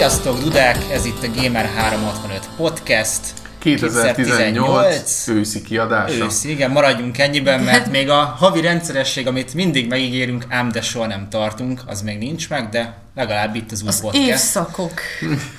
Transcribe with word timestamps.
Sziasztok, 0.00 0.38
Dudák! 0.38 0.76
Ez 0.92 1.04
itt 1.04 1.22
a 1.22 1.40
Gamer 1.42 1.64
365 1.64 2.48
Podcast. 2.56 3.20
2018 3.58 5.28
őszi 5.28 5.62
kiadása. 5.62 6.24
Őszi, 6.24 6.50
igen, 6.50 6.70
maradjunk 6.70 7.18
ennyiben, 7.18 7.60
mert 7.60 7.90
még 7.90 8.08
a 8.08 8.14
havi 8.14 8.60
rendszeresség, 8.60 9.26
amit 9.26 9.54
mindig 9.54 9.88
megígérünk, 9.88 10.44
ám 10.48 10.68
de 10.68 10.80
soha 10.80 11.06
nem 11.06 11.28
tartunk, 11.28 11.80
az 11.86 12.02
még 12.02 12.18
nincs 12.18 12.48
meg, 12.50 12.68
de 12.68 12.94
legalább 13.14 13.54
itt 13.54 13.70
az 13.70 13.82
új 13.82 13.88
Az 13.88 14.00
podcast. 14.00 14.28
évszakok. 14.28 14.92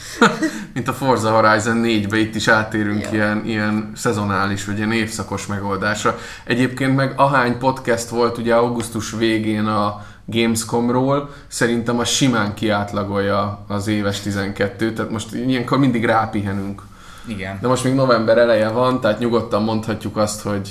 Mint 0.74 0.88
a 0.88 0.94
Forza 0.94 1.32
Horizon 1.32 1.82
4-be 1.86 2.18
itt 2.18 2.36
is 2.36 2.48
átérünk 2.48 3.08
ilyen, 3.12 3.42
ilyen 3.46 3.92
szezonális, 3.96 4.66
vagy 4.66 4.78
ilyen 4.78 4.92
évszakos 4.92 5.46
megoldásra. 5.46 6.20
Egyébként 6.44 6.96
meg 6.96 7.14
ahány 7.16 7.58
podcast 7.58 8.10
volt 8.10 8.38
ugye 8.38 8.56
augusztus 8.56 9.12
végén 9.12 9.66
a 9.66 10.06
Gamescomról, 10.32 11.30
szerintem 11.48 12.00
a 12.00 12.06
simán 12.06 12.54
kiátlagolja 12.54 13.66
az 13.68 13.88
éves 13.88 14.20
12 14.20 14.94
tehát 14.94 15.12
most 15.12 15.34
ilyenkor 15.34 15.78
mindig 15.78 16.06
rápihenünk. 16.06 16.82
Igen. 17.28 17.58
De 17.62 17.68
most 17.68 17.84
még 17.84 17.94
november 17.94 18.38
eleje 18.38 18.68
van, 18.70 19.02
tehát 19.02 19.20
nyugodtan 19.20 19.64
mondhatjuk 19.64 20.18
azt, 20.18 20.42
hogy 20.42 20.70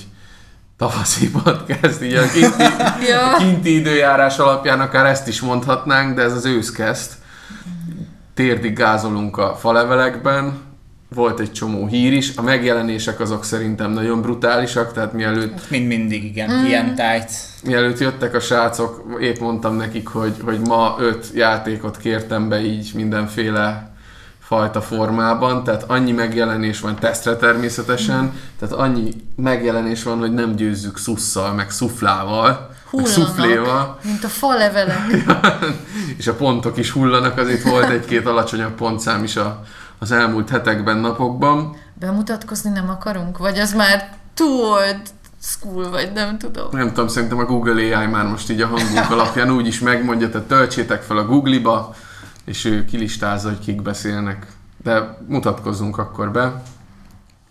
tavaszi 0.76 1.30
podcast, 1.30 2.02
így 2.02 2.14
a 2.14 2.26
kinti, 2.32 2.62
Ja. 3.10 3.34
a 3.34 3.36
kinti 3.36 3.74
időjárás 3.74 4.38
alapján 4.38 4.80
akár 4.80 5.06
ezt 5.06 5.28
is 5.28 5.40
mondhatnánk, 5.40 6.14
de 6.16 6.22
ez 6.22 6.32
az 6.32 6.44
ősz 6.44 6.70
kezd. 6.70 7.12
Térdig 8.34 8.74
gázolunk 8.76 9.36
a 9.38 9.56
falevelekben, 9.56 10.58
volt 11.14 11.40
egy 11.40 11.52
csomó 11.52 11.86
hír 11.86 12.12
is, 12.12 12.36
a 12.36 12.42
megjelenések 12.42 13.20
azok 13.20 13.44
szerintem 13.44 13.92
nagyon 13.92 14.20
brutálisak, 14.20 14.92
tehát 14.92 15.12
mielőtt, 15.12 15.70
Mind 15.70 15.86
mindig, 15.86 16.24
igen, 16.24 16.50
mm. 16.50 16.64
ilyen 16.64 16.94
tájt. 16.94 17.30
mielőtt 17.64 17.98
jöttek 17.98 18.34
a 18.34 18.40
srácok, 18.40 19.16
épp 19.20 19.38
mondtam 19.38 19.76
nekik, 19.76 20.08
hogy, 20.08 20.34
hogy 20.44 20.60
ma 20.60 20.96
öt 20.98 21.30
játékot 21.34 21.96
kértem 21.96 22.48
be 22.48 22.60
így 22.60 22.90
mindenféle 22.94 23.90
fajta 24.40 24.80
formában, 24.80 25.64
tehát 25.64 25.84
annyi 25.86 26.12
megjelenés 26.12 26.80
van 26.80 26.96
tesztre 26.96 27.36
természetesen, 27.36 28.32
tehát 28.58 28.74
annyi 28.74 29.10
megjelenés 29.36 30.02
van, 30.02 30.18
hogy 30.18 30.34
nem 30.34 30.56
győzzük 30.56 30.98
szusszal, 30.98 31.52
meg 31.52 31.70
szuflával, 31.70 32.70
meg 32.92 33.06
szufléval, 33.06 33.64
Hullanak, 33.64 34.04
mint 34.04 34.24
a 34.24 34.28
falevelek. 34.28 35.24
és 36.18 36.26
a 36.26 36.34
pontok 36.34 36.76
is 36.76 36.90
hullanak, 36.90 37.38
azért 37.38 37.62
volt 37.62 37.90
egy-két 37.90 38.26
alacsonyabb 38.26 38.74
pontszám 38.74 39.24
is 39.24 39.36
a, 39.36 39.64
az 40.00 40.12
elmúlt 40.12 40.50
hetekben, 40.50 40.96
napokban. 40.96 41.76
Bemutatkozni 41.94 42.70
nem 42.70 42.88
akarunk? 42.88 43.38
Vagy 43.38 43.58
az 43.58 43.74
már 43.74 44.18
old 44.40 45.00
school, 45.42 45.90
vagy 45.90 46.12
nem 46.12 46.38
tudom. 46.38 46.68
Nem 46.70 46.88
tudom, 46.88 47.08
szerintem 47.08 47.38
a 47.38 47.44
Google 47.44 47.96
AI 47.96 48.06
már 48.06 48.26
most 48.26 48.50
így 48.50 48.60
a 48.60 48.66
hangunk 48.66 49.10
alapján 49.20 49.50
úgy 49.50 49.66
is 49.66 49.80
megmondja, 49.80 50.30
tehát 50.30 50.46
töltsétek 50.46 51.02
fel 51.02 51.16
a 51.16 51.26
Google-ba, 51.26 51.94
és 52.44 52.64
ő 52.64 52.84
kilistázza, 52.84 53.48
hogy 53.48 53.58
kik 53.58 53.82
beszélnek. 53.82 54.46
De 54.82 55.18
mutatkozzunk 55.28 55.98
akkor 55.98 56.30
be, 56.30 56.62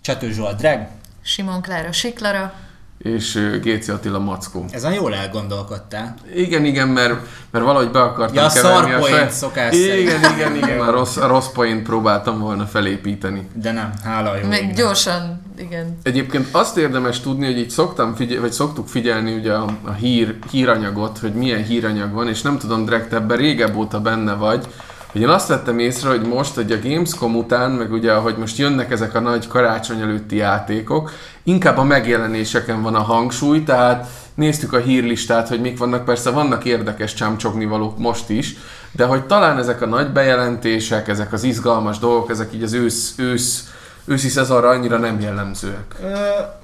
Csatő 0.02 0.32
Zsolt 0.32 0.58
Drag. 0.58 0.88
Simon 1.22 1.62
Klára 1.62 1.92
Siklara. 1.92 2.54
És 3.00 3.58
Géci 3.62 3.92
Attila 3.92 4.20
Mackó. 4.20 4.66
Ezen 4.72 4.94
jól 4.94 5.16
elgondolkodtál. 5.16 6.16
Igen, 6.36 6.66
igen, 6.66 6.88
mert, 6.88 7.14
mert 7.52 7.66
valahogy 7.66 7.92
be 7.92 8.02
akartam 8.02 8.36
Ja, 8.36 8.46
a 8.46 8.50
keverni 8.50 8.92
szar 8.92 9.00
point 9.00 9.32
szokás 9.32 9.76
Igen, 9.76 10.20
szerint. 10.22 10.36
igen, 10.38 10.56
igen, 10.56 10.80
a 10.80 10.92
rossz, 10.92 11.18
a 11.18 11.28
rossz 11.28 11.48
point 11.48 11.84
próbáltam 11.84 12.40
volna 12.40 12.66
felépíteni. 12.66 13.48
De 13.54 13.72
nem, 13.72 13.92
hála 14.04 14.30
a 14.30 14.38
jó 14.38 14.48
Meg 14.48 14.74
gyorsan, 14.74 15.42
igen. 15.58 15.98
Egyébként 16.04 16.48
azt 16.52 16.78
érdemes 16.78 17.20
tudni, 17.20 17.46
hogy 17.46 17.58
így 17.58 17.70
szoktam 17.70 18.16
figyel, 18.16 18.42
vagy 18.42 18.52
szoktuk 18.52 18.88
figyelni 18.88 19.34
ugye 19.34 19.54
a, 19.54 19.66
a 19.84 19.92
hír, 19.92 20.38
híranyagot, 20.52 21.18
hogy 21.18 21.34
milyen 21.34 21.64
híranyag 21.64 22.14
van, 22.14 22.28
és 22.28 22.42
nem 22.42 22.58
tudom, 22.58 22.86
Drek, 22.86 23.10
te 23.10 23.16
ebben 23.16 23.38
régebb 23.38 23.76
óta 23.76 24.00
benne 24.00 24.34
vagy, 24.34 24.68
hogy 25.12 25.22
én 25.22 25.30
azt 25.30 25.48
vettem 25.48 25.80
észre, 25.80 26.10
hogy 26.10 26.22
most, 26.22 26.56
hogy 26.56 26.72
a 26.72 26.80
Gamescom 26.84 27.36
után, 27.36 27.72
meg 27.72 27.92
ugye, 27.92 28.14
hogy 28.14 28.38
most 28.38 28.58
jönnek 28.58 28.92
ezek 28.92 29.16
a 29.16 29.20
nagy 29.20 29.48
karácsony 29.48 30.02
előtti 30.02 30.36
játékok, 30.36 31.12
inkább 31.44 31.78
a 31.78 31.84
megjelenéseken 31.84 32.82
van 32.82 32.96
a 32.96 33.02
hangsúly, 33.02 33.64
tehát 33.64 34.08
néztük 34.34 34.74
a 34.74 34.78
hírlistát, 34.78 35.48
hogy 35.48 35.62
mik 35.62 35.78
vannak, 35.78 36.06
persze 36.06 36.30
vannak 36.30 36.66
érdekes 36.66 37.14
csámcsognivalók 37.14 37.98
most 37.98 38.30
is, 38.30 38.56
de 38.92 39.06
hogy 39.06 39.26
talán 39.26 39.58
ezek 39.58 39.82
a 39.82 39.86
nagy 39.86 40.12
bejelentések, 40.12 41.08
ezek 41.08 41.34
az 41.34 41.44
izgalmas 41.44 42.00
dolgok, 42.00 42.30
ezek 42.30 42.54
így 42.54 42.64
az 42.64 42.74
ősz, 42.74 43.14
ősz, 43.18 43.74
őszi 44.06 44.30
szezonra 44.30 44.70
annyira 44.70 44.98
nem 44.98 45.20
jellemzőek. 45.20 45.96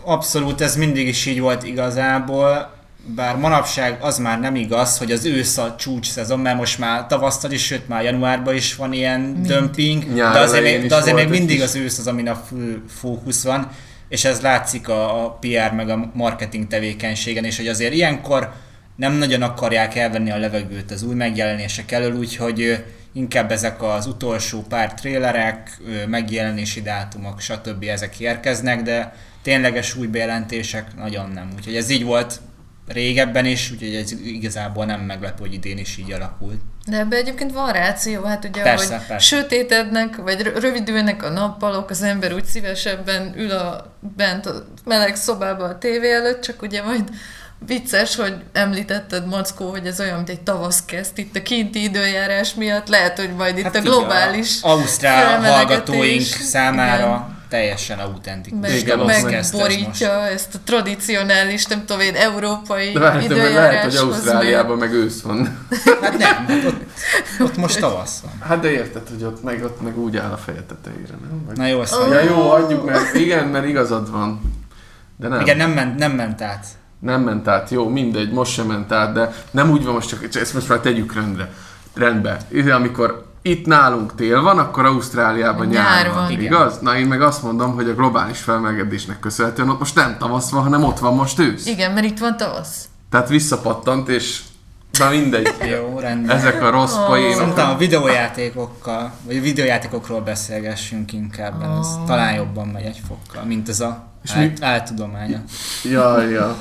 Abszolút, 0.04 0.62
ez 0.62 0.76
mindig 0.76 1.08
is 1.08 1.26
így 1.26 1.40
volt 1.40 1.64
igazából, 1.64 2.75
bár 3.06 3.38
manapság 3.38 3.98
az 4.02 4.18
már 4.18 4.40
nem 4.40 4.56
igaz, 4.56 4.98
hogy 4.98 5.12
az 5.12 5.26
ősz 5.26 5.58
a 5.58 5.76
csúcs 5.78 6.08
szezon, 6.08 6.40
mert 6.40 6.58
most 6.58 6.80
már 6.80 7.08
tavasztal 7.08 7.52
is, 7.52 7.66
sőt 7.66 7.88
már 7.88 8.04
januárban 8.04 8.56
is 8.56 8.76
van 8.76 8.94
ilyen 8.94 9.42
dömping, 9.44 10.14
Nyár 10.14 10.34
de 10.34 10.40
azért, 10.40 10.64
még, 10.64 10.84
is 10.84 10.90
de 10.90 10.96
azért 10.96 11.16
még 11.16 11.30
mindig 11.30 11.56
kis- 11.56 11.68
az 11.68 11.76
ősz 11.76 11.98
az, 11.98 12.08
amin 12.08 12.28
a 12.28 12.36
fő 12.36 12.84
fókusz 12.88 13.44
van, 13.44 13.70
és 14.10 14.26
ez 14.26 14.42
látszik 14.42 14.90
a, 14.90 15.26
a 15.26 15.32
PR 15.32 15.74
meg 15.76 15.90
a 15.90 16.12
marketing 16.14 16.68
tevékenységen, 16.68 17.44
és 17.44 17.58
hogy 17.58 17.68
azért 17.68 17.94
ilyenkor 17.94 18.54
nem 18.96 19.14
nagyon 19.14 19.42
akarják 19.42 19.96
elvenni 19.96 20.32
a 20.32 20.38
levegőt 20.38 20.92
az 20.92 21.04
új 21.04 21.16
megjelenések 21.16 21.92
elől, 21.92 22.16
úgyhogy 22.16 22.84
inkább 23.14 23.52
ezek 23.52 23.84
az 23.84 24.06
utolsó 24.06 24.62
pár 24.70 24.94
trélerek, 24.94 25.82
megjelenési 26.08 26.82
dátumok, 26.82 27.40
stb. 27.40 27.84
ezek 27.84 28.20
érkeznek, 28.20 28.82
de 28.82 29.16
tényleges 29.42 29.96
új 29.96 30.08
bejelentések 30.08 30.96
nagyon 30.96 31.32
nem. 31.34 31.50
Úgyhogy 31.56 31.76
ez 31.76 31.90
így 31.90 32.04
volt 32.04 32.40
régebben 32.88 33.46
is, 33.46 33.72
úgyhogy 33.72 33.96
ez 33.96 34.12
igazából 34.26 34.86
nem 34.86 35.00
meglepő, 35.00 35.44
hogy 35.44 35.54
idén 35.54 35.78
is 35.78 35.98
így 35.98 36.12
alakult. 36.12 36.62
De 36.86 36.98
ebbe 36.98 37.16
egyébként 37.16 37.54
van 37.54 37.72
ráció, 37.72 38.24
hát 38.24 38.46
ugye, 38.46 38.62
Persze, 38.62 38.98
hogy 38.98 39.06
persze. 39.06 39.36
sötétednek, 39.36 40.16
vagy 40.16 40.42
rö- 40.42 40.60
rövidülnek 40.60 41.24
a 41.24 41.30
nappalok, 41.30 41.90
az 41.90 42.02
ember 42.02 42.34
úgy 42.34 42.46
szívesebben 42.46 43.34
ül 43.38 43.52
a, 43.52 43.96
bent 44.16 44.46
a 44.46 44.66
meleg 44.86 45.16
szobában 45.16 45.70
a 45.70 45.78
tévé 45.78 46.14
előtt, 46.14 46.42
csak 46.42 46.62
ugye 46.62 46.84
majd 46.84 47.10
vicces, 47.66 48.16
hogy 48.16 48.36
említetted, 48.54 49.28
Mackó, 49.28 49.70
hogy 49.70 49.86
ez 49.86 50.00
olyan, 50.00 50.16
mint 50.16 50.30
egy 50.30 50.42
tavasz 50.42 50.86
kezd 50.86 51.18
itt 51.20 51.36
a 51.36 51.42
kinti 51.42 51.84
időjárás 51.84 52.54
miatt, 52.54 52.88
lehet, 52.88 53.20
hogy 53.20 53.34
majd 53.36 53.58
itt 53.58 53.64
Hát 53.64 53.76
a 53.76 53.82
globális 53.82 54.62
a 54.62 54.70
Ausztrál 54.70 55.42
hallgatóink 55.42 56.22
számára 56.22 57.06
igen. 57.06 57.36
Teljesen 57.56 58.00
autentikus. 58.00 58.60
meg, 58.62 58.76
Igen, 58.76 58.98
tavasz 58.98 59.16
az 59.16 59.22
meg 59.22 59.32
kezd 59.32 59.54
ez 59.54 59.60
borítja 59.62 60.28
ezt 60.28 60.56
a 60.56 60.58
tradicionális, 60.64 61.66
nem 61.66 61.86
tudom 61.86 62.02
én, 62.02 62.16
európai 62.16 62.92
De 62.92 63.00
várj, 63.00 63.28
lehet, 63.54 63.84
hogy 63.84 63.96
Ausztráliában 63.96 64.78
meg 64.78 64.94
ősz 64.94 65.22
van. 65.22 65.38
Hát 66.02 66.18
nem, 66.18 66.46
hát 66.48 66.66
ott, 66.66 66.82
ott 67.40 67.58
most 67.58 67.80
tavasz 67.80 68.20
van. 68.20 68.32
Hát 68.48 68.60
de 68.60 68.72
érted, 68.72 69.02
hogy 69.10 69.24
ott 69.24 69.44
meg, 69.44 69.64
ott 69.64 69.82
meg 69.82 69.98
úgy 69.98 70.18
áll 70.18 70.32
a 70.32 70.38
feje 70.38 70.64
tetejére, 70.64 71.14
nem? 71.30 71.46
Vagy... 71.46 71.58
Na 71.58 71.66
jó, 71.66 71.82
ezt 71.82 71.96
Ja 72.10 72.22
jó, 72.22 72.50
hagyjuk 72.50 72.86
meg. 72.86 73.02
Igen, 73.14 73.48
mert 73.48 73.68
igazad 73.68 74.12
van. 74.12 74.42
De 75.18 75.28
nem. 75.28 75.40
Igen, 75.42 75.58
nem 75.58 75.72
ment, 75.72 76.00
nem 76.00 76.12
ment 76.12 76.42
át. 76.42 76.66
Nem 77.00 77.22
ment 77.22 77.48
át, 77.48 77.70
jó, 77.70 77.90
mindegy, 77.90 78.32
most 78.32 78.54
sem 78.54 78.66
ment 78.66 78.92
át, 78.92 79.14
de 79.14 79.34
nem 79.52 79.72
úgy 79.72 79.84
van, 79.84 79.94
most 79.94 80.10
csak 80.10 80.36
ezt 80.36 80.54
most 80.54 80.70
már 80.70 80.80
tegyük 80.80 81.14
rendre. 81.14 81.54
Rendbe. 81.94 82.38
Ide, 82.52 82.74
amikor 82.74 83.26
itt 83.48 83.66
nálunk 83.66 84.16
tél 84.16 84.42
van, 84.42 84.58
akkor 84.60 84.86
Ausztráliában 84.86 85.66
nyár, 85.68 86.06
Nyár 86.06 86.14
van. 86.14 86.32
Igen. 86.32 86.44
igaz? 86.44 86.80
Na 86.80 86.98
én 86.98 87.08
meg 87.08 87.22
azt 87.22 87.44
mondom, 87.44 87.74
hogy 87.76 87.90
a 87.90 87.94
globális 87.94 88.40
felmelegedésnek 88.40 89.20
köszönhetően 89.20 89.70
ott 89.70 89.80
most 89.80 89.96
nem 89.96 90.16
tavasz 90.20 90.50
van, 90.50 90.64
hanem 90.64 90.84
ott 90.84 91.00
van 91.00 91.14
most 91.14 91.40
ősz. 91.40 91.66
Igen, 91.66 91.92
mert 91.92 92.06
itt 92.06 92.20
van 92.20 92.38
tavasz. 92.38 92.88
Tehát 93.10 93.30
visszapattant, 93.30 94.10
és 94.10 94.42
na 95.00 95.10
mindegy. 95.10 95.54
Jó, 95.76 96.00
rendben. 96.00 96.38
Ezek 96.38 96.64
a 96.64 96.70
rossz 96.70 96.96
poénok. 97.08 97.38
Szerintem 97.38 97.70
a 97.70 97.78
videójátékokkal, 97.78 99.12
vagy 99.26 99.38
a 99.38 99.42
videójátékokról 99.42 100.22
beszélgessünk 100.22 101.14
inkább, 101.14 101.60
mert 101.60 101.80
ez 101.80 101.88
talán 102.06 102.34
jobban 102.34 102.68
megy 102.68 102.86
egy 102.86 103.02
fokkal, 103.08 103.44
mint 103.44 103.70
ez 103.70 103.80
a 103.80 104.04
És 104.24 104.32
ál, 104.32 104.40
mi- 104.42 104.54
áltudománya. 104.62 105.42
Ja, 105.84 106.22
ja. 106.22 106.56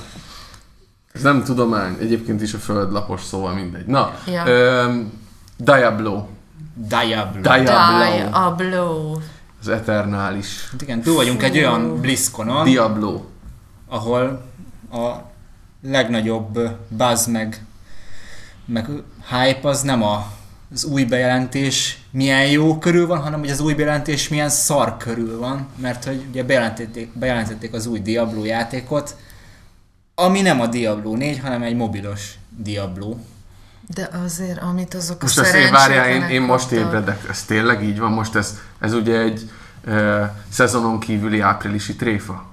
Ez 1.12 1.22
nem 1.22 1.42
tudomány, 1.44 1.96
egyébként 2.00 2.42
is 2.42 2.54
a 2.54 2.58
földlapos, 2.58 3.22
szóval 3.22 3.54
mindegy. 3.54 3.86
Na, 3.86 4.14
Ja. 4.26 4.46
öm, 4.46 5.12
Diablo. 5.56 6.26
Diablo. 6.74 7.40
Diablo. 7.40 8.54
Blow. 8.56 9.18
Az 9.60 9.68
Eternális. 9.68 10.68
Hát 10.70 10.82
igen, 10.82 11.00
túl 11.00 11.14
vagyunk 11.14 11.42
egy 11.42 11.56
olyan 11.56 12.00
BlizzConon, 12.00 12.64
Diablo. 12.64 13.24
ahol 13.88 14.42
a 14.92 15.12
legnagyobb 15.82 16.58
buzz 16.88 17.26
meg, 17.26 17.64
meg 18.64 18.88
hype 19.30 19.68
az 19.68 19.82
nem 19.82 20.02
a, 20.02 20.26
az 20.72 20.84
új 20.84 21.04
bejelentés 21.04 21.98
milyen 22.10 22.46
jó 22.46 22.78
körül 22.78 23.06
van, 23.06 23.18
hanem 23.18 23.40
hogy 23.40 23.50
az 23.50 23.60
új 23.60 23.74
bejelentés 23.74 24.28
milyen 24.28 24.48
szar 24.48 24.96
körül 24.96 25.38
van, 25.38 25.68
mert 25.76 26.04
hogy 26.04 26.24
ugye 26.28 26.44
bejelentették, 26.44 27.18
bejelentették 27.18 27.72
az 27.72 27.86
új 27.86 28.00
Diablo 28.00 28.44
játékot, 28.44 29.16
ami 30.14 30.40
nem 30.40 30.60
a 30.60 30.66
Diablo 30.66 31.16
4, 31.16 31.38
hanem 31.38 31.62
egy 31.62 31.76
mobilos 31.76 32.34
Diablo. 32.56 33.16
De 33.86 34.08
azért, 34.24 34.62
amit 34.62 34.94
azok 34.94 35.22
Most 35.22 35.38
a 35.38 35.44
ezt 35.44 35.54
én 35.54 35.72
várjál, 35.72 36.08
én, 36.08 36.22
én 36.22 36.42
most 36.42 36.70
ébredek. 36.70 37.26
Ez 37.30 37.42
tényleg 37.42 37.84
így 37.84 37.98
van? 37.98 38.12
Most 38.12 38.34
ez, 38.34 38.58
ez 38.80 38.92
ugye 38.92 39.18
egy 39.18 39.50
e, 39.86 40.34
szezonon 40.50 41.00
kívüli 41.00 41.40
áprilisi 41.40 41.96
tréfa? 41.96 42.52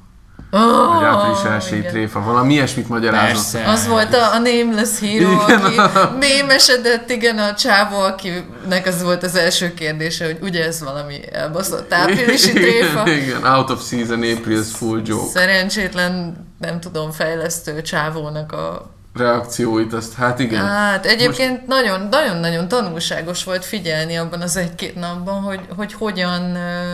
Oh, 0.53 0.93
Vagy 0.95 1.03
április 1.03 1.43
elsői 1.43 1.79
igen. 1.79 1.91
tréfa, 1.91 2.21
valami 2.21 2.53
ilyesmit 2.53 2.89
magyarázott. 2.89 3.51
Persze. 3.51 3.71
Az 3.71 3.87
volt 3.87 4.13
a, 4.13 4.33
a 4.33 4.37
Nameless 4.37 4.99
Hero, 4.99 5.31
Igen. 5.31 5.59
aki 5.61 5.75
mémesedett, 6.19 7.09
igen, 7.09 7.37
a 7.37 7.53
csávó, 7.53 7.99
akinek 7.99 8.85
az 8.85 9.03
volt 9.03 9.23
az 9.23 9.35
első 9.35 9.73
kérdése, 9.73 10.25
hogy 10.25 10.37
ugye 10.41 10.65
ez 10.65 10.83
valami 10.83 11.33
elbaszott 11.33 11.93
áprilisi 11.93 12.53
tréfa. 12.53 13.07
Igen, 13.07 13.43
out 13.43 13.69
of 13.69 13.87
season, 13.87 14.19
April's 14.21 14.67
full 14.73 15.01
joke. 15.05 15.39
Szerencsétlen, 15.39 16.45
nem 16.59 16.79
tudom, 16.79 17.11
fejlesztő 17.11 17.81
csávónak 17.81 18.51
a... 18.51 18.91
Reakcióit, 19.13 19.93
azt 19.93 20.13
hát 20.13 20.39
igen. 20.39 20.65
Hát 20.65 21.05
egyébként 21.05 21.67
nagyon, 21.67 22.07
nagyon-nagyon 22.11 22.67
tanulságos 22.67 23.43
volt 23.43 23.65
figyelni 23.65 24.15
abban 24.15 24.41
az 24.41 24.57
egy-két 24.57 24.95
napban, 24.95 25.41
hogy, 25.41 25.59
hogy 25.75 25.93
hogyan 25.93 26.55
ö, 26.55 26.93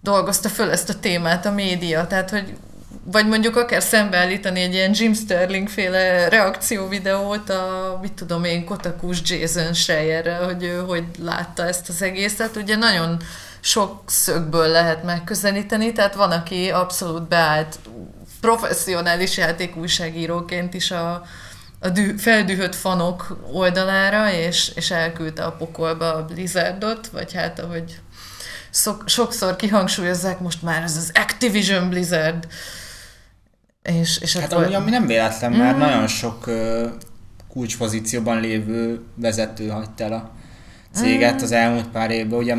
dolgozta 0.00 0.48
föl 0.48 0.70
ezt 0.70 0.88
a 0.88 0.98
témát 1.00 1.46
a 1.46 1.50
média. 1.50 2.06
Tehát, 2.06 2.30
hogy 2.30 2.56
vagy 3.04 3.26
mondjuk 3.26 3.56
akár 3.56 3.82
szembeállítani 3.82 4.60
egy 4.60 4.74
ilyen 4.74 4.90
Jim 4.94 5.14
Sterling 5.14 5.68
féle 5.68 6.28
reakcióvideót 6.28 7.50
a, 7.50 7.98
mit 8.02 8.12
tudom 8.12 8.44
én, 8.44 8.64
Kotakus 8.64 9.18
Jason 9.24 9.72
Schreierrel, 9.72 10.44
hogy 10.44 10.62
ő 10.62 10.78
hogy 10.86 11.04
látta 11.18 11.66
ezt 11.66 11.88
az 11.88 12.02
egészet. 12.02 12.56
Ugye 12.56 12.76
nagyon 12.76 13.16
sok 13.60 14.02
szögből 14.06 14.68
lehet 14.68 15.04
megközelíteni, 15.04 15.92
tehát 15.92 16.14
van, 16.14 16.30
aki 16.30 16.70
abszolút 16.70 17.28
beállt 17.28 17.78
professzionális 18.40 19.36
játékújságíróként 19.36 20.74
is 20.74 20.90
a, 20.90 21.22
a 21.78 21.88
dű, 21.88 22.16
feldühött 22.16 22.74
fanok 22.74 23.38
oldalára, 23.52 24.32
és, 24.32 24.72
és 24.74 24.90
elküldte 24.90 25.44
a 25.44 25.52
pokolba 25.52 26.14
a 26.14 26.24
Blizzardot, 26.24 27.06
vagy 27.06 27.32
hát 27.34 27.58
ahogy 27.58 28.00
szok, 28.70 29.02
sokszor 29.06 29.56
kihangsúlyozzák 29.56 30.40
most 30.40 30.62
már, 30.62 30.82
ez 30.82 30.96
az 30.96 31.10
Activision 31.14 31.88
Blizzard. 31.88 32.46
És, 33.82 34.18
és 34.20 34.36
Hát 34.36 34.52
akkor- 34.52 34.74
ami 34.74 34.90
nem 34.90 35.06
véletlen, 35.06 35.52
mert 35.52 35.78
nagyon 35.78 36.06
sok 36.06 36.46
ö, 36.46 36.86
kulcspozícióban 37.48 38.40
lévő 38.40 39.00
vezető 39.14 39.68
hagyta 39.68 40.04
el 40.04 40.12
a 40.12 40.30
céget 40.94 41.42
az 41.42 41.52
elmúlt 41.52 41.88
pár 41.88 42.10
évben. 42.10 42.38
Ugye 42.38 42.54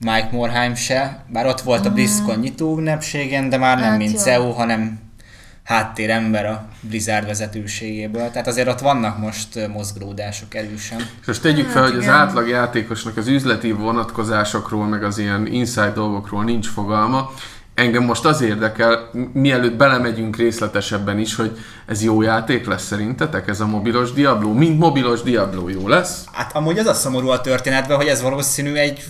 Mike 0.00 0.28
Morheim 0.32 0.74
se, 0.74 1.24
bár 1.28 1.46
ott 1.46 1.60
volt 1.60 1.86
a 1.86 1.90
BlizzCon 1.92 2.38
nyitó 2.38 2.78
ünnepségen, 2.78 3.48
de 3.48 3.56
már 3.56 3.78
nem 3.78 3.88
Hát 3.88 3.98
mint 3.98 4.12
jó. 4.12 4.18
CEO, 4.18 4.50
hanem 4.50 5.00
háttérember 5.68 6.46
a 6.46 6.68
Blizzard 6.80 7.26
vezetőségéből. 7.26 8.30
Tehát 8.30 8.46
azért 8.46 8.68
ott 8.68 8.80
vannak 8.80 9.18
most 9.18 9.56
ö, 9.56 9.68
mozgolódások 9.68 10.54
erősen. 10.54 10.98
És 11.20 11.26
most 11.26 11.42
tegyük 11.42 11.68
fel, 11.68 11.82
Hát 11.82 11.90
hogy 11.90 11.98
az 11.98 12.04
igen. 12.04 12.14
átlag 12.14 12.48
játékosnak 12.48 13.16
az 13.16 13.26
üzleti 13.26 13.72
vonatkozásokról, 13.72 14.86
meg 14.86 15.04
az 15.04 15.18
ilyen 15.18 15.46
inside 15.46 15.92
dolgokról 15.94 16.44
nincs 16.44 16.68
fogalma. 16.68 17.30
Engem 17.74 18.04
most 18.04 18.24
az 18.24 18.40
érdekel, 18.40 19.10
mielőtt 19.32 19.76
belemegyünk 19.76 20.36
részletesebben 20.36 21.18
is, 21.18 21.34
hogy 21.34 21.58
ez 21.86 22.02
jó 22.02 22.22
játék 22.22 22.66
lesz 22.66 22.84
szerintetek, 22.86 23.48
ez 23.48 23.60
a 23.60 23.66
mobilos 23.66 24.12
Diablo? 24.12 24.52
Mint 24.52 24.78
mobilos 24.78 25.22
Diablo 25.22 25.68
jó 25.68 25.88
lesz? 25.88 26.24
Hát 26.32 26.56
amúgy 26.56 26.78
az 26.78 26.86
a 26.86 26.94
szomorú 26.94 27.28
a 27.28 27.40
történetben, 27.40 27.96
hogy 27.96 28.06
ez 28.06 28.22
valószínű 28.22 28.74
egy 28.74 29.04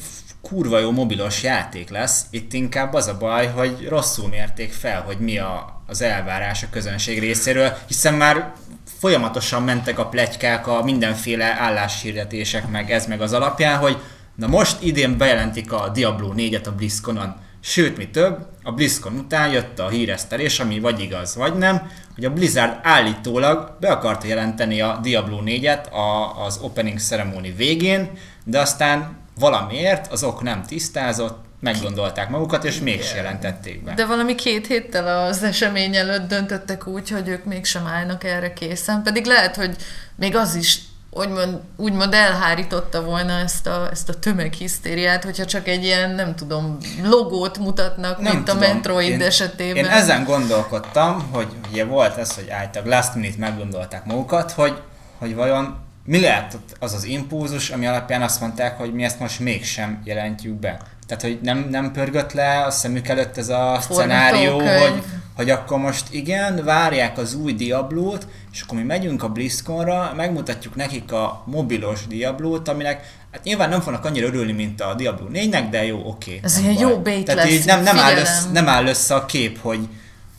kurva 0.48 0.78
jó 0.78 0.90
mobilos 0.90 1.42
játék 1.42 1.90
lesz. 1.90 2.26
Itt 2.30 2.52
inkább 2.52 2.94
az 2.94 3.06
a 3.06 3.16
baj, 3.16 3.46
hogy 3.46 3.86
rosszul 3.88 4.28
mérték 4.28 4.72
fel, 4.72 5.02
hogy 5.02 5.18
mi 5.18 5.38
a, 5.38 5.82
az 5.86 6.02
elvárás 6.02 6.62
a 6.62 6.66
közönség 6.70 7.18
részéről, 7.18 7.76
hiszen 7.86 8.14
már 8.14 8.52
folyamatosan 8.98 9.62
mentek 9.62 9.98
a 9.98 10.06
plegykák, 10.06 10.66
a 10.66 10.82
mindenféle 10.82 11.56
álláshirdetések, 11.58 12.68
meg 12.68 12.90
ez 12.90 13.06
meg 13.06 13.20
az 13.20 13.32
alapján, 13.32 13.78
hogy 13.78 13.96
na 14.34 14.46
most 14.46 14.82
idén 14.82 15.16
bejelentik 15.16 15.72
a 15.72 15.88
Diablo 15.88 16.32
4-et 16.36 16.66
a 16.66 16.72
BlizzConon. 16.72 17.34
Sőt, 17.60 17.96
mi 17.96 18.08
több, 18.08 18.46
a 18.62 18.72
BlizzCon 18.72 19.18
után 19.18 19.50
jött 19.50 19.78
a 19.78 19.88
híresztelés, 19.88 20.60
ami 20.60 20.80
vagy 20.80 21.00
igaz, 21.00 21.36
vagy 21.36 21.54
nem, 21.54 21.90
hogy 22.14 22.24
a 22.24 22.32
Blizzard 22.32 22.78
állítólag 22.82 23.76
be 23.80 23.90
akarta 23.90 24.26
jelenteni 24.26 24.80
a 24.80 24.98
Diablo 25.02 25.40
4-et 25.44 25.90
a, 25.90 26.42
az 26.44 26.58
opening 26.62 26.98
ceremony 26.98 27.54
végén, 27.56 28.10
de 28.44 28.60
aztán 28.60 29.16
valamiért 29.38 30.12
az 30.12 30.22
ok 30.22 30.42
nem 30.42 30.62
tisztázott, 30.62 31.46
meggondolták 31.60 32.28
magukat, 32.28 32.64
és 32.64 32.80
mégse 32.80 33.16
jelentették 33.16 33.84
be. 33.84 33.94
De 33.94 34.06
valami 34.06 34.34
két 34.34 34.66
héttel 34.66 35.26
az 35.26 35.42
esemény 35.42 35.96
előtt 35.96 36.28
döntöttek 36.28 36.86
úgy, 36.86 37.10
hogy 37.10 37.28
ők 37.28 37.44
mégsem 37.44 37.86
állnak 37.86 38.24
erre 38.24 38.52
készen. 38.52 39.02
Pedig 39.02 39.24
lehet, 39.24 39.56
hogy 39.56 39.76
még 40.16 40.36
az 40.36 40.54
is 40.54 40.78
úgymond, 41.10 41.60
úgymond 41.76 42.14
elhárította 42.14 43.02
volna 43.02 43.32
ezt 43.32 43.66
a, 43.66 43.88
ezt 43.90 44.08
a 44.08 44.14
tömeghisztériát, 44.14 45.24
hogyha 45.24 45.44
csak 45.44 45.68
egy 45.68 45.84
ilyen, 45.84 46.10
nem 46.10 46.34
tudom, 46.34 46.76
logót 47.02 47.58
mutatnak, 47.58 48.20
Nem 48.20 48.32
mint 48.32 48.48
a 48.48 48.52
tudom. 48.52 48.68
Metroid 48.68 49.10
én, 49.10 49.22
esetében. 49.22 49.84
Én 49.84 49.90
ezen 49.90 50.24
gondolkodtam, 50.24 51.28
hogy 51.32 51.46
ugye 51.70 51.84
volt 51.84 52.16
ez, 52.16 52.34
hogy 52.34 52.48
álltak 52.50 52.86
last 52.86 53.14
minute 53.14 53.38
meggondolták 53.38 54.04
magukat, 54.04 54.52
hogy, 54.52 54.80
hogy 55.18 55.34
vajon 55.34 55.86
mi 56.08 56.20
lehet 56.20 56.54
ott 56.54 56.76
az 56.78 56.94
az 56.94 57.04
impulzus, 57.04 57.70
ami 57.70 57.86
alapján 57.86 58.22
azt 58.22 58.40
mondták, 58.40 58.78
hogy 58.78 58.94
mi 58.94 59.04
ezt 59.04 59.20
most 59.20 59.40
mégsem 59.40 60.00
jelentjük 60.04 60.54
be. 60.54 60.80
Tehát, 61.06 61.22
hogy 61.22 61.38
nem, 61.42 61.66
nem 61.70 61.92
pörgött 61.92 62.32
le 62.32 62.64
a 62.64 62.70
szemük 62.70 63.08
előtt 63.08 63.36
ez 63.36 63.48
a 63.48 63.78
szenárió, 63.90 64.58
hogy, 64.58 65.02
hogy 65.36 65.50
akkor 65.50 65.78
most 65.78 66.06
igen, 66.10 66.64
várják 66.64 67.18
az 67.18 67.34
új 67.34 67.54
Diablót, 67.54 68.26
és 68.52 68.60
akkor 68.60 68.78
mi 68.78 68.84
megyünk 68.84 69.22
a 69.22 69.28
BlizzConra, 69.28 70.12
megmutatjuk 70.16 70.74
nekik 70.74 71.12
a 71.12 71.42
mobilos 71.46 72.06
Diablót, 72.06 72.68
aminek 72.68 73.12
hát 73.32 73.44
nyilván 73.44 73.68
nem 73.68 73.80
fognak 73.80 74.04
annyira 74.04 74.26
örülni, 74.26 74.52
mint 74.52 74.80
a 74.80 74.94
Diablo 74.94 75.26
4-nek, 75.32 75.66
de 75.70 75.84
jó, 75.84 76.02
oké. 76.04 76.40
Ez 76.42 76.54
nem 76.54 76.62
ilyen 76.62 76.74
baj. 76.74 76.90
jó 76.90 76.98
bait 76.98 77.24
Tehát 77.24 77.44
lesz, 77.44 77.52
így 77.52 77.64
nem, 77.64 77.82
nem, 77.82 77.98
áll 77.98 78.16
össze, 78.16 78.50
nem 78.52 78.68
áll 78.68 78.86
össze 78.86 79.14
a 79.14 79.26
kép, 79.26 79.60
hogy, 79.60 79.88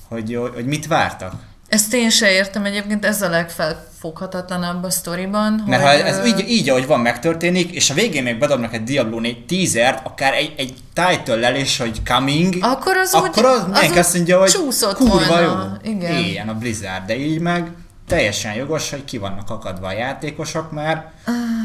hogy, 0.07 0.39
hogy 0.53 0.65
mit 0.65 0.87
vártak. 0.87 1.47
Ezt 1.69 1.93
én 1.93 2.09
se 2.09 2.31
értem 2.31 2.65
egyébként, 2.65 3.05
ez 3.05 3.21
a 3.21 3.29
legfelfoghatatlanabb 3.29 4.83
a 4.83 4.89
sztoriban. 4.89 5.63
Mert 5.67 5.81
hogy, 5.81 6.01
ha 6.01 6.07
ez 6.07 6.25
így, 6.25 6.49
így, 6.49 6.69
ahogy 6.69 6.87
van, 6.87 6.99
megtörténik, 6.99 7.71
és 7.71 7.89
a 7.89 7.93
végén 7.93 8.23
még 8.23 8.39
bedobnak 8.39 8.73
egy 8.73 8.83
Diablo 8.83 9.19
4 9.19 9.45
teasert, 9.45 10.05
akár 10.05 10.33
egy, 10.33 10.53
egy 10.57 10.73
title 10.93 11.59
is, 11.59 11.77
hogy 11.77 12.01
coming, 12.05 12.55
Akkor 12.61 12.97
az 12.97 13.13
akkor 13.13 13.29
úgy- 13.29 13.45
az, 13.45 13.63
az 13.83 13.89
úgy 13.91 13.97
azt 13.97 14.13
mondja, 14.15 14.39
hogy 14.39 14.49
csúszott 14.49 14.95
kurva 14.95 15.25
volna. 15.27 15.79
jó. 15.83 15.91
Igen. 15.91 16.11
Éljen 16.15 16.49
a 16.49 16.53
Blizzard, 16.53 17.05
de 17.05 17.17
így 17.17 17.39
meg 17.39 17.71
teljesen 18.07 18.53
jogos, 18.53 18.89
hogy 18.89 19.05
ki 19.05 19.17
vannak 19.17 19.49
akadva 19.49 19.87
a 19.87 19.91
játékosok 19.91 20.71
már, 20.71 21.11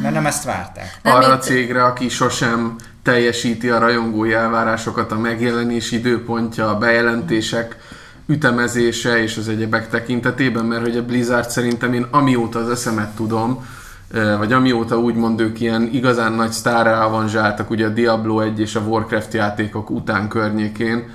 mert 0.02 0.14
nem 0.14 0.26
ezt 0.26 0.44
várták. 0.44 0.98
Nem, 1.02 1.14
Arra 1.14 1.32
a 1.32 1.38
cégre, 1.38 1.84
aki 1.84 2.08
sosem 2.08 2.76
teljesíti 3.02 3.68
a 3.68 3.78
rajongói 3.78 4.32
elvárásokat, 4.32 5.12
a 5.12 5.18
megjelenés 5.18 5.90
időpontja, 5.90 6.68
a 6.70 6.78
bejelentések 6.78 7.76
ütemezése 8.26 9.22
és 9.22 9.36
az 9.36 9.48
egyebek 9.48 9.88
tekintetében, 9.88 10.64
mert 10.64 10.82
hogy 10.82 10.96
a 10.96 11.04
Blizzard 11.04 11.50
szerintem 11.50 11.92
én 11.92 12.06
amióta 12.10 12.58
az 12.58 12.68
eszemet 12.68 13.14
tudom, 13.14 13.66
vagy 14.38 14.52
amióta 14.52 14.98
úgymond 14.98 15.40
ők 15.40 15.60
ilyen 15.60 15.88
igazán 15.92 16.32
nagy 16.32 16.50
sztárra 16.50 17.04
avanzsáltak, 17.04 17.70
ugye 17.70 17.86
a 17.86 17.90
Diablo 17.90 18.40
1 18.40 18.60
és 18.60 18.74
a 18.74 18.80
Warcraft 18.80 19.34
játékok 19.34 19.90
után 19.90 20.28
környékén, 20.28 21.08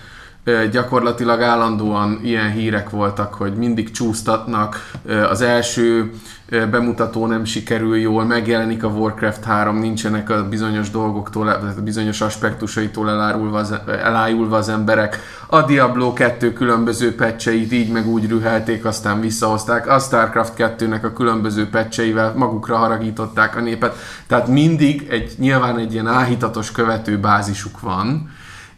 gyakorlatilag 0.71 1.41
állandóan 1.41 2.19
ilyen 2.23 2.51
hírek 2.51 2.89
voltak, 2.89 3.33
hogy 3.33 3.53
mindig 3.53 3.91
csúsztatnak, 3.91 4.91
az 5.29 5.41
első 5.41 6.11
bemutató 6.49 7.25
nem 7.25 7.45
sikerül 7.45 7.97
jól, 7.97 8.25
megjelenik 8.25 8.83
a 8.83 8.87
Warcraft 8.87 9.43
3, 9.43 9.79
nincsenek 9.79 10.29
a 10.29 10.47
bizonyos 10.47 10.89
dolgoktól, 10.89 11.45
tehát 11.45 11.77
a 11.77 11.81
bizonyos 11.81 12.21
aspektusaitól 12.21 13.09
elárulva 13.09 13.57
az, 13.57 13.73
elájulva 13.87 14.57
az 14.57 14.69
emberek. 14.69 15.19
A 15.47 15.61
Diablo 15.61 16.13
2 16.13 16.53
különböző 16.53 17.15
pecseit 17.15 17.71
így 17.71 17.91
meg 17.91 18.07
úgy 18.07 18.27
rühelték, 18.27 18.85
aztán 18.85 19.19
visszahozták. 19.19 19.87
A 19.87 19.99
Starcraft 19.99 20.53
2-nek 20.57 21.03
a 21.03 21.13
különböző 21.13 21.69
pecseivel 21.69 22.33
magukra 22.35 22.77
haragították 22.77 23.55
a 23.55 23.61
népet. 23.61 23.95
Tehát 24.27 24.47
mindig 24.47 25.07
egy, 25.09 25.33
nyilván 25.37 25.77
egy 25.77 25.93
ilyen 25.93 26.07
áhítatos 26.07 26.71
követő 26.71 27.19
bázisuk 27.19 27.79
van, 27.79 28.29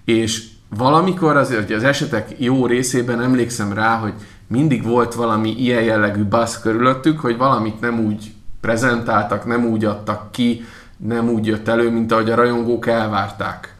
és 0.05 0.43
valamikor 0.77 1.37
azért, 1.37 1.65
hogy 1.65 1.75
az 1.75 1.83
esetek 1.83 2.35
jó 2.37 2.65
részében 2.65 3.21
emlékszem 3.21 3.73
rá, 3.73 3.95
hogy 3.95 4.13
mindig 4.51 4.83
volt 4.83 5.13
valami 5.13 5.49
ilyen 5.49 5.83
jellegű 5.83 6.23
basz 6.23 6.59
körülöttük, 6.59 7.19
hogy 7.19 7.37
valamit 7.37 7.79
nem 7.79 7.99
úgy 7.99 8.33
prezentáltak, 8.61 9.45
nem 9.45 9.65
úgy 9.65 9.85
adtak 9.85 10.31
ki, 10.31 10.65
nem 10.97 11.29
úgy 11.29 11.45
jött 11.45 11.67
elő, 11.67 11.91
mint 11.91 12.11
ahogy 12.11 12.29
a 12.29 12.35
rajongók 12.35 12.87
elvárták. 12.87 13.75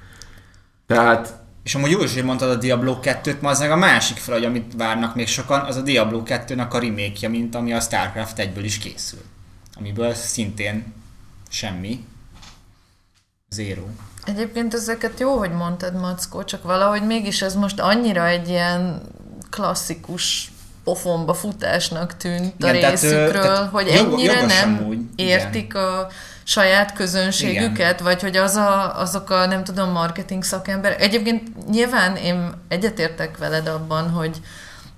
Tehát 0.87 1.39
És 1.63 1.75
amúgy 1.75 1.91
jó 1.91 2.03
is, 2.03 2.13
hogy 2.13 2.23
mondtad 2.23 2.49
a 2.49 2.55
Diablo 2.55 2.99
2-t, 3.01 3.39
ma 3.39 3.49
az 3.49 3.59
meg 3.59 3.71
a 3.71 3.75
másik 3.75 4.17
fel, 4.17 4.33
hogy 4.33 4.45
amit 4.45 4.73
várnak 4.77 5.15
még 5.15 5.27
sokan, 5.27 5.59
az 5.59 5.75
a 5.75 5.81
Diablo 5.81 6.21
2-nek 6.25 6.69
a 6.69 6.79
remake 6.79 7.27
mint 7.27 7.55
ami 7.55 7.73
a 7.73 7.79
Starcraft 7.79 8.37
1-ből 8.37 8.63
is 8.63 8.77
készül. 8.77 9.21
Amiből 9.77 10.13
szintén 10.13 10.93
semmi. 11.49 12.05
Zero. 13.49 13.83
Egyébként 14.25 14.73
ezeket 14.73 15.19
jó, 15.19 15.37
hogy 15.37 15.51
mondtad, 15.51 15.99
Mackó, 15.99 16.43
csak 16.43 16.63
valahogy 16.63 17.05
mégis 17.05 17.41
ez 17.41 17.55
most 17.55 17.79
annyira 17.79 18.27
egy 18.27 18.49
ilyen 18.49 19.01
klasszikus 19.49 20.50
pofonba 20.83 21.33
futásnak 21.33 22.17
tűnt 22.17 22.53
Igen, 22.57 22.75
a 22.75 22.79
tehát, 22.79 23.01
részükről, 23.01 23.41
tehát 23.41 23.69
hogy 23.71 23.87
jog- 23.87 24.13
ennyire 24.13 24.33
jogos 24.33 24.53
nem 24.53 24.87
igen. 24.91 25.09
értik 25.15 25.75
a 25.75 26.07
saját 26.43 26.93
közönségüket, 26.93 27.99
vagy 27.99 28.21
hogy 28.21 28.37
az 28.37 28.55
a, 28.55 28.99
azok 28.99 29.29
a, 29.29 29.45
nem 29.45 29.63
tudom, 29.63 29.91
marketing 29.91 30.43
szakember. 30.43 30.95
Egyébként 30.99 31.69
nyilván 31.69 32.15
én 32.15 32.51
egyetértek 32.67 33.37
veled 33.37 33.67
abban, 33.67 34.09
hogy 34.09 34.37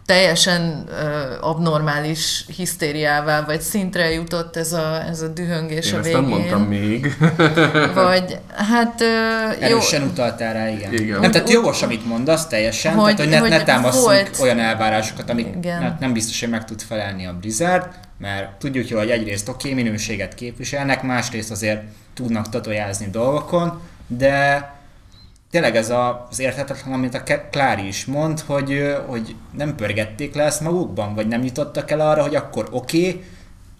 teljesen 0.06 0.84
ö, 0.90 1.34
abnormális 1.42 2.46
hisztériává, 2.56 3.46
vagy 3.46 3.62
szintre 3.62 4.12
jutott 4.12 4.56
ez 4.56 4.74
a, 4.74 5.04
ez 5.10 5.22
a 5.22 5.28
dühöngés 5.28 5.88
Én 5.88 5.94
a 5.94 5.98
ezt 5.98 6.06
végén. 6.06 6.22
nem 6.22 6.30
mondtam 6.30 6.62
még. 6.64 7.18
Vagy, 7.94 8.40
hát 8.56 9.02
ö, 9.02 9.06
jó, 9.52 9.66
Erősen 9.68 10.02
utaltál 10.04 10.54
rá, 10.54 10.70
igen. 10.70 10.94
Igen. 10.94 11.20
Nem, 11.20 11.32
tehát 11.32 11.50
jogos, 11.50 11.82
amit 11.82 12.06
mondasz 12.06 12.48
teljesen, 12.48 12.94
Hogy- 12.94 13.04
tehát, 13.16 13.20
hogy 13.20 13.30
ne, 13.30 13.38
hogy 13.38 13.50
ne 13.50 13.64
támaszunk 13.64 14.04
volt- 14.04 14.40
olyan 14.40 14.60
elvárásokat, 14.60 15.30
amik 15.30 15.60
ne, 15.62 15.98
nem 16.00 16.14
biztos, 16.14 16.40
hogy 16.40 16.50
meg 16.50 16.66
tud 16.66 16.82
felelni 16.82 17.26
a 17.26 17.34
Blizzard, 17.40 17.86
mert 18.18 18.52
tudjuk 18.60 18.88
jól, 18.90 19.00
hogy 19.00 19.10
egyrészt 19.10 19.50
oké, 19.50 19.72
okay, 19.72 19.84
minőséget 19.84 20.36
képviselnek, 20.36 21.04
másrészt 21.04 21.52
azért 21.52 21.82
tudnak 22.14 22.50
tatojázni 22.50 23.08
dolgokon, 23.12 23.82
de 24.08 24.70
tényleg 25.54 25.76
ez 25.76 25.90
a, 25.90 26.28
az 26.30 26.40
érthetetlen, 26.40 26.94
amit 26.94 27.14
a 27.14 27.24
Klári 27.52 27.88
is 27.88 28.06
mond, 28.06 28.40
hogy, 28.40 28.96
hogy 29.08 29.36
nem 29.52 29.76
pörgették 29.76 30.36
le 30.36 30.44
ezt 30.44 30.62
magukban, 30.62 31.16
vagy 31.16 31.28
nem 31.28 31.44
jutottak 31.44 31.92
el 31.92 32.00
arra, 32.00 32.22
hogy 32.22 32.36
akkor 32.36 32.68
oké, 32.72 33.08
okay, 33.08 33.24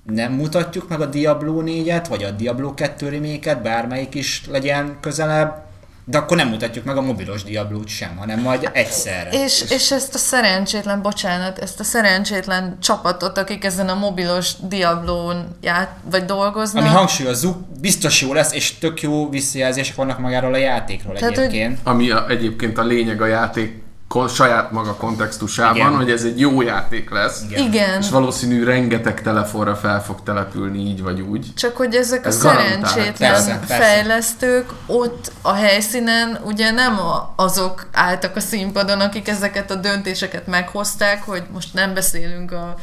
nem 0.04 0.34
mutatjuk 0.34 0.90
meg 0.90 1.02
a 1.02 1.06
Diablo 1.06 1.62
4-et, 1.66 2.06
vagy 2.10 2.24
a 2.24 2.32
Diablo 2.32 2.74
2 2.74 3.10
reméket, 3.10 3.62
bármelyik 3.62 4.16
is 4.16 4.48
legyen 4.50 4.98
közelebb, 5.02 5.64
de 6.06 6.18
akkor 6.18 6.38
nem 6.38 6.48
mutatjuk 6.48 6.86
meg 6.86 6.98
a 6.98 7.02
mobilos 7.02 7.44
Diablo-t 7.44 7.88
sem, 7.88 8.18
hanem 8.18 8.40
majd 8.40 8.70
egyszerre. 8.74 9.30
És, 9.30 9.66
és 9.70 9.92
ezt 9.92 10.14
a 10.16 10.18
szerencsétlen, 10.18 11.02
bocsánat, 11.02 11.60
ezt 11.60 11.80
a 11.80 11.84
szerencsétlen 11.84 12.78
csapatot, 12.82 13.38
akik 13.38 13.64
ezen 13.64 13.90
a 13.90 13.96
mobilos 13.96 14.52
Diablón 14.68 15.58
ját, 15.62 15.96
vagy 16.12 16.26
dolgoznak. 16.26 16.84
Ami 16.84 16.94
hangsúlyozzuk, 16.94 17.58
biztos 17.80 18.22
jó 18.22 18.34
lesz, 18.34 18.54
és 18.54 18.78
tök 18.78 19.02
jó 19.02 19.30
visszajelzések 19.30 19.96
vannak 19.96 20.20
magáról 20.20 20.54
a 20.54 20.58
játékról 20.58 21.16
Tehát, 21.16 21.36
hogy- 21.36 21.44
egyébként. 21.44 21.80
Ami 21.84 22.10
a, 22.10 22.30
egyébként 22.30 22.78
a 22.78 22.84
lényeg 22.84 23.22
a 23.22 23.26
játék 23.26 23.83
saját 24.28 24.72
maga 24.72 24.94
kontextusában, 24.96 25.76
Igen. 25.76 25.96
hogy 25.96 26.12
ez 26.12 26.24
egy 26.24 26.40
jó 26.40 26.62
játék 26.62 27.10
lesz. 27.10 27.42
Igen. 27.50 27.64
Igen, 27.64 28.02
És 28.02 28.10
valószínű 28.10 28.64
rengeteg 28.64 29.22
telefonra 29.22 29.76
fel 29.76 30.04
fog 30.04 30.24
települni 30.24 30.80
így 30.80 31.02
vagy 31.02 31.22
úgy. 31.22 31.54
csak 31.56 31.78
hogy 31.78 31.96
ezek 31.96 32.26
Ez 32.26 32.36
a 32.36 32.40
szerencsétlen 32.40 33.32
Persze, 33.32 33.60
persze. 33.68 33.84
fejlesztők 33.86 34.70
ott 34.86 35.32
a 35.42 35.54
helyszínen 35.54 36.40
ugye 36.46 36.72
nem 36.72 37.00
a- 37.00 37.34
azok 37.36 37.88
álltak 37.92 38.36
a 38.36 38.40
színpadon, 38.40 39.00
akik 39.00 39.28
ezeket 39.28 39.72
a 39.72 39.76
döntéseket 39.76 40.48
meghozták, 40.48 41.24
hogy 41.24 41.44
most 41.54 41.74
nem 41.74 41.94
beszélünk 41.94 42.52
a 42.52 42.76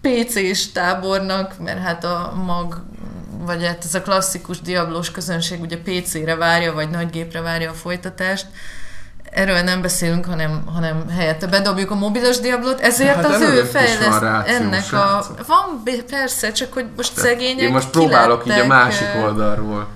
PC-s 0.00 0.72
tábornak, 0.72 1.54
mert 1.64 1.82
hát 1.82 2.04
a 2.04 2.32
mag, 2.46 2.82
vagy 3.44 3.64
hát 3.66 3.84
ez 3.84 3.94
a 3.94 4.02
klasszikus 4.02 4.60
diablós 4.60 5.10
közönség 5.10 5.60
ugye 5.60 5.76
PC-re 5.78 6.34
várja, 6.34 6.72
vagy 6.72 6.90
nagygépre 6.90 7.40
várja 7.40 7.70
a 7.70 7.74
folytatást, 7.74 8.46
Erről 9.36 9.60
nem 9.60 9.82
beszélünk, 9.82 10.24
hanem, 10.24 10.62
hanem 10.74 11.08
helyette 11.16 11.46
bedobjuk 11.46 11.90
a 11.90 11.94
mobilos 11.94 12.38
diablót, 12.40 12.80
ezért 12.80 13.14
Hát 13.14 13.24
az 13.24 13.40
ő 13.40 13.54
van 13.56 13.64
fejleszt 13.66 14.22
ennek 14.46 14.80
a... 14.80 14.82
srácok. 14.82 15.46
Van, 15.46 15.82
b- 15.84 16.02
persze, 16.10 16.52
csak 16.52 16.72
hogy 16.72 16.84
most 16.96 17.16
szegények 17.16 17.66
Én 17.66 17.72
most 17.72 17.88
próbálok 17.90 18.42
így 18.44 18.50
a 18.50 18.54
kilettek, 18.54 18.68
másik 18.68 19.08
oldalról. 19.24 19.86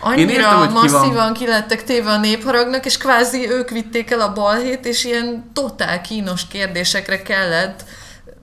Annyira 0.00 0.30
Én 0.30 0.36
értem, 0.36 0.56
hogy 0.58 0.68
ki 0.68 0.74
van- 0.74 0.90
masszívan 0.90 1.32
kilettek 1.32 1.84
téve 1.84 2.10
a 2.10 2.18
népharagnak, 2.18 2.84
és 2.86 2.96
kvázi 2.98 3.50
ők 3.50 3.70
vitték 3.70 4.10
el 4.10 4.20
a 4.20 4.32
balhét, 4.32 4.86
és 4.86 5.04
ilyen 5.04 5.50
totál 5.54 6.00
kínos 6.00 6.46
kérdésekre 6.48 7.22
kellett 7.22 7.84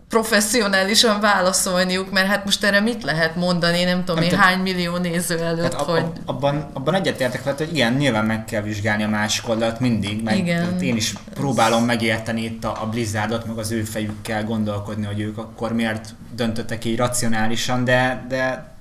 professzionálisan 0.09 1.19
válaszolniuk, 1.19 2.11
mert 2.11 2.27
hát 2.27 2.45
most 2.45 2.63
erre 2.63 2.79
mit 2.79 3.03
lehet 3.03 3.35
mondani, 3.35 3.83
nem 3.83 3.99
tudom 3.99 4.15
Nem, 4.15 4.23
én 4.23 4.29
tehát- 4.29 4.45
hány 4.45 4.59
millió 4.59 4.97
néző 4.97 5.37
előtt, 5.39 5.69
Tehát 5.69 5.73
ab, 5.73 5.89
hogy... 5.89 5.99
ab, 5.99 6.17
abban, 6.25 6.69
abban 6.73 6.93
egyetértek 6.93 7.43
veled, 7.43 7.59
hogy 7.59 7.73
igen, 7.73 7.93
nyilván 7.93 8.25
meg 8.25 8.45
kell 8.45 8.61
vizsgálni 8.61 9.03
a 9.03 9.07
másik 9.07 9.49
oldalt 9.49 9.79
mindig, 9.79 10.23
meg 10.23 10.37
Igen. 10.37 10.63
tehát 10.63 10.81
én 10.81 10.95
is 10.95 11.13
próbálom 11.33 11.83
megérteni 11.83 12.43
itt 12.43 12.63
a, 12.63 12.77
a 12.81 12.85
Blizzardot, 12.85 13.45
meg 13.45 13.57
az 13.57 13.71
ő 13.71 13.83
fejükkel 13.83 14.43
gondolkodni, 14.43 15.05
hogy 15.05 15.19
ők 15.19 15.37
akkor 15.37 15.73
miért 15.73 16.09
döntöttek 16.35 16.85
így 16.85 16.97
racionálisan, 16.97 17.83
de, 17.83 18.25
de 18.29 18.73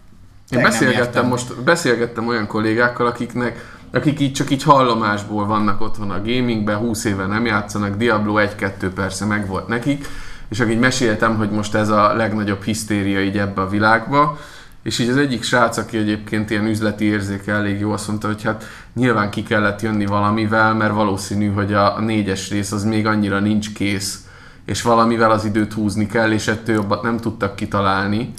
Én 0.50 0.62
beszélgettem 0.62 1.26
most, 1.26 1.62
beszélgettem 1.62 2.26
olyan 2.26 2.46
kollégákkal, 2.46 3.06
akiknek 3.06 3.72
akik 3.92 4.20
így 4.20 4.32
csak 4.32 4.50
így 4.50 4.62
hallomásból 4.62 5.46
vannak 5.46 5.80
otthon 5.80 6.10
a 6.10 6.22
gamingben, 6.22 6.76
20 6.76 7.04
éve 7.04 7.26
nem 7.26 7.46
játszanak, 7.46 7.96
Diablo 7.96 8.34
1-2 8.38 8.90
persze 8.94 9.24
meg 9.24 9.46
volt 9.46 9.68
nekik, 9.68 10.06
és 10.54 10.60
akik 10.60 10.78
meséltem, 10.78 11.36
hogy 11.36 11.50
most 11.50 11.74
ez 11.74 11.88
a 11.88 12.14
legnagyobb 12.14 12.62
hisztéria 12.62 13.22
így 13.22 13.38
ebbe 13.38 13.60
a 13.60 13.68
világba, 13.68 14.38
és 14.82 14.98
így 14.98 15.08
az 15.08 15.16
egyik 15.16 15.42
srác, 15.42 15.76
aki 15.76 15.96
egyébként 15.96 16.50
ilyen 16.50 16.66
üzleti 16.66 17.04
érzéke 17.04 17.52
elég 17.52 17.80
jó, 17.80 17.90
azt 17.92 18.08
mondta, 18.08 18.26
hogy 18.26 18.42
hát 18.42 18.64
nyilván 18.94 19.30
ki 19.30 19.42
kellett 19.42 19.82
jönni 19.82 20.06
valamivel, 20.06 20.74
mert 20.74 20.92
valószínű, 20.92 21.52
hogy 21.52 21.72
a, 21.72 22.00
négyes 22.00 22.50
rész 22.50 22.72
az 22.72 22.84
még 22.84 23.06
annyira 23.06 23.40
nincs 23.40 23.72
kész, 23.72 24.26
és 24.64 24.82
valamivel 24.82 25.30
az 25.30 25.44
időt 25.44 25.72
húzni 25.72 26.06
kell, 26.06 26.32
és 26.32 26.46
ettől 26.46 26.74
jobbat 26.74 27.02
nem 27.02 27.16
tudtak 27.16 27.56
kitalálni. 27.56 28.32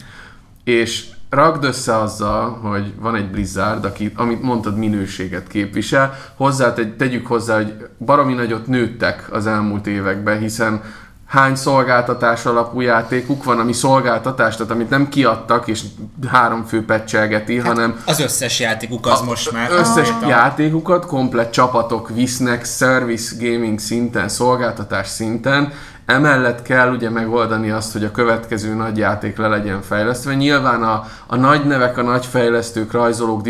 És 0.64 1.06
ragd 1.30 1.64
össze 1.64 1.98
azzal, 1.98 2.50
hogy 2.50 2.94
van 3.00 3.16
egy 3.16 3.30
Blizzard, 3.30 3.86
aki, 3.86 4.12
amit 4.16 4.42
mondtad, 4.42 4.78
minőséget 4.78 5.48
képvisel. 5.48 6.18
Hozzá 6.36 6.74
tegy, 6.74 6.96
tegyük 6.96 7.28
hozzá, 7.28 7.56
hogy 7.56 7.88
baromi 7.98 8.34
nagyot 8.34 8.68
nőttek 8.68 9.28
az 9.32 9.48
elmúlt 9.48 9.88
években, 9.88 10.40
hiszen 10.40 10.82
hány 11.26 11.56
szolgáltatás 11.56 12.46
alapú 12.46 12.82
játékuk 12.82 13.44
van, 13.44 13.60
ami 13.60 13.74
szolgáltatás, 13.74 14.56
tehát 14.56 14.72
amit 14.72 14.90
nem 14.90 15.10
kiadtak, 15.10 15.68
és 15.68 15.82
három 16.28 16.64
fő 16.64 16.86
pecselgeti, 16.86 17.58
Hát, 17.58 17.68
hanem 17.68 18.02
az 18.06 18.20
összes 18.20 18.60
játékuk 18.60 19.06
az 19.08 19.20
a- 19.22 19.24
most 19.24 19.52
már. 19.52 19.72
Összes 19.72 20.10
Ah. 20.22 20.28
játékukat 20.28 21.06
komplett 21.06 21.52
csapatok 21.52 22.10
visznek 22.10 22.66
service 22.66 23.36
gaming 23.40 23.80
szinten, 23.80 24.30
szolgáltatás 24.30 25.08
szinten. 25.08 25.74
Emellett 26.06 26.62
kell 26.62 26.92
ugye 26.92 27.10
megoldani 27.10 27.70
azt, 27.70 27.94
hogy 27.94 28.04
a 28.04 28.12
következő 28.12 28.74
nagy 28.74 28.98
játék 28.98 29.38
le 29.38 29.48
legyen 29.48 29.82
fejlesztve. 29.82 30.34
Nyilván 30.34 30.84
a, 30.84 31.04
a 31.28 31.36
nagy 31.36 31.66
nevek, 31.66 31.98
a 31.98 32.02
nagy 32.02 32.26
fejlesztők, 32.26 32.92
rajzolók, 32.92 33.42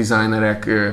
ö, 0.65 0.87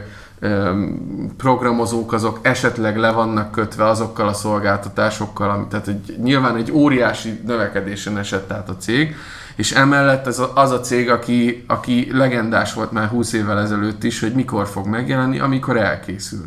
programozók, 1.36 2.12
azok 2.12 2.38
esetleg 2.42 2.96
le 2.96 3.10
vannak 3.10 3.50
kötve 3.50 3.86
azokkal 3.88 4.28
a 4.28 4.32
szolgáltatásokkal, 4.32 5.50
ami, 5.50 5.66
tehát 5.70 5.84
hogy 5.84 6.16
nyilván 6.22 6.56
egy 6.56 6.72
óriási 6.72 7.40
növekedésen 7.46 8.18
esett 8.18 8.52
át 8.52 8.68
a 8.68 8.76
cég, 8.76 9.16
és 9.56 9.72
emellett 9.72 10.26
ez 10.26 10.42
az 10.54 10.70
a 10.70 10.80
cég, 10.80 11.10
aki, 11.10 11.64
aki 11.66 12.08
legendás 12.12 12.74
volt 12.74 12.92
már 12.92 13.08
20 13.08 13.32
évvel 13.32 13.60
ezelőtt 13.60 14.04
is, 14.04 14.20
hogy 14.20 14.32
mikor 14.32 14.66
fog 14.66 14.86
megjelenni, 14.86 15.38
amikor 15.38 15.76
elkészül. 15.76 16.44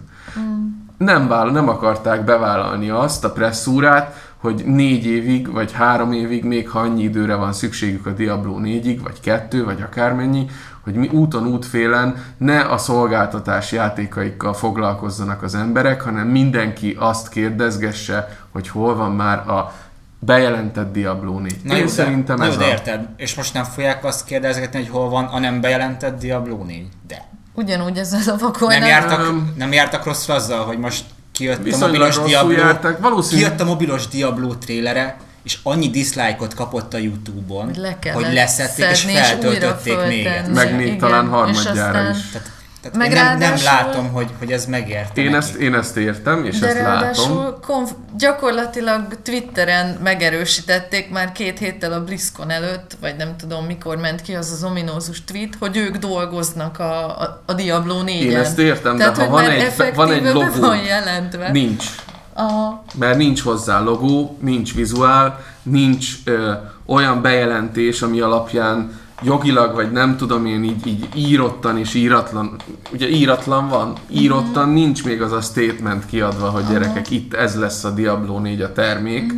Nem, 0.97 1.27
váll, 1.27 1.51
nem 1.51 1.69
akarták 1.69 2.23
bevállalni 2.23 2.89
azt 2.89 3.23
a 3.23 3.31
presszúrát, 3.31 4.24
hogy 4.45 4.63
négy 4.65 5.05
évig, 5.05 5.51
vagy 5.51 5.71
három 5.71 6.11
évig, 6.11 6.43
még 6.43 6.69
ha 6.69 6.79
annyi 6.79 7.03
időre 7.03 7.35
van 7.35 7.53
szükségük 7.53 8.05
a 8.05 8.11
Diablo 8.11 8.57
4-ig, 8.61 8.99
vagy 9.03 9.19
kettő, 9.19 9.63
vagy 9.65 9.81
akármennyi, 9.81 10.45
hogy 10.81 10.93
mi 10.93 11.07
úton 11.07 11.47
útfélen 11.47 12.23
ne 12.37 12.59
a 12.59 12.77
szolgáltatás 12.77 13.71
játékaikkal 13.71 14.53
foglalkozzanak 14.53 15.43
az 15.43 15.55
emberek, 15.55 16.01
hanem 16.01 16.27
mindenki 16.27 16.95
azt 16.99 17.29
kérdezgesse, 17.29 18.37
hogy 18.51 18.67
hol 18.67 18.95
van 18.95 19.11
már 19.11 19.49
a 19.49 19.73
bejelentett 20.19 20.93
Diablo 20.93 21.39
4. 21.39 21.55
Na 21.63 21.73
Én 21.73 21.79
jó, 21.79 21.85
de- 21.85 21.91
szerintem 21.91 22.37
na 22.37 22.45
jó, 22.45 22.51
ez 22.51 22.57
de 22.57 22.63
a... 22.63 22.67
érted? 22.67 23.07
És 23.17 23.35
most 23.35 23.53
nem 23.53 23.63
fogják 23.63 24.05
azt 24.05 24.25
kérdezgetni, 24.25 24.79
hogy 24.79 24.89
hol 24.89 25.09
van 25.09 25.25
a 25.25 25.39
nem 25.39 25.61
bejelentett 25.61 26.19
Diablo 26.19 26.63
4? 26.63 26.87
De. 27.07 27.27
Ugyanúgy 27.53 27.97
ezzel 27.97 28.33
a 28.33 28.37
vakolnál. 28.37 28.79
Nem 28.79 28.87
jártak, 28.87 29.17
Nem. 29.17 29.53
nem 29.57 29.71
jártak 29.71 30.05
rosszra 30.05 30.33
azzal, 30.33 30.65
hogy 30.65 30.79
most 30.79 31.05
kijött 31.35 31.73
a 31.73 31.77
mobilos 31.77 32.19
Diablo, 32.19 32.51
jártak. 32.57 32.99
Valószínű- 32.99 33.41
kijött 33.43 33.59
a 33.61 33.65
mobilos 33.65 34.07
Diablo 34.07 34.53
trélere, 34.55 35.17
és 35.43 35.57
annyi 35.63 35.89
dislike-ot 35.89 36.53
kapott 36.53 36.93
a 36.93 36.97
Youtube-on, 36.97 37.65
Hogy 37.65 37.77
le 37.77 37.97
hogy 38.13 38.33
leszették 38.33 38.89
és 38.89 39.01
feltöltötték 39.01 39.97
még. 40.07 40.29
Meg 40.53 40.75
még 40.75 40.85
Igen, 40.85 40.97
talán 40.97 41.25
és 41.25 41.29
harmadjára 41.31 41.97
aztán- 41.99 42.15
is. 42.15 42.21
Tehát, 42.31 42.51
tehát 42.91 42.97
Meg 42.97 43.11
én 43.17 43.23
nem, 43.23 43.37
nem 43.37 43.63
látom, 43.63 44.11
hogy, 44.11 44.27
hogy 44.39 44.51
ez 44.51 44.65
megérte 44.65 45.21
Én 45.21 45.35
ezt, 45.35 45.55
én 45.55 45.73
ezt 45.75 45.97
értem, 45.97 46.45
és 46.45 46.59
De 46.59 46.67
ezt 46.67 46.81
látom. 46.81 47.55
konf- 47.61 47.95
gyakorlatilag 48.17 49.01
Twitteren 49.23 49.97
megerősítették 50.03 51.09
már 51.11 51.31
két 51.31 51.59
héttel 51.59 51.91
a 51.93 52.03
BlizzCon 52.03 52.49
előtt, 52.49 52.97
vagy 53.01 53.15
nem 53.17 53.35
tudom 53.37 53.65
mikor 53.65 53.97
ment 53.97 54.21
ki 54.21 54.33
az 54.33 54.51
az 54.51 54.63
ominózus 54.63 55.23
tweet, 55.23 55.55
hogy 55.59 55.77
ők 55.77 55.95
dolgoznak 55.97 56.79
a, 56.79 57.19
a, 57.21 57.41
a 57.45 57.53
Diablo 57.53 58.01
4 58.01 58.21
Én 58.21 58.37
ezt 58.37 58.59
értem, 58.59 58.97
de 58.97 59.03
Tehát, 59.03 59.17
ha 59.17 59.23
hogy 59.23 59.31
van 59.31 59.49
egy, 59.51 59.95
van 59.95 60.11
egy 60.11 60.33
logó, 60.33 60.59
van 60.59 60.77
jelentve. 60.77 61.51
nincs. 61.51 61.85
Aha. 62.33 62.83
Mert 62.95 63.17
nincs 63.17 63.41
hozzá 63.41 63.79
logó, 63.79 64.37
nincs 64.41 64.73
vizuál, 64.73 65.43
nincs 65.63 66.07
ö, 66.25 66.51
olyan 66.85 67.21
bejelentés, 67.21 68.01
ami 68.01 68.19
alapján 68.19 68.99
jogilag, 69.21 69.75
vagy 69.75 69.91
nem 69.91 70.17
tudom 70.17 70.45
én 70.45 70.63
így, 70.63 70.87
így 70.87 71.07
írottan 71.15 71.77
és 71.77 71.93
íratlan, 71.93 72.55
ugye 72.93 73.09
íratlan 73.09 73.67
van, 73.69 73.93
írottan 74.09 74.65
Mhm. 74.65 74.73
nincs 74.73 75.05
még 75.05 75.21
az 75.21 75.31
a 75.31 75.41
statement 75.41 76.05
kiadva, 76.05 76.49
hogy 76.49 76.63
gyerekek, 76.69 77.11
itt 77.11 77.33
ez 77.33 77.55
lesz 77.59 77.83
a 77.83 77.89
Diablo 77.91 78.39
4 78.39 78.61
a 78.61 78.71
termék, 78.73 79.33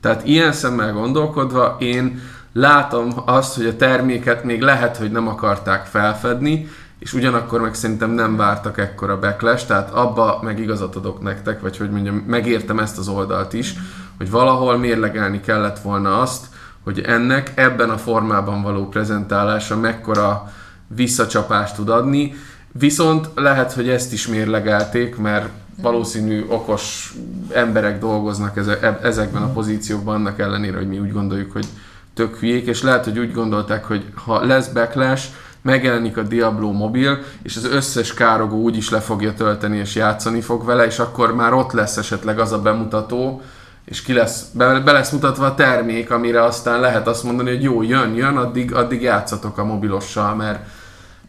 Tehát 0.00 0.26
ilyen 0.26 0.52
szemmel 0.52 0.92
gondolkodva 0.92 1.76
én 1.80 2.20
látom 2.52 3.12
azt, 3.26 3.56
hogy 3.56 3.66
a 3.66 3.76
terméket 3.76 4.44
még 4.44 4.60
lehet, 4.62 4.96
hogy 4.96 5.10
nem 5.10 5.28
akarták 5.28 5.86
felfedni, 5.86 6.68
és 6.98 7.12
ugyanakkor 7.12 7.60
meg 7.60 7.74
szerintem 7.74 8.10
nem 8.10 8.36
vártak 8.36 8.78
ekkora 8.78 9.18
backlash, 9.18 9.66
tehát 9.66 9.90
abba 9.90 10.40
meg 10.42 10.58
igazat 10.58 10.96
adok 10.96 11.22
nektek, 11.22 11.60
vagy 11.60 11.76
hogy 11.76 11.90
mondjam, 11.90 12.16
megértem 12.16 12.78
ezt 12.78 12.98
az 12.98 13.08
oldalt 13.08 13.52
is, 13.52 13.74
hogy 14.18 14.30
valahol 14.30 14.76
mérlegelni 14.76 15.40
kellett 15.40 15.78
volna 15.78 16.20
azt, 16.20 16.46
hogy 16.88 17.00
ennek 17.00 17.52
ebben 17.54 17.90
a 17.90 17.98
formában 17.98 18.62
való 18.62 18.88
prezentálása 18.88 19.76
mekkora 19.76 20.52
visszacsapást 20.86 21.74
tud 21.74 21.88
adni, 21.88 22.34
viszont 22.72 23.28
lehet, 23.34 23.72
hogy 23.72 23.88
ezt 23.88 24.12
is 24.12 24.26
mérlegelték, 24.26 25.16
mert 25.16 25.48
valószínű 25.82 26.44
okos 26.48 27.14
emberek 27.52 27.98
dolgoznak 27.98 28.56
ezekben 29.02 29.42
a 29.42 29.52
pozíciókban, 29.52 30.14
annak 30.14 30.38
ellenére, 30.38 30.76
hogy 30.76 30.88
mi 30.88 30.98
úgy 30.98 31.12
gondoljuk, 31.12 31.52
hogy 31.52 31.66
tök 32.14 32.36
hülyék, 32.36 32.66
és 32.66 32.82
lehet, 32.82 33.04
hogy 33.04 33.18
úgy 33.18 33.32
gondolták, 33.32 33.84
hogy 33.84 34.04
ha 34.14 34.44
lesz 34.44 34.68
backlash, 34.68 35.26
megjelenik 35.62 36.16
a 36.16 36.22
Diablo 36.22 36.72
mobil, 36.72 37.18
és 37.42 37.56
az 37.56 37.64
összes 37.64 38.14
károgó 38.14 38.56
úgy 38.56 38.76
is 38.76 38.90
le 38.90 39.00
fogja 39.00 39.34
tölteni, 39.34 39.76
és 39.76 39.94
játszani 39.94 40.40
fog 40.40 40.64
vele, 40.64 40.86
és 40.86 40.98
akkor 40.98 41.34
már 41.34 41.52
ott 41.52 41.72
lesz 41.72 41.96
esetleg 41.96 42.38
az 42.38 42.52
a 42.52 42.62
bemutató, 42.62 43.42
és 43.88 44.02
ki 44.02 44.12
lesz, 44.12 44.44
be, 44.52 44.80
be 44.80 44.92
lesz 44.92 45.10
mutatva 45.10 45.46
a 45.46 45.54
termék, 45.54 46.10
amire 46.10 46.44
aztán 46.44 46.80
lehet 46.80 47.06
azt 47.08 47.22
mondani, 47.22 47.50
hogy 47.50 47.62
jó, 47.62 47.82
jön, 47.82 48.14
jön, 48.14 48.36
addig, 48.36 48.74
addig 48.74 49.02
játszatok 49.02 49.58
a 49.58 49.64
mobilossal, 49.64 50.34
mert, 50.34 50.66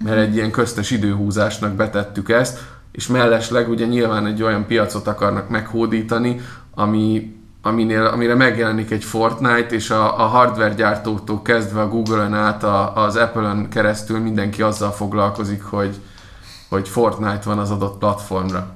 mert 0.03 0.17
egy 0.17 0.35
ilyen 0.35 0.51
köztes 0.51 0.91
időhúzásnak 0.91 1.71
betettük 1.71 2.29
ezt, 2.29 2.59
és 2.91 3.07
mellesleg 3.07 3.69
ugye 3.69 3.85
nyilván 3.85 4.25
egy 4.25 4.43
olyan 4.43 4.65
piacot 4.65 5.07
akarnak 5.07 5.49
meghódítani, 5.49 6.41
ami, 6.75 7.35
aminél, 7.61 8.05
amire 8.05 8.35
megjelenik 8.35 8.91
egy 8.91 9.03
Fortnite, 9.03 9.75
és 9.75 9.89
a, 9.89 10.19
a 10.19 10.25
hardware 10.25 10.73
gyártóktól 10.73 11.41
kezdve 11.41 11.81
a 11.81 11.89
Google-ön 11.89 12.33
át 12.33 12.63
a, 12.63 12.95
az 12.95 13.15
Apple-ön 13.15 13.69
keresztül 13.69 14.19
mindenki 14.19 14.61
azzal 14.61 14.91
foglalkozik, 14.91 15.63
hogy, 15.63 15.95
hogy 16.69 16.87
Fortnite 16.89 17.41
van 17.43 17.59
az 17.59 17.71
adott 17.71 17.97
platformra. 17.97 18.67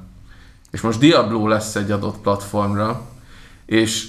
És 0.72 0.82
most 0.82 1.00
Diablo 1.00 1.48
lesz 1.48 1.76
egy 1.76 1.92
adott 1.92 2.18
platformra, 2.18 3.02
és 3.74 4.08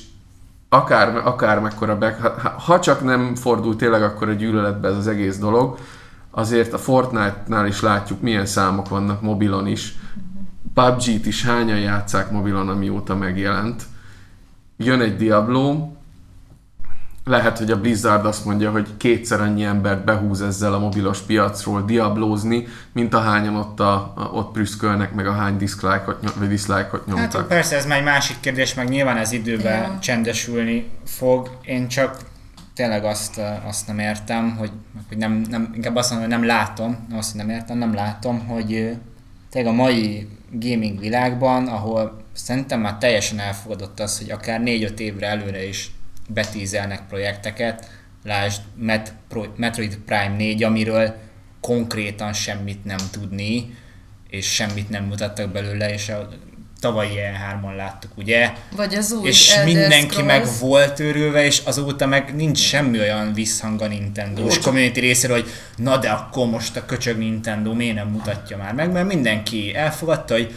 akár, 0.69 1.17
akár 1.17 1.61
mekkora 1.61 1.99
be, 1.99 2.17
ha, 2.21 2.49
ha 2.49 2.81
csak 2.81 3.05
nem 3.05 3.35
fordul 3.35 3.77
tényleg 3.77 4.03
akkor 4.03 4.29
a 4.29 4.33
gyűlöletbe 4.33 4.89
ez 4.89 4.97
az 4.97 5.07
egész 5.07 5.39
dolog, 5.39 5.79
azért 6.31 6.73
a 6.73 6.79
Fortnite-nál 6.79 7.67
is 7.67 7.81
látjuk, 7.81 8.21
milyen 8.21 8.47
számok 8.47 8.89
vannak 8.89 9.23
mobilon 9.23 9.67
is. 9.67 9.95
PUBG-t 10.75 11.27
is 11.27 11.45
hányan 11.45 11.79
játszák 11.79 12.31
mobilon, 12.31 12.69
amióta 12.69 13.17
megjelent. 13.17 13.83
Jön 14.77 15.01
egy 15.01 15.17
Diablo, 15.17 15.94
lehet, 17.25 17.59
hogy 17.59 17.71
a 17.71 17.81
Blizzard 17.81 18.27
azt 18.27 18.45
mondja, 18.45 18.71
hogy 18.71 18.89
kétszer 18.97 19.41
annyi 19.41 19.65
embert 19.65 20.05
behúz 20.05 20.43
ezzel 20.43 20.75
a 20.75 20.79
mobilos 20.79 21.21
piacról 21.21 21.83
diablózni, 21.83 22.67
mint 22.93 23.15
ahányan 23.15 23.57
ott, 23.57 23.81
a, 23.81 23.95
a, 23.95 24.31
ott 24.33 24.53
prüszkölnek, 24.53 25.15
meg 25.15 25.27
a 25.27 25.33
hány 25.33 25.57
dislike-ot, 25.57 26.35
vagy 26.39 26.49
dislike-ot 26.49 27.07
nyomtak. 27.07 27.33
Hát 27.33 27.47
persze, 27.47 27.77
ez 27.77 27.87
már 27.87 27.99
egy 27.99 28.05
másik 28.05 28.41
kérdés, 28.41 28.75
meg 28.75 28.89
nyilván 28.89 29.17
ez 29.17 29.33
időben 29.33 29.83
yeah. 29.83 29.99
csendesülni 29.99 30.91
fog. 31.05 31.51
Én 31.63 31.89
csak 31.89 32.17
tényleg 32.75 33.05
azt, 33.05 33.41
azt 33.67 33.87
nem 33.87 33.99
értem, 33.99 34.57
hogy, 34.57 34.71
hogy 35.09 35.17
nem, 35.17 35.45
nem, 35.51 35.73
inkább 35.75 35.97
azt 35.97 36.11
mondom, 36.11 36.31
hogy 36.31 36.39
nem 36.39 36.49
látom, 36.49 37.07
azt, 37.13 37.31
hogy 37.31 37.41
nem 37.47 37.57
értem, 37.57 37.79
nem 37.79 37.95
látom, 37.95 38.47
hogy 38.47 38.97
tényleg 39.51 39.73
a 39.73 39.77
mai 39.77 40.29
gaming 40.51 40.99
világban, 40.99 41.67
ahol 41.67 42.23
szerintem 42.33 42.81
már 42.81 42.97
teljesen 42.99 43.39
elfogadott 43.39 44.01
az, 44.01 44.19
hogy 44.19 44.31
akár 44.31 44.61
4-5 44.65 44.99
évre 44.99 45.27
előre 45.27 45.67
is 45.67 45.91
betízelnek 46.29 47.07
projekteket, 47.09 47.91
lásd 48.25 48.61
Met, 48.77 49.15
Pro, 49.29 49.45
Metroid 49.57 49.97
Prime 49.97 50.35
4, 50.37 50.63
amiről 50.63 51.15
konkrétan 51.61 52.33
semmit 52.33 52.85
nem 52.85 52.99
tudni, 53.11 53.75
és 54.31 54.55
semmit 54.55 54.89
nem 54.91 55.05
mutattak 55.05 55.53
belőle, 55.53 55.93
és 55.93 56.09
a 56.09 56.29
tavalyi 56.81 57.15
E3-on 57.17 57.77
láttuk, 57.77 58.11
ugye? 58.17 58.53
Vagy 58.77 58.95
az 58.95 59.13
új 59.13 59.29
És 59.29 59.51
Elder 59.51 59.75
mindenki 59.75 60.15
Scrolls. 60.15 60.27
meg 60.27 60.47
volt 60.61 61.01
őrülve, 61.01 61.45
és 61.45 61.63
azóta 61.65 62.07
meg 62.07 62.35
nincs 62.35 62.59
semmi 62.59 62.99
olyan 62.99 63.33
visszhang 63.33 63.81
a 63.81 63.87
Nintendo-s 63.87 64.59
community 64.59 64.99
részéről, 64.99 65.41
hogy 65.41 65.51
na 65.77 65.97
de 65.97 66.11
akkor 66.11 66.47
most 66.47 66.77
a 66.77 66.85
köcsög 66.85 67.19
Nintendo 67.19 67.75
miért 67.75 67.95
nem 67.95 68.09
mutatja 68.09 68.57
már 68.57 68.75
meg, 68.75 68.93
mert 68.93 69.07
mindenki 69.07 69.75
elfogadta, 69.75 70.35
hogy 70.35 70.55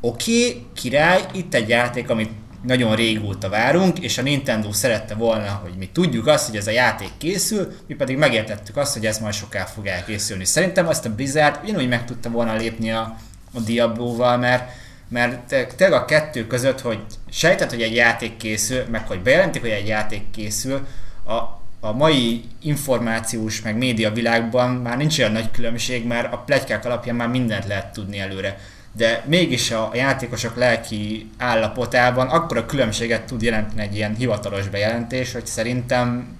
oké, 0.00 0.48
okay, 0.48 0.66
király, 0.74 1.24
itt 1.32 1.54
egy 1.54 1.68
játék, 1.68 2.10
amit 2.10 2.30
nagyon 2.66 2.96
régóta 2.96 3.48
várunk, 3.48 3.98
és 3.98 4.18
a 4.18 4.22
Nintendo 4.22 4.72
szerette 4.72 5.14
volna, 5.14 5.60
hogy 5.62 5.72
mi 5.78 5.88
tudjuk 5.92 6.26
azt, 6.26 6.46
hogy 6.46 6.56
ez 6.56 6.66
a 6.66 6.70
játék 6.70 7.10
készül, 7.18 7.72
mi 7.86 7.94
pedig 7.94 8.16
megértettük 8.16 8.76
azt, 8.76 8.92
hogy 8.92 9.06
ez 9.06 9.18
majd 9.18 9.34
soká 9.34 9.64
fog 9.64 9.86
elkészülni. 9.86 10.44
Szerintem 10.44 10.88
azt 10.88 11.06
a 11.06 11.14
Blizzard 11.14 11.58
ugyanúgy 11.62 11.88
meg 11.88 12.04
tudta 12.04 12.30
volna 12.30 12.54
lépni 12.56 12.90
a, 12.90 13.16
a 13.54 13.60
Diablo-val, 13.60 14.36
mert 14.36 14.70
mert 15.08 15.54
tényleg 15.76 16.00
a 16.00 16.04
kettő 16.04 16.46
között, 16.46 16.80
hogy 16.80 16.98
sejtett, 17.30 17.70
hogy 17.70 17.82
egy 17.82 17.94
játék 17.94 18.36
készül, 18.36 18.84
meg 18.90 19.06
hogy 19.06 19.20
bejelentik, 19.20 19.60
hogy 19.60 19.70
egy 19.70 19.86
játék 19.86 20.30
készül, 20.30 20.86
a, 21.26 21.34
a 21.80 21.92
mai 21.92 22.44
információs 22.60 23.62
meg 23.62 23.76
média 23.76 24.12
világban 24.12 24.70
már 24.70 24.96
nincs 24.96 25.18
olyan 25.18 25.32
nagy 25.32 25.50
különbség, 25.50 26.06
mert 26.06 26.32
a 26.32 26.36
plegykák 26.36 26.84
alapján 26.84 27.16
már 27.16 27.28
mindent 27.28 27.66
lehet 27.66 27.92
tudni 27.92 28.18
előre 28.18 28.58
de 28.96 29.24
mégis 29.26 29.70
a 29.70 29.90
játékosok 29.94 30.56
lelki 30.56 31.30
állapotában 31.38 32.28
akkor 32.28 32.56
a 32.56 32.66
különbséget 32.66 33.26
tud 33.26 33.42
jelenteni 33.42 33.82
egy 33.82 33.94
ilyen 33.94 34.14
hivatalos 34.14 34.68
bejelentés, 34.68 35.32
hogy 35.32 35.46
szerintem 35.46 36.36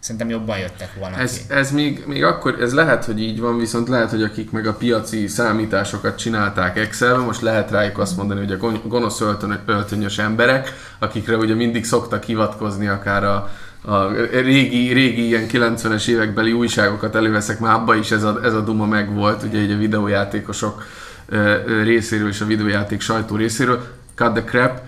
szerintem 0.00 0.30
jobban 0.30 0.58
jöttek 0.58 0.94
volna 0.98 1.16
ez, 1.16 1.32
ki. 1.32 1.54
Ez 1.54 1.70
még, 1.70 2.04
még 2.06 2.24
akkor, 2.24 2.60
ez 2.60 2.74
lehet, 2.74 3.04
hogy 3.04 3.20
így 3.20 3.40
van, 3.40 3.58
viszont 3.58 3.88
lehet, 3.88 4.10
hogy 4.10 4.22
akik 4.22 4.50
meg 4.50 4.66
a 4.66 4.74
piaci 4.74 5.26
számításokat 5.26 6.18
csinálták 6.18 6.78
excel 6.78 7.18
most 7.18 7.40
lehet 7.40 7.70
rájuk 7.70 7.98
azt 7.98 8.16
mondani, 8.16 8.40
hogy 8.40 8.52
a 8.52 8.88
gonosz 8.88 9.22
öltönyös 9.66 10.18
emberek, 10.18 10.72
akikre 10.98 11.36
ugye 11.36 11.54
mindig 11.54 11.84
szoktak 11.84 12.24
hivatkozni 12.24 12.86
akár 12.86 13.24
a, 13.24 13.50
a 13.84 14.12
régi, 14.32 14.92
régi 14.92 15.26
ilyen 15.26 15.46
90-es 15.52 16.06
évekbeli 16.06 16.52
újságokat 16.52 17.14
előveszek, 17.14 17.58
már 17.58 17.74
abba 17.74 17.94
is 17.94 18.10
ez 18.10 18.22
a, 18.22 18.40
ez 18.44 18.54
a 18.54 18.60
duma 18.60 18.86
megvolt, 18.86 19.42
ugye 19.42 19.58
egy 19.58 19.70
a 19.70 19.76
videójátékosok 19.76 20.82
részéről 21.82 22.28
és 22.28 22.40
a 22.40 22.46
videójáték 22.46 23.00
sajtó 23.00 23.36
részéről, 23.36 23.86
cut 24.14 24.32
the 24.32 24.44
crap, 24.44 24.80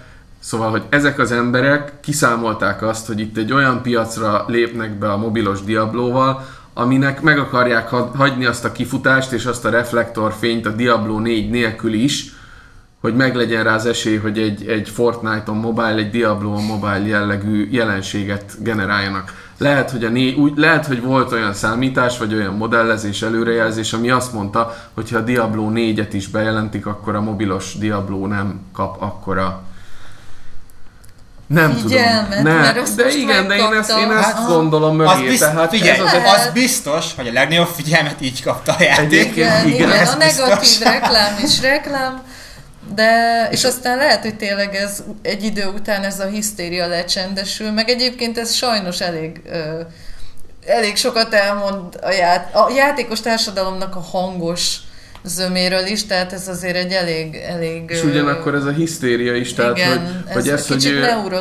Szóval, 0.43 0.71
hogy 0.71 0.83
ezek 0.89 1.19
az 1.19 1.33
emberek 1.33 1.93
kiszámolták 2.01 2.83
azt, 2.83 3.07
hogy 3.07 3.21
itt 3.21 3.37
egy 3.37 3.53
olyan 3.53 3.83
piacra 3.83 4.45
lépnek 4.49 4.99
be 4.99 5.13
a 5.13 5.17
mobilos 5.17 5.63
Diablóval, 5.63 6.47
aminek 6.75 7.21
meg 7.21 7.39
akarják 7.39 7.89
hagyni 7.89 8.45
azt 8.45 8.65
a 8.65 8.73
kifutást 8.73 9.33
és 9.33 9.45
azt 9.45 9.65
a 9.65 9.71
reflektorfényt 9.71 10.67
a 10.67 10.71
Diablo 10.71 11.19
4 11.19 11.51
nélkül 11.51 11.93
is, 11.93 12.35
hogy 13.01 13.17
meglegyen 13.17 13.65
rá 13.65 13.75
az 13.75 13.87
esély, 13.87 14.17
hogy 14.17 14.39
egy, 14.39 14.67
egy 14.67 14.89
Fortnite-on 14.89 15.57
mobile, 15.57 15.95
egy 15.95 16.11
Diablo-on 16.11 16.65
mobile 16.65 17.07
jellegű 17.07 17.69
jelenséget 17.71 18.63
generáljanak. 18.63 19.42
Lehet, 19.63 19.91
hogy, 19.91 20.05
a 20.05 20.09
né, 20.09 20.35
úgy, 20.35 20.53
lehet, 20.57 20.87
hogy 20.87 21.03
volt 21.03 21.33
olyan 21.33 21.55
számítás, 21.55 22.19
vagy 22.19 22.35
olyan 22.35 22.55
modellezés, 22.55 23.23
előrejelzés, 23.23 23.93
ami 23.93 24.11
azt 24.11 24.33
mondta, 24.33 24.75
hogy 24.95 25.11
ha 25.11 25.19
a 25.19 25.21
Diablo 25.21 25.71
4-et 25.75 26.09
is 26.13 26.29
bejelentik, 26.29 26.87
akkor 26.87 27.15
a 27.15 27.21
mobilos 27.21 27.79
Diablo 27.79 28.27
nem 28.27 28.61
kap 28.73 29.03
akkora 29.03 29.63
nem 31.53 31.73
Figyelmet, 31.73 32.29
tudom. 32.29 32.43
Nem, 32.43 32.61
mert 32.61 32.95
de 32.95 33.11
igen, 33.11 33.49
de 33.49 33.57
én 33.57 33.73
ezt, 33.73 33.91
én 33.91 34.11
ezt 34.11 34.33
hát, 34.33 34.47
gondolom 34.47 34.97
mögé. 34.97 35.11
Az 35.11 35.21
bizt, 35.21 35.41
tehát 35.41 35.71
figyelj, 35.71 35.91
ez 35.91 36.01
az, 36.01 36.13
az 36.37 36.51
biztos, 36.53 37.05
hogy 37.17 37.29
a 37.29 37.33
legnagyobb 37.33 37.69
figyelmet 37.75 38.17
így 38.21 38.43
kapta 38.43 38.73
a 38.79 38.83
játék. 38.83 39.37
Igen, 39.37 39.67
igen, 39.67 39.89
igen 39.89 40.07
a 40.07 40.17
negatív 40.17 40.59
biztos. 40.59 40.81
reklám 40.81 41.39
is 41.45 41.61
reklám, 41.61 42.23
de, 42.95 43.49
és 43.51 43.65
aztán 43.65 43.97
lehet, 43.97 44.23
hogy 44.23 44.37
tényleg 44.37 44.75
ez 44.75 45.03
egy 45.23 45.45
idő 45.45 45.67
után 45.67 46.03
ez 46.03 46.21
a 46.21 46.27
hisztéria 46.27 46.87
lecsendesül, 46.87 47.71
meg 47.71 47.89
egyébként 47.89 48.39
ez 48.39 48.53
sajnos 48.53 49.01
elég, 49.01 49.41
ö, 49.47 49.81
elég 50.67 50.97
sokat 50.97 51.35
elmond 51.35 51.99
a, 52.03 52.11
ját, 52.11 52.55
a 52.55 52.71
játékos 52.77 53.21
társadalomnak 53.21 53.97
a 53.97 54.01
hangos 54.01 54.77
zöméről 55.25 55.87
is, 55.87 56.07
tehát 56.07 56.33
ez 56.33 56.49
azért 56.49 56.77
egy 56.77 56.93
elég... 56.93 57.37
elég 57.49 57.83
és 57.87 58.05
ugyanakkor 58.05 58.55
ez 58.55 58.65
a 58.65 58.71
hisztéria 58.71 59.35
is, 59.35 59.53
tehát 59.53 59.77
igen, 59.77 60.25
hogy, 60.27 60.33
hogy 60.33 60.49
ez, 60.49 60.67
hogy 60.67 60.87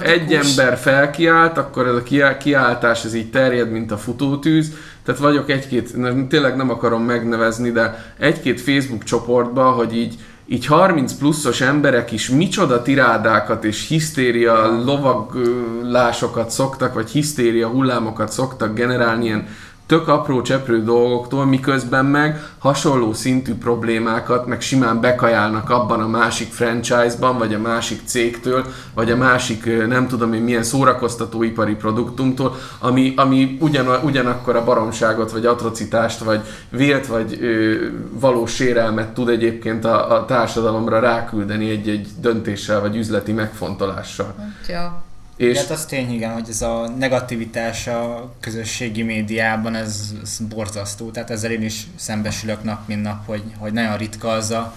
egy 0.03 0.33
ember 0.33 0.77
felkiált, 0.77 1.57
akkor 1.57 1.87
ez 1.87 1.93
a 2.21 2.37
kiáltás 2.37 3.05
ez 3.05 3.13
így 3.13 3.29
terjed, 3.29 3.71
mint 3.71 3.91
a 3.91 3.97
futótűz, 3.97 4.71
tehát 5.05 5.21
vagyok 5.21 5.49
egy-két, 5.49 5.93
tényleg 6.29 6.55
nem 6.55 6.69
akarom 6.69 7.03
megnevezni, 7.03 7.71
de 7.71 8.13
egy-két 8.19 8.61
Facebook 8.61 9.03
csoportban, 9.03 9.73
hogy 9.73 9.97
így 9.97 10.15
így 10.51 10.65
30 10.65 11.13
pluszos 11.13 11.61
emberek 11.61 12.11
is 12.11 12.29
micsoda 12.29 12.81
tirádákat 12.81 13.63
és 13.63 13.87
hisztéria 13.87 14.83
lovaglásokat 14.85 16.49
szoktak, 16.49 16.93
vagy 16.93 17.09
hisztéria 17.09 17.67
hullámokat 17.67 18.31
szoktak 18.31 18.73
generálni, 18.73 19.25
ilyen 19.25 19.47
tök 19.91 20.07
apró 20.07 20.41
cseprő 20.41 20.83
dolgoktól, 20.83 21.45
miközben 21.45 22.05
meg 22.05 22.43
hasonló 22.57 23.13
szintű 23.13 23.53
problémákat 23.53 24.45
meg 24.45 24.61
simán 24.61 25.01
bekajálnak 25.01 25.69
abban 25.69 25.99
a 25.99 26.07
másik 26.07 26.51
franchise-ban, 26.51 27.37
vagy 27.37 27.53
a 27.53 27.59
másik 27.59 28.01
cégtől, 28.05 28.65
vagy 28.93 29.11
a 29.11 29.15
másik 29.15 29.87
nem 29.87 30.07
tudom 30.07 30.33
én 30.33 30.41
milyen 30.41 30.63
szórakoztatóipari 30.63 31.75
produktumtól, 31.75 32.55
ami, 32.79 33.13
ami 33.15 33.57
ugyan, 33.59 33.87
ugyanakkor 34.03 34.55
a 34.55 34.63
baromságot, 34.63 35.31
vagy 35.31 35.45
atrocitást, 35.45 36.19
vagy 36.19 36.41
vélt, 36.69 37.07
vagy 37.07 37.37
ö, 37.41 37.75
valós 38.11 38.53
sérelmet 38.53 39.13
tud 39.13 39.29
egyébként 39.29 39.85
a, 39.85 40.15
a 40.15 40.25
társadalomra 40.25 40.99
ráküldeni 40.99 41.69
egy-egy 41.69 42.07
döntéssel, 42.21 42.81
vagy 42.81 42.95
üzleti 42.95 43.31
megfontolással. 43.31 44.35
Ja. 44.67 45.09
És 45.41 45.57
hát 45.57 45.69
az 45.69 45.85
tény, 45.85 46.13
igen, 46.13 46.33
hogy 46.33 46.49
ez 46.49 46.61
a 46.61 46.87
negativitás 46.97 47.87
a 47.87 48.31
közösségi 48.39 49.03
médiában, 49.03 49.75
ez, 49.75 50.13
ez 50.23 50.37
borzasztó. 50.49 51.11
Tehát 51.11 51.29
ezzel 51.29 51.51
én 51.51 51.63
is 51.63 51.87
szembesülök 51.95 52.63
nap, 52.63 52.87
mint 52.87 53.01
nap, 53.01 53.25
hogy, 53.25 53.43
hogy 53.57 53.73
nagyon 53.73 53.97
ritka 53.97 54.29
az 54.29 54.51
a 54.51 54.73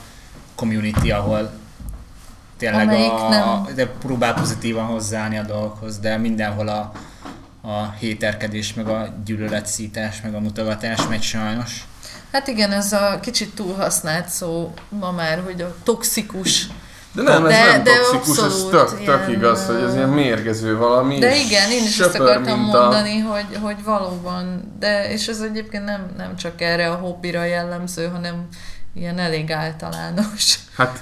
community, 0.54 1.10
ahol 1.10 1.52
tényleg 2.56 2.88
a, 2.88 3.28
nem. 3.28 3.74
de 3.74 3.86
próbál 3.86 4.34
pozitívan 4.34 4.84
hozzáállni 4.84 5.38
a 5.38 5.42
dolgokhoz, 5.42 5.98
de 5.98 6.16
mindenhol 6.16 6.68
a, 6.68 6.92
a 7.68 7.90
héterkedés, 7.98 8.74
meg 8.74 8.88
a 8.88 9.14
gyűlöletszítás, 9.24 10.20
meg 10.20 10.34
a 10.34 10.40
mutogatás 10.40 11.06
megy 11.08 11.22
sajnos. 11.22 11.86
Hát 12.32 12.46
igen, 12.46 12.72
ez 12.72 12.92
a 12.92 13.18
kicsit 13.20 13.54
túlhasznált 13.54 14.28
szó 14.28 14.74
ma 14.88 15.10
már, 15.10 15.42
hogy 15.44 15.60
a 15.60 15.76
toxikus 15.82 16.66
de 17.14 17.22
nem, 17.22 17.46
ez 17.46 17.52
de, 17.52 17.64
nem 17.64 17.82
de 17.84 17.90
toxikus, 18.12 18.44
ez 18.44 18.66
tök, 18.70 19.00
ilyen, 19.00 19.18
tök 19.18 19.36
igaz, 19.36 19.66
hogy 19.66 19.82
ez 19.82 19.94
ilyen 19.94 20.08
mérgező 20.08 20.76
valami. 20.76 21.18
De 21.18 21.36
igen, 21.36 21.70
én 21.70 21.82
is 21.82 21.98
ezt 21.98 22.18
akartam 22.18 22.60
mondani, 22.60 23.20
a... 23.20 23.30
hogy, 23.30 23.58
hogy 23.60 23.84
valóban, 23.84 24.74
de 24.78 25.12
és 25.12 25.28
ez 25.28 25.40
egyébként 25.40 25.84
nem, 25.84 26.06
nem 26.16 26.36
csak 26.36 26.60
erre 26.60 26.90
a 26.90 26.94
hobbira 26.94 27.44
jellemző, 27.44 28.06
hanem 28.06 28.48
ilyen 28.94 29.18
elég 29.18 29.50
általános. 29.50 30.54
Hát 30.76 31.00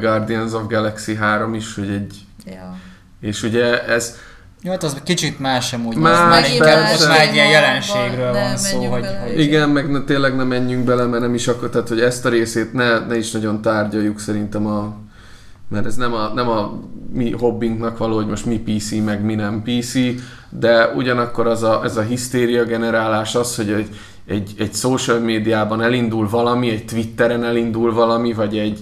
Guardians 0.00 0.52
of 0.52 0.66
Galaxy 0.68 1.14
3 1.14 1.54
is, 1.54 1.74
hogy 1.74 1.90
egy... 1.90 2.18
Ja. 2.46 2.76
És 3.20 3.42
ugye 3.42 3.86
ez... 3.86 4.16
Jó, 4.62 4.70
hát 4.70 4.82
az 4.82 4.96
kicsit 5.04 5.38
más 5.38 5.66
sem 5.66 5.86
úgy. 5.86 5.96
Más, 5.96 6.18
már 6.18 6.52
inkább 6.52 6.92
ott 6.94 7.08
már 7.08 7.20
egy 7.20 7.34
ilyen 7.34 7.50
jelenségről 7.50 8.32
van 8.32 8.56
szó, 8.56 8.84
hogy, 8.84 9.06
hogy... 9.22 9.40
Igen, 9.40 9.68
meg 9.68 9.90
ne, 9.90 10.00
tényleg 10.00 10.36
nem 10.36 10.46
menjünk 10.46 10.84
bele, 10.84 11.04
mert 11.04 11.22
nem 11.22 11.34
is 11.34 11.48
akkor, 11.48 11.68
tehát 11.68 11.88
hogy 11.88 12.00
ezt 12.00 12.26
a 12.26 12.28
részét 12.28 12.72
ne, 12.72 12.98
ne 12.98 13.16
is 13.16 13.30
nagyon 13.30 13.62
tárgyaljuk 13.62 14.20
szerintem 14.20 14.66
a 14.66 14.96
mert 15.70 15.86
ez 15.86 15.96
nem 15.96 16.14
a, 16.14 16.32
nem 16.34 16.48
a 16.48 16.80
mi 17.12 17.30
hobbinknak 17.30 17.98
való, 17.98 18.14
hogy 18.14 18.26
most 18.26 18.46
mi 18.46 18.58
PC, 18.58 18.90
meg 19.04 19.22
mi 19.22 19.34
nem 19.34 19.62
PC, 19.62 19.94
de 20.48 20.88
ugyanakkor 20.88 21.46
az 21.46 21.62
a, 21.62 21.80
ez 21.84 21.96
a 21.96 22.02
hisztéria 22.02 22.64
generálás 22.64 23.34
az, 23.34 23.56
hogy 23.56 23.70
egy, 23.70 23.88
egy, 24.26 24.54
egy 24.58 24.74
social 24.74 25.18
médiában 25.18 25.82
elindul 25.82 26.28
valami, 26.28 26.70
egy 26.70 26.84
Twitteren 26.84 27.44
elindul 27.44 27.92
valami, 27.92 28.32
vagy 28.32 28.58
egy 28.58 28.80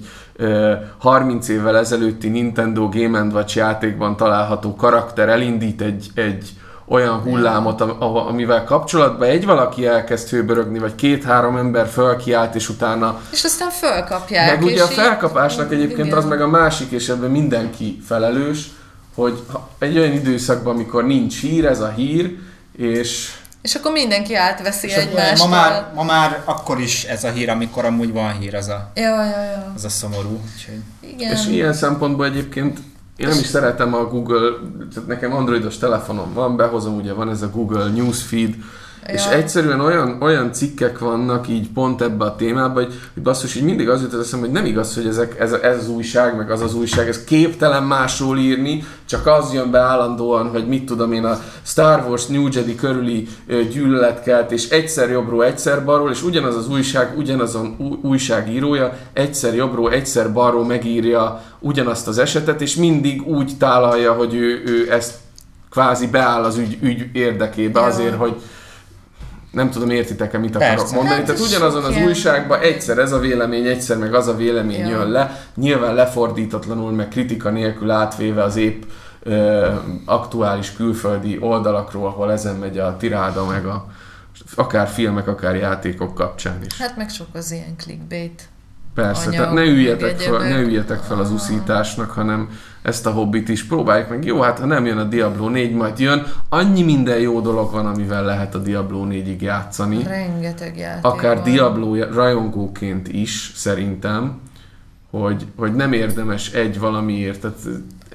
30 0.99 1.49
évvel 1.49 1.77
ezelőtti 1.77 2.29
Nintendo 2.29 2.89
Game 2.89 3.21
Watch 3.23 3.57
játékban 3.57 4.17
található 4.17 4.75
karakter 4.75 5.29
elindít 5.29 5.83
egy, 5.83 6.07
egy 6.15 6.49
olyan 6.89 7.21
hullámot, 7.21 7.81
amivel 8.29 8.65
kapcsolatban 8.65 9.29
egy 9.29 9.47
valaki 9.47 9.87
elkezd 9.87 10.29
hőbörögni, 10.29 10.79
vagy 10.79 10.95
két-három 10.95 11.57
ember 11.57 11.87
fölkiált, 11.87 12.55
és 12.55 12.69
utána... 12.69 13.21
És 13.33 13.45
aztán 13.45 13.71
fölkapják. 13.71 14.55
Meg 14.55 14.65
ugye 14.65 14.83
a 14.83 14.87
felkapásnak 14.87 15.67
így, 15.67 15.79
egyébként 15.79 16.07
igen. 16.07 16.19
az 16.19 16.25
meg 16.25 16.41
a 16.41 16.49
másik, 16.49 16.91
és 16.91 17.09
ebben 17.09 17.31
mindenki 17.31 17.99
felelős, 18.07 18.71
hogy 19.15 19.43
egy 19.79 19.99
olyan 19.99 20.13
időszakban, 20.13 20.75
amikor 20.75 21.05
nincs 21.05 21.41
hír, 21.41 21.67
ez 21.67 21.81
a 21.81 21.89
hír, 21.89 22.37
és 22.77 23.35
és 23.63 23.75
akkor 23.75 23.93
mindenki 23.93 24.35
átveszi 24.35 24.93
egymást. 24.93 25.43
Ma 25.43 25.49
már, 25.49 25.91
ma 25.95 26.03
már 26.03 26.43
akkor 26.45 26.81
is 26.81 27.05
ez 27.05 27.25
a 27.25 27.31
hír, 27.31 27.51
amikor 27.51 27.85
amúgy 27.85 28.13
van 28.13 28.39
hír, 28.39 28.55
az 28.55 28.69
a, 28.69 28.91
ja, 28.95 29.25
ja, 29.25 29.43
ja. 29.43 29.73
az 29.75 29.85
a 29.85 29.89
szomorú. 29.89 30.41
Úgyhogy... 30.55 30.81
Igen. 31.01 31.33
És 31.33 31.47
ilyen 31.47 31.73
szempontból 31.73 32.27
egyébként 32.27 32.79
én 33.17 33.29
nem 33.29 33.39
is 33.39 33.47
szeretem 33.47 33.95
a 33.95 34.05
Google, 34.05 34.51
tehát 34.95 35.09
nekem 35.09 35.33
androidos 35.33 35.79
telefonom 35.79 36.33
van, 36.33 36.57
behozom, 36.57 36.97
ugye 36.97 37.13
van 37.13 37.31
ez 37.31 37.43
a 37.43 37.51
Google 37.51 37.91
Newsfeed, 37.91 38.55
Ja. 39.07 39.15
És 39.15 39.27
egyszerűen 39.27 39.81
olyan, 39.81 40.23
olyan 40.23 40.53
cikkek 40.53 40.99
vannak 40.99 41.49
így 41.49 41.69
pont 41.73 42.03
ebbe 42.03 42.25
a 42.25 42.37
témába, 42.37 42.81
hogy, 42.81 42.95
hogy 43.15 43.23
basszus, 43.23 43.55
így 43.55 43.63
mindig 43.63 43.89
az 43.89 44.03
jut 44.03 44.13
az 44.13 44.21
eszem, 44.21 44.41
hogy 44.41 44.51
nem 44.51 44.65
igaz, 44.65 44.95
hogy 44.95 45.07
ezek, 45.07 45.41
ez, 45.41 45.53
ez 45.53 45.77
az 45.77 45.89
újság, 45.89 46.37
meg 46.37 46.51
az 46.51 46.61
az 46.61 46.75
újság, 46.75 47.09
ez 47.09 47.25
képtelen 47.25 47.83
másról 47.83 48.39
írni, 48.39 48.85
csak 49.05 49.27
az 49.27 49.53
jön 49.53 49.71
be 49.71 49.79
állandóan, 49.79 50.49
hogy 50.49 50.69
mit 50.69 50.85
tudom 50.85 51.13
én, 51.13 51.25
a 51.25 51.41
Star 51.63 52.05
Wars 52.09 52.27
New 52.27 52.49
Jedi 52.53 52.75
körüli 52.75 53.29
gyűlöletkelt, 53.73 54.53
és 54.53 54.69
egyszer 54.69 55.11
jobbról, 55.11 55.45
egyszer 55.45 55.85
balról, 55.85 56.11
és 56.11 56.23
ugyanaz 56.23 56.57
az 56.57 56.69
újság, 56.69 57.19
ugyanazon 57.19 57.77
újságírója 58.03 58.97
egyszer 59.13 59.55
jobbról, 59.55 59.93
egyszer 59.93 60.33
balról 60.33 60.65
megírja 60.65 61.43
ugyanazt 61.59 62.09
az 62.09 62.19
esetet, 62.19 62.61
és 62.61 62.77
mindig 62.77 63.27
úgy 63.27 63.53
tálalja, 63.59 64.13
hogy 64.13 64.35
ő, 64.35 64.63
ő 64.67 64.93
ezt 64.93 65.15
kvázi 65.71 66.07
beáll 66.07 66.45
az 66.45 66.57
ügy, 66.57 66.79
ügy 66.81 67.07
érdekébe 67.13 67.81
azért, 67.81 68.17
hogy 68.17 68.37
nem 69.51 69.71
tudom, 69.71 69.91
értitek-e, 69.91 70.39
mit 70.39 70.57
akarok 70.57 70.77
Persze. 70.77 70.95
mondani. 70.95 71.17
Hát 71.17 71.25
Tehát 71.25 71.41
ugyanazon 71.41 71.85
az 71.85 71.97
újságban 72.07 72.61
egyszer 72.61 72.99
ez 72.99 73.13
a 73.13 73.19
vélemény, 73.19 73.67
egyszer 73.67 73.97
meg 73.97 74.15
az 74.15 74.27
a 74.27 74.37
vélemény 74.37 74.79
ja. 74.79 74.89
jön 74.89 75.11
le, 75.11 75.43
nyilván 75.55 75.95
lefordítatlanul, 75.95 76.93
meg 76.93 77.09
kritika 77.09 77.51
nélkül 77.51 77.91
átvéve 77.91 78.43
az 78.43 78.57
épp 78.57 78.83
ö, 79.23 79.69
aktuális 80.05 80.73
külföldi 80.73 81.39
oldalakról, 81.41 82.07
ahol 82.07 82.33
ezen 82.33 82.57
megy 82.57 82.79
a 82.79 82.97
tiráda, 82.97 83.47
meg 83.47 83.67
a 83.67 83.87
akár 84.55 84.89
filmek, 84.89 85.29
akár 85.29 85.57
játékok 85.57 86.15
kapcsán 86.15 86.61
is. 86.67 86.79
Hát 86.79 86.97
meg 86.97 87.09
sok 87.09 87.29
az 87.33 87.51
ilyen 87.51 87.77
clickbait. 87.77 88.49
Persze, 89.03 89.27
anyag, 89.29 89.41
tehát 89.41 89.55
ne 89.55 89.65
üljetek, 89.65 90.19
fel, 90.19 90.39
ne 90.39 90.61
üljetek 90.61 90.99
fel 90.99 91.19
az 91.19 91.31
uszításnak, 91.31 92.11
hanem 92.11 92.49
ezt 92.83 93.07
a 93.07 93.11
hobbit 93.11 93.49
is 93.49 93.65
próbáljuk 93.65 94.09
meg. 94.09 94.25
Jó, 94.25 94.41
hát 94.41 94.59
ha 94.59 94.67
nem 94.67 94.87
jön 94.87 94.99
a 94.99 95.05
Diablo 95.05 95.49
4, 95.49 95.75
majd 95.75 95.99
jön. 95.99 96.27
Annyi 96.49 96.83
minden 96.83 97.19
jó 97.19 97.41
dolog 97.41 97.73
van, 97.73 97.87
amivel 97.87 98.25
lehet 98.25 98.55
a 98.55 98.59
Diablo 98.59 99.07
4-ig 99.09 99.41
játszani. 99.41 100.03
Rengeteg 100.03 100.77
játék 100.77 101.05
Akár 101.05 101.35
van. 101.35 101.45
Diablo 101.45 102.05
rajongóként 102.05 103.09
is, 103.09 103.53
szerintem, 103.55 104.41
hogy, 105.11 105.47
hogy 105.57 105.75
nem 105.75 105.93
érdemes 105.93 106.53
egy 106.53 106.79
valamiért. 106.79 107.41
Tehát 107.41 107.59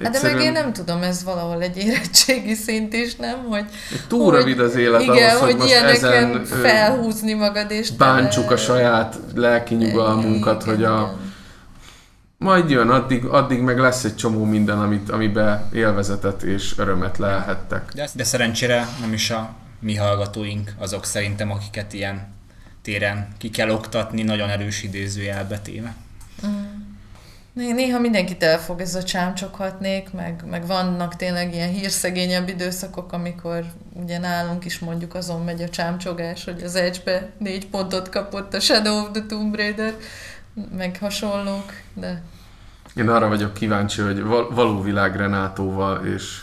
Hát 0.02 0.12
de 0.12 0.18
meg 0.22 0.40
én 0.40 0.52
nem 0.52 0.72
tudom, 0.72 1.02
ez 1.02 1.24
valahol 1.24 1.62
egy 1.62 1.76
érettségi 1.76 2.54
szint 2.54 2.92
is, 2.92 3.16
nem? 3.16 3.44
Hogy, 3.48 3.64
Túl 4.08 4.24
hogy, 4.24 4.34
rövid 4.34 4.60
az 4.60 4.74
élet 4.74 5.02
igen, 5.02 5.28
ahhoz, 5.28 5.40
hogy, 5.40 5.50
hogy 5.50 5.60
most 5.60 5.74
ezen 5.74 6.44
felhúzni 6.44 7.32
magad, 7.32 7.70
és 7.70 7.90
bántsuk 7.90 8.50
a 8.50 8.56
saját 8.56 9.16
lelki 9.34 9.74
nyugalmunkat, 9.74 10.62
igen, 10.62 10.74
hogy 10.74 10.84
a 10.84 11.16
majd 12.38 12.70
jön, 12.70 12.88
addig, 12.90 13.24
addig 13.24 13.60
meg 13.60 13.78
lesz 13.78 14.04
egy 14.04 14.16
csomó 14.16 14.44
minden, 14.44 14.78
amit, 14.78 15.10
amiben 15.10 15.68
élvezetet 15.72 16.42
és 16.42 16.78
örömet 16.78 17.18
lehettek. 17.18 17.90
De, 17.94 18.08
de 18.14 18.24
szerencsére 18.24 18.88
nem 19.00 19.12
is 19.12 19.30
a 19.30 19.54
mi 19.80 19.94
hallgatóink 19.94 20.72
azok 20.78 21.04
szerintem, 21.04 21.50
akiket 21.50 21.92
ilyen 21.92 22.32
téren 22.82 23.28
ki 23.38 23.50
kell 23.50 23.70
oktatni, 23.70 24.22
nagyon 24.22 24.48
erős 24.48 24.82
idézőjelbe 24.82 25.58
téve. 25.58 25.94
Mm. 26.46 26.73
Néha 27.54 27.98
mindenkit 27.98 28.42
elfog 28.42 28.80
ez 28.80 28.94
a 28.94 29.02
csámcsokhatnék, 29.02 30.12
meg, 30.12 30.44
meg 30.50 30.66
vannak 30.66 31.16
tényleg 31.16 31.54
ilyen 31.54 31.68
hírszegényebb 31.68 32.48
időszakok, 32.48 33.12
amikor 33.12 33.64
ugye 33.92 34.18
nálunk 34.18 34.64
is 34.64 34.78
mondjuk 34.78 35.14
azon 35.14 35.44
megy 35.44 35.62
a 35.62 35.68
csámcsogás, 35.68 36.44
hogy 36.44 36.62
az 36.62 36.74
edge 36.74 37.32
négy 37.38 37.66
pontot 37.66 38.08
kapott 38.08 38.54
a 38.54 38.60
Shadow 38.60 38.96
of 38.96 39.10
the 39.12 39.22
Tomb 39.28 39.56
Raider, 39.56 39.94
meg 40.76 40.96
hasonlók, 41.00 41.72
de 41.94 42.22
én 42.96 43.08
arra 43.08 43.28
vagyok 43.28 43.54
kíváncsi, 43.54 44.00
hogy 44.00 44.22
való 44.50 44.82
világ 44.82 45.16
Renátóval 45.16 46.06
és 46.06 46.40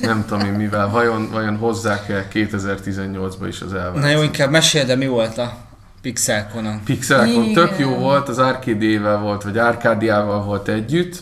nem 0.00 0.24
tudom 0.26 0.46
én 0.46 0.52
mivel, 0.52 0.88
vajon, 0.88 1.30
vajon 1.30 1.56
hozzák-e 1.56 2.28
2018-ba 2.32 3.44
is 3.48 3.60
az 3.60 3.74
elvárt. 3.74 3.94
Na 3.94 4.08
jó, 4.08 4.22
inkább 4.22 4.50
mesél, 4.50 4.84
de 4.84 4.96
mi 4.96 5.06
volt 5.06 5.38
a 5.38 5.65
Pixelconon? 6.06 6.80
Pixelcon 6.84 7.52
tök 7.52 7.78
jó 7.78 7.94
volt, 7.94 8.28
az 8.28 8.38
Arcade-ével 8.38 9.18
volt, 9.18 9.42
vagy 9.42 9.58
Arkádiával 9.58 10.42
volt 10.42 10.68
együtt. 10.68 11.18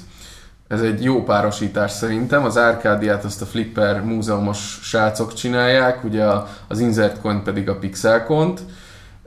Ez 0.69 0.81
egy 0.81 1.03
jó 1.03 1.23
párosítás 1.23 1.91
szerintem. 1.91 2.45
Az 2.45 2.57
Arkádiát 2.57 3.25
azt 3.25 3.43
a 3.43 3.47
Flipper 3.47 4.03
múzeumos 4.03 4.79
srácok 4.83 5.35
csinálják, 5.35 6.05
ugye 6.05 6.25
az 6.69 6.81
Insertcoin 6.81 7.43
pedig 7.43 7.69
a 7.69 7.79
Pixelcont. 7.79 8.61
t 8.61 8.63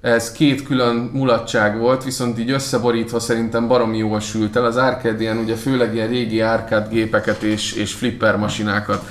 ez 0.02 0.32
két 0.32 0.64
külön 0.64 0.96
mulatság 1.14 1.78
volt, 1.78 2.04
viszont 2.04 2.40
így 2.40 2.52
összeborítva 2.52 3.20
szerintem 3.20 3.68
baromi 3.68 3.98
jól 3.98 4.20
sült 4.20 4.56
el. 4.56 4.66
Az 4.66 4.76
Arcadian 4.76 5.38
ugye 5.38 5.56
főleg 5.56 5.94
ilyen 5.94 6.08
régi 6.08 6.42
arcade 6.42 6.88
gépeket 6.90 7.42
és, 7.42 7.74
és 7.74 7.94
flipper 7.94 8.38
masinákat 8.38 9.10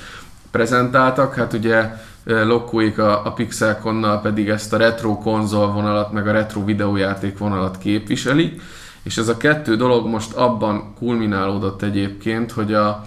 prezentáltak, 0.51 1.35
hát 1.35 1.53
ugye 1.53 1.91
lokóik 2.27 2.99
a, 2.99 3.27
a 3.27 3.33
Pixelconnal 3.33 4.21
pedig 4.21 4.49
ezt 4.49 4.73
a 4.73 4.77
retro 4.77 5.19
konzol 5.19 5.73
vonalat, 5.73 6.13
meg 6.13 6.29
a 6.29 6.33
retro 6.33 6.65
videójáték 6.65 7.39
vonalat 7.39 7.79
képviselik, 7.79 8.63
és 9.03 9.17
ez 9.17 9.29
a 9.29 9.37
kettő 9.37 9.77
dolog 9.77 10.07
most 10.07 10.33
abban 10.33 10.95
kulminálódott 10.99 11.83
egyébként, 11.83 12.53
hogy 12.53 12.75
a 12.75 13.05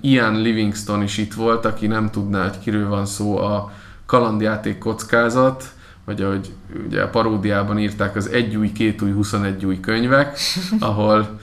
Ian 0.00 0.40
Livingston 0.40 1.02
is 1.02 1.18
itt 1.18 1.34
volt, 1.34 1.64
aki 1.64 1.86
nem 1.86 2.10
tudná, 2.10 2.42
hogy 2.42 2.58
kiről 2.58 2.88
van 2.88 3.06
szó, 3.06 3.38
a 3.38 3.72
kalandjáték 4.06 4.78
kockázat, 4.78 5.64
vagy 6.04 6.22
ahogy 6.22 6.52
ugye 6.86 7.02
a 7.02 7.08
paródiában 7.08 7.78
írták, 7.78 8.16
az 8.16 8.30
egy 8.30 8.56
új, 8.56 8.72
két 8.72 9.02
új, 9.02 9.12
21 9.12 9.66
új 9.66 9.80
könyvek, 9.80 10.38
ahol 10.80 11.38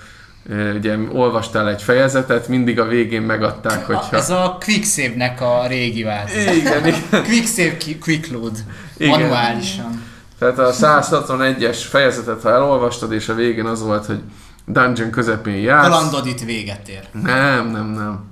ugye 0.75 0.97
olvastál 1.11 1.69
egy 1.69 1.81
fejezetet, 1.81 2.47
mindig 2.47 2.79
a 2.79 2.85
végén 2.85 3.21
megadták, 3.21 3.85
hogyha... 3.85 4.17
Ez 4.17 4.29
a 4.29 4.57
Quicksave-nek 4.65 5.41
a 5.41 5.67
régi 5.67 6.03
változat. 6.03 6.55
Igen, 6.55 6.85
igen. 6.85 7.23
Quicksave 7.27 7.77
Quick 8.01 8.31
Load. 8.31 8.57
Igen. 8.97 9.19
Manuálisan. 9.19 10.03
Tehát 10.39 10.59
a 10.59 10.71
161-es 10.71 11.77
fejezetet, 11.89 12.41
ha 12.41 12.49
elolvastad, 12.49 13.11
és 13.11 13.29
a 13.29 13.33
végén 13.33 13.65
az 13.65 13.83
volt, 13.83 14.05
hogy 14.05 14.19
dungeon 14.65 15.09
közepén 15.09 15.55
jársz. 15.55 15.87
Kalandod 15.87 16.25
itt 16.25 16.39
véget 16.39 16.87
ér. 16.87 17.07
Nem, 17.23 17.67
nem, 17.67 17.85
nem. 17.85 18.23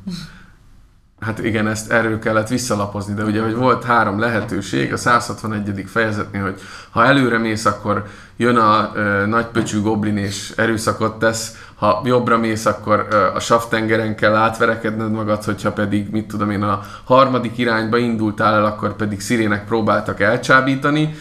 Hát 1.26 1.40
igen, 1.40 1.68
ezt 1.68 1.92
erről 1.92 2.20
kellett 2.20 2.48
visszalapozni, 2.48 3.14
de 3.14 3.24
ugye, 3.24 3.42
hogy 3.42 3.56
volt 3.56 3.84
három 3.84 4.20
lehetőség 4.20 4.94
a 4.94 4.98
161. 4.98 5.84
fejezetnél, 5.88 6.42
hogy 6.42 6.62
ha 6.90 7.06
előre 7.06 7.38
mész, 7.38 7.66
akkor 7.66 8.06
jön 8.38 8.56
a 8.56 8.92
ö, 8.96 9.26
nagypöcsű 9.26 9.82
goblin 9.82 10.18
és 10.18 10.54
erőszakot 10.56 11.20
tesz, 11.20 11.56
ha 11.76 12.02
jobbra 12.06 12.38
mész, 12.38 12.66
akkor 12.66 13.08
ö, 13.12 13.16
a 13.34 13.40
saftengeren 13.40 14.16
kell 14.16 14.36
átverekedned 14.36 15.12
magad, 15.12 15.44
hogyha 15.44 15.72
pedig, 15.72 16.10
mit 16.12 16.28
tudom 16.28 16.50
én, 16.50 16.64
a 16.64 16.82
harmadik 17.04 17.58
irányba 17.58 17.98
indultál 17.98 18.54
el, 18.54 18.66
akkor 18.66 18.96
pedig 18.96 19.22
szirének 19.22 19.66
próbáltak 19.66 20.20
elcsábítani, 20.20 21.16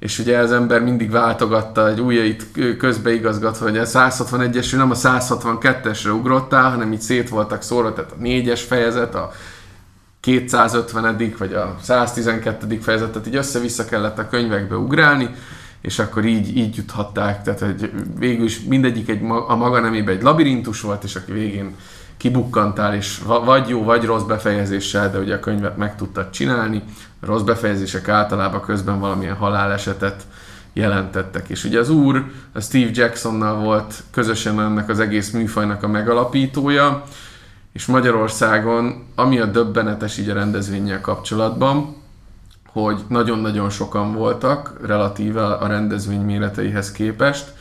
és 0.00 0.18
ugye 0.18 0.38
az 0.38 0.52
ember 0.52 0.82
mindig 0.82 1.10
váltogatta 1.10 1.88
egy 1.88 2.00
ujjait 2.00 2.46
közbeigazgatva, 2.78 3.64
hogy 3.64 3.78
a 3.78 3.84
161-esről 3.86 4.76
nem 4.76 4.90
a 4.90 4.94
162-esre 4.94 6.12
ugrottál, 6.12 6.70
hanem 6.70 6.92
így 6.92 7.00
szét 7.00 7.28
voltak 7.28 7.62
szórva, 7.62 7.92
tehát 7.92 8.12
a 8.12 8.22
4-es 8.22 8.60
fejezet, 8.66 9.14
a 9.14 9.32
250 10.20 11.34
vagy 11.38 11.52
a 11.52 11.76
112. 11.82 12.78
fejezetet 12.80 13.26
így 13.26 13.36
össze-vissza 13.36 13.84
kellett 13.84 14.18
a 14.18 14.28
könyvekbe 14.28 14.76
ugrálni, 14.76 15.30
és 15.80 15.98
akkor 15.98 16.24
így, 16.24 16.56
így 16.56 16.76
juthatták, 16.76 17.42
tehát 17.42 17.60
hogy 17.60 17.92
végül 18.18 18.44
is 18.44 18.60
mindegyik 18.60 19.08
egy, 19.08 19.22
a 19.46 19.56
maga 19.56 19.80
nemében 19.80 20.16
egy 20.16 20.22
labirintus 20.22 20.80
volt, 20.80 21.04
és 21.04 21.16
aki 21.16 21.32
végén 21.32 21.74
kibukkantál, 22.16 22.94
és 22.94 23.20
vagy 23.44 23.68
jó, 23.68 23.84
vagy 23.84 24.04
rossz 24.04 24.22
befejezéssel, 24.22 25.10
de 25.10 25.18
ugye 25.18 25.34
a 25.34 25.40
könyvet 25.40 25.76
meg 25.76 25.96
tudtad 25.96 26.30
csinálni. 26.30 26.82
Rossz 27.20 27.42
befejezések 27.42 28.08
általában 28.08 28.60
közben 28.60 29.00
valamilyen 29.00 29.36
halálesetet 29.36 30.22
jelentettek. 30.72 31.48
És 31.48 31.64
ugye 31.64 31.78
az 31.78 31.90
úr, 31.90 32.24
a 32.52 32.60
Steve 32.60 32.90
Jacksonnal 32.92 33.56
volt 33.56 33.94
közösen 34.10 34.60
ennek 34.60 34.88
az 34.88 35.00
egész 35.00 35.30
műfajnak 35.30 35.82
a 35.82 35.88
megalapítója, 35.88 37.02
és 37.72 37.86
Magyarországon, 37.86 39.06
ami 39.14 39.38
a 39.38 39.46
döbbenetes 39.46 40.18
így 40.18 40.28
a 40.28 40.34
rendezvényel 40.34 41.00
kapcsolatban, 41.00 41.96
hogy 42.72 43.04
nagyon-nagyon 43.08 43.70
sokan 43.70 44.14
voltak, 44.14 44.80
relatíve 44.86 45.46
a 45.46 45.66
rendezvény 45.66 46.20
méreteihez 46.20 46.92
képest, 46.92 47.52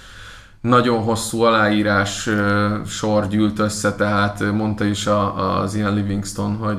nagyon 0.62 1.04
hosszú 1.04 1.42
aláírás 1.42 2.30
sor 2.88 3.28
gyűlt 3.28 3.60
össze, 3.60 3.96
tehát 3.96 4.52
mondta 4.52 4.84
is 4.84 5.08
a, 5.08 5.60
az 5.60 5.76
Ian 5.76 5.94
Livingston, 5.94 6.56
hogy 6.56 6.78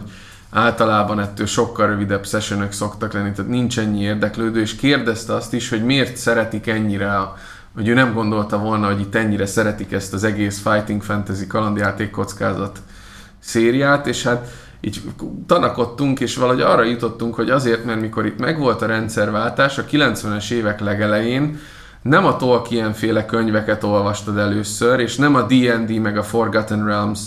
általában 0.51 1.21
ettől 1.21 1.47
sokkal 1.47 1.87
rövidebb 1.87 2.27
sessionök 2.27 2.73
szoktak 2.73 3.13
lenni, 3.13 3.33
tehát 3.33 3.51
nincs 3.51 3.79
ennyi 3.79 4.01
érdeklődő, 4.03 4.61
és 4.61 4.77
kérdezte 4.77 5.35
azt 5.35 5.53
is, 5.53 5.69
hogy 5.69 5.85
miért 5.85 6.17
szeretik 6.17 6.67
ennyire, 6.67 7.17
a, 7.17 7.37
hogy 7.75 7.89
ő 7.89 7.95
nem 7.95 8.13
gondolta 8.13 8.59
volna, 8.59 8.87
hogy 8.87 9.01
itt 9.01 9.15
ennyire 9.15 9.47
szeretik 9.47 9.93
ezt 9.93 10.13
az 10.13 10.25
egész 10.25 10.63
Fighting 10.63 11.03
Fantasy 11.03 11.47
kalandjáték 11.47 12.11
kockázat 12.11 12.79
szériát, 13.39 14.07
és 14.07 14.23
hát 14.23 14.49
így 14.81 15.03
tanakodtunk, 15.47 16.21
és 16.21 16.37
valahogy 16.37 16.61
arra 16.61 16.83
jutottunk, 16.83 17.35
hogy 17.35 17.51
azért, 17.51 17.85
mert 17.85 18.01
mikor 18.01 18.27
itt 18.27 18.39
megvolt 18.39 18.83
a 18.83 18.87
rendszerváltás 18.87 19.79
a 19.79 19.85
90-es 19.85 20.51
évek 20.51 20.81
legelején, 20.81 21.59
nem 22.03 22.25
a 22.25 22.37
Tolkien 22.37 22.93
féle 22.93 23.25
könyveket 23.25 23.85
olvastad 23.85 24.39
először, 24.39 25.01
és 25.01 25.17
nem 25.17 25.35
a 25.35 25.43
D&D 25.43 25.99
meg 25.99 26.19
a 26.19 26.23
Forgotten 26.23 26.85
Realms 26.85 27.21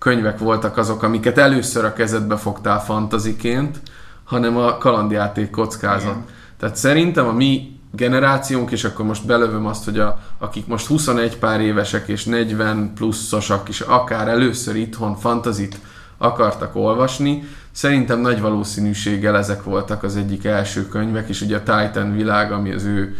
könyvek 0.00 0.38
voltak 0.38 0.76
azok, 0.76 1.02
amiket 1.02 1.38
először 1.38 1.84
a 1.84 1.92
kezedbe 1.92 2.36
fogtál 2.36 2.80
fantaziként, 2.84 3.80
hanem 4.24 4.56
a 4.56 4.78
kalandjáték 4.78 5.50
kockázat. 5.50 6.10
Igen. 6.10 6.24
Tehát 6.58 6.76
szerintem 6.76 7.26
a 7.26 7.32
mi 7.32 7.80
generációnk, 7.92 8.70
és 8.70 8.84
akkor 8.84 9.04
most 9.04 9.26
belövöm 9.26 9.66
azt, 9.66 9.84
hogy 9.84 9.98
a, 9.98 10.18
akik 10.38 10.66
most 10.66 10.86
21 10.86 11.36
pár 11.38 11.60
évesek 11.60 12.08
és 12.08 12.24
40 12.24 12.92
pluszosak 12.94 13.68
is 13.68 13.80
akár 13.80 14.28
először 14.28 14.76
itthon 14.76 15.16
fantazit 15.16 15.78
akartak 16.18 16.76
olvasni, 16.76 17.48
szerintem 17.72 18.20
nagy 18.20 18.40
valószínűséggel 18.40 19.36
ezek 19.36 19.62
voltak 19.62 20.02
az 20.02 20.16
egyik 20.16 20.44
első 20.44 20.88
könyvek, 20.88 21.28
és 21.28 21.40
ugye 21.40 21.56
a 21.56 21.62
Titan 21.62 22.12
világ, 22.12 22.52
ami 22.52 22.72
az 22.72 22.84
ő 22.84 23.16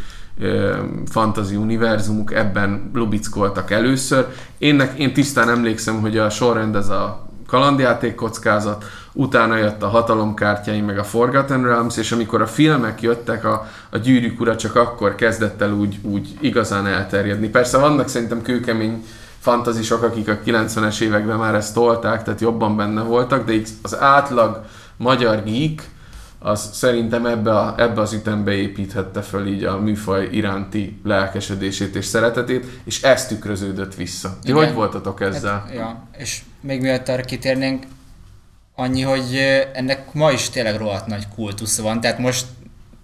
fantasy 1.07 1.57
univerzumuk 1.57 2.35
ebben 2.35 2.90
lubickoltak 2.94 3.70
először. 3.70 4.26
Én, 4.59 4.81
én 4.96 5.12
tisztán 5.12 5.48
emlékszem, 5.48 6.00
hogy 6.00 6.18
a 6.18 6.31
sorrend 6.31 6.76
ez 6.76 6.88
a 6.88 7.29
kalandjáték 7.46 8.14
kockázat, 8.14 8.85
utána 9.12 9.57
jött 9.57 9.83
a 9.83 9.88
hatalomkártyai, 9.88 10.81
meg 10.81 10.98
a 10.98 11.05
Forgotten 11.05 11.62
Realms, 11.62 11.96
és 11.96 12.12
amikor 12.12 12.42
a 12.42 12.46
filmek 12.46 13.03
jöttek, 13.03 13.44
a, 13.44 13.66
a 13.90 13.98
gyűrűk 13.98 14.40
ura 14.40 14.57
csak 14.57 14.76
akkor 14.76 15.14
kezdett 15.14 15.61
el 15.61 15.72
úgy, 15.72 15.98
úgy 16.03 16.37
igazán 16.40 16.87
elterjedni. 16.87 17.48
Persze 17.48 17.79
vannak 17.79 18.09
szerintem 18.09 18.42
kőkemény 18.42 19.05
fantazisok, 19.38 20.03
akik 20.03 20.29
a 20.29 20.38
90-es 20.46 21.00
években 21.00 21.38
már 21.38 21.55
ezt 21.55 21.74
tolták, 21.74 22.22
tehát 22.22 22.40
jobban 22.40 22.76
benne 22.76 23.03
voltak, 23.03 23.44
de 23.44 23.53
az 23.83 24.00
átlag 24.00 24.64
magyar 24.96 25.42
geek, 25.44 25.90
az 26.42 26.70
szerintem 26.72 27.26
ebbe, 27.26 27.59
a, 27.59 27.74
ebbe 27.79 28.00
az 28.00 28.12
ütembe 28.12 28.53
építhette 28.53 29.22
föl 29.22 29.46
így 29.46 29.64
a 29.64 29.79
műfaj 29.79 30.29
iránti 30.31 31.00
lelkesedését 31.05 31.94
és 31.94 32.05
szeretetét, 32.05 32.66
és 32.85 33.03
ez 33.03 33.26
tükröződött 33.26 33.94
vissza. 33.94 34.38
Ti 34.42 34.53
hogy 34.53 34.72
voltatok 34.72 35.20
ezzel? 35.20 35.61
Hát, 35.66 35.74
ja, 35.74 36.09
és 36.18 36.42
még 36.61 36.81
mielőtt 36.81 37.09
arra 37.09 37.22
kitérnénk, 37.22 37.85
annyi, 38.74 39.03
hogy 39.03 39.38
ennek 39.72 40.12
ma 40.12 40.31
is 40.31 40.50
tényleg 40.50 40.76
rohadt 40.76 41.07
nagy 41.07 41.29
kultusza 41.35 41.83
van, 41.83 42.00
tehát 42.00 42.18
most, 42.18 42.46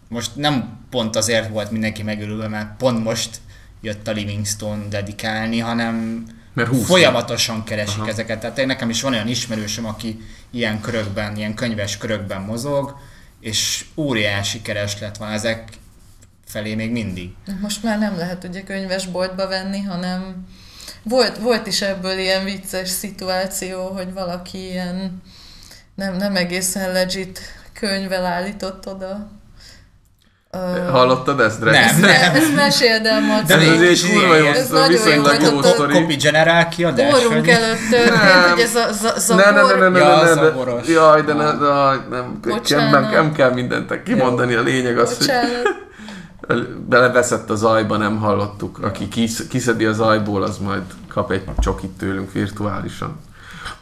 most 0.09 0.31
nem 0.37 0.79
pont 0.91 1.17
azért 1.17 1.49
volt 1.49 1.71
mindenki 1.71 2.03
megörülve, 2.03 2.49
mert 2.49 2.77
pont 2.77 3.05
most 3.05 3.37
jött 3.81 4.09
a 4.09 4.13
Livingstone 4.13 4.89
dedikálni, 4.89 5.59
hanem 5.59 6.25
mert 6.53 6.77
folyamatosan 6.77 7.65
keresik 7.65 8.01
Aha. 8.01 8.09
ezeket. 8.09 8.41
Tehát 8.41 8.67
nekem 8.67 8.91
is 8.91 9.03
van 9.03 9.13
olyan 9.13 9.29
ismerősöm, 9.29 9.87
aki 9.87 10.21
ilyen 10.51 10.81
körökben, 10.81 11.37
ilyen 11.37 11.55
könyves 11.55 11.99
körökben 11.99 12.41
mozog, 12.41 12.97
és 13.47 13.85
óriási 13.97 14.63
kereslet 14.63 15.17
van 15.17 15.33
ezek 15.33 15.69
felé 16.47 16.75
még 16.75 16.91
mindig. 16.91 17.31
Most 17.61 17.83
már 17.83 17.99
nem 17.99 18.17
lehet 18.17 18.45
ugye 18.45 18.63
könyvesboltba 18.63 19.49
venni, 19.49 19.81
hanem 19.81 20.47
volt, 21.03 21.39
volt 21.39 21.67
is 21.67 21.83
ebből 21.83 22.19
ilyen 22.19 22.45
vicces 22.45 22.89
szituáció, 22.89 23.87
hogy 23.87 24.13
valaki 24.13 24.59
ilyen 24.59 25.23
nem, 25.95 26.17
nem 26.17 26.37
egészen 26.37 26.93
legit 26.93 27.41
könyvvel 27.73 28.25
állított 28.25 28.89
oda 28.89 29.31
Uh, 30.57 30.91
Hallottad 30.91 31.41
ezt, 31.41 31.61
Drek? 31.61 31.73
Nem, 31.73 32.01
nem. 32.01 32.35
Ezt 32.35 32.55
meséld 32.55 33.07
el, 33.07 33.21
Maci. 33.21 33.47
De 33.47 33.55
ez 33.55 33.81
egy 33.81 34.11
kurva 34.11 34.37
jó, 34.37 34.47
ez 34.47 34.89
viszonylag 34.89 35.43
jó 35.43 35.63
sztori. 35.63 35.93
Copy 35.93 36.15
generál 36.15 36.69
kiadás? 36.69 37.25
Orrunk 37.25 37.49
előtt 37.49 37.89
történt, 37.91 38.51
hogy 38.51 38.61
ez 38.61 38.75
a 38.75 39.19
zabor. 39.19 39.45
Ne, 39.45 39.51
ne, 39.51 39.75
ne, 39.75 39.89
ne, 39.89 39.99
ja, 39.99 40.23
ne, 40.23 40.33
zaboros. 40.33 40.89
Jaj, 40.89 41.23
de 41.23 41.33
ne, 41.33 41.53
nem, 41.53 42.41
nem, 42.91 43.09
nem 43.11 43.33
kell 43.33 43.53
mindent 43.53 44.03
kimondani, 44.03 44.55
a 44.55 44.63
lényeg 44.63 44.99
az, 44.99 45.17
hogy 45.17 45.33
beleveszett 46.89 47.51
a 47.51 47.55
zajba, 47.55 47.97
nem 47.97 48.19
hallottuk. 48.19 48.79
Aki 48.83 49.09
kisz, 49.09 49.47
kiszedi 49.49 49.85
a 49.85 49.93
zajból, 49.93 50.43
az 50.43 50.59
majd 50.59 50.83
kap 51.09 51.31
egy 51.31 51.45
csokit 51.59 51.91
tőlünk 51.91 52.33
virtuálisan. 52.33 53.21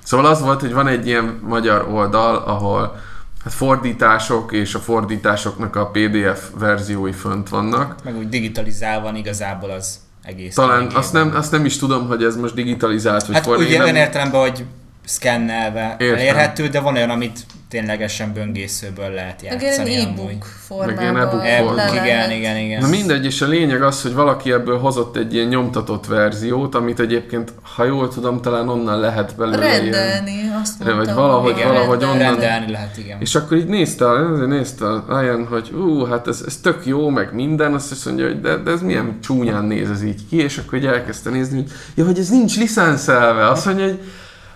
Szóval 0.05 0.27
az 0.27 0.41
volt, 0.41 0.61
hogy 0.61 0.73
van 0.73 0.87
egy 0.87 1.07
ilyen 1.07 1.41
magyar 1.43 1.87
oldal, 1.93 2.37
ahol 2.37 2.97
hát 3.45 3.53
fordítások 3.53 4.53
és 4.53 4.75
a 4.75 4.79
fordításoknak 4.79 5.77
a 5.77 5.87
PDF 5.87 6.51
verziói 6.59 7.13
fönt 7.13 7.49
vannak. 7.49 8.05
Meg 8.05 8.17
úgy 8.17 8.29
digitalizálva 8.29 9.03
van 9.03 9.17
igazából 9.17 9.71
az 9.71 9.99
egész. 10.23 10.55
Talán 10.55 10.87
azt 10.95 11.13
nem, 11.13 11.33
azt 11.35 11.51
nem 11.51 11.65
is 11.65 11.79
tudom, 11.79 12.07
hogy 12.07 12.25
ez 12.25 12.37
most 12.37 12.55
digitalizált, 12.55 13.27
vagy 13.27 13.35
hát 13.35 13.45
fordít. 13.45 13.69
ugye 13.69 13.83
olyan 13.83 13.97
értelemben, 13.97 14.41
hogy 14.41 14.65
szkennelve 15.05 15.97
Értem. 15.99 16.19
elérhető, 16.19 16.69
de 16.69 16.81
van 16.81 16.95
olyan, 16.95 17.11
amit 17.11 17.39
ténylegesen 17.69 18.33
böngészőből 18.33 19.11
lehet 19.11 19.43
játszani. 19.43 19.97
Meg 19.97 20.07
e-book 20.07 20.45
formában. 20.67 21.41
E-book, 21.41 21.81
igen, 21.93 22.31
igen, 22.31 22.57
igen. 22.57 22.81
Na 22.81 22.89
mindegy, 22.89 23.25
és 23.25 23.41
a 23.41 23.47
lényeg 23.47 23.83
az, 23.83 24.03
hogy 24.03 24.15
valaki 24.15 24.53
ebből 24.53 24.79
hozott 24.79 25.17
egy 25.17 25.35
ilyen 25.35 25.47
nyomtatott 25.47 26.07
verziót, 26.07 26.75
amit 26.75 27.01
egyébként, 27.01 27.53
ha 27.77 27.85
jól 27.85 28.09
tudom, 28.09 28.43
talán 28.43 28.69
onnan 28.69 29.01
lehet 29.01 29.37
belőle 29.37 29.59
Rendelni, 29.59 30.31
ilyen, 30.31 30.61
azt 30.63 30.79
mondtam. 30.79 31.05
Vagy 31.05 31.15
valahogy, 31.15 31.57
igen, 31.57 31.69
valahogy 31.69 32.03
onnan. 32.03 32.19
Rendelni 32.19 32.71
lehet, 32.71 32.97
igen. 32.99 33.21
És 33.21 33.35
akkor 33.35 33.57
így 33.57 33.67
nézte, 33.67 34.07
nézte 34.47 34.85
olyan, 35.09 35.47
hogy 35.47 35.71
ú, 35.73 36.05
hát 36.05 36.29
ez, 36.29 36.43
ez 36.47 36.57
tök 36.57 36.87
jó, 36.87 37.09
meg 37.09 37.35
minden, 37.35 37.75
azt 37.75 38.05
mondja, 38.07 38.27
hogy 38.27 38.41
de, 38.41 38.57
de 38.57 38.71
ez 38.71 38.83
milyen 38.83 39.19
csúnyán 39.23 39.65
néz 39.65 39.91
ez 39.91 40.03
így 40.03 40.29
ki, 40.29 40.37
és 40.37 40.59
akkor 40.59 40.79
így 40.79 40.87
elkezdte 40.87 41.31
nézni, 41.31 41.57
hogy 41.57 41.71
ja, 41.95 42.05
hogy 42.05 42.19
ez 42.19 42.29
nincs 42.29 42.59
licenszelve. 42.59 43.49
Azt 43.49 43.67
mondja, 43.67 43.85
hogy 43.85 44.01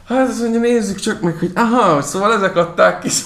Hát 0.08 0.28
azt 0.28 0.40
mondja, 0.40 0.60
nézzük 0.60 0.98
csak 0.98 1.20
meg, 1.20 1.36
hogy 1.38 1.50
aha, 1.54 2.02
szóval 2.02 2.32
ezek 2.34 2.56
adták 2.56 3.00
ki, 3.00 3.08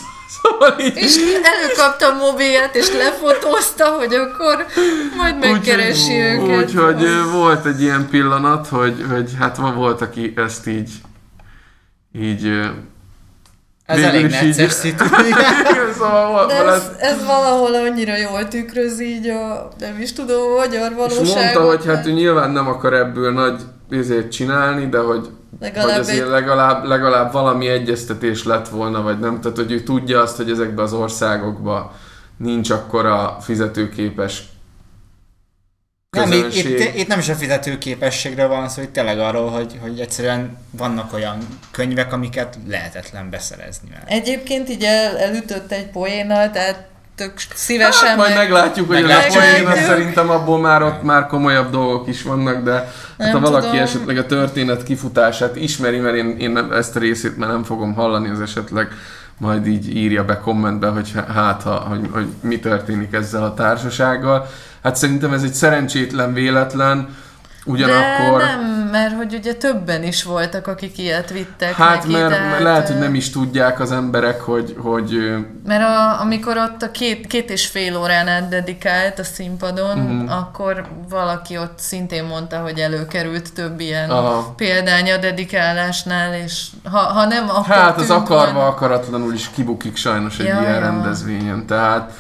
Szóval 0.43 0.81
így... 0.81 0.97
És 0.97 1.17
előkapta 1.43 2.07
a 2.07 2.15
mobilját, 2.15 2.75
és 2.75 2.93
lefotózta, 2.93 3.85
hogy 3.85 4.15
akkor 4.15 4.67
majd 5.17 5.39
megkeresi 5.39 6.13
Úgyhogy- 6.13 6.51
őket. 6.51 6.69
Úgyhogy 6.69 7.31
volt 7.33 7.67
egy 7.67 7.83
ilyen 7.83 8.09
pillanat, 8.11 8.69
hogy, 8.69 9.05
hogy 9.11 9.31
hát 9.39 9.57
van 9.57 9.75
volt, 9.77 10.01
aki 10.01 10.33
ezt 10.37 10.67
így 10.67 10.91
így... 12.19 12.47
Ez 13.87 13.97
végül 13.97 14.11
elég 14.11 14.31
necces 14.31 14.73
szitu. 14.73 15.05
szóval 15.99 16.47
De 16.47 16.55
ez, 16.55 16.91
ez 16.99 17.25
valahol 17.25 17.75
annyira 17.75 18.17
jól 18.17 18.49
tükrözi 18.49 19.05
így 19.05 19.29
a, 19.29 19.69
nem 19.79 20.01
is 20.01 20.13
tudom, 20.13 20.53
a 20.53 20.55
magyar 20.55 20.91
és 20.91 20.97
valóságot. 20.97 21.35
mondta, 21.35 21.67
hogy 21.67 21.85
hát 21.87 22.07
ő 22.07 22.11
nyilván 22.11 22.51
nem 22.51 22.69
akar 22.69 22.93
ebből 22.95 23.33
nagy 23.33 23.61
ezért 23.93 24.31
csinálni, 24.31 24.89
de 24.89 24.99
hogy, 24.99 25.29
Legalább 25.61 25.89
hogy 25.91 25.99
azért 25.99 26.25
egy- 26.25 26.31
legalább, 26.31 26.85
legalább 26.85 27.33
valami 27.33 27.69
egyeztetés 27.69 28.45
lett 28.45 28.69
volna, 28.69 29.03
vagy 29.03 29.19
nem. 29.19 29.41
Tehát, 29.41 29.57
hogy 29.57 29.73
ő 29.73 29.83
tudja 29.83 30.21
azt, 30.21 30.37
hogy 30.37 30.51
ezekben 30.51 30.85
az 30.85 30.93
országokban 30.93 31.91
nincs 32.37 32.71
akkora 32.71 33.37
fizetőképes 33.41 34.43
Nem, 36.11 36.25
itt, 36.33 36.43
közönség. 36.43 36.79
itt, 36.81 36.95
itt, 36.95 37.07
nem 37.07 37.19
is 37.19 37.29
a 37.29 37.35
fizetőképességről 37.35 38.49
van 38.49 38.69
szó, 38.69 38.83
itt 38.83 38.93
tényleg 38.93 39.19
arról, 39.19 39.49
hogy, 39.51 39.79
hogy 39.81 40.01
egyszerűen 40.01 40.59
vannak 40.71 41.13
olyan 41.13 41.39
könyvek, 41.71 42.13
amiket 42.13 42.59
lehetetlen 42.69 43.31
beszerezni. 43.31 43.89
Mert... 43.91 44.11
Egyébként 44.11 44.69
így 44.69 44.83
el, 44.85 45.19
elütött 45.19 45.73
egy 45.73 45.91
poénnal, 45.91 46.51
tehát 46.51 46.89
tök 47.23 47.33
szívesen 47.55 48.09
Hát, 48.09 48.17
majd 48.17 48.29
meg- 48.35 48.39
meglátjuk, 48.39 48.87
hogy 48.87 48.97
ez 48.97 49.03
a 49.03 49.07
Meglátjuk. 49.07 49.43
poén, 49.43 49.53
Meglátjuk. 49.53 49.87
szerintem 49.87 50.31
abból 50.31 50.59
már 50.61 50.83
ott 50.83 51.03
már 51.03 51.27
komolyabb 51.27 51.71
dolgok 51.71 52.09
is 52.09 52.23
vannak, 52.23 52.63
de 52.65 52.73
hát 52.73 52.89
Nem 53.19 53.31
ha 53.33 53.41
valaki 53.41 53.67
tudom. 53.67 53.81
esetleg 53.83 54.19
a 54.19 54.27
történet 54.27 54.83
kifutását 54.83 55.57
ismeri, 55.57 55.99
mert 55.99 56.15
én, 56.17 56.37
én 56.39 56.51
nem- 56.51 56.73
ezt 56.73 56.97
a 56.97 56.99
részét 56.99 57.37
már 57.37 57.49
nem 57.49 57.63
fogom 57.65 57.95
hallani, 57.95 58.29
az 58.29 58.41
esetleg 58.41 58.89
majd 59.39 59.67
így 59.67 59.97
írja 59.97 60.25
be 60.25 60.39
kommentbe, 60.39 60.89
hogy 60.89 61.13
hát, 61.35 61.63
ha, 61.63 61.75
hogy, 61.75 62.09
hogy 62.13 62.27
mi 62.41 62.59
történik 62.59 63.13
ezzel 63.13 63.43
a 63.45 63.55
társasággal. 63.55 64.47
Hát 64.83 64.97
szerintem 64.97 65.33
ez 65.33 65.43
egy 65.43 65.53
szerencsétlen 65.55 66.33
véletlen, 66.33 67.09
ugyanakkor... 67.65 68.41
De 68.41 68.45
nem, 68.45 68.89
mert 68.91 69.17
hogy 69.17 69.35
ugye 69.35 69.55
többen 69.55 70.03
is 70.03 70.23
voltak, 70.23 70.67
akik 70.67 70.99
ilyet 70.99 71.31
vittek 71.31 71.75
Hát 71.75 71.95
neki, 71.97 72.13
mert 72.13 72.29
tehát, 72.29 72.61
lehet, 72.63 72.87
hogy 72.89 72.99
nem 72.99 73.15
is 73.15 73.31
tudják 73.31 73.81
az 73.81 73.93
emberek, 73.93 74.41
hogy, 74.41 74.77
hogy 74.79 75.37
Mert 75.67 75.83
a, 75.83 76.21
amikor 76.21 76.57
ott 76.57 76.83
a 76.83 76.91
két, 76.91 77.27
két 77.27 77.51
és 77.51 77.67
fél 77.67 77.97
órán 77.97 78.29
át 78.29 78.49
dedikált 78.49 79.19
a 79.19 79.25
színpadon, 79.25 79.99
uh-huh. 79.99 80.39
akkor 80.39 80.87
valaki 81.09 81.59
ott 81.59 81.79
szintén 81.79 82.25
mondta, 82.25 82.59
hogy 82.59 82.79
előkerült 82.79 83.53
több 83.53 83.81
ilyen 83.81 84.11
Aha. 84.11 84.53
példány 84.57 85.11
a 85.13 85.17
dedikálásnál, 85.17 86.35
és 86.35 86.67
ha, 86.91 86.99
ha 86.99 87.25
nem, 87.27 87.49
akkor 87.49 87.67
Hát 87.67 87.97
az 87.99 88.11
akarva 88.11 88.53
volna- 88.53 88.69
akaratlanul 88.69 89.35
is 89.35 89.51
kibukik 89.55 89.97
sajnos 89.97 90.39
egy 90.39 90.47
Ja, 90.47 90.61
ilyen 90.61 90.75
ja. 90.75 90.81
rendezvényen. 90.81 91.67
Tehát 91.67 92.13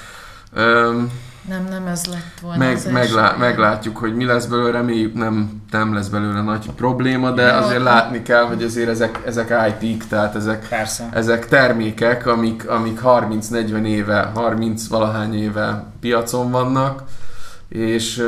öm, 0.54 1.10
Nem, 1.48 1.66
nem 1.70 1.86
ez 1.86 2.06
lett 2.06 2.40
volna 2.42 2.58
meg, 2.58 2.74
az 2.74 2.84
meglá, 2.84 3.36
meglátjuk, 3.38 3.96
hogy 3.96 4.14
mi 4.16 4.24
lesz 4.24 4.46
belőle, 4.46 4.70
reméljük 4.70 5.14
nem, 5.14 5.62
nem 5.70 5.94
lesz 5.94 6.08
belőle 6.08 6.42
nagy 6.42 6.70
probléma, 6.76 7.30
de 7.30 7.42
Ja. 7.42 7.56
azért 7.56 7.82
látni 7.82 8.22
kell, 8.22 8.42
hogy 8.42 8.62
azért 8.62 8.88
ezek, 8.88 9.20
ezek 9.26 9.54
IT-k, 9.80 10.06
tehát 10.08 10.34
ezek, 10.34 10.68
Persze. 10.68 11.08
ezek 11.12 11.48
termékek, 11.48 12.26
amik, 12.26 12.68
amik 12.68 13.00
30-40 13.04 13.84
éve, 13.86 14.30
30 14.34 14.86
valahány 14.88 15.34
éve 15.34 15.84
piacon 16.00 16.50
vannak, 16.50 17.02
és 17.68 18.24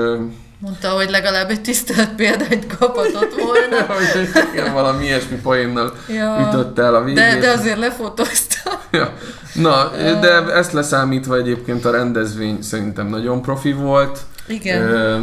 Mondta, 0.65 0.89
hogy 0.89 1.11
legalább 1.11 1.51
egy 1.51 1.61
tisztelt 1.61 2.15
példányt 2.15 2.67
kaphatott 2.77 3.35
volna. 3.41 3.87
hogy 3.95 4.29
igen, 4.53 4.73
valami 4.73 5.05
ilyesmi 5.05 5.37
poénnal 5.37 5.93
Ja. 6.09 6.49
ütötte 6.49 6.83
el 6.83 6.95
a 6.95 7.03
végét. 7.05 7.23
De, 7.25 7.39
de 7.39 7.51
azért 7.51 7.79
lefotózta. 7.79 8.81
Ja. 8.91 9.13
Na, 9.55 9.91
de 10.21 10.53
ezt 10.53 10.73
leszámítva 10.73 11.37
egyébként 11.37 11.85
a 11.85 11.91
rendezvény 11.91 12.63
szerintem 12.63 13.07
nagyon 13.07 13.43
profi 13.43 13.73
volt. 13.73 14.19
Igen. 14.47 14.83
Ö, 14.83 15.19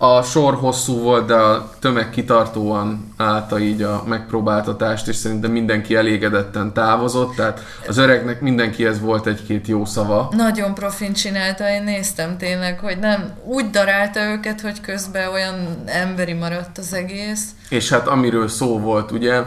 A 0.00 0.22
sor 0.22 0.54
hosszú 0.54 0.98
volt, 0.98 1.26
de 1.26 1.34
a 1.34 1.70
tömeg 1.78 2.10
kitartóan 2.10 3.14
állta 3.16 3.58
így 3.58 3.82
a 3.82 4.02
megpróbáltatást, 4.06 5.08
és 5.08 5.16
szerintem 5.16 5.50
mindenki 5.50 5.94
elégedetten 5.94 6.72
távozott, 6.72 7.34
tehát 7.34 7.60
az 7.88 7.96
öregnek 7.96 8.40
mindenkihez 8.40 9.00
volt 9.00 9.26
egy-két 9.26 9.66
jó 9.66 9.84
szava. 9.84 10.28
Nagyon 10.36 10.74
profin 10.74 11.12
csinálta, 11.12 11.68
én 11.68 11.82
néztem 11.82 12.36
tényleg, 12.36 12.78
hogy 12.78 12.98
nem 12.98 13.30
úgy 13.44 13.70
darálta 13.70 14.20
őket, 14.20 14.60
hogy 14.60 14.80
közben 14.80 15.32
olyan 15.32 15.54
emberi 15.86 16.32
maradt 16.32 16.78
az 16.78 16.94
egész. 16.94 17.44
És 17.68 17.90
hát 17.90 18.08
amiről 18.08 18.48
szó 18.48 18.78
volt, 18.78 19.10
ugye, 19.10 19.42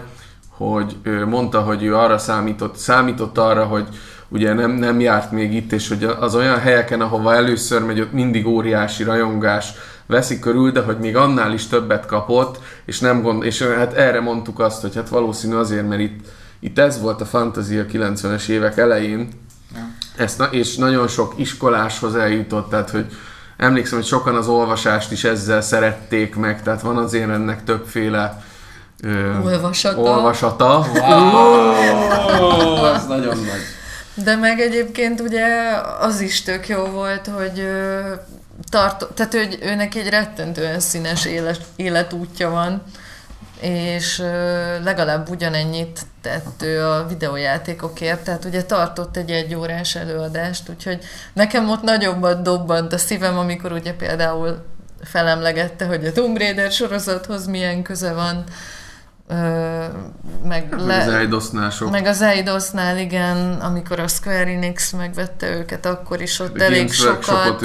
hogy 0.50 0.96
ő 1.04 1.28
mondta, 1.28 1.62
hogy 1.62 1.84
ő 1.84 1.96
arra 1.96 2.18
számított, 2.18 2.76
számított 2.76 3.38
arra, 3.38 3.66
hogy 3.66 3.88
ugye 4.32 4.54
nem, 4.54 4.72
nem 4.72 5.00
járt 5.00 5.32
még 5.32 5.54
itt, 5.54 5.72
és 5.72 5.88
hogy 5.88 6.04
az 6.20 6.36
olyan 6.36 6.60
helyeken, 6.60 7.02
ahova 7.02 7.36
először 7.36 7.82
megy, 7.84 8.00
ott 8.00 8.12
mindig 8.12 8.48
óriási 8.48 9.04
rajongás 9.04 9.74
veszi 10.06 10.40
körül, 10.40 10.72
de 10.72 10.82
hogy 10.82 10.98
még 10.98 11.16
annál 11.16 11.54
is 11.54 11.68
többet 11.68 12.06
kapott, 12.06 12.60
és 12.86 13.00
nem 13.00 13.22
gond, 13.22 13.44
és 13.44 13.62
hát 13.62 13.94
erre 13.94 14.20
mondtuk 14.20 14.60
azt, 14.60 14.82
hogy 14.82 14.96
hát 14.96 15.10
valószínű 15.10 15.56
azért, 15.56 15.88
mert 15.88 16.02
itt, 16.02 16.20
itt 16.60 16.80
ez 16.80 17.02
volt 17.02 17.22
a 17.22 17.26
fantázia 17.26 17.86
90-es 17.94 18.48
évek 18.48 18.78
elején, 18.78 19.30
ezt, 20.16 20.38
na- 20.38 20.52
és 20.52 20.76
nagyon 20.76 21.08
sok 21.08 21.34
iskoláshoz 21.38 22.16
eljutott, 22.16 22.70
tehát 22.70 22.90
hogy 22.90 23.06
emlékszem, 23.58 23.98
hogy 23.98 24.08
sokan 24.08 24.36
az 24.36 24.48
olvasást 24.48 25.12
is 25.12 25.24
ezzel 25.24 25.62
szerették 25.62 26.36
meg, 26.36 26.64
tehát 26.64 26.82
van 26.82 26.98
azért 26.98 27.30
ennek 27.30 27.64
többféle 27.64 28.44
ö, 29.04 29.38
Olvasata. 29.44 30.00
olvasata. 30.02 30.86
Wow. 30.94 32.84
az 32.84 33.08
nagyon 33.08 33.38
nagy. 33.38 33.80
De 34.24 34.36
meg 34.36 34.60
egyébként 34.60 35.20
ugye 35.20 35.46
az 36.00 36.20
is 36.20 36.42
tök 36.42 36.68
jó 36.68 36.86
volt, 36.86 37.28
hogy 37.28 37.60
ö, 37.60 38.14
tart, 38.70 39.08
tehát 39.14 39.34
hogy 39.34 39.60
őnek 39.62 39.96
egy 39.96 40.10
rettentően 40.10 40.80
színes 40.80 41.26
élet, 41.26 41.62
életútja 41.76 42.50
van, 42.50 42.84
és 43.62 44.18
legalább 44.84 45.30
ugyanennyit 45.30 46.00
tett 46.22 46.62
ő 46.62 46.86
a 46.86 47.08
videójátékokért, 47.08 48.24
tehát 48.24 48.46
ugye 48.46 48.64
tartott 48.64 49.18
egy 49.18 49.32
egyórás 49.32 49.96
előadást, 49.96 50.70
úgyhogy 50.70 51.00
nekem 51.34 51.70
ott 51.70 51.82
nagyobbat 51.82 52.42
dobbant 52.42 52.94
a 52.94 52.98
szívem, 52.98 53.38
amikor 53.38 53.72
ugye 53.72 53.94
például 53.94 54.66
felemlegette, 55.04 55.86
hogy 55.86 56.06
a 56.06 56.12
Tomb 56.12 56.38
Raider 56.38 56.72
sorozathoz 56.72 57.48
milyen 57.48 57.82
köze 57.82 58.14
van, 58.14 58.44
ö, 59.32 59.84
meg, 60.48 60.76
Meg 60.86 61.08
az 61.08 61.14
Eidosnál 61.14 61.70
sok. 61.70 61.92
meg 61.92 62.06
az 62.06 62.22
Eidosnál, 62.22 62.98
igen, 62.98 63.52
amikor 63.62 64.00
a 64.00 64.08
Square 64.08 64.52
Enix 64.52 64.92
megvette 64.92 65.50
őket, 65.50 65.86
akkor 65.86 66.22
is 66.22 66.40
ott 66.40 66.60
A 66.60 66.64
elég 66.64 66.92
sokat, 66.92 67.64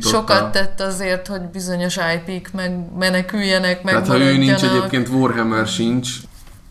sokat 0.00 0.52
tett 0.52 0.80
azért, 0.80 1.26
hogy 1.26 1.40
bizonyos 1.40 1.96
IP-k 1.96 2.52
meg 2.52 2.78
meneküljenek, 2.98 3.82
meg 3.82 3.94
Tehát 3.94 4.08
ha 4.08 4.18
ő 4.18 4.36
nincs, 4.36 4.62
egyébként 4.64 5.08
Warhammer 5.08 5.66
sincs. 5.66 6.08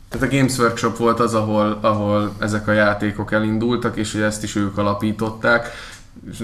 Tehát 0.10 0.28
a 0.28 0.36
Games 0.36 0.58
Workshop 0.58 0.98
volt 0.98 1.20
az, 1.20 1.34
ahol, 1.34 1.80
ahol 1.82 2.32
ezek 2.40 2.68
a 2.68 2.72
játékok 2.72 3.32
elindultak, 3.32 3.98
és 3.98 4.12
hogy 4.12 4.22
ezt 4.22 4.44
is 4.44 4.56
ők 4.56 4.78
alapították. 4.78 5.68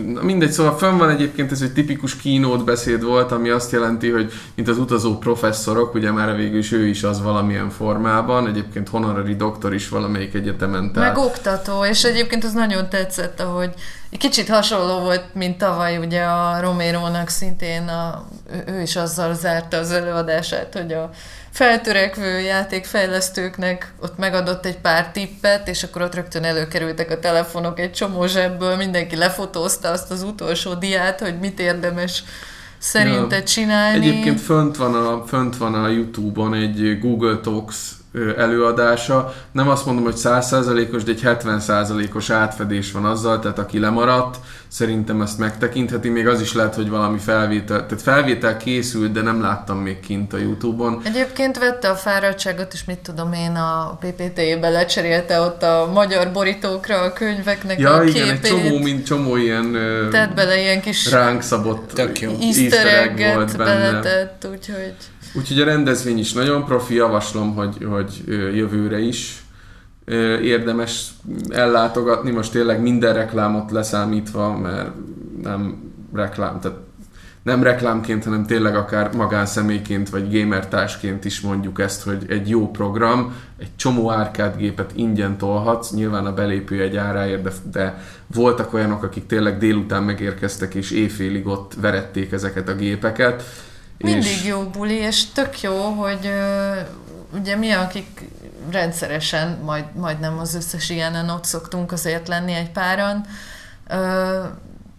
Na 0.06 0.22
mindegy, 0.22 0.52
szóval 0.52 0.78
fönn 0.78 0.98
van 0.98 1.10
egyébként 1.10 1.52
ez 1.52 1.62
egy 1.62 1.74
tipikus 1.74 2.16
keynote 2.16 2.64
beszéd 2.64 3.04
volt, 3.04 3.32
ami 3.32 3.50
azt 3.50 3.72
jelenti, 3.72 4.10
hogy 4.10 4.32
mint 4.56 4.68
az 4.68 4.78
utazó 4.78 5.18
professzorok, 5.18 5.94
ugye 5.94 6.12
már 6.12 6.36
végül 6.36 6.58
is 6.58 6.72
ő 6.72 6.88
is 6.88 7.04
az 7.04 7.22
valamilyen 7.22 7.70
formában, 7.70 8.48
egyébként 8.48 8.90
honorary 8.90 9.36
doktor 9.36 9.74
is 9.74 9.90
valamelyik 9.90 10.34
egyetemen. 10.34 10.92
Tehát 10.94 11.16
Meg 11.16 11.26
oktató, 11.26 11.86
és 11.86 12.04
egyébként 12.04 12.44
az 12.44 12.54
nagyon 12.54 12.90
tetszett, 12.90 13.40
ahogy 13.40 13.74
kicsit 14.18 14.50
hasonló 14.50 15.00
volt, 15.00 15.34
mint 15.34 15.58
tavaly 15.58 15.98
ugye 15.98 16.24
a 16.24 16.60
Romérónak 16.62 17.30
szintén, 17.30 17.88
a, 17.88 18.28
ő, 18.68 18.82
is 18.82 18.96
azzal 18.96 19.34
zárta 19.34 19.78
az 19.78 19.92
előadását, 19.92 20.74
hogy 20.74 20.94
a 20.94 21.10
feltörekvő 21.52 22.40
játékfejlesztőknek 22.40 23.94
ott 24.02 24.18
megadott 24.18 24.66
egy 24.66 24.78
pár 24.78 25.12
tippet, 25.12 25.68
és 25.68 25.84
akkor 25.84 26.02
ott 26.02 26.16
rögtön 26.16 26.44
előkerültek 26.44 27.12
a 27.12 27.20
telefonok 27.20 27.80
egy 27.80 27.92
csomó 27.92 28.26
zsebből, 28.26 28.76
mindenki 28.76 29.16
lefotózta 29.16 29.90
azt 29.90 30.12
az 30.12 30.24
utolsó 30.24 30.74
diát, 30.74 31.20
hogy 31.20 31.40
mit 31.40 31.60
érdemes 31.60 32.24
szerinte 32.78 33.36
Ja. 33.36 33.44
csinálni. 33.44 34.08
Egyébként 34.08 34.42
fönt 34.42 34.78
van, 34.78 34.96
a, 34.96 35.26
fönt 35.26 35.58
van 35.58 35.74
a 35.74 35.88
Youtube-on 35.88 36.54
egy 36.54 37.00
Google 37.00 37.38
Talks 37.38 37.97
előadása. 38.38 39.34
Nem 39.52 39.70
azt 39.70 39.86
mondom, 39.86 40.04
hogy 40.04 40.16
100%-os, 40.18 41.04
de 41.04 41.12
egy 41.12 41.22
70%-os 41.24 42.30
átfedés 42.30 42.92
van 42.92 43.06
azzal, 43.06 43.40
tehát 43.40 43.60
aki 43.60 43.80
lemaradt, 43.80 44.38
szerintem 44.68 45.22
ezt 45.22 45.38
megtekintheti. 45.38 46.10
Még 46.10 46.28
az 46.28 46.42
is 46.42 46.54
lehet, 46.54 46.76
hogy 46.76 46.90
valami 46.90 47.18
felvétel, 47.18 47.86
tehát 47.86 48.02
felvétel 48.02 48.58
készült, 48.58 49.12
de 49.12 49.22
nem 49.22 49.42
láttam 49.42 49.78
még 49.78 50.00
kint 50.00 50.34
a 50.34 50.38
Youtube-on. 50.38 51.02
Egyébként 51.04 51.58
vette 51.58 51.90
a 51.90 51.96
fáradtságot, 51.96 52.74
és 52.74 52.86
mit 52.86 52.98
tudom 53.00 53.34
én, 53.34 53.56
a 53.56 53.98
PPT-be 54.00 54.70
lecserélte 54.70 55.40
ott 55.40 55.64
a 55.64 55.90
magyar 55.94 56.32
borítókra 56.32 57.02
a 57.02 57.14
könyveknek 57.14 57.80
Ja, 57.80 57.94
a 57.94 58.04
igen, 58.04 58.30
egy 58.30 58.40
képét. 58.40 58.50
csomó, 58.50 58.78
mint 58.78 59.06
csomó 59.06 59.36
ilyen 59.36 59.72
Tett 60.12 60.34
bele 60.34 60.60
ilyen 60.60 60.82
kis 60.82 61.12
ránk 61.12 61.42
szabott 61.42 62.00
easter 62.00 62.86
egg 62.86 63.34
volt 63.36 63.58
benne. 63.58 63.92
beletett, 63.92 64.48
úgyhogy... 64.52 64.94
Úgyhogy 65.34 65.62
a 65.62 65.66
rendezvény 65.66 66.18
is 66.18 66.34
nagyon 66.34 66.66
profi, 66.66 66.96
javaslom, 66.96 67.56
hogy, 67.56 67.86
hogy 67.90 68.24
jövőre 68.56 69.00
is 69.00 69.42
érdemes 70.42 71.10
ellátogatni, 71.50 72.32
most 72.32 72.52
tényleg 72.52 72.82
minden 72.82 73.14
reklámot 73.14 73.72
leszámítva, 73.72 74.58
mert 74.58 74.92
nem 75.42 75.92
reklám, 76.14 76.60
tehát 76.60 76.78
nem 77.48 77.64
reklámként, 77.64 78.24
hanem 78.24 78.46
tényleg 78.46 78.76
akár 78.76 79.16
magánszemélyként 79.16 80.10
vagy 80.10 80.40
gamertársként 80.40 81.26
is 81.26 81.42
mondjuk 81.42 81.80
ezt, 81.80 82.04
hogy 82.04 82.26
egy 82.30 82.50
jó 82.50 82.72
program, 82.72 83.36
egy 83.60 83.76
csomó 83.76 84.12
árkádgépet 84.12 84.92
ingyen 84.96 85.38
tolhatsz, 85.38 85.92
nyilván 85.92 86.26
a 86.26 86.34
belépő 86.34 86.82
egy 86.82 86.96
áráért, 86.96 87.42
de, 87.42 87.52
de 87.72 88.02
voltak 88.34 88.74
olyanok, 88.74 89.04
akik 89.04 89.26
tényleg 89.26 89.58
délután 89.58 90.04
megérkeztek 90.04 90.76
és 90.76 90.92
éjfélig 90.92 91.48
ott 91.48 91.74
verették 91.82 92.32
ezeket 92.32 92.70
a 92.70 92.76
gépeket. 92.76 93.44
Mindig 93.98 94.32
és... 94.32 94.46
jó 94.46 94.64
buli, 94.64 94.94
és 94.94 95.26
tök 95.26 95.62
jó, 95.62 95.76
hogy 95.76 96.32
ugye 97.34 97.56
mi, 97.56 97.72
akik 97.72 98.30
rendszeresen, 98.72 99.60
majd, 99.64 99.86
majdnem 99.96 100.40
az 100.40 100.56
összes 100.56 100.90
ilyenen 100.90 101.30
ott 101.30 101.46
szoktunk 101.46 101.92
azért 101.92 102.28
lenni 102.28 102.54
egy 102.54 102.72
páran, 102.72 103.26
ö, 103.90 104.44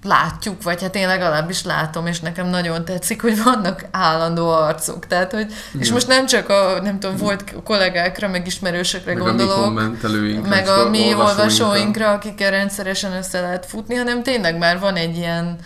látjuk, 0.03 0.63
vagy 0.63 0.83
hát 0.83 0.95
én 0.95 1.07
legalábbis 1.07 1.65
látom, 1.65 2.07
és 2.07 2.21
nekem 2.21 2.47
nagyon 2.47 2.85
tetszik, 2.85 3.23
hogy 3.23 3.43
vannak 3.43 3.85
állandó 3.91 4.49
arcok. 4.49 5.07
Tehát, 5.07 5.33
hogy, 5.33 5.53
és 5.79 5.93
most 5.93 6.07
nem 6.07 6.27
csak 6.27 6.49
a, 6.49 6.81
nem 6.83 7.01
tudom, 7.01 7.17
volt 7.17 7.55
kollégákra, 7.65 8.29
meg 8.29 8.47
ismerősökre 8.47 9.15
meg 9.15 9.23
gondolok, 9.23 9.57
a 9.57 9.71
mi 9.71 10.41
meg 10.49 10.69
a 10.69 10.89
mi 10.89 11.15
olvasóinkra, 11.15 12.13
akikkel 12.13 12.51
rendszeresen 12.51 13.13
össze 13.13 13.41
lehet 13.41 13.67
futni, 13.67 13.95
hanem 13.95 14.23
tényleg 14.23 14.59
már 14.59 14.79
van 14.79 14.97
egy 14.97 15.17
ilyen 15.17 15.59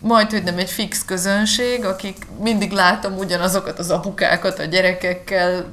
majd, 0.00 0.30
hogy 0.30 0.42
nem 0.42 0.58
egy 0.58 0.70
fix 0.70 1.04
közönség, 1.04 1.84
akik 1.84 2.16
mindig 2.42 2.72
látom 2.72 3.16
ugyanazokat 3.18 3.78
az 3.78 3.90
apukákat 3.90 4.58
a 4.58 4.64
gyerekekkel, 4.64 5.64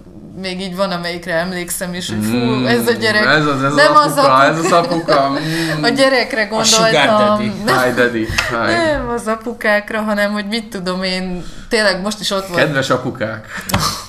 még 0.42 0.62
így 0.62 0.76
van, 0.76 0.92
amelyikre 0.92 1.34
emlékszem 1.34 1.94
is, 1.94 2.10
hogy 2.10 2.24
fú, 2.24 2.36
Mm, 2.36 2.66
ez 2.66 2.88
a 2.88 2.92
gyerek. 2.92 3.26
Ez 3.26 3.46
az, 3.46 3.64
ez 3.64 3.74
nem 3.74 3.96
az 3.96 4.18
apuka, 4.18 4.44
ez 4.44 4.60
az 4.60 4.72
apuka. 4.72 5.30
Mm. 5.80 5.84
A 5.84 5.90
gyerekre 5.90 6.50
sugar 6.64 6.92
gondoltam. 6.92 7.64
daddy. 7.66 7.86
Hi, 7.86 7.94
daddy. 7.96 8.26
Hi. 8.50 8.74
Nem 8.74 9.10
az 9.10 9.28
apukákra, 9.28 10.02
hanem 10.02 10.32
hogy 10.32 10.46
mit 10.48 10.66
tudom 10.66 11.04
én, 11.04 11.44
tényleg 11.70 12.02
most 12.02 12.20
is 12.20 12.32
ott 12.32 12.48
volt. 12.48 12.60
Kedves 12.60 12.90
apukák, 12.90 13.48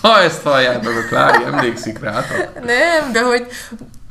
ha 0.03 0.21
ezt 0.21 0.43
halljátok, 0.43 0.93
a 1.05 1.09
Klári 1.09 1.45
emlékszik 1.45 1.99
rátok. 2.01 2.65
Nem, 2.65 3.13
de 3.13 3.23
hogy 3.23 3.47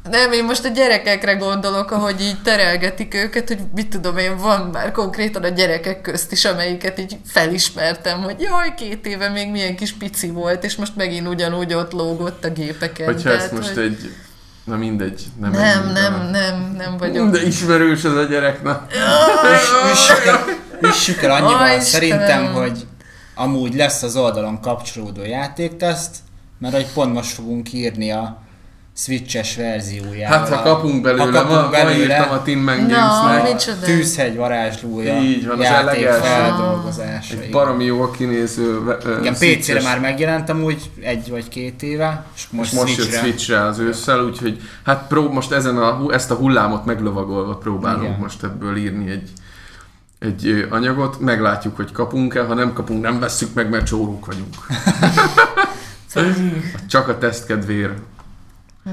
nem, 0.10 0.32
én 0.32 0.44
most 0.44 0.66
a 0.66 0.70
gyerekekre 0.70 1.34
gondolok, 1.34 1.92
ahogy 1.92 2.22
így 2.22 2.42
terelgetik 2.42 3.14
őket, 3.14 3.48
hogy 3.48 3.60
mit 3.76 3.88
tudom 3.88 4.18
én, 4.18 4.38
van 4.38 4.70
már 4.74 4.92
konkrétan 4.92 5.44
a 5.44 5.48
gyerekek 5.48 6.02
közt 6.02 6.32
is, 6.32 6.46
amelyiket 6.46 7.00
így 7.00 7.18
felismertem, 7.26 8.22
hogy 8.22 8.40
jaj, 8.40 8.74
két 8.74 9.06
éve 9.06 9.30
még 9.30 9.52
milyen 9.52 9.76
kis 9.76 9.94
pici 9.94 10.30
volt, 10.30 10.64
és 10.64 10.76
most 10.76 10.96
megint 10.96 11.28
ugyanúgy 11.28 11.74
ott 11.74 11.92
lógott 11.92 12.46
a 12.46 12.50
gépeken. 12.50 13.06
Hogyha 13.06 13.30
ezt 13.30 13.50
Tehát, 13.50 13.52
most 13.52 13.74
hogy... 13.74 13.84
egy... 13.84 14.12
Na 14.64 14.76
mindegy. 14.76 15.24
Nem, 15.40 15.52
Nem, 15.52 15.62
menjünk 15.62 15.94
nem, 15.94 16.14
bele. 16.14 16.30
nem, 16.30 16.76
nem 16.78 16.98
vagyok. 16.98 17.30
De 17.30 17.42
ismerős 17.42 18.04
ez 18.04 18.12
a 18.12 18.24
gyerek, 18.24 18.64
na. 18.64 18.88
Üssük 20.82 21.22
el, 21.22 21.32
annyival 21.32 21.62
Aj, 21.62 21.80
szerintem, 21.80 22.54
hogy 22.54 22.86
amúgy 23.36 23.76
lesz 23.76 24.04
az 24.04 24.16
oldalon 24.16 24.62
kapcsolódó 24.62 25.24
játékteszt, 25.24 26.16
mert 26.60 26.76
hogy 26.76 26.88
pont 26.94 27.14
most 27.14 27.32
fogunk 27.32 27.74
írni 27.74 28.12
a 28.12 28.47
Switches 29.00 29.56
verziójával. 29.56 30.38
Hát 30.38 30.50
ha 30.50 30.62
kapunk 30.62 31.02
belőle, 31.02 31.24
Ha 31.24 31.30
ma, 31.30 31.38
kapunk 31.38 31.62
ma 31.62 31.70
belőle, 31.70 31.98
írtam 32.16 32.30
a 32.32 32.42
Tim 32.42 32.60
Mang 32.60 32.80
Na, 32.88 32.96
Gamesnek. 32.98 33.54
micsoda. 33.54 33.80
Tűzhegy 33.86 34.36
varázslója, 34.36 35.18
Így 35.22 35.48
van, 35.48 35.60
az 35.60 35.66
eleges. 35.66 36.16
feldolgozása. 36.18 37.40
Egy 37.42 37.52
baromi 37.52 37.84
jól 37.84 38.12
kinéző 38.12 38.82
ö, 39.04 39.20
Igen, 39.20 39.34
Switches- 39.36 39.60
PC-re 39.78 39.82
már 39.90 40.00
megjelent 40.00 40.50
amúgy 40.50 40.90
egy 41.02 41.30
vagy 41.30 41.48
két 41.48 41.84
éve, 41.84 42.26
és 42.36 42.48
most, 42.52 42.74
most, 42.74 42.84
most 42.86 42.98
jött 42.98 43.08
Switchre. 43.08 43.28
Switchre 43.28 43.62
az 43.64 43.80
ősszel, 43.80 44.24
úgyhogy 44.24 44.62
hát 44.84 45.08
prób, 45.08 45.34
most 45.34 45.52
ezen 45.52 45.78
a, 45.78 46.14
ezt 46.14 46.32
a 46.32 46.36
hullámot 46.36 46.86
meglovagolva 46.86 47.56
próbálunk 47.56 48.04
Igen. 48.04 48.20
most 48.20 48.44
ebből 48.44 48.76
írni 48.78 49.12
egy, 49.12 49.30
egy 50.20 50.68
anyagot, 50.70 51.20
meglátjuk, 51.20 51.76
hogy 51.76 51.92
kapunk-e, 51.92 52.42
ha 52.44 52.54
nem 52.54 52.74
kapunk, 52.74 53.02
nem 53.02 53.20
vesszük 53.20 53.54
meg, 53.54 53.70
mert 53.70 53.86
csórók 53.86 54.26
vagyunk. 54.26 54.56
Csak 56.90 57.08
a 57.08 57.18
teszt 57.18 57.46
kedvéért. 57.46 57.98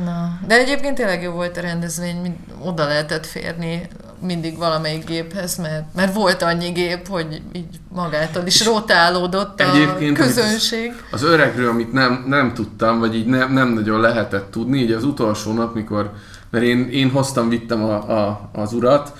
Na, 0.04 0.38
de 0.46 0.58
egyébként 0.58 0.94
tényleg 0.94 1.22
jó 1.22 1.32
volt 1.32 1.56
a 1.56 1.60
rendezvény, 1.60 2.16
mind, 2.16 2.36
oda 2.64 2.86
lehetett 2.86 3.26
férni 3.26 3.88
mindig 4.20 4.58
valamelyik 4.58 5.04
géphez, 5.06 5.56
mert, 5.56 5.84
mert 5.94 6.14
volt 6.14 6.42
annyi 6.42 6.70
gép, 6.70 7.08
hogy 7.08 7.42
így 7.52 7.80
magától 7.94 8.46
is 8.46 8.64
rotálódott 8.64 9.60
a 9.60 9.70
Egyébként, 9.70 10.16
közönség. 10.16 10.92
Az 11.10 11.22
öregről, 11.22 11.68
amit 11.68 11.92
nem, 11.92 12.24
nem 12.26 12.54
tudtam, 12.54 12.98
vagy 12.98 13.14
így 13.14 13.26
nem, 13.26 13.52
nem 13.52 13.68
nagyon 13.68 14.00
lehetett 14.00 14.50
tudni, 14.50 14.78
így 14.78 14.92
az 14.92 15.04
utolsó 15.04 15.52
nap, 15.52 15.74
mikor, 15.74 16.12
mert 16.50 16.64
én, 16.64 16.88
én 16.90 17.10
hoztam, 17.10 17.48
vittem 17.48 17.84
a, 17.84 18.26
a, 18.26 18.50
az 18.52 18.72
urat, 18.72 19.12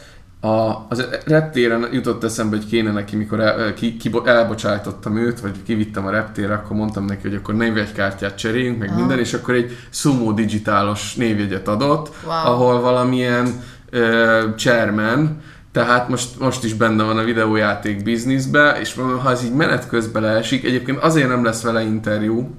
a, 0.45 0.86
az 0.88 1.07
reptéren 1.26 1.88
jutott 1.92 2.24
eszembe, 2.24 2.57
hogy 2.57 2.66
kéne 2.66 2.92
neki, 2.92 3.16
mikor 3.16 3.40
el, 3.40 3.74
ki, 3.74 3.97
ki, 3.97 4.11
elbocsájtottam 4.24 5.16
őt, 5.16 5.40
vagy 5.40 5.62
kivittem 5.62 6.07
a 6.07 6.11
reptérre, 6.11 6.55
akkor 6.55 6.76
mondtam 6.76 7.05
neki, 7.05 7.28
hogy 7.28 7.34
akkor 7.36 7.55
névjegykártyát 7.55 8.36
cseréljünk, 8.38 8.78
meg 8.78 8.88
Aha. 8.88 8.99
minden, 8.99 9.18
és 9.18 9.34
akkor 9.34 9.55
egy 9.55 9.76
sumo 9.90 10.32
digitálos 10.32 11.14
névjegyet 11.14 11.68
adott, 11.68 12.14
Wow. 12.24 12.32
ahol 12.34 12.80
valamilyen 12.80 13.62
ö, 13.90 14.42
chairman, 14.57 15.40
tehát 15.72 16.09
most, 16.09 16.40
most 16.40 16.64
is 16.64 16.74
benne 16.74 17.03
van 17.03 17.18
a 17.18 17.24
videójáték 17.24 18.03
bizniszbe, 18.03 18.76
és 18.80 18.95
ha 19.22 19.30
ez 19.30 19.45
így 19.45 19.55
menet 19.55 19.88
közben 19.88 20.22
leesik, 20.22 20.64
egyébként 20.64 20.99
azért 20.99 21.28
nem 21.28 21.45
lesz 21.45 21.62
vele 21.62 21.82
interjú, 21.82 22.55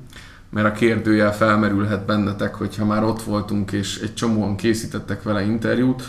mert 0.55 0.67
a 0.67 0.71
kérdőjel 0.71 1.35
felmerülhet 1.35 2.05
bennetek, 2.05 2.55
hogyha 2.55 2.85
már 2.85 3.03
ott 3.03 3.23
voltunk, 3.23 3.71
és 3.71 3.99
egy 3.99 4.13
csomóan 4.13 4.55
készítettek 4.55 5.23
vele 5.23 5.41
interjút, 5.41 6.03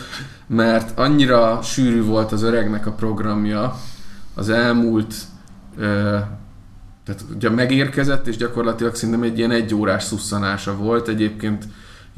mert 0.46 0.98
annyira 0.98 1.62
sűrű 1.62 2.02
volt 2.02 2.32
az 2.32 2.42
öregnek 2.42 2.86
a 2.86 2.92
programja 2.92 3.76
az 4.34 4.48
elmúlt 4.48 5.14
tehát 7.04 7.24
ugye 7.34 7.50
megérkezett, 7.50 8.26
és 8.26 8.36
gyakorlatilag 8.36 8.94
szerintem 8.94 9.22
egy 9.22 9.38
ilyen 9.38 9.50
egyórás 9.50 10.02
szusszanása 10.02 10.76
volt, 10.76 11.08
egyébként 11.08 11.64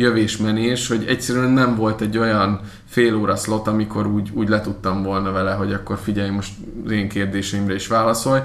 jövés-menés, 0.01 0.89
hogy 0.89 1.05
egyszerűen 1.09 1.51
nem 1.51 1.77
volt 1.77 2.01
egy 2.01 2.19
olyan 2.19 2.61
fél 2.87 3.17
óra 3.17 3.37
slot, 3.37 3.67
amikor 3.67 4.07
úgy, 4.07 4.31
úgy 4.35 4.49
le 4.49 4.61
tudtam 4.61 5.03
volna 5.03 5.33
vele, 5.33 5.53
hogy 5.53 5.73
akkor 5.73 5.99
figyelj, 6.03 6.31
most 6.31 6.53
az 6.85 6.91
én 6.91 7.09
kérdéseimre 7.09 7.75
is 7.75 7.87
válaszolj. 7.87 8.41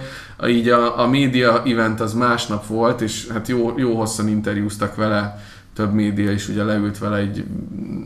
Így 0.48 0.70
a, 0.70 1.00
a 1.00 1.08
média 1.08 1.64
event 1.66 2.00
az 2.00 2.14
másnap 2.14 2.68
volt, 2.68 3.02
és 3.02 3.28
hát 3.34 3.48
jó, 3.48 3.74
jó 3.78 3.96
hosszan 3.96 4.28
interjúztak 4.28 4.96
vele, 4.96 5.44
több 5.76 5.94
média 5.94 6.32
is 6.32 6.48
ugye 6.48 6.64
leült 6.64 6.98
vele, 6.98 7.18
egy 7.18 7.44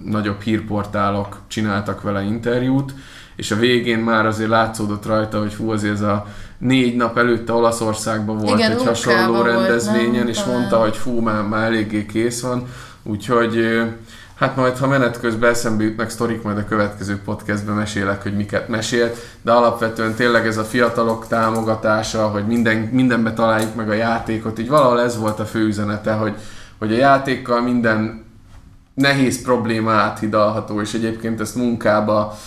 nagyobb 0.06 0.42
hírportálok 0.42 1.38
csináltak 1.48 2.02
vele 2.02 2.22
interjút, 2.22 2.94
és 3.36 3.52
a 3.52 3.56
végén 3.56 4.00
már 4.00 4.26
azért 4.26 4.50
látszódott 4.50 5.06
rajta, 5.06 5.40
hogy 5.40 5.56
hú, 5.56 5.72
azért 5.72 5.94
ez 5.94 6.02
a 6.02 6.26
négy 6.58 6.96
nap 6.96 7.18
előtte 7.18 7.54
Olaszországban 7.54 8.38
volt 8.38 8.58
Igen, 8.60 8.72
egy 8.72 8.84
hasonló 8.84 9.34
volt, 9.34 9.46
rendezvényen, 9.46 10.12
nem? 10.12 10.28
és 10.28 10.38
Talán. 10.38 10.60
mondta, 10.60 10.80
hogy 10.80 10.96
fú, 10.96 11.20
már, 11.20 11.44
már 11.44 11.66
eléggé 11.66 12.06
kész 12.06 12.42
van, 12.42 12.68
úgyhogy 13.10 13.82
hát 14.36 14.56
majd, 14.56 14.78
ha 14.78 14.88
menet 14.88 15.20
közben 15.20 15.50
eszembe 15.50 15.84
jutnak 15.84 16.10
sztorik, 16.10 16.42
majd 16.42 16.58
a 16.58 16.66
következő 16.66 17.22
podcastben 17.26 17.76
mesélek, 17.76 18.22
hogy 18.22 18.36
miket 18.36 18.68
mesélt, 18.68 19.18
de 19.42 19.52
alapvetően 19.52 20.14
tényleg 20.14 20.48
ez 20.48 20.58
a 20.58 20.64
fiatalok 20.64 21.28
támogatása, 21.28 22.28
hogy 22.28 22.48
minden, 22.48 22.78
mindenbe 22.78 23.34
találjuk 23.34 23.76
meg 23.76 23.90
a 23.90 23.94
játékot, 23.94 24.60
így 24.60 24.70
valahol 24.70 25.02
ez 25.02 25.18
volt 25.18 25.40
a 25.40 25.46
fő 25.46 25.66
üzenete, 25.66 26.14
hogy, 26.14 26.34
hogy 26.78 26.94
a 26.94 26.98
játékkal 26.98 27.62
minden 27.62 28.26
nehéz 28.94 29.42
probléma 29.42 29.92
áthidalható, 29.92 30.82
és 30.82 30.94
egyébként 30.94 31.40
ezt 31.40 31.56
munkába, 31.56 32.38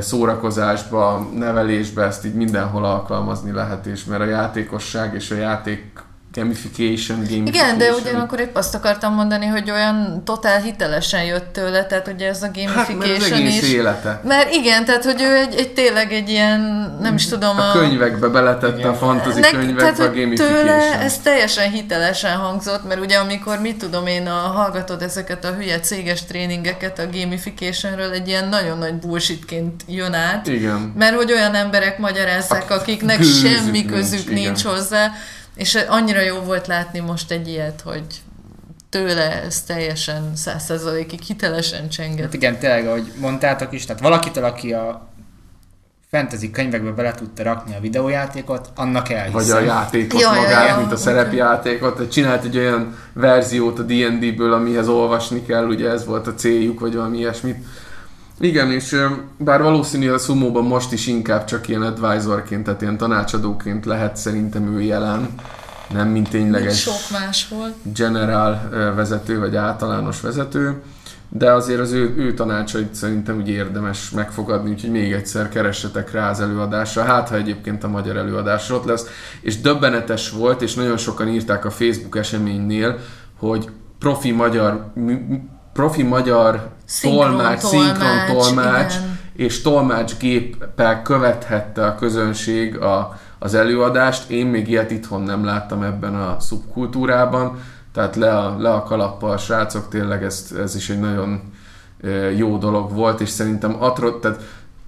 szórakozásba, 0.00 1.28
nevelésbe 1.34 2.02
ezt 2.02 2.24
így 2.24 2.34
mindenhol 2.34 2.84
alkalmazni 2.84 3.52
lehet, 3.52 3.86
és 3.86 4.04
mert 4.04 4.20
a 4.20 4.24
játékosság 4.24 5.14
és 5.14 5.30
a 5.30 5.34
játék 5.34 5.95
gamification, 6.36 7.16
gamification. 7.18 7.46
Igen, 7.46 7.78
de 7.78 7.92
ugyanakkor 7.92 8.40
épp 8.40 8.56
azt 8.56 8.74
akartam 8.74 9.14
mondani, 9.14 9.46
hogy 9.46 9.70
olyan 9.70 10.22
totál 10.24 10.60
hitelesen 10.60 11.24
jött 11.24 11.52
tőle, 11.52 11.84
tehát 11.86 12.08
ugye 12.08 12.28
ez 12.28 12.42
a 12.42 12.46
Hát 12.46 12.56
mert 12.56 12.76
az 12.76 12.86
gamification 12.96 13.38
egész 13.38 13.62
is. 13.62 13.72
élete. 13.72 14.20
Mert 14.24 14.54
igen, 14.54 14.84
tehát 14.84 15.04
hogy 15.04 15.22
ő 15.22 15.36
egy, 15.36 15.54
egy 15.54 15.72
tényleg 15.72 16.12
egy 16.12 16.28
ilyen, 16.28 16.60
nem 17.00 17.14
is 17.14 17.26
tudom, 17.28 17.58
A 17.58 17.72
könyvekbe 17.72 18.28
beletette 18.28 18.78
Igen. 18.78 18.90
a 18.90 18.94
fantasy 18.94 19.40
Nek- 19.40 19.50
könyvekbe 19.50 20.04
a 20.04 20.06
hogy 20.08 20.20
gamification. 20.20 20.58
tőle 20.58 21.00
ez 21.00 21.18
teljesen 21.18 21.70
hitelesen 21.70 22.36
hangzott, 22.36 22.86
mert 22.88 23.00
ugye 23.00 23.16
amikor, 23.16 23.60
mit 23.60 23.76
tudom 23.78 24.06
én, 24.06 24.26
a, 24.26 24.30
hallgatod 24.30 25.02
ezeket 25.02 25.44
a 25.44 25.52
hülye 25.52 25.80
céges 25.80 26.24
tréningeket 26.24 26.98
a 26.98 27.02
gamificationről, 27.12 28.12
egy 28.12 28.28
ilyen 28.28 28.48
nagyon 28.48 28.78
nagy 28.78 28.94
bullshitként 28.94 29.82
jön 29.88 30.14
át, 30.14 30.46
Igen. 30.46 30.92
mert 30.98 31.14
hogy 31.16 31.32
olyan 31.32 31.54
emberek 31.54 31.98
magyarázzák, 31.98 32.70
Akik 32.70 32.70
akiknek 32.70 33.18
gőzük 33.18 33.50
semmi 33.50 33.70
nincs, 33.70 33.90
közük 33.92 34.20
igen. 34.30 34.32
nincs 34.34 34.62
hozzá, 34.64 35.12
és 35.56 35.78
annyira 35.88 36.20
jó 36.20 36.38
volt 36.38 36.66
látni 36.66 36.98
most 37.00 37.30
egy 37.30 37.48
ilyet, 37.48 37.80
hogy 37.84 38.04
tőle 38.88 39.42
ez 39.42 39.62
teljesen 39.62 40.36
százszerzalékig 40.36 41.20
hitelesen 41.20 41.80
Hát 41.80 41.90
csenget. 41.90 42.34
igen, 42.34 42.58
tényleg, 42.58 42.86
ahogy 42.86 43.12
mondtátok 43.20 43.72
is, 43.72 43.84
tehát 43.84 44.02
valakitől, 44.02 44.44
aki 44.44 44.72
a 44.72 45.08
fantasy 46.10 46.50
könyvekbe 46.50 46.90
bele 46.90 47.12
tudta 47.12 47.42
rakni 47.42 47.74
a 47.74 47.80
videójátékot, 47.80 48.70
annak 48.74 49.10
elhiszem. 49.10 49.32
Vagy 49.32 49.50
a 49.50 49.66
játékot 49.66 50.20
Ja, 50.20 50.34
ja, 50.34 50.40
magát, 50.40 50.68
ja, 50.68 50.76
mint 50.76 50.92
a 50.92 50.96
szerepjátékot. 50.96 52.10
Csinált 52.10 52.44
egy 52.44 52.56
olyan 52.56 52.96
verziót 53.12 53.78
a 53.78 53.82
D&D-ből, 53.82 54.52
amihez 54.52 54.88
olvasni 54.88 55.42
kell, 55.42 55.66
ugye 55.66 55.90
ez 55.90 56.04
volt 56.04 56.26
a 56.26 56.34
céljuk, 56.34 56.80
vagy 56.80 56.94
valami 56.94 57.18
ilyesmit. 57.18 57.56
Igen, 58.40 58.70
és 58.70 58.96
bár 59.36 59.62
valószínű 59.62 60.10
a 60.10 60.18
szumóban 60.18 60.64
most 60.64 60.92
is 60.92 61.06
inkább 61.06 61.44
csak 61.44 61.68
ilyen 61.68 61.82
advisorként, 61.82 62.64
tehát 62.64 62.82
ilyen 62.82 62.96
tanácsadóként 62.96 63.84
lehet 63.84 64.16
szerintem 64.16 64.76
ő 64.76 64.80
jelen, 64.80 65.34
nem 65.92 66.08
mint 66.08 66.28
tényleges 66.28 66.80
Sok 66.80 67.18
más 67.18 67.48
volt. 67.48 67.74
general 67.94 68.68
ö, 68.72 68.94
vezető, 68.94 69.38
vagy 69.38 69.56
általános 69.56 70.20
vezető, 70.20 70.82
de 71.28 71.52
azért 71.52 71.80
az 71.80 71.92
ő, 71.92 72.14
ő 72.16 72.34
tanácsait 72.34 72.94
szerintem 72.94 73.36
úgy 73.36 73.48
érdemes 73.48 74.10
megfogadni, 74.10 74.70
úgyhogy 74.70 74.90
még 74.90 75.12
egyszer 75.12 75.48
keressetek 75.48 76.10
rá 76.10 76.30
az 76.30 76.40
előadásra, 76.40 77.02
hát 77.02 77.28
ha 77.28 77.36
egyébként 77.36 77.84
a 77.84 77.88
magyar 77.88 78.16
előadás 78.16 78.70
ott 78.70 78.84
lesz, 78.84 79.06
és 79.40 79.60
döbbenetes 79.60 80.30
volt, 80.30 80.62
és 80.62 80.74
nagyon 80.74 80.96
sokan 80.96 81.28
írták 81.28 81.64
a 81.64 81.70
Facebook 81.70 82.16
eseménynél, 82.16 82.98
hogy 83.38 83.70
profi 83.98 84.30
magyar, 84.30 84.92
profi 85.76 86.02
magyar 86.02 86.68
Szinkron 86.84 87.28
tolmács, 87.28 87.60
tolmács, 87.60 87.88
szinkron 87.88 88.36
tolmács, 88.36 88.94
igen. 88.94 89.18
és 89.34 89.62
tolmácsgéppel 89.62 91.02
követhette 91.02 91.86
a 91.86 91.94
közönség 91.94 92.76
a, 92.76 93.18
az 93.38 93.54
előadást. 93.54 94.30
Én 94.30 94.46
még 94.46 94.68
ilyet 94.68 94.90
itthon 94.90 95.22
nem 95.22 95.44
láttam 95.44 95.82
ebben 95.82 96.14
a 96.14 96.36
szubkultúrában, 96.40 97.58
tehát 97.92 98.16
le 98.16 98.38
a, 98.38 98.56
le 98.58 98.72
a 98.72 98.82
kalappal, 98.82 99.36
srácok, 99.36 99.88
tényleg 99.88 100.24
ez, 100.24 100.50
ez 100.58 100.76
is 100.76 100.90
egy 100.90 101.00
nagyon 101.00 101.40
jó 102.36 102.58
dolog 102.58 102.92
volt, 102.92 103.20
és 103.20 103.28
szerintem 103.28 103.82
atro, 103.82 104.18
tehát 104.18 104.40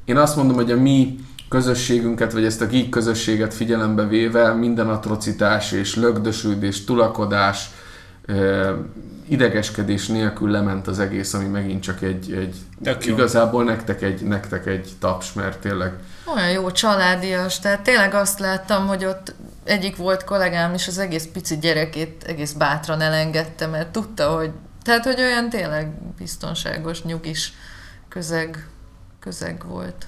én 0.05 0.17
azt 0.17 0.37
mondom, 0.37 0.57
hogy 0.57 0.71
a 0.71 0.77
mi 0.77 1.19
közösségünket, 1.49 2.33
vagy 2.33 2.45
ezt 2.45 2.61
a 2.61 2.67
geek 2.67 2.89
közösséget 2.89 3.55
figyelembe 3.55 4.07
véve 4.07 4.53
minden 4.53 4.89
atrocitás 4.89 5.73
és 5.73 5.97
lögdösődés, 5.97 6.85
tulakodás, 6.85 7.71
idegeskedés 9.29 10.07
nélkül 10.07 10.51
lement 10.51 10.87
az 10.87 10.99
egész, 10.99 11.35
ami 11.35 11.45
megint 11.47 11.83
csak 11.83 12.03
egy, 12.03 12.33
egy 12.33 12.57
Tök 12.83 13.07
jó. 13.07 13.15
igazából 13.15 13.65
nektek 13.65 14.03
egy, 14.03 14.23
nektek 14.23 14.67
egy 14.67 14.93
taps, 14.99 15.33
mert 15.33 15.59
tényleg 15.59 15.93
Olyan 16.35 16.51
jó 16.51 16.71
családias, 16.71 17.59
tehát 17.59 17.81
tényleg 17.81 18.15
azt 18.15 18.39
láttam, 18.39 18.87
hogy 18.87 19.05
ott 19.05 19.35
egyik 19.65 19.97
volt 19.97 20.25
kollégám 20.25 20.75
is 20.75 20.89
az 20.89 20.99
egész 20.99 21.29
pici 21.33 21.59
gyerekét 21.59 22.25
egész 22.27 22.53
bátran 22.53 23.01
elengedte, 23.01 23.67
mert 23.67 23.89
tudta, 23.89 24.37
hogy 24.37 24.51
tehát, 24.83 25.05
hogy 25.05 25.21
olyan 25.21 25.49
tényleg 25.49 25.91
biztonságos, 26.19 27.03
nyugis 27.03 27.53
közeg, 28.09 28.69
közeg 29.21 29.65
volt. 29.67 30.07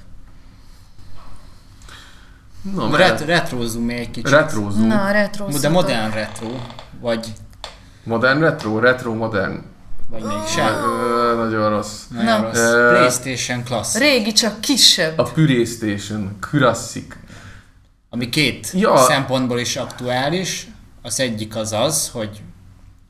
Na, 2.75 2.97
Ret- 2.97 3.21
retrózzunk 3.21 3.87
még 3.87 3.99
egy 3.99 4.11
kicsit. 4.11 4.31
Retrozunk. 4.31 4.87
Na, 4.87 5.05
a 5.05 5.11
retro 5.11 5.47
De 5.61 5.69
modern 5.69 6.13
retro, 6.13 6.49
vagy, 7.01 7.33
Modern 8.05 8.41
retro, 8.41 8.79
retro 8.79 9.15
modern. 9.15 9.63
vagy 10.11 10.23
még 10.23 10.47
sem. 10.49 10.67
Ö, 10.75 11.35
nagyon 11.37 11.71
rossz. 11.71 12.03
Nagyon 12.09 12.41
Na. 12.41 12.47
rossz. 12.47 12.59
Ö, 12.59 12.89
Playstation 12.97 13.65
Classic. 13.65 14.01
Régi, 14.01 14.33
csak 14.33 14.61
kisebb. 14.61 15.19
A 15.19 15.23
PlayStation 15.23 16.37
Classic. 16.51 17.15
Ami 18.11 18.29
két 18.29 18.71
Ja. 18.75 18.97
szempontból 18.97 19.59
is 19.59 19.77
aktuális. 19.77 20.67
Az 21.03 21.21
egyik 21.21 21.57
az 21.57 21.73
az, 21.73 22.09
hogy 22.13 22.43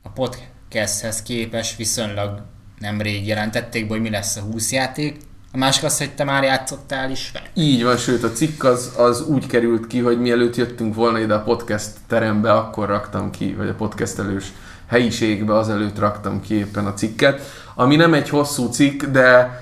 a 0.03 0.09
podcasthez 0.09 1.21
képes 1.21 1.75
viszonylag 1.75 2.41
nemrég 2.79 3.27
jelentették 3.27 3.87
be, 3.87 3.93
hogy 3.93 4.01
mi 4.01 4.09
lesz 4.09 4.35
a 4.35 4.41
20 4.41 4.71
játék. 4.71 5.17
A 5.53 5.57
másik 5.57 5.83
az, 5.83 5.97
hogy 5.97 6.11
te 6.15 6.23
már 6.23 6.43
játszottál 6.43 7.11
is 7.11 7.31
vele. 7.33 7.45
Így 7.53 7.83
van, 7.83 7.97
sőt 7.97 8.23
a 8.23 8.31
cikk 8.31 8.63
az, 8.63 8.91
az 8.97 9.21
úgy 9.21 9.45
került 9.47 9.87
ki, 9.87 9.99
hogy 9.99 10.19
mielőtt 10.21 10.55
jöttünk 10.55 10.95
volna 10.95 11.19
ide 11.19 11.33
a 11.33 11.41
podcast 11.43 11.89
terembe, 12.07 12.53
akkor 12.53 12.87
raktam 12.87 13.31
ki, 13.31 13.53
vagy 13.53 13.67
a 13.69 13.73
podcastelős 13.75 14.45
helyiségbe 14.91 15.57
azelőtt 15.57 15.99
raktam 15.99 16.41
ki 16.41 16.53
éppen 16.53 16.85
a 16.85 16.93
cikket, 16.93 17.41
ami 17.75 17.95
nem 17.95 18.13
egy 18.13 18.29
hosszú 18.29 18.69
cikk, 18.69 19.03
de 19.03 19.59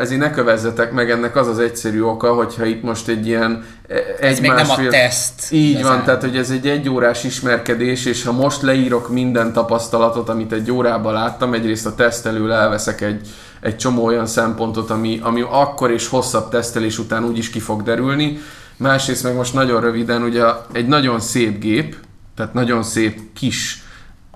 ezért 0.00 0.20
ne 0.20 0.30
kövezzetek 0.30 0.92
meg, 0.92 1.10
ennek 1.10 1.36
az 1.36 1.48
az 1.48 1.58
egyszerű 1.58 2.02
oka, 2.02 2.34
hogyha 2.34 2.64
itt 2.64 2.82
most 2.82 3.08
egy 3.08 3.26
ilyen 3.26 3.64
e, 3.88 3.94
Ez 4.20 4.36
egy 4.36 4.40
még 4.40 4.50
nem 4.50 4.64
a 4.64 4.66
másfél- 4.68 4.90
teszt. 4.90 5.52
Így 5.52 5.70
igazán. 5.70 5.96
van, 5.96 6.04
tehát 6.04 6.20
hogy 6.20 6.36
ez 6.36 6.50
egy 6.50 6.66
egyórás 6.68 7.24
ismerkedés, 7.24 8.04
és 8.04 8.24
ha 8.24 8.32
most 8.32 8.62
leírok 8.62 9.08
minden 9.08 9.52
tapasztalatot, 9.52 10.28
amit 10.28 10.52
egy 10.52 10.70
órában 10.70 11.12
láttam, 11.12 11.54
egyrészt 11.54 11.86
a 11.86 11.94
tesztelől 11.94 12.52
elveszek 12.52 13.00
egy, 13.00 13.28
egy 13.60 13.76
csomó 13.76 14.04
olyan 14.04 14.26
szempontot, 14.26 14.90
ami, 14.90 15.20
ami 15.22 15.44
akkor 15.50 15.90
és 15.90 16.08
hosszabb 16.08 16.50
tesztelés 16.50 16.98
után 16.98 17.24
úgyis 17.24 17.50
ki 17.50 17.60
fog 17.60 17.82
derülni. 17.82 18.38
Másrészt 18.76 19.22
meg 19.22 19.34
most 19.34 19.54
nagyon 19.54 19.80
röviden, 19.80 20.22
ugye 20.22 20.44
egy 20.72 20.86
nagyon 20.86 21.20
szép 21.20 21.60
gép, 21.60 21.96
tehát 22.36 22.54
nagyon 22.54 22.82
szép 22.82 23.20
kis, 23.34 23.82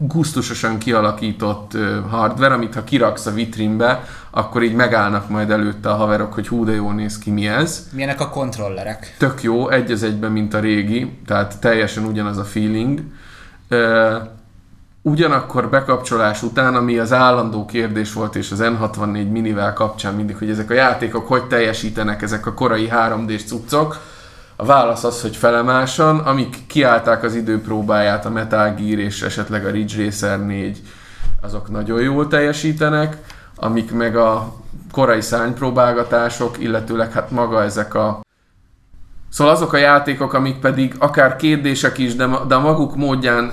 gusztusosan 0.07 0.79
kialakított 0.79 1.73
hardware, 2.11 2.55
amit 2.55 2.75
ha 2.75 2.85
kiraksz 2.85 3.27
a 3.27 3.31
vitrínbe, 3.31 4.05
akkor 4.31 4.63
így 4.63 4.75
megállnak 4.75 5.29
majd 5.29 5.51
előtte 5.51 5.91
a 5.91 5.95
haverok, 5.95 6.33
hogy 6.35 6.49
hú 6.49 6.65
de 6.65 6.73
jól 6.73 6.95
néz 6.95 7.19
ki, 7.19 7.31
mi 7.31 7.49
ez 7.49 7.89
Milyenek 7.93 8.21
a 8.21 8.29
kontrollerek? 8.29 9.15
tök 9.19 9.43
jó, 9.43 9.69
egy 9.69 9.91
az 9.91 10.03
egyben, 10.03 10.33
mint 10.33 10.55
a 10.55 10.61
régi, 10.61 11.19
tehát 11.27 11.59
teljesen 11.61 12.05
ugyanaz 12.05 12.39
a 12.39 12.45
feeling. 12.45 13.01
Ugyanakkor 15.03 15.69
bekapcsolás 15.69 16.43
után, 16.43 16.75
ami 16.75 16.99
az 16.99 17.13
állandó 17.13 17.65
kérdés 17.65 18.13
volt, 18.13 18.37
és 18.37 18.51
az 18.51 18.61
N64 18.63 19.31
minivel 19.31 19.73
kapcsán 19.73 20.15
mindig, 20.15 20.37
hogy 20.37 20.51
ezek 20.51 20.71
a 20.71 20.75
játékok 20.75 21.29
hogy 21.29 21.45
teljesítenek, 21.45 22.23
ezek 22.23 22.47
a 22.47 22.55
korai 22.55 22.89
3D-s 22.93 23.45
cuccok, 23.45 24.01
a 24.57 24.65
válasz 24.65 25.05
az, 25.05 25.23
hogy 25.23 25.37
felemásan, 25.37 26.19
amik 26.19 26.67
kiállták 26.67 27.23
az 27.23 27.35
időpróbáját, 27.35 28.25
a 28.25 28.31
Metal 28.31 28.75
Gear 28.75 28.99
és 28.99 29.23
esetleg 29.23 29.67
a 29.67 29.71
Ridge 29.71 30.05
Racer 30.05 30.47
4, 30.47 30.83
azok 31.41 31.71
nagyon 31.71 32.01
jól 32.01 32.29
teljesítenek, 32.29 33.19
amik 33.57 33.93
meg 33.93 34.17
a 34.17 34.55
korai 34.93 35.21
szárnypróbálgatások, 35.21 36.59
illetőleg 36.59 37.13
hát 37.13 37.31
maga 37.31 37.63
ezek 37.63 37.95
a 37.95 38.23
Szóval 39.31 39.53
azok 39.53 39.73
a 39.73 39.77
játékok, 39.77 40.33
amik 40.33 40.59
pedig 40.59 40.95
akár 40.99 41.37
kérdések 41.37 41.99
is, 41.99 42.15
de, 42.15 42.29
de 42.49 42.57
maguk 42.57 42.97
módján 42.97 43.53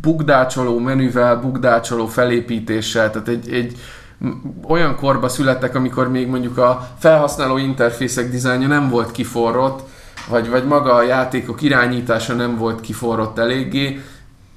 bugdácsoló 0.00 0.78
menüvel, 0.78 1.36
bugdácsoló 1.36 2.06
felépítéssel, 2.06 3.10
tehát 3.10 3.28
egy, 3.28 3.52
egy 3.52 3.78
olyan 4.68 4.96
korba 4.96 5.28
születtek, 5.28 5.74
amikor 5.74 6.10
még 6.10 6.28
mondjuk 6.28 6.58
a 6.58 6.88
felhasználó 6.98 7.56
interfészek 7.56 8.30
dizájnja 8.30 8.68
nem 8.68 8.88
volt 8.88 9.10
kiforrott, 9.10 9.88
vagy, 10.28 10.48
vagy 10.48 10.66
maga 10.66 10.94
a 10.94 11.02
játékok 11.02 11.62
irányítása 11.62 12.34
nem 12.34 12.56
volt 12.56 12.80
kiforrott 12.80 13.38
eléggé, 13.38 14.00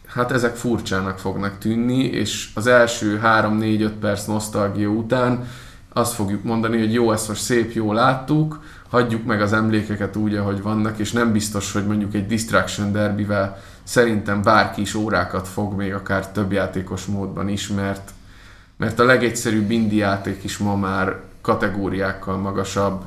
hát 0.07 0.31
ezek 0.31 0.55
furcsának 0.55 1.19
fognak 1.19 1.57
tűnni, 1.57 2.03
és 2.03 2.49
az 2.53 2.67
első 2.67 3.21
3-4-5 3.23 3.91
perc 3.99 4.25
nosztalgia 4.25 4.89
után 4.89 5.47
azt 5.93 6.13
fogjuk 6.13 6.43
mondani, 6.43 6.77
hogy 6.77 6.93
jó, 6.93 7.11
ezt 7.11 7.27
most 7.27 7.41
szép, 7.41 7.71
jó 7.71 7.93
láttuk, 7.93 8.59
hagyjuk 8.89 9.25
meg 9.25 9.41
az 9.41 9.53
emlékeket 9.53 10.15
úgy, 10.15 10.35
ahogy 10.35 10.61
vannak, 10.61 10.97
és 10.97 11.11
nem 11.11 11.31
biztos, 11.31 11.71
hogy 11.71 11.85
mondjuk 11.85 12.13
egy 12.13 12.25
Distraction 12.27 12.91
Derbyvel 12.91 13.61
szerintem 13.83 14.41
bárki 14.41 14.81
is 14.81 14.93
órákat 14.93 15.47
fog 15.47 15.73
még 15.73 15.93
akár 15.93 16.31
több 16.31 16.51
játékos 16.51 17.05
módban 17.05 17.49
is, 17.49 17.67
mert, 17.67 18.11
mert 18.77 18.99
a 18.99 19.03
legegyszerűbb 19.03 19.71
indie 19.71 20.05
játék 20.05 20.43
is 20.43 20.57
ma 20.57 20.75
már 20.75 21.19
kategóriákkal 21.41 22.37
magasabb. 22.37 23.03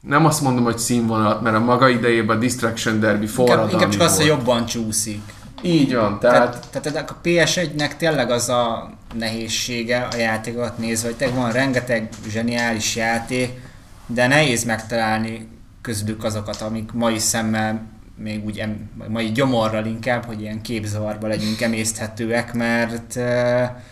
Nem 0.00 0.24
azt 0.24 0.40
mondom, 0.40 0.64
hogy 0.64 0.78
színvonalat, 0.78 1.40
mert 1.40 1.56
a 1.56 1.60
maga 1.60 1.88
idejében 1.88 2.36
a 2.36 2.40
Distraction 2.40 3.00
Derby 3.00 3.26
forradalmi 3.26 3.72
inkább 3.72 3.90
csak 3.90 4.00
az, 4.00 4.16
hogy 4.16 4.26
jobban 4.26 4.66
csúszik. 4.66 5.22
Így 5.62 5.94
van, 5.94 6.18
tehát, 6.18 6.66
Tehát, 6.70 6.92
tehát 6.92 7.10
a 7.10 7.16
PS1-nek 7.22 7.96
tényleg 7.96 8.30
az 8.30 8.48
a 8.48 8.90
nehézsége 9.14 10.08
a 10.12 10.16
játékokat 10.16 10.78
nézve, 10.78 11.08
hogy 11.08 11.16
tényleg 11.16 11.36
van 11.36 11.52
rengeteg 11.52 12.08
zseniális 12.28 12.96
játék, 12.96 13.60
de 14.06 14.26
nehéz 14.26 14.64
megtalálni 14.64 15.48
közülük 15.80 16.24
azokat, 16.24 16.60
amik 16.60 16.92
mai 16.92 17.18
szemmel 17.18 17.82
még 18.16 18.44
úgy 18.44 18.58
em, 18.58 18.90
mai 19.08 19.32
gyomorral 19.32 19.86
inkább, 19.86 20.24
hogy 20.24 20.40
ilyen 20.40 20.62
képzavarba 20.62 21.26
legyünk 21.26 21.60
emészthetőek, 21.60 22.52
mert 22.54 23.16
e, 23.16 23.82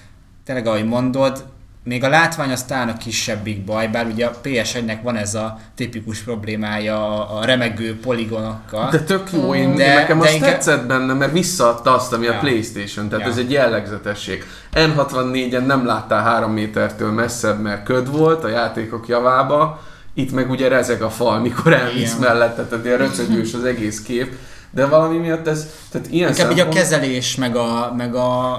tényleg 0.44 0.66
ahogy 0.66 0.84
mondod, 0.84 1.44
még 1.84 2.04
a 2.04 2.08
látvány 2.08 2.50
az 2.50 2.62
talán 2.64 2.88
a 2.88 2.96
kisebbik 2.96 3.64
baj, 3.64 3.86
bár 3.88 4.06
ugye 4.06 4.26
a 4.26 4.40
PS1-nek 4.42 4.98
van 5.02 5.16
ez 5.16 5.34
a 5.34 5.58
tipikus 5.74 6.18
problémája 6.20 7.28
a, 7.28 7.44
remegő 7.44 8.00
poligonokkal. 8.00 8.90
De 8.90 8.98
tök 9.00 9.32
jó, 9.32 9.54
én, 9.54 9.74
De- 9.74 9.84
de, 9.84 9.94
nekem 9.94 10.18
de 10.18 10.24
azt 10.24 10.34
inkább- 10.34 10.50
tetszett 10.52 10.86
benne, 10.86 11.12
mert 11.12 11.32
visszaadta 11.32 11.94
azt, 11.94 12.12
ami 12.12 12.24
Ja. 12.24 12.34
a 12.34 12.38
Playstation, 12.38 13.08
tehát 13.08 13.24
Ja. 13.24 13.30
ez 13.30 13.38
egy 13.38 13.50
jellegzetesség. 13.50 14.44
N64-en 14.74 15.66
nem 15.66 15.86
láttál 15.86 16.22
három 16.22 16.52
métertől 16.52 17.10
messzebb, 17.12 17.60
mert 17.60 17.84
köd 17.84 18.10
volt 18.10 18.44
a 18.44 18.48
játékok 18.48 19.08
javába, 19.08 19.82
itt 20.14 20.32
meg 20.32 20.50
ugye 20.50 20.68
rezeg 20.68 21.02
a 21.02 21.10
fal, 21.10 21.38
mikor 21.40 21.72
elmész 21.72 22.14
Igen. 22.16 22.28
mellette, 22.28 22.64
tehát 22.64 22.84
ilyen 22.84 22.98
röcögős 22.98 23.54
az 23.54 23.64
egész 23.64 24.02
kép, 24.02 24.34
de 24.70 24.86
valami 24.86 25.16
miatt 25.18 25.46
ez, 25.48 25.66
tehát 25.90 26.06
ilyen 26.10 26.28
Inkább 26.28 26.46
így 26.50 26.52
a 26.52 26.56
szempont- 26.62 26.78
kezelés, 26.78 27.34
meg 27.36 27.56
a, 27.56 27.94
meg 27.96 28.14
a, 28.14 28.52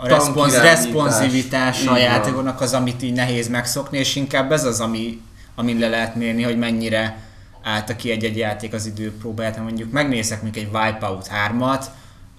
a 0.00 0.06
respons, 0.06 0.34
Tankirányítás. 0.34 0.84
responsivitás 0.84 1.80
Így 1.80 1.86
a 1.86 1.90
van. 1.90 2.00
játékoknak 2.00 2.60
az, 2.60 2.72
amit 2.74 3.02
így 3.02 3.12
nehéz 3.12 3.48
megszokni, 3.48 3.98
és 3.98 4.16
inkább 4.16 4.52
ez 4.52 4.64
az, 4.64 4.80
ami, 4.80 5.20
amin 5.54 5.78
le 5.78 5.88
lehet 5.88 6.14
mérni, 6.14 6.42
hogy 6.42 6.58
mennyire 6.58 7.18
állta 7.62 7.96
ki 7.96 8.10
egy-egy 8.10 8.36
játék 8.36 8.72
az 8.72 8.86
időpróbáját. 8.86 9.58
Mondjuk 9.58 9.92
megnézek 9.92 10.42
még 10.42 10.56
egy 10.56 10.68
Wipeout 10.72 11.30
3-at, 11.48 11.84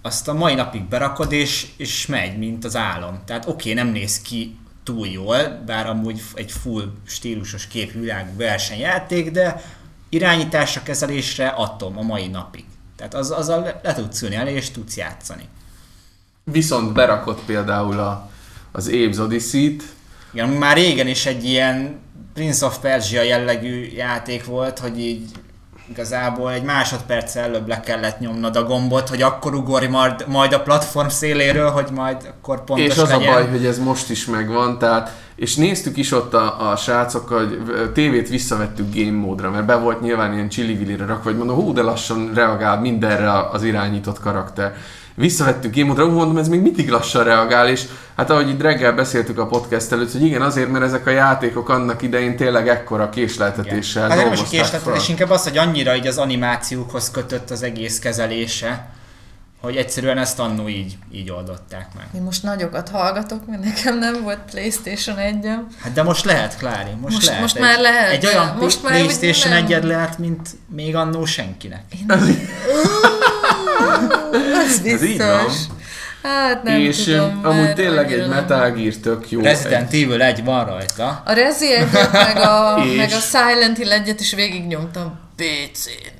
azt 0.01 0.27
a 0.27 0.33
mai 0.33 0.53
napig 0.53 0.83
berakod, 0.83 1.31
és, 1.31 1.67
és 1.77 2.05
megy, 2.05 2.37
mint 2.37 2.65
az 2.65 2.75
álom. 2.75 3.19
Tehát 3.25 3.47
oké, 3.47 3.71
okay, 3.71 3.83
nem 3.83 3.93
néz 3.93 4.21
ki 4.21 4.57
túl 4.83 5.07
jól, 5.07 5.63
bár 5.65 5.87
amúgy 5.87 6.21
egy 6.33 6.51
full 6.51 6.91
stílusos 7.05 7.67
képvilágú 7.67 8.37
versenyjáték, 8.37 9.31
de 9.31 9.61
irányításra, 10.09 10.83
kezelésre 10.83 11.47
atom 11.47 11.97
a 11.97 12.01
mai 12.01 12.27
napig. 12.27 12.65
Tehát 12.95 13.13
az, 13.13 13.31
azzal 13.31 13.79
le 13.83 13.93
tudsz 13.93 14.21
ülni 14.21 14.35
elé, 14.35 14.53
és 14.53 14.71
tudsz 14.71 14.97
játszani. 14.97 15.43
Viszont 16.51 16.93
berakott 16.93 17.39
például 17.45 17.99
a, 17.99 18.29
az 18.71 18.89
Abe's 18.91 19.19
Odyssey-t. 19.19 19.83
Igen, 20.31 20.49
már 20.49 20.75
régen 20.75 21.07
is 21.07 21.25
egy 21.25 21.43
ilyen 21.43 21.99
Prince 22.33 22.65
of 22.65 22.77
Persia 22.79 23.21
jellegű 23.21 23.91
játék 23.95 24.45
volt, 24.45 24.79
hogy 24.79 24.99
így 24.99 25.29
igazából 25.89 26.51
egy 26.51 26.63
másodperc 26.63 27.35
előbb 27.35 27.67
le 27.67 27.79
kellett 27.79 28.19
nyomnod 28.19 28.55
a 28.55 28.63
gombot, 28.63 29.09
hogy 29.09 29.21
akkor 29.21 29.55
ugorj 29.55 29.87
majd, 29.87 30.25
majd 30.27 30.53
a 30.53 30.61
platform 30.61 31.07
széléről, 31.07 31.69
hogy 31.69 31.87
majd 31.91 32.33
akkor 32.37 32.63
pontos 32.63 32.85
És 32.85 32.97
az 32.97 33.09
legyen. 33.09 33.29
a 33.29 33.31
baj, 33.33 33.47
hogy 33.47 33.65
ez 33.65 33.79
most 33.79 34.09
is 34.09 34.25
megvan, 34.25 34.77
tehát 34.77 35.15
és 35.35 35.55
néztük 35.55 35.97
is 35.97 36.11
ott 36.11 36.33
a, 36.33 36.71
a 36.71 36.75
srácokkal, 36.75 37.47
hogy 37.47 37.91
tévét 37.91 38.29
visszavettük 38.29 38.95
game 38.95 39.19
módra, 39.19 39.51
mert 39.51 39.65
be 39.65 39.75
volt 39.75 40.01
nyilván 40.01 40.33
ilyen 40.33 40.49
chili 40.49 40.95
rakva, 40.95 41.29
hogy 41.29 41.37
mondom, 41.37 41.55
hú, 41.55 41.73
de 41.73 41.81
lassan 41.81 42.31
reagál 42.33 42.79
mindenre 42.79 43.47
az 43.51 43.63
irányított 43.63 44.19
karakter 44.19 44.75
visszavettük 45.17 45.75
Game 45.75 45.91
of 45.91 45.97
mondom, 45.97 46.37
ez 46.37 46.47
még 46.47 46.61
mindig 46.61 46.89
lassan 46.89 47.23
reagál, 47.23 47.69
és 47.69 47.83
hát 48.15 48.29
ahogy 48.29 48.49
itt 48.49 48.61
reggel 48.61 48.93
beszéltük 48.93 49.39
a 49.39 49.45
podcast 49.45 49.91
előtt, 49.91 50.11
hogy 50.11 50.23
igen, 50.23 50.41
azért, 50.41 50.71
mert 50.71 50.83
ezek 50.83 51.07
a 51.07 51.09
játékok 51.09 51.69
annak 51.69 52.01
idején 52.01 52.35
tényleg 52.35 52.67
ekkora 52.67 53.09
késleltetéssel 53.09 54.09
Hát 54.09 54.23
nem 54.23 54.33
is 54.33 54.43
késleltetés, 54.49 55.09
inkább 55.09 55.29
az, 55.29 55.43
hogy 55.43 55.57
annyira 55.57 55.95
így 55.95 56.07
az 56.07 56.17
animációkhoz 56.17 57.11
kötött 57.11 57.49
az 57.49 57.63
egész 57.63 57.99
kezelése, 57.99 58.89
hogy 59.61 59.75
egyszerűen 59.75 60.17
ezt 60.17 60.39
annó 60.39 60.67
így, 60.67 60.97
így 61.11 61.31
oldották 61.31 61.87
meg. 61.95 62.05
Én 62.15 62.21
most 62.21 62.43
nagyokat 62.43 62.89
hallgatok, 62.89 63.47
mert 63.47 63.63
nekem 63.63 63.99
nem 63.99 64.23
volt 64.23 64.39
Playstation 64.51 65.17
1 65.17 65.49
Hát 65.81 65.93
de 65.93 66.03
most 66.03 66.25
lehet, 66.25 66.57
Klári, 66.57 66.91
most, 67.01 67.13
most 67.13 67.25
lehet. 67.25 67.41
Most 67.41 67.55
egy, 67.55 67.61
már 67.61 67.79
lehet. 67.79 68.11
Egy 68.11 68.25
olyan 68.25 68.57
most 68.59 68.79
Playstation 68.79 69.53
1 69.53 69.83
lehet, 69.83 70.17
mint 70.17 70.49
még 70.75 70.95
annó 70.95 71.25
senkinek. 71.25 71.83
Én... 71.91 72.05
Az 74.67 74.79
biztos. 74.79 75.53
Hát 76.23 76.63
nem 76.63 76.79
és 76.79 77.03
tudom, 77.03 77.39
amúgy 77.43 77.73
tényleg 77.73 78.13
egy 78.13 78.27
Metal 78.27 78.71
Gear 78.71 78.93
tök 78.93 79.31
jó. 79.31 79.41
Resident 79.41 79.93
egy... 79.93 80.03
Evil 80.03 80.21
1 80.21 80.43
van 80.43 80.65
rajta. 80.65 81.21
A 81.25 81.33
Rezi 81.33 81.73
1 81.73 81.87
meg 82.11 82.37
a, 82.37 82.77
és... 82.85 82.97
meg 82.97 83.11
a 83.11 83.19
Silent 83.19 83.77
Hill 83.77 83.91
1 83.91 84.15
is 84.19 84.33
végignyomtam 84.33 85.19
PC-n. 85.35 86.15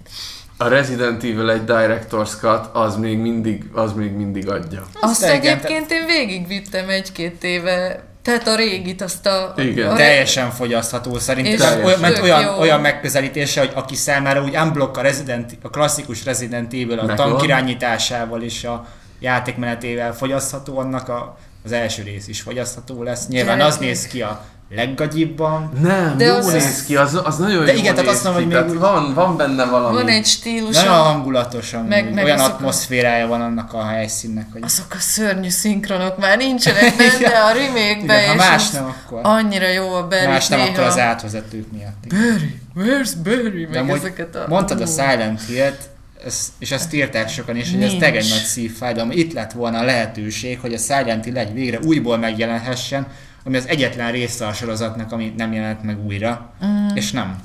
A 0.58 0.68
Resident 0.68 1.24
Evil 1.24 1.50
egy 1.50 1.64
Director's 1.66 2.40
Cut 2.40 2.70
az 2.74 2.96
még 2.96 3.18
mindig, 3.18 3.64
az 3.74 3.94
még 3.94 4.12
mindig 4.12 4.50
adja. 4.50 4.86
Azt, 4.94 5.24
Azt 5.24 5.24
egyébként 5.24 5.92
én 5.92 6.06
végigvittem 6.06 6.90
egy-két 6.90 7.44
éve 7.44 8.04
tehát 8.28 8.48
a 8.48 8.56
régit, 8.56 9.02
azt 9.02 9.26
a... 9.26 9.54
Igen. 9.58 9.90
A 9.90 9.96
Teljesen 9.96 10.52
fogyasztható 10.52 11.20
szerintem. 11.20 11.84
Olyan, 11.84 12.00
mert 12.00 12.22
olyan, 12.22 12.60
olyan 12.60 12.82
megközelítése, 12.82 13.60
hogy 13.60 13.72
aki 13.74 13.96
számára 13.96 14.44
úgy 14.44 14.56
unblock 14.56 14.98
a, 14.98 15.02
Resident, 15.02 15.58
a 15.62 15.70
klasszikus 15.70 16.26
Resident 16.26 16.74
Evil 16.74 17.00
a 17.00 17.14
tank 17.14 17.44
irányításával 17.44 18.42
és 18.42 18.64
a 18.64 18.88
játékmenetével 19.20 20.14
fogyasztható, 20.14 20.78
annak 20.78 21.10
a, 21.10 21.38
az 21.64 21.72
első 21.72 22.04
rész 22.04 22.28
is 22.28 22.42
fogyasztható 22.42 23.04
lesz. 23.04 23.28
Nyilván 23.28 23.58
Gyerekek. 23.58 23.74
az 23.74 23.80
néz 23.80 24.08
ki 24.08 24.22
a 24.22 24.46
leggagyibban. 24.70 25.72
Nem, 25.82 26.18
de 26.18 26.26
jó 26.26 26.36
az 26.36 26.52
néz 26.52 26.84
ki, 26.84 26.96
az, 26.96 27.22
az 27.24 27.38
nagyon 27.38 27.66
de 27.66 27.72
jó 27.72 27.78
igen, 27.78 27.96
tehát 27.96 28.10
azt 28.10 28.24
mondom, 28.24 28.44
hogy 28.44 28.70
még 28.70 28.80
van, 28.80 29.14
van 29.14 29.38
benne 29.38 29.66
valami. 29.66 29.96
Van 29.96 30.08
egy 30.08 30.26
stílus. 30.26 30.76
Nagyon 30.76 30.94
hangulatosan, 30.94 31.86
meg, 31.86 32.14
meg 32.14 32.24
olyan 32.24 32.40
atmoszférája 32.40 33.28
van 33.28 33.42
annak 33.42 33.74
a 33.74 33.86
helyszínnek. 33.86 34.48
Hogy... 34.52 34.62
Azok 34.64 34.94
a 34.94 35.00
szörnyű 35.00 35.50
szinkronok 35.50 36.18
már 36.18 36.38
nincsenek 36.38 36.96
benne 36.98 37.44
a 37.44 37.52
remake-be, 37.52 38.26
és 38.26 38.38
más 38.38 38.70
nem, 38.70 38.86
akkor. 38.86 39.20
annyira 39.24 39.68
jó 39.68 39.94
a 39.94 40.08
Barry 40.08 40.28
Más 40.28 40.48
nem, 40.48 40.60
néha. 40.60 40.72
akkor 40.72 40.84
az 40.84 40.98
átvezetők 40.98 41.72
miatt. 41.72 42.08
Barry, 42.08 42.60
where's 42.76 43.12
Barry? 43.24 43.66
Meg 43.66 43.90
ezeket 43.90 44.36
a... 44.36 44.46
Mondtad 44.48 44.82
a 44.82 44.86
Silent 44.86 45.42
Hill-t, 45.48 45.90
ez, 46.26 46.52
és 46.60 46.72
ezt 46.72 46.94
írták 46.94 47.30
sokan 47.30 47.56
is, 47.56 47.70
hogy 47.70 47.80
Nincs. 47.80 47.94
ez 47.94 48.00
teg 48.00 48.16
egy 48.16 48.30
nagy 48.30 48.44
szívfájdalom. 48.44 49.12
Itt 49.12 49.34
lett 49.34 49.52
volna 49.52 49.80
a 49.80 49.84
lehetőség, 49.84 50.60
hogy 50.60 50.74
a 50.74 50.78
Silent 50.78 51.26
Hill 51.26 51.38
egy 51.38 51.54
végre 51.54 51.80
újból 51.84 52.18
megjelenhessen, 52.18 53.08
ami 53.48 53.58
az 53.58 53.68
egyetlen 53.68 54.12
része 54.12 54.48
a 54.48 54.54
sorozatnak, 54.54 55.12
ami 55.12 55.34
nem 55.38 55.54
jelent 55.54 55.84
meg 55.84 56.06
újra, 56.06 56.54
mm. 56.66 56.88
és 56.94 57.12
nem. 57.12 57.36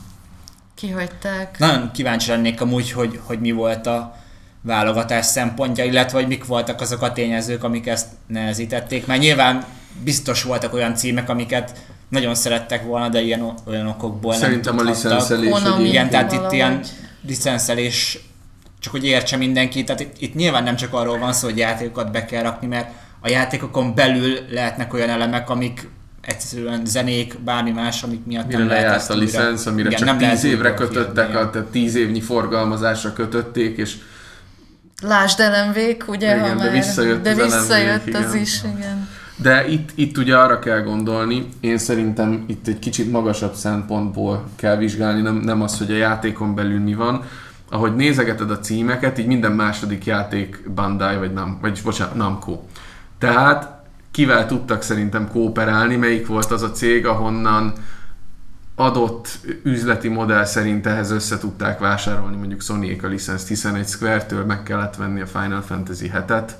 Kihagyták. 0.75 1.59
Nagyon 1.59 1.91
kíváncsi 1.93 2.31
lennék 2.31 2.61
amúgy, 2.61 2.93
hogy, 2.93 3.21
hogy 3.25 3.41
mi 3.41 3.51
volt 3.51 3.87
a 3.87 4.17
válogatás 4.61 5.27
szempontja, 5.27 5.85
illetve 5.85 6.19
hogy 6.19 6.27
mik 6.27 6.45
voltak 6.45 6.81
azok 6.81 7.03
a 7.03 7.13
tényezők, 7.13 7.65
amik 7.65 7.87
ezt 7.87 8.07
nehezítették, 8.27 9.07
mert 9.07 9.21
nyilván 9.21 9.65
biztos 10.05 10.43
voltak 10.43 10.75
olyan 10.75 10.95
címek, 10.95 11.29
amiket 11.29 11.81
nagyon 12.09 12.35
szerettek 12.35 12.85
volna, 12.85 13.09
de 13.09 13.21
ilyen 13.21 13.55
olyan 13.67 13.87
okokból 13.87 14.35
Szerintem 14.35 14.75
nem 14.75 14.87
a 14.87 14.89
licenszelés. 14.91 15.63
Igen, 15.79 16.11
tehát 16.11 16.33
itt 16.33 16.53
ilyen 16.53 16.81
licenszelés, 17.27 18.19
csak 18.81 18.93
hogy 18.93 19.05
értse 19.05 19.37
mindenki, 19.37 19.85
tehát 19.85 20.01
itt, 20.01 20.15
itt 20.19 20.35
nyilván 20.35 20.63
nem 20.63 20.77
csak 20.77 20.93
arról 20.93 21.19
van 21.19 21.33
szó, 21.33 21.49
hogy 21.49 21.59
játékokat 21.59 22.11
be 22.11 22.25
kell 22.25 22.43
rakni, 22.43 22.67
mert 22.67 22.91
a 23.23 23.29
játékokon 23.29 23.95
belül 23.95 24.39
lehetnek 24.51 24.95
olyan 24.95 25.09
elemek, 25.09 25.51
amik 25.51 25.89
egyszerűen 26.21 26.85
zenék, 26.85 27.39
bármi 27.39 27.71
más, 27.71 28.03
amik 28.03 28.25
miatt 28.27 28.47
Mire 28.47 28.59
nem 28.59 28.69
lejárt 28.69 29.11
a 29.11 29.15
licensz, 29.15 29.67
amire 29.67 29.89
igen, 29.89 29.99
csak 29.99 30.19
nem 30.19 30.31
10 30.31 30.45
évre 30.45 30.75
kötöttek, 30.75 31.37
a, 31.37 31.51
tehát 31.51 31.69
10 31.69 31.95
évnyi 31.95 32.21
forgalmazásra 32.21 33.13
kötötték, 33.13 33.77
és 33.77 33.97
Lásd 35.03 35.39
LMV-k, 35.39 36.09
ugye, 36.09 36.37
igen, 36.37 36.59
ha 36.59 36.65
de 36.65 36.71
visszajött, 36.71 37.23
de 37.23 37.31
az, 37.31 37.37
visszajött 37.37 38.05
LMV-k, 38.05 38.17
az 38.17 38.31
igen. 38.31 38.43
is, 38.43 38.61
igen. 38.77 39.09
De 39.37 39.69
itt, 39.69 39.91
itt 39.95 40.19
ugye 40.19 40.37
arra 40.37 40.59
kell 40.59 40.81
gondolni, 40.81 41.49
én 41.61 41.79
szerintem 41.79 42.45
itt 42.47 42.67
egy 42.67 42.79
kicsit 42.79 43.11
magasabb 43.11 43.55
szempontból 43.55 44.45
kell 44.57 44.77
vizsgálni, 44.77 45.21
nem, 45.21 45.35
nem 45.35 45.63
az, 45.63 45.79
hogy 45.79 45.91
a 45.91 45.97
játékon 45.97 46.55
belül 46.55 46.81
mi 46.81 46.95
van. 46.95 47.25
Ahogy 47.71 47.97
nézegeted 47.97 48.51
a 48.51 48.59
címeket, 48.59 49.19
így 49.19 49.27
minden 49.27 49.53
második 49.53 50.05
játék 50.05 50.71
Bandai, 50.75 51.17
vagy 51.17 51.33
nem, 51.33 51.59
vagy 51.61 51.81
bocsánat, 51.85 52.15
Namco. 52.15 52.61
Tehát 53.23 53.69
kivel 54.11 54.47
tudtak 54.47 54.83
szerintem 54.83 55.29
kooperálni, 55.29 55.97
melyik 55.97 56.27
volt 56.27 56.51
az 56.51 56.63
a 56.63 56.71
cég, 56.71 57.07
ahonnan 57.07 57.73
adott 58.75 59.29
üzleti 59.63 60.09
modell 60.09 60.45
szerint 60.45 60.87
ehhez 60.87 61.11
össze 61.11 61.39
tudták 61.39 61.79
vásárolni 61.79 62.37
mondjuk 62.37 62.61
sony 62.61 62.99
a 63.03 63.07
licenszt, 63.07 63.49
hiszen 63.49 63.75
egy 63.75 63.87
Square-től 63.89 64.45
meg 64.45 64.63
kellett 64.63 64.97
venni 64.97 65.21
a 65.21 65.27
Final 65.27 65.61
Fantasy 65.61 66.11
7-et, 66.15 66.51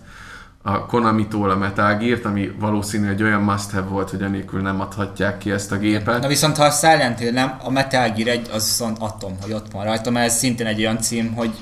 a 0.63 0.87
Konami-tól 0.87 1.51
a 1.51 1.57
Metal 1.57 1.97
Gear-t, 1.97 2.25
ami 2.25 2.53
valószínű 2.59 3.09
egy 3.09 3.23
olyan 3.23 3.43
must-have 3.43 3.89
volt, 3.89 4.11
hogy 4.11 4.23
enélkül 4.23 4.61
nem 4.61 4.81
adhatják 4.81 5.39
ki 5.39 5.51
ezt 5.51 5.73
a 5.73 5.79
gépet. 5.79 6.21
Na 6.21 6.29
viszont 6.29 6.57
ha 6.57 6.65
a 6.65 6.71
Silent 6.71 7.19
Hill 7.19 7.33
nem, 7.33 7.55
a 7.63 7.71
Metal 7.71 8.11
Gear 8.11 8.29
egy, 8.29 8.49
az 8.53 8.65
viszont 8.65 8.97
atom, 9.01 9.37
hogy 9.41 9.53
ott 9.53 9.73
van 9.73 9.85
rajta, 9.85 10.11
mert 10.11 10.27
ez 10.27 10.37
szintén 10.37 10.67
egy 10.67 10.79
olyan 10.79 10.99
cím, 10.99 11.33
hogy, 11.35 11.55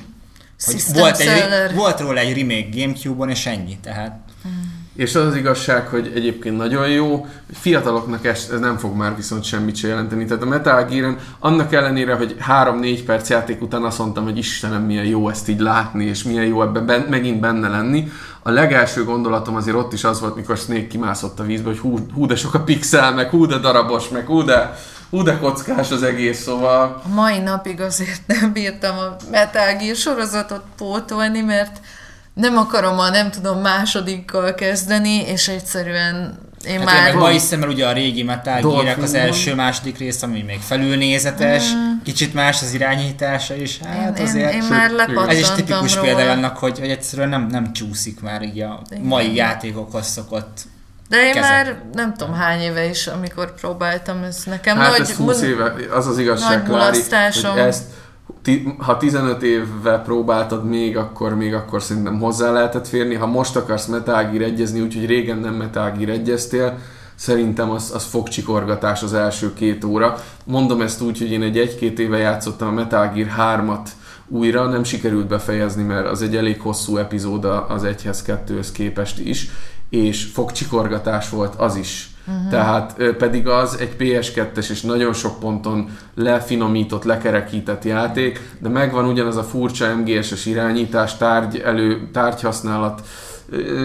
hogy 0.65 0.83
volt, 0.95 1.19
egy, 1.19 1.75
volt 1.75 2.01
róla 2.01 2.19
egy 2.19 2.37
remake 2.37 2.69
Gamecube-on, 2.81 3.31
és 3.31 3.47
ennyi, 3.47 3.79
tehát... 3.83 4.19
Hmm. 4.43 4.80
És 4.95 5.15
az 5.15 5.25
az 5.25 5.37
igazság, 5.37 5.87
hogy 5.87 6.13
egyébként 6.15 6.57
nagyon 6.57 6.89
jó, 6.89 7.27
fiataloknak 7.53 8.27
ez, 8.27 8.49
ez 8.53 8.61
nem 8.61 8.79
fog 8.79 8.97
már 8.97 9.17
viszont 9.17 9.45
semmit 9.45 9.77
se 9.77 9.89
jelenteni. 9.89 10.25
Tehát 10.25 10.43
a 10.43 10.47
Metal 10.47 10.85
gear 10.85 11.17
annak 11.39 11.73
ellenére, 11.73 12.15
hogy 12.15 12.37
3-4 12.49 13.01
perc 13.07 13.29
játék 13.29 13.63
után 13.63 13.83
azt 13.83 13.99
mondtam, 13.99 14.25
hogy 14.25 14.39
Istenem, 14.39 14.83
milyen 14.83 15.05
jó 15.05 15.29
ezt 15.29 15.49
így 15.49 15.61
látni, 15.61 16.05
és 16.05 16.23
milyen 16.23 16.45
jó 16.45 16.63
ebben 16.63 16.87
ben, 16.87 17.07
megint 17.11 17.41
benne 17.41 17.69
lenni. 17.69 18.11
A 18.43 18.51
legelső 18.51 19.05
gondolatom 19.05 19.57
azért 19.57 19.77
ott 19.77 19.93
is 19.93 20.05
az 20.05 20.21
volt, 20.21 20.37
mikor 20.37 20.57
Snake 20.57 20.87
kimászott 20.87 21.41
a 21.41 21.45
vízbe, 21.45 21.69
hogy 21.69 21.79
hú, 21.79 21.99
hú 22.15 22.27
de 22.27 22.37
sok 22.37 22.55
a 22.55 22.61
pixel, 22.61 23.15
meg 23.15 23.31
hú 23.31 23.47
de 23.47 23.59
darabos, 23.59 24.09
meg 24.09 24.27
hú 24.27 24.43
de, 24.43 24.79
hú 25.11 25.23
de 25.23 25.39
kockás 25.39 25.91
az 25.91 26.03
egész, 26.03 26.43
szóval... 26.43 27.03
A 27.05 27.09
mai 27.15 27.39
napig 27.39 27.81
azért 27.81 28.27
nem 28.27 28.53
bírtam 28.53 28.99
a 28.99 29.17
Metal 29.31 29.77
Gear 29.77 29.97
sorozatot 29.97 30.63
pótolni, 30.77 31.41
mert 31.41 31.81
nem 32.35 32.57
akarom 32.57 32.99
a 32.99 33.09
nem 33.09 33.31
tudom 33.31 33.61
másodikkal 33.61 34.55
kezdeni, 34.55 35.15
és 35.15 35.49
egyszerűen 35.49 36.39
én 36.67 36.77
hát 36.77 36.85
már... 36.85 36.97
Én 36.97 37.03
meg 37.03 37.15
ma 37.15 37.29
hiszem, 37.29 37.59
mert 37.59 37.73
ugye 37.73 37.87
a 37.87 37.93
régi 37.93 38.23
Metal 38.23 38.61
gear 38.61 38.99
az 38.99 39.15
első, 39.15 39.55
második 39.55 39.99
rész, 39.99 40.23
ami 40.23 40.43
még 40.43 40.61
felülnézetes, 40.61 41.73
mm. 41.75 42.03
kicsit 42.05 42.35
más 42.35 42.63
az 42.63 42.75
irányítása 42.75 43.55
is, 43.55 43.79
hát 43.79 44.19
én, 44.19 44.25
azért... 44.25 44.53
Én, 44.53 44.63
én 44.63 44.69
már 44.69 44.91
Ez 45.29 45.39
is 45.39 45.51
tipikus 45.51 45.99
példa 45.99 46.31
annak, 46.31 46.57
hogy, 46.57 46.79
hogy 46.79 46.91
egyszerűen 46.91 47.29
nem, 47.29 47.47
nem 47.47 47.73
csúszik 47.73 48.21
már 48.21 48.43
így 48.43 48.61
a 48.61 48.83
Igen. 48.91 49.05
mai 49.05 49.35
játékokhoz 49.35 50.07
szokott 50.07 50.59
de 51.11 51.27
én 51.27 51.33
kezek. 51.33 51.51
már 51.51 51.83
nem 51.93 52.15
tudom 52.15 52.35
hány 52.35 52.61
éve 52.61 52.85
is, 52.85 53.07
amikor 53.07 53.55
próbáltam, 53.55 54.23
ez 54.23 54.43
nekem 54.47 54.77
hát 54.77 54.91
nagy... 54.91 55.01
ez 55.01 55.17
20 55.17 55.43
éve, 55.43 55.75
az 55.91 56.07
az 56.07 56.19
igazság, 56.19 56.63
Klári, 56.65 57.03
hogy 57.43 57.59
ezt 57.59 57.83
ha 58.79 58.97
15 58.97 59.43
évvel 59.43 60.03
próbáltad 60.03 60.65
még, 60.65 60.97
akkor 60.97 61.35
még 61.35 61.55
akkor 61.55 61.83
szerintem 61.83 62.19
hozzá 62.21 62.51
lehetett 62.51 62.89
férni. 62.89 63.15
Ha 63.15 63.27
most 63.27 63.57
akarsz 63.57 63.87
Metal 63.87 64.25
Gear 64.25 64.43
egyezni, 64.43 64.81
úgyhogy 64.81 65.07
régen 65.07 65.39
nem 65.39 65.55
Metal 65.55 65.91
Gear 65.91 66.11
egyeztél, 66.11 66.79
szerintem 67.15 67.71
az, 67.71 67.93
az 67.95 68.05
fogcsikorgatás 68.05 69.03
az 69.03 69.15
első 69.15 69.53
két 69.55 69.85
óra. 69.85 70.17
Mondom 70.45 70.81
ezt 70.81 71.01
úgy, 71.01 71.19
hogy 71.19 71.31
én 71.31 71.43
egy 71.43 71.59
egy-két 71.59 71.99
éve 71.99 72.19
játszottam 72.19 72.69
a 72.69 72.73
Metal 72.73 73.13
Gear 73.15 73.61
3-at 73.61 73.89
újra, 74.29 74.69
nem 74.69 74.85
sikerült 74.85 75.27
befejezni, 75.27 75.83
mert 75.83 76.07
az 76.07 76.23
egy 76.23 76.37
elég 76.37 76.61
hosszú 76.61 76.97
epizód 76.97 77.45
az 77.69 77.85
egyhez 77.85 78.23
kettőhöz 78.23 78.73
képest 78.73 79.19
is, 79.19 79.49
és 79.91 80.25
fogcsikorgatás 80.25 81.29
volt 81.29 81.55
az 81.55 81.77
is. 81.77 82.11
Uh-huh. 82.31 82.51
Tehát 82.51 83.03
pedig 83.19 83.49
az 83.49 83.79
egy 83.81 83.97
PS2-es 83.99 84.71
és 84.71 84.81
nagyon 84.81 85.13
sok 85.13 85.41
ponton 85.41 85.89
lefinomított, 86.15 87.05
lekerekített 87.05 87.85
játék, 87.85 88.41
de 88.59 88.69
megvan 88.69 89.05
ugyanaz 89.05 89.37
a 89.37 89.43
furcsa 89.43 89.97
MGS-es 89.97 90.47
irányítás, 90.47 91.17
tárgy 91.17 91.59
elő, 91.59 92.09
tárgyhasználat, 92.13 93.03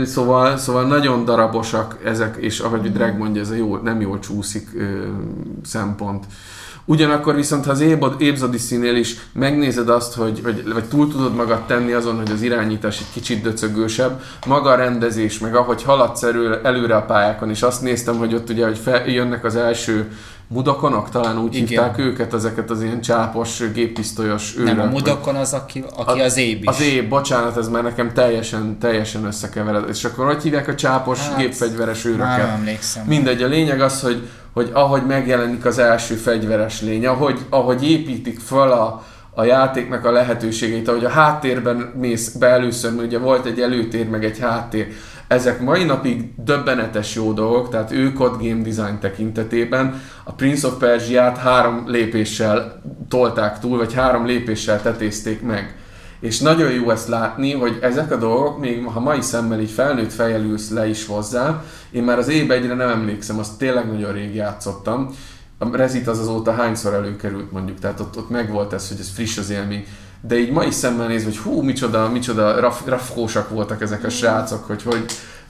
Szóval, 0.03 0.57
szóval 0.57 0.87
nagyon 0.87 1.25
darabosak 1.25 1.97
ezek, 2.03 2.37
és 2.39 2.59
ahogy. 2.59 2.91
Drag 2.91 3.17
mondja, 3.17 3.41
ez 3.41 3.49
a 3.49 3.55
jó, 3.55 3.75
nem 3.77 4.01
jól 4.01 4.19
csúszik 4.19 4.69
ö, 4.75 5.07
szempont. 5.63 6.25
Ugyanakkor 6.87 7.35
viszont, 7.35 7.65
ha 7.65 7.71
az 7.71 7.83
Ébzodiszínél 8.17 8.95
is 8.95 9.15
megnézed 9.33 9.89
azt, 9.89 10.13
hogy, 10.13 10.41
hogy, 10.43 10.73
vagy 10.73 10.85
túl 10.85 11.11
tudod 11.11 11.35
magad 11.35 11.65
tenni 11.65 11.91
azon, 11.91 12.15
hogy 12.15 12.31
az 12.31 12.41
irányítás 12.41 12.99
egy 12.99 13.11
kicsit 13.13 13.41
döcögősebb, 13.41 14.21
maga 14.47 14.69
a 14.69 14.75
rendezés, 14.75 15.39
meg 15.39 15.55
ahogy 15.55 15.83
haladsz 15.83 16.23
elő, 16.23 16.59
előre 16.63 16.95
a 16.95 17.05
pályákon, 17.05 17.49
és 17.49 17.61
azt 17.61 17.81
néztem, 17.81 18.17
hogy 18.17 18.33
ott 18.33 18.49
ugye, 18.49 18.65
hogy 18.65 18.77
fel, 18.77 19.07
jönnek 19.07 19.43
az 19.43 19.55
első 19.55 20.11
mudakonok, 20.47 21.09
talán 21.09 21.37
úgy 21.37 21.55
Igen. 21.55 21.67
hívták 21.67 21.97
őket, 21.97 22.33
ezeket 22.33 22.69
az 22.69 22.83
ilyen 22.83 23.01
csápos, 23.01 23.63
géppisztolyos 23.73 24.55
őrök. 24.57 24.75
Nem, 24.75 24.87
a 24.87 24.89
mudakon 24.91 25.35
az, 25.35 25.53
aki, 25.53 25.83
aki 25.95 26.19
az 26.19 26.37
éb 26.37 26.61
is. 26.61 26.67
Az 26.67 26.81
éb, 26.81 27.09
bocsánat, 27.09 27.57
ez 27.57 27.69
már 27.69 27.83
nekem 27.83 28.13
teljesen, 28.13 28.77
teljesen 28.79 29.25
összekevered. 29.25 29.89
És 29.89 30.03
akkor 30.03 30.25
hogy 30.25 30.41
hívják 30.41 30.67
a 30.67 30.75
csápos, 30.75 31.19
hát, 31.19 31.37
gépfegyveres 31.37 32.05
őröket? 32.05 32.37
Nem 32.37 32.49
emlékszem. 32.49 33.05
Mindegy, 33.05 33.43
a 33.43 33.47
lényeg 33.47 33.81
az, 33.81 34.01
hogy, 34.01 34.29
hogy 34.53 34.69
ahogy 34.73 35.05
megjelenik 35.05 35.65
az 35.65 35.77
első 35.77 36.15
fegyveres 36.15 36.81
lény, 36.81 37.07
ahogy, 37.07 37.39
ahogy 37.49 37.89
építik 37.89 38.39
föl 38.39 38.71
a, 38.71 39.03
a 39.35 39.43
játéknak 39.43 40.05
a 40.05 40.11
lehetőségeit, 40.11 40.87
ahogy 40.87 41.05
a 41.05 41.09
háttérben 41.09 41.91
mész 41.95 42.29
be 42.29 42.47
először, 42.47 42.93
mert 42.93 43.07
ugye 43.07 43.17
volt 43.19 43.45
egy 43.45 43.59
előtér, 43.61 44.09
meg 44.09 44.25
egy 44.25 44.39
háttér, 44.39 44.87
ezek 45.27 45.61
mai 45.61 45.83
napig 45.83 46.43
döbbenetes 46.43 47.15
jó 47.15 47.33
dolgok, 47.33 47.69
tehát 47.69 47.91
ők 47.91 48.19
ott 48.19 48.41
game 48.41 48.61
design 48.61 48.99
tekintetében 48.99 50.01
a 50.23 50.31
Prince 50.31 50.67
of 50.67 50.77
Persia-t 50.77 51.37
három 51.37 51.83
lépéssel 51.87 52.81
tolták 53.09 53.59
túl, 53.59 53.77
vagy 53.77 53.93
három 53.93 54.25
lépéssel 54.25 54.81
tetézték 54.81 55.41
meg. 55.41 55.75
És 56.19 56.39
nagyon 56.39 56.71
jó 56.71 56.89
ezt 56.89 57.07
látni, 57.07 57.53
hogy 57.53 57.77
ezek 57.81 58.11
a 58.11 58.17
dolgok, 58.17 58.59
még 58.59 58.85
ha 58.85 58.99
mai 58.99 59.21
szemmel 59.21 59.59
így 59.59 59.69
felnőtt 59.69 60.13
fejjel 60.13 60.43
ülsz 60.43 60.69
le 60.69 60.87
is 60.87 61.05
hozzá, 61.05 61.63
én 61.91 62.03
már 62.03 62.17
az 62.17 62.27
évben 62.27 62.57
egyre 62.57 62.73
nem 62.73 62.89
emlékszem, 62.89 63.39
azt 63.39 63.57
tényleg 63.57 63.91
nagyon 63.91 64.13
rég 64.13 64.35
játszottam. 64.35 65.15
A 65.57 65.75
Rezit 65.75 66.07
az 66.07 66.19
azóta 66.19 66.53
hányszor 66.53 66.93
előkerült 66.93 67.51
mondjuk, 67.51 67.79
tehát 67.79 67.99
ott, 67.99 68.17
ott 68.17 68.29
megvolt 68.29 68.73
ez, 68.73 68.87
hogy 68.87 68.99
ez 68.99 69.09
friss 69.09 69.37
az 69.37 69.49
élmény 69.49 69.85
de 70.21 70.37
így 70.37 70.51
mai 70.51 70.71
szemmel 70.71 71.07
nézve, 71.07 71.29
hogy 71.29 71.37
hú, 71.37 71.61
micsoda, 71.61 72.09
micsoda 72.09 72.59
raf, 72.59 72.81
rafkósak 72.85 73.49
voltak 73.49 73.81
ezek 73.81 74.03
a 74.03 74.09
srácok, 74.09 74.65
hogy 74.65 74.83
hogy 74.83 75.05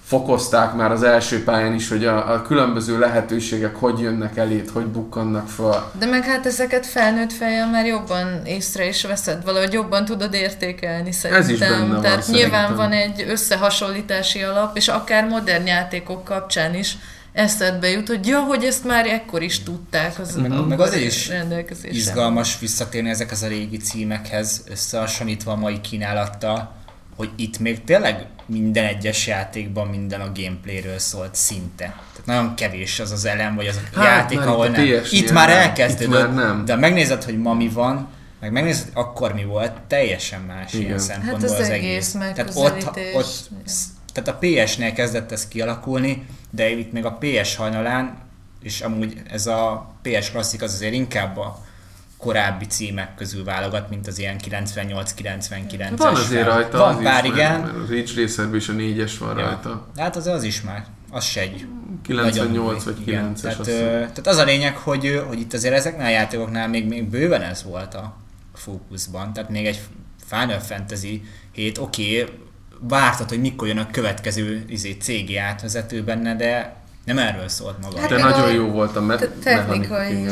fokozták 0.05 0.73
már 0.73 0.91
az 0.91 1.03
első 1.03 1.43
pályán 1.43 1.73
is, 1.73 1.89
hogy 1.89 2.05
a, 2.05 2.33
a 2.33 2.41
különböző 2.41 2.99
lehetőségek 2.99 3.75
hogy 3.75 3.99
jönnek 3.99 4.37
elét, 4.37 4.69
hogy 4.69 4.85
bukkannak 4.85 5.47
fel. 5.47 5.91
De 5.99 6.05
meg 6.05 6.23
hát 6.23 6.45
ezeket 6.45 6.85
felnőtt 6.85 7.33
fejjel 7.33 7.69
már 7.69 7.85
jobban 7.85 8.41
észre 8.45 8.87
is 8.87 9.05
veszed, 9.05 9.43
valahogy 9.43 9.73
jobban 9.73 10.05
tudod 10.05 10.33
értékelni 10.33 11.11
szerintem. 11.11 11.45
Ez 11.45 11.49
is 11.49 11.59
benne 11.59 11.99
Tehát 11.99 12.25
van, 12.25 12.35
nyilván 12.35 12.61
szerintem. 12.61 12.75
van 12.75 12.91
egy 12.91 13.25
összehasonlítási 13.27 14.41
alap, 14.41 14.77
és 14.77 14.87
akár 14.87 15.27
modern 15.27 15.65
játékok 15.65 16.23
kapcsán 16.23 16.75
is 16.75 16.97
eszedbe 17.35 17.89
jut, 17.89 18.07
hogy 18.07 18.27
ja, 18.27 18.39
hogy 18.39 18.63
ezt 18.63 18.83
már 18.83 19.05
ekkor 19.05 19.41
is 19.41 19.63
tudták 19.63 20.19
az 20.19 20.35
meg, 20.35 20.67
meg 20.67 20.79
az 20.79 20.93
is 20.93 21.31
izgalmas 21.83 22.59
visszatérni 22.59 23.09
ezekhez 23.09 23.43
a 23.43 23.47
régi 23.47 23.77
címekhez 23.77 24.63
összehasonlítva 24.69 25.51
a 25.51 25.55
mai 25.55 25.81
kínálattal, 25.81 26.71
hogy 27.15 27.29
itt 27.35 27.59
még 27.59 27.83
tényleg 27.83 28.25
minden 28.45 28.85
egyes 28.85 29.27
játékban 29.27 29.87
minden 29.87 30.21
a 30.21 30.31
gameplayről 30.35 30.99
szólt 30.99 31.35
szinte. 31.35 31.85
Tehát 31.85 32.25
nagyon 32.25 32.55
kevés 32.55 32.99
az 32.99 33.11
az 33.11 33.25
elem, 33.25 33.55
vagy 33.55 33.67
az 33.67 33.79
a 33.93 33.99
hát, 33.99 34.05
játék, 34.05 34.39
ahol 34.39 34.67
nem. 34.67 34.85
Itt 35.09 35.31
már 35.31 35.49
elkezdődött, 35.49 36.19
itt 36.19 36.25
már 36.25 36.33
nem. 36.33 36.65
de 36.65 36.75
megnézed, 36.75 37.23
hogy 37.23 37.37
ma 37.37 37.53
mi 37.53 37.67
van, 37.67 38.07
meg 38.39 38.51
megnézed, 38.51 38.83
hogy 38.83 39.03
akkor 39.03 39.33
mi 39.33 39.43
volt, 39.43 39.71
teljesen 39.87 40.41
más 40.41 40.73
Igen. 40.73 40.85
ilyen 40.85 40.99
szempontból 40.99 41.49
hát 41.49 41.59
az, 41.59 41.59
az 41.59 41.69
egész. 41.69 42.15
egész. 42.15 42.33
Tehát 42.35 42.51
ott, 42.55 42.99
ott 43.13 43.49
tehát 44.13 44.29
a 44.29 44.37
PS-nél 44.39 44.93
kezdett 44.93 45.31
ez 45.31 45.47
kialakulni, 45.47 46.25
de 46.55 46.69
itt 46.69 46.91
még 46.91 47.05
a 47.05 47.17
PS 47.19 47.55
hajnalán, 47.55 48.17
és 48.61 48.81
amúgy 48.81 49.21
ez 49.29 49.47
a 49.47 49.93
PS 50.01 50.31
klasszik 50.31 50.61
az 50.61 50.73
azért 50.73 50.93
inkább 50.93 51.37
a 51.37 51.63
korábbi 52.17 52.65
címek 52.65 53.15
közül 53.15 53.43
válogat, 53.43 53.89
mint 53.89 54.07
az 54.07 54.19
ilyen 54.19 54.35
98-99-es. 54.49 55.93
Van 55.95 56.15
azért 56.15 56.45
rajta 56.45 56.77
Van 56.77 56.95
az 56.95 57.03
pár, 57.03 57.25
is, 57.25 57.31
igen. 57.31 57.61
Mert 57.61 57.75
az 57.75 57.89
Ridge 57.89 58.21
Racerben 58.21 58.55
is 58.55 58.69
a 58.69 58.73
4-es 58.73 59.11
van 59.19 59.37
ja. 59.37 59.45
rajta. 59.45 59.87
Hát 59.97 60.15
az, 60.15 60.27
az 60.27 60.43
is 60.43 60.61
már, 60.61 60.85
az 61.11 61.23
se 61.23 61.41
egy 61.41 61.67
98 62.01 62.83
vagy 62.83 62.97
9-es. 63.05 63.41
Tehát, 63.41 63.63
tehát, 63.63 64.27
az 64.27 64.37
a 64.37 64.43
lényeg, 64.43 64.77
hogy, 64.77 65.23
hogy 65.27 65.39
itt 65.39 65.53
azért 65.53 65.73
ezeknél 65.73 66.05
a 66.05 66.09
játékoknál 66.09 66.67
még, 66.67 66.87
még 66.87 67.09
bőven 67.09 67.41
ez 67.41 67.63
volt 67.63 67.93
a 67.93 68.15
fókuszban. 68.53 69.33
Tehát 69.33 69.49
még 69.49 69.65
egy 69.65 69.81
Final 70.25 70.59
Fantasy 70.59 71.23
7, 71.51 71.77
oké, 71.77 72.21
okay, 72.21 72.35
vártad, 72.79 73.29
hogy 73.29 73.41
mikor 73.41 73.67
jön 73.67 73.77
a 73.77 73.91
következő 73.91 74.65
izé, 74.67 74.91
cégi 74.91 75.37
átvezető 75.37 76.03
benne, 76.03 76.35
de 76.35 76.83
nem 77.05 77.17
erről 77.17 77.47
szólt 77.47 77.75
maga. 77.81 77.99
Hát 77.99 78.09
de 78.09 78.17
nagyon 78.17 78.51
jó 78.51 78.67
volt 78.67 78.95
a 78.95 79.01
me- 79.01 79.29
technikai 79.43 80.27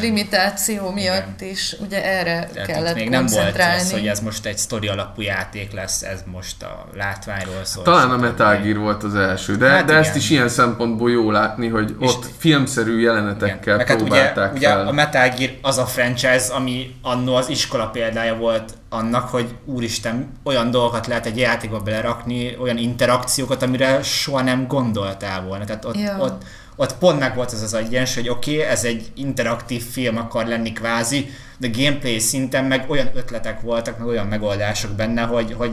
limitáció 0.00 0.90
miatt 0.90 1.40
igen. 1.40 1.52
is, 1.52 1.76
ugye 1.80 2.04
erre 2.04 2.48
Tehát 2.52 2.68
kellett 2.68 2.94
még 2.94 3.08
nem 3.08 3.26
volt 3.26 3.56
ez, 3.56 3.92
hogy 3.92 4.06
ez 4.06 4.20
most 4.20 4.46
egy 4.46 4.58
sztori 4.58 4.88
alapú 4.88 5.20
játék 5.20 5.72
lesz, 5.72 6.02
ez 6.02 6.22
most 6.26 6.62
a 6.62 6.86
látványról 6.94 7.64
szól. 7.64 7.84
Talán 7.84 8.10
a 8.10 8.16
Metal 8.16 8.56
Gear 8.56 8.76
volt 8.76 9.02
az 9.02 9.14
első, 9.14 9.56
de, 9.56 9.68
hát 9.68 9.84
de 9.84 9.94
ezt 9.94 10.16
is 10.16 10.30
ilyen 10.30 10.48
szempontból 10.48 11.10
jó 11.10 11.30
látni, 11.30 11.68
hogy 11.68 11.96
és 12.00 12.14
ott 12.14 12.26
filmszerű 12.38 13.00
jelenetekkel 13.00 13.80
igen. 13.80 13.96
próbálták 13.96 14.44
hát 14.44 14.56
ugye, 14.56 14.68
fel. 14.68 14.80
ugye 14.80 14.88
a 14.88 14.92
Metal 14.92 15.28
Gear 15.28 15.50
az 15.62 15.78
a 15.78 15.86
franchise, 15.86 16.54
ami 16.54 16.94
annó 17.02 17.34
az 17.34 17.48
iskola 17.48 17.86
példája 17.86 18.36
volt 18.36 18.72
annak, 18.88 19.28
hogy 19.28 19.54
úristen, 19.64 20.32
olyan 20.42 20.70
dolgokat 20.70 21.06
lehet 21.06 21.26
egy 21.26 21.38
játékba 21.38 21.78
belerakni, 21.78 22.56
olyan 22.60 22.76
interakciókat, 22.78 23.62
amire 23.62 24.02
soha 24.02 24.42
nem 24.42 24.66
gondoltál 24.66 25.42
volna. 25.42 25.64
Tehát 25.64 25.84
ott, 25.84 25.96
ja. 25.96 26.17
Ott, 26.20 26.42
ott 26.76 26.94
pont 26.94 27.18
meg 27.18 27.34
volt 27.34 27.52
ez 27.52 27.62
az 27.62 27.74
egyensúly, 27.74 28.22
hogy 28.22 28.32
oké, 28.32 28.54
okay, 28.56 28.66
ez 28.66 28.84
egy 28.84 29.10
interaktív 29.14 29.82
film 29.82 30.16
akar 30.16 30.46
lenni 30.46 30.72
kvázi, 30.72 31.30
de 31.58 31.68
gameplay 31.72 32.18
szinten 32.18 32.64
meg 32.64 32.90
olyan 32.90 33.10
ötletek 33.14 33.60
voltak, 33.60 33.98
meg 33.98 34.06
olyan 34.06 34.26
megoldások 34.26 34.90
benne, 34.90 35.22
hogy, 35.22 35.52
hogy 35.52 35.72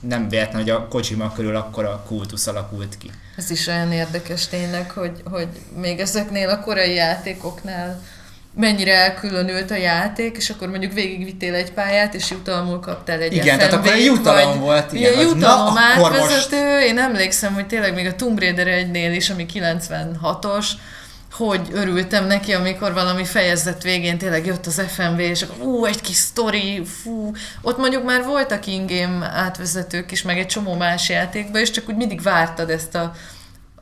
nem 0.00 0.28
véletlen, 0.28 0.60
hogy 0.60 0.70
a 0.70 0.88
Kojima 0.88 1.32
körül 1.32 1.56
akkor 1.56 1.84
a 1.84 2.02
kultusz 2.06 2.46
alakult 2.46 2.98
ki. 2.98 3.10
Ez 3.36 3.50
is 3.50 3.66
olyan 3.66 3.92
érdekes 3.92 4.46
tényleg, 4.46 4.90
hogy, 4.90 5.22
hogy 5.24 5.48
még 5.76 6.00
ezeknél 6.00 6.48
a 6.48 6.60
korai 6.60 6.94
játékoknál 6.94 8.02
mennyire 8.56 8.94
elkülönült 8.94 9.70
a 9.70 9.76
játék, 9.76 10.36
és 10.36 10.50
akkor 10.50 10.68
mondjuk 10.68 10.92
végigvittél 10.92 11.54
egy 11.54 11.72
pályát, 11.72 12.14
és 12.14 12.30
jutalmul 12.30 12.80
kaptál 12.80 13.20
egy 13.20 13.32
Igen, 13.32 13.58
tehát 13.58 13.72
akkor 13.72 13.96
jutalom 13.96 14.50
vagy, 14.50 14.58
volt. 14.58 14.92
Igen, 14.92 15.12
ilyen 15.12 15.28
jutalom 15.28 15.76
átvezető, 15.78 16.72
most... 16.74 16.84
én 16.84 16.98
emlékszem, 16.98 17.54
hogy 17.54 17.66
tényleg 17.66 17.94
még 17.94 18.06
a 18.06 18.14
Tomb 18.14 18.38
Raider 18.38 18.66
1-nél 18.66 19.12
is, 19.14 19.30
ami 19.30 19.46
96-os, 19.54 20.66
hogy 21.32 21.68
örültem 21.72 22.26
neki, 22.26 22.52
amikor 22.52 22.92
valami 22.92 23.24
fejezet 23.24 23.82
végén 23.82 24.18
tényleg 24.18 24.46
jött 24.46 24.66
az 24.66 24.82
FMV, 24.88 25.18
és 25.18 25.42
akkor 25.42 25.66
ú, 25.66 25.84
egy 25.84 26.00
kis 26.00 26.16
sztori, 26.16 26.82
fú. 27.02 27.32
Ott 27.62 27.78
mondjuk 27.78 28.04
már 28.04 28.24
voltak 28.24 28.66
ingame 28.66 29.26
átvezetők 29.34 30.12
is, 30.12 30.22
meg 30.22 30.38
egy 30.38 30.46
csomó 30.46 30.74
más 30.74 31.08
játékban, 31.08 31.60
és 31.60 31.70
csak 31.70 31.88
úgy 31.88 31.96
mindig 31.96 32.22
vártad 32.22 32.70
ezt 32.70 32.94
a 32.94 33.12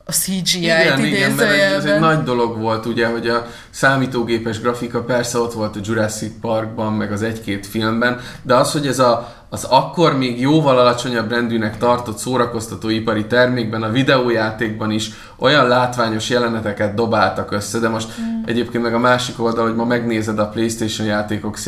a 0.06 0.12
CGI-t 0.12 0.54
igen, 0.54 1.04
igen, 1.04 1.32
mert 1.32 1.50
ez 1.50 1.84
egy 1.84 2.00
nagy 2.00 2.22
dolog 2.22 2.58
volt 2.58 2.86
ugye, 2.86 3.06
hogy 3.06 3.28
a 3.28 3.46
számítógépes 3.70 4.60
grafika 4.60 5.02
persze 5.02 5.38
ott 5.38 5.52
volt 5.52 5.76
a 5.76 5.80
Jurassic 5.82 6.32
Parkban, 6.40 6.92
meg 6.92 7.12
az 7.12 7.22
egy-két 7.22 7.66
filmben, 7.66 8.20
de 8.42 8.54
az, 8.54 8.72
hogy 8.72 8.86
ez 8.86 8.98
a, 8.98 9.43
az 9.54 9.64
akkor 9.64 10.18
még 10.18 10.40
jóval 10.40 10.78
alacsonyabb 10.78 11.30
rendűnek 11.30 11.78
tartott 11.78 12.18
szórakoztatóipari 12.18 13.26
termékben, 13.26 13.82
a 13.82 13.90
videójátékban 13.90 14.90
is 14.90 15.10
olyan 15.38 15.68
látványos 15.68 16.28
jeleneteket 16.28 16.94
dobáltak 16.94 17.52
össze, 17.52 17.78
de 17.78 17.88
most 17.88 18.08
mm. 18.20 18.42
egyébként 18.44 18.82
meg 18.82 18.94
a 18.94 18.98
másik 18.98 19.42
oldal, 19.42 19.64
hogy 19.64 19.74
ma 19.74 19.84
megnézed 19.84 20.38
a 20.38 20.48
Playstation 20.48 21.06
játékok 21.06 21.58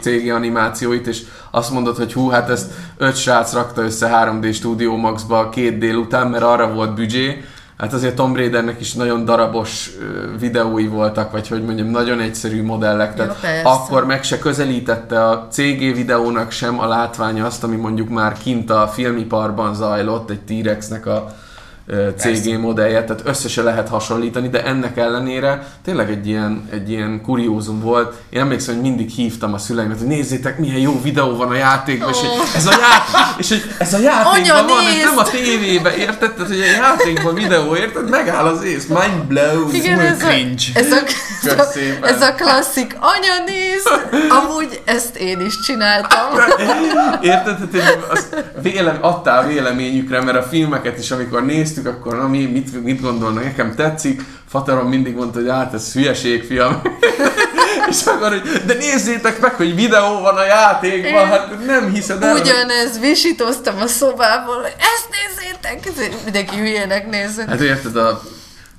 cégi 0.00 0.30
animációit, 0.30 1.06
és 1.06 1.22
azt 1.50 1.70
mondod, 1.70 1.96
hogy 1.96 2.12
hú, 2.12 2.28
hát 2.28 2.50
ezt 2.50 2.72
öt 2.96 3.16
srác 3.16 3.52
rakta 3.52 3.82
össze 3.82 4.10
3D 4.12 4.54
Studio 4.54 4.96
Max-ba 4.96 5.48
két 5.48 5.78
délután, 5.78 6.26
mert 6.26 6.44
arra 6.44 6.72
volt 6.72 6.94
büdzsé, 6.94 7.44
Hát 7.76 7.92
azért 7.92 8.14
Tom 8.14 8.36
Raidernek 8.36 8.80
is 8.80 8.94
nagyon 8.94 9.24
darabos 9.24 9.90
videói 10.38 10.86
voltak, 10.86 11.30
vagy 11.30 11.48
hogy 11.48 11.64
mondjam, 11.64 11.88
nagyon 11.88 12.20
egyszerű 12.20 12.62
modellek, 12.62 13.14
tehát 13.14 13.36
ja, 13.42 13.70
akkor 13.70 14.06
meg 14.06 14.24
se 14.24 14.38
közelítette 14.38 15.28
a 15.28 15.46
CG 15.50 15.78
videónak 15.78 16.50
sem 16.50 16.80
a 16.80 16.86
látványa 16.86 17.46
azt, 17.46 17.64
ami 17.64 17.76
mondjuk 17.76 18.08
már 18.08 18.38
kint 18.38 18.70
a 18.70 18.88
filmiparban 18.88 19.74
zajlott, 19.74 20.30
egy 20.30 20.40
T-Rexnek 20.40 21.06
a 21.06 21.26
Persze. 21.86 22.58
modellje, 22.58 23.04
tehát 23.04 23.22
össze 23.24 23.62
lehet 23.62 23.88
hasonlítani, 23.88 24.48
de 24.48 24.64
ennek 24.64 24.96
ellenére 24.96 25.66
tényleg 25.84 26.10
egy 26.10 26.26
ilyen, 26.26 26.68
egy 26.72 26.90
ilyen 26.90 27.20
kuriózum 27.22 27.80
volt. 27.80 28.14
Én 28.30 28.40
emlékszem, 28.40 28.74
hogy 28.74 28.82
mindig 28.82 29.08
hívtam 29.08 29.52
a 29.52 29.58
szüleimet, 29.58 29.98
hogy 29.98 30.06
nézzétek, 30.06 30.58
milyen 30.58 30.78
jó 30.78 31.00
videó 31.02 31.36
van 31.36 31.48
a 31.48 31.54
játékban, 31.54 32.08
és 32.08 32.18
hogy 32.18 32.28
ez 32.54 32.66
a, 32.66 32.70
játék, 32.70 33.38
és 33.38 33.48
hogy 33.48 33.62
ez 33.78 33.94
a 33.94 33.98
játékban 33.98 34.40
Anya, 34.40 34.74
van, 34.74 34.86
ez 34.86 34.92
nézd! 34.94 35.04
nem 35.04 35.18
a 35.18 35.22
tévében, 35.22 35.92
érted? 35.92 36.32
Tehát, 36.32 36.50
hogy 36.50 36.60
a 36.60 36.64
játékban 36.64 37.34
videó, 37.34 37.76
érted? 37.76 38.10
Megáll 38.10 38.44
az 38.46 38.62
ész, 38.62 38.86
mind 38.86 39.24
blown. 39.26 39.74
Igen, 39.74 40.00
ez 40.00 40.22
a, 40.22 40.26
cringe. 40.26 40.62
ez, 40.74 40.92
a, 40.92 40.96
ez, 41.42 41.58
a, 41.58 42.06
ez 42.06 42.22
a 42.22 42.34
klasszik, 42.34 42.96
anya 43.00 43.44
nézd, 43.46 43.88
amúgy 44.28 44.80
ezt 44.84 45.16
én 45.16 45.40
is 45.40 45.60
csináltam. 45.60 46.28
Érted? 47.22 47.68
Tehát, 47.72 48.06
az 48.10 48.28
vélem, 48.62 48.98
adtál 49.00 49.46
véleményükre, 49.46 50.20
mert 50.20 50.38
a 50.38 50.42
filmeket 50.42 50.98
is, 50.98 51.10
amikor 51.10 51.44
néztük, 51.44 51.75
akkor 51.84 52.16
na, 52.16 52.28
mi, 52.28 52.44
mit, 52.44 52.82
mit 52.82 53.00
gondolnak, 53.00 53.44
nekem 53.44 53.74
tetszik. 53.74 54.22
Fatarom 54.48 54.88
mindig 54.88 55.14
mondta, 55.14 55.38
hogy 55.38 55.48
hát 55.48 55.74
ez 55.74 55.92
hülyeség, 55.92 56.44
fiam. 56.44 56.82
És 57.90 58.04
akkor, 58.04 58.28
hogy 58.28 58.62
de 58.66 58.74
nézzétek 58.74 59.40
meg, 59.40 59.54
hogy 59.54 59.74
videó 59.74 60.20
van 60.20 60.36
a 60.36 60.44
játékban, 60.44 61.26
hát 61.26 61.66
nem 61.66 61.92
hiszed 61.92 62.22
el. 62.22 62.36
Ugyanez, 62.36 63.00
visítoztam 63.00 63.80
a 63.80 63.86
szobából, 63.86 64.54
hogy 64.54 64.74
ezt 64.78 65.08
nézzétek, 65.10 66.24
mindenki 66.24 66.56
hülyének 66.56 67.10
nézett. 67.10 67.48
Hát 67.48 67.60
érted, 67.60 67.96
a 67.96 68.22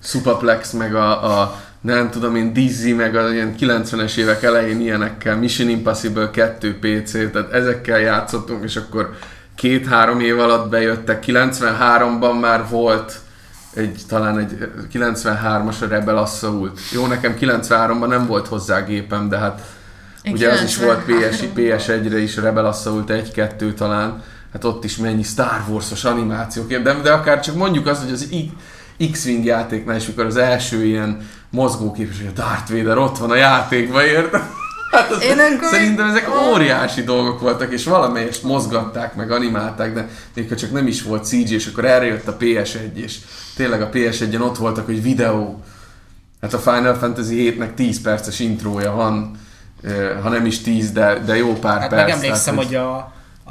Supaplex, 0.04 0.72
meg 0.72 0.96
a, 0.96 1.40
a 1.40 1.62
nem 1.82 2.10
tudom 2.10 2.36
én, 2.36 2.54
Dizzy, 2.54 2.94
meg 2.94 3.16
a 3.16 3.32
ilyen 3.32 3.56
90-es 3.60 4.18
évek 4.18 4.44
elején 4.44 4.82
ilyenekkel, 4.82 5.36
Mission 5.36 5.70
Impossible 5.70 6.30
2 6.32 6.80
PC, 6.80 7.12
tehát 7.12 7.52
ezekkel 7.52 8.00
játszottunk, 8.00 8.64
és 8.64 8.76
akkor 8.76 9.18
két-három 9.58 10.20
év 10.20 10.40
alatt 10.40 10.70
bejöttek. 10.70 11.24
93-ban 11.28 12.40
már 12.40 12.70
volt 12.70 13.20
egy, 13.74 14.02
talán 14.08 14.40
egy 14.40 14.72
93-as 14.94 15.82
a 15.82 15.88
Rebel 15.88 16.18
Assault. 16.18 16.80
Jó, 16.92 17.06
nekem 17.06 17.36
93-ban 17.40 18.08
nem 18.08 18.26
volt 18.28 18.48
hozzá 18.48 18.80
gépem, 18.84 19.30
de 19.30 19.38
hát 19.38 19.62
Én 20.22 20.34
ugye 20.34 20.52
az 20.52 20.64
is 20.64 20.78
volt 20.78 21.04
PS, 21.04 21.40
93-ban. 21.40 21.52
PS1-re 21.56 22.20
is, 22.20 22.36
Rebel 22.36 22.66
Assault 22.66 23.12
1-2 23.36 23.74
talán, 23.74 24.24
hát 24.54 24.64
ott 24.64 24.84
is 24.84 24.98
mennyi 24.98 25.24
Star 25.24 25.64
Wars-os 25.70 26.04
animációk, 26.04 26.74
de, 26.74 26.94
de 26.94 27.12
akár 27.12 27.40
csak 27.40 27.56
mondjuk 27.56 27.88
azt, 27.88 28.04
hogy 28.04 28.12
az 28.12 28.30
X-Wing 29.12 29.46
játéknál 29.46 29.96
is, 29.96 30.08
mikor 30.08 30.26
az 30.26 30.38
első 30.38 30.86
ilyen 30.86 31.28
mozgóképes, 31.50 32.18
hogy 32.18 32.28
a 32.28 32.42
Darth 32.42 32.72
Vader 32.72 32.98
ott 32.98 33.18
van 33.18 33.32
a 33.32 33.36
játékban, 33.36 34.04
érted? 34.04 34.42
Hát 34.92 35.12
az, 35.12 35.24
Én 35.24 35.32
akkor- 35.40 35.70
szerintem 35.70 36.10
ezek 36.10 36.28
óriási 36.54 37.04
dolgok 37.04 37.40
voltak, 37.40 37.72
és 37.74 37.84
valamelyest 37.86 38.44
mozgatták, 38.44 39.16
meg 39.16 39.32
animálták, 39.32 39.94
de 39.94 40.08
még 40.36 40.50
ha 40.50 40.56
csak 40.56 40.72
nem 40.72 40.88
is 40.88 41.02
volt 41.04 41.26
CG, 41.26 41.50
és 41.52 41.68
akkor 41.68 41.86
erre 41.86 42.06
jött 42.06 42.28
a 42.28 42.38
PS1, 42.38 42.96
és 42.96 43.18
tényleg 43.56 43.82
a 43.82 43.90
PS1-en 43.90 44.42
ott 44.42 44.58
voltak, 44.58 44.86
hogy 44.86 45.02
videó. 45.02 45.64
Hát 46.42 46.54
a 46.54 46.60
Final 46.60 46.94
Fantasy 46.96 47.56
7-nek 47.58 47.74
10 47.74 48.02
perces 48.02 48.40
intrója 48.40 48.92
van, 48.92 49.32
ha 50.22 50.30
nem 50.30 50.46
is 50.46 50.60
10, 50.62 50.92
de, 50.92 51.20
de 51.26 51.36
jó 51.36 51.54
pár 51.54 51.80
Hát 51.80 51.90
perc. 51.90 52.02
megemlékszem, 52.06 52.56
tehát, 52.56 52.68
hogy 52.70 52.76
a, 52.76 52.96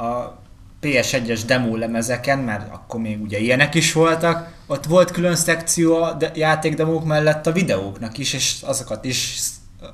a 0.05 0.37
PS1-es 0.81 1.39
demo 1.45 1.75
lemezeken, 1.75 2.39
mert 2.39 2.73
akkor 2.73 2.99
még 2.99 3.21
ugye 3.21 3.37
ilyenek 3.39 3.75
is 3.75 3.93
voltak, 3.93 4.47
ott 4.67 4.85
volt 4.85 5.11
külön 5.11 5.35
szekció 5.35 6.03
a 6.03 6.13
de- 6.13 6.31
játékdemók 6.35 7.05
mellett 7.05 7.47
a 7.47 7.51
videóknak 7.51 8.17
is, 8.17 8.33
és 8.33 8.55
azokat 8.61 9.05
is 9.05 9.39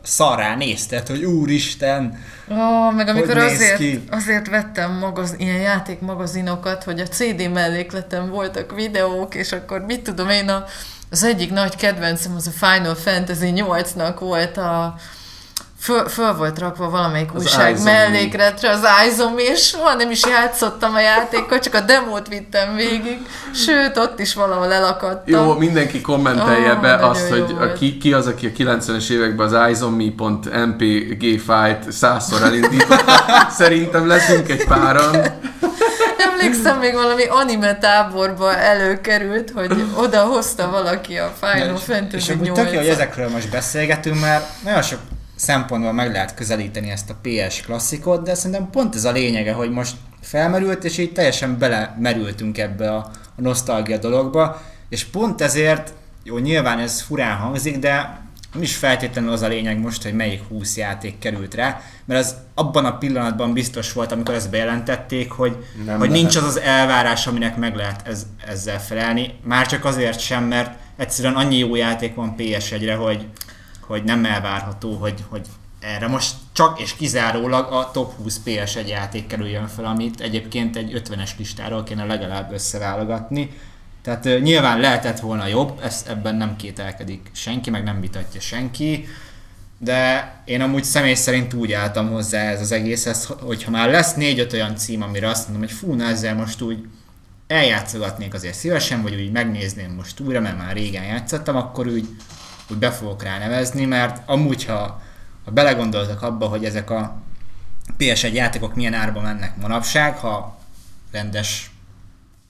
szarrá 0.03 0.55
nézted, 0.55 1.07
hogy 1.07 1.23
úristen, 1.23 2.19
Ó, 2.51 2.89
meg 2.89 3.07
amikor 3.07 3.35
néz 3.35 3.51
azért, 3.51 3.77
ki? 3.77 4.03
azért 4.11 4.49
vettem 4.49 4.91
magaz, 4.91 5.35
ilyen 5.37 5.59
játékmagazinokat, 5.59 6.83
hogy 6.83 6.99
a 6.99 7.07
CD 7.07 7.51
mellékleten 7.51 8.29
voltak 8.29 8.75
videók, 8.75 9.35
és 9.35 9.51
akkor 9.51 9.85
mit 9.85 10.01
tudom 10.01 10.29
én, 10.29 10.49
a, 10.49 10.65
az 11.09 11.23
egyik 11.23 11.51
nagy 11.51 11.75
kedvencem 11.75 12.35
az 12.35 12.47
a 12.47 12.65
Final 12.65 12.95
Fantasy 12.95 13.53
8-nak 13.55 14.15
volt 14.19 14.57
a 14.57 14.95
föl, 15.83 16.07
föl 16.07 16.35
volt 16.35 16.59
rakva 16.59 16.89
valamelyik 16.89 17.33
Az 17.33 17.41
újság 17.41 17.83
mellékletre 17.83 18.69
az 18.69 18.85
iZombie, 19.07 19.51
és 19.51 19.67
soha 19.67 19.93
nem 19.93 20.11
is 20.11 20.25
játszottam 20.25 20.95
a 20.95 20.99
játékkal, 20.99 21.59
csak 21.59 21.73
a 21.73 21.79
demót 21.79 22.27
vittem 22.27 22.75
végig, 22.75 23.17
sőt, 23.53 23.97
ott 23.97 24.19
is 24.19 24.33
valahol 24.33 24.73
elakadtam. 24.73 25.45
Jó, 25.45 25.53
mindenki 25.53 26.01
kommentelje 26.01 26.75
Ó, 26.77 26.79
be 26.79 26.95
azt, 26.95 27.29
hogy 27.29 27.55
a, 27.59 27.73
ki, 27.73 27.97
ki 27.97 28.13
az, 28.13 28.27
aki 28.27 28.45
a 28.45 28.49
90-es 28.57 29.09
években 29.09 29.53
az 29.53 29.69
iZombie.mpg 29.69 31.39
file-t 31.39 31.91
százszor 31.91 32.41
elindította. 32.41 33.25
Szerintem 33.59 34.07
leszünk 34.07 34.49
egy 34.49 34.65
páran. 34.65 35.15
Emlékszem, 36.17 36.77
még 36.77 36.93
valami 36.93 37.23
anime 37.23 37.77
táborba 37.77 38.57
előkerült, 38.57 39.51
hogy 39.55 39.83
oda 39.95 40.21
hozta 40.21 40.69
valaki 40.69 41.17
a 41.17 41.33
Final 41.39 41.75
és, 41.75 41.81
és 41.87 41.95
Fantasy 41.95 42.31
amúgy 42.31 42.51
tök 42.51 42.71
jó, 42.71 42.77
hogy 42.77 42.85
8 42.85 42.87
ezekről 42.87 43.29
most 43.29 43.49
beszélgetünk, 43.49 44.19
mert 44.19 44.45
nagyon 44.63 44.81
sok 44.81 44.99
szempontból 45.43 45.93
meg 45.93 46.11
lehet 46.11 46.33
közelíteni 46.33 46.89
ezt 46.89 47.09
a 47.09 47.15
PS 47.21 47.61
klasszikot, 47.61 48.23
de 48.23 48.33
szerintem 48.33 48.69
pont 48.69 48.95
ez 48.95 49.05
a 49.05 49.11
lényege, 49.11 49.53
hogy 49.53 49.71
most 49.71 49.95
felmerült, 50.21 50.83
és 50.83 50.97
így 50.97 51.11
teljesen 51.11 51.57
belemerültünk 51.57 52.57
ebbe 52.57 52.91
a, 52.91 53.11
a 53.35 53.41
nosztalgia 53.41 53.97
dologba, 53.97 54.61
és 54.89 55.03
pont 55.03 55.41
ezért, 55.41 55.93
jó, 56.23 56.37
nyilván 56.37 56.79
ez 56.79 57.01
furán 57.01 57.37
hangzik, 57.37 57.79
de 57.79 58.21
nem 58.53 58.61
is 58.61 58.75
feltétlenül 58.75 59.31
az 59.31 59.41
a 59.41 59.47
lényeg 59.47 59.79
most, 59.79 60.03
hogy 60.03 60.13
melyik 60.13 60.41
20 60.47 60.77
játék 60.77 61.19
került 61.19 61.53
rá, 61.53 61.81
mert 62.05 62.19
az 62.19 62.35
abban 62.53 62.85
a 62.85 62.97
pillanatban 62.97 63.53
biztos 63.53 63.93
volt, 63.93 64.11
amikor 64.11 64.33
ezt 64.33 64.49
bejelentették, 64.49 65.31
hogy, 65.31 65.65
Nem 65.85 65.99
hogy 65.99 66.09
nincs 66.09 66.35
az 66.35 66.43
az 66.43 66.59
elvárás, 66.59 67.27
aminek 67.27 67.57
meg 67.57 67.75
lehet 67.75 68.07
ez, 68.07 68.25
ezzel 68.47 68.81
felelni. 68.81 69.33
Már 69.43 69.67
csak 69.67 69.85
azért 69.85 70.19
sem, 70.19 70.43
mert 70.43 70.79
egyszerűen 70.97 71.35
annyi 71.35 71.57
jó 71.57 71.75
játék 71.75 72.15
van 72.15 72.35
PS1-re, 72.37 72.95
hogy, 72.95 73.27
hogy 73.87 74.03
nem 74.03 74.25
elvárható, 74.25 74.95
hogy, 74.95 75.23
hogy 75.29 75.47
erre 75.79 76.07
most 76.07 76.35
csak 76.51 76.79
és 76.79 76.95
kizárólag 76.95 77.71
a 77.71 77.91
top 77.91 78.15
20 78.15 78.41
PS1 78.45 78.87
játék 78.87 79.27
kerüljön 79.27 79.67
fel, 79.67 79.85
amit 79.85 80.19
egyébként 80.19 80.75
egy 80.75 81.01
50-es 81.05 81.29
listáról 81.37 81.83
kéne 81.83 82.05
legalább 82.05 82.51
összeválogatni. 82.51 83.49
Tehát 84.01 84.23
nyilván 84.23 84.79
lehetett 84.79 85.19
volna 85.19 85.47
jobb, 85.47 85.79
ez, 85.83 86.05
ebben 86.09 86.35
nem 86.35 86.55
kételkedik 86.55 87.29
senki, 87.31 87.69
meg 87.69 87.83
nem 87.83 88.01
vitatja 88.01 88.41
senki, 88.41 89.07
de 89.77 90.31
én 90.45 90.61
amúgy 90.61 90.83
személy 90.83 91.13
szerint 91.13 91.53
úgy 91.53 91.71
álltam 91.71 92.11
hozzá 92.11 92.41
ez 92.41 92.61
az 92.61 92.71
egészhez, 92.71 93.25
hogyha 93.25 93.71
már 93.71 93.89
lesz 93.89 94.13
négy-öt 94.13 94.53
olyan 94.53 94.75
cím, 94.75 95.01
amire 95.01 95.29
azt 95.29 95.47
mondom, 95.47 95.67
hogy 95.67 95.77
fú, 95.77 95.93
na 95.93 96.05
ezzel 96.05 96.35
most 96.35 96.61
úgy 96.61 96.85
eljátszogatnék 97.47 98.33
azért 98.33 98.55
szívesen, 98.55 99.01
vagy 99.01 99.15
úgy 99.15 99.31
megnézném 99.31 99.91
most 99.91 100.19
újra, 100.19 100.39
mert 100.39 100.57
már 100.57 100.73
régen 100.73 101.03
játszottam, 101.03 101.55
akkor 101.55 101.87
úgy, 101.87 102.09
úgy 102.69 102.77
be 102.77 102.91
fogok 102.91 103.23
rá 103.23 103.37
nevezni, 103.37 103.85
mert 103.85 104.29
amúgy, 104.29 104.65
ha, 104.65 105.01
ha 105.45 105.51
belegondoltak 105.51 106.21
abba, 106.21 106.47
hogy 106.47 106.65
ezek 106.65 106.89
a 106.89 107.21
PS1 107.97 108.33
játékok 108.33 108.75
milyen 108.75 108.93
árba 108.93 109.21
mennek 109.21 109.57
manapság, 109.57 110.17
ha 110.17 110.59
rendes 111.11 111.71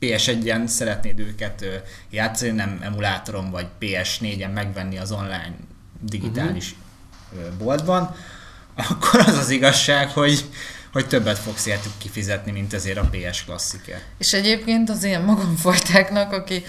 PS1-en 0.01 0.65
szeretnéd 0.67 1.19
őket 1.19 1.65
játszani, 2.09 2.51
nem 2.51 2.79
emulátoron 2.81 3.51
vagy 3.51 3.67
PS4-en 3.79 4.53
megvenni 4.53 4.97
az 4.97 5.11
online 5.11 5.55
digitális 6.01 6.75
uh-huh. 7.31 7.53
boltban, 7.57 8.15
akkor 8.89 9.19
az 9.19 9.37
az 9.37 9.49
igazság, 9.49 10.09
hogy, 10.09 10.45
hogy 10.91 11.07
többet 11.07 11.37
fogsz 11.37 11.65
értük 11.65 11.91
kifizetni, 11.97 12.51
mint 12.51 12.73
ezért 12.73 12.97
a 12.97 13.09
PS 13.11 13.43
klasszikért. 13.43 14.03
És 14.17 14.33
egyébként 14.33 14.89
az 14.89 15.03
ilyen 15.03 15.21
magamfajtáknak, 15.21 16.31
aki 16.31 16.63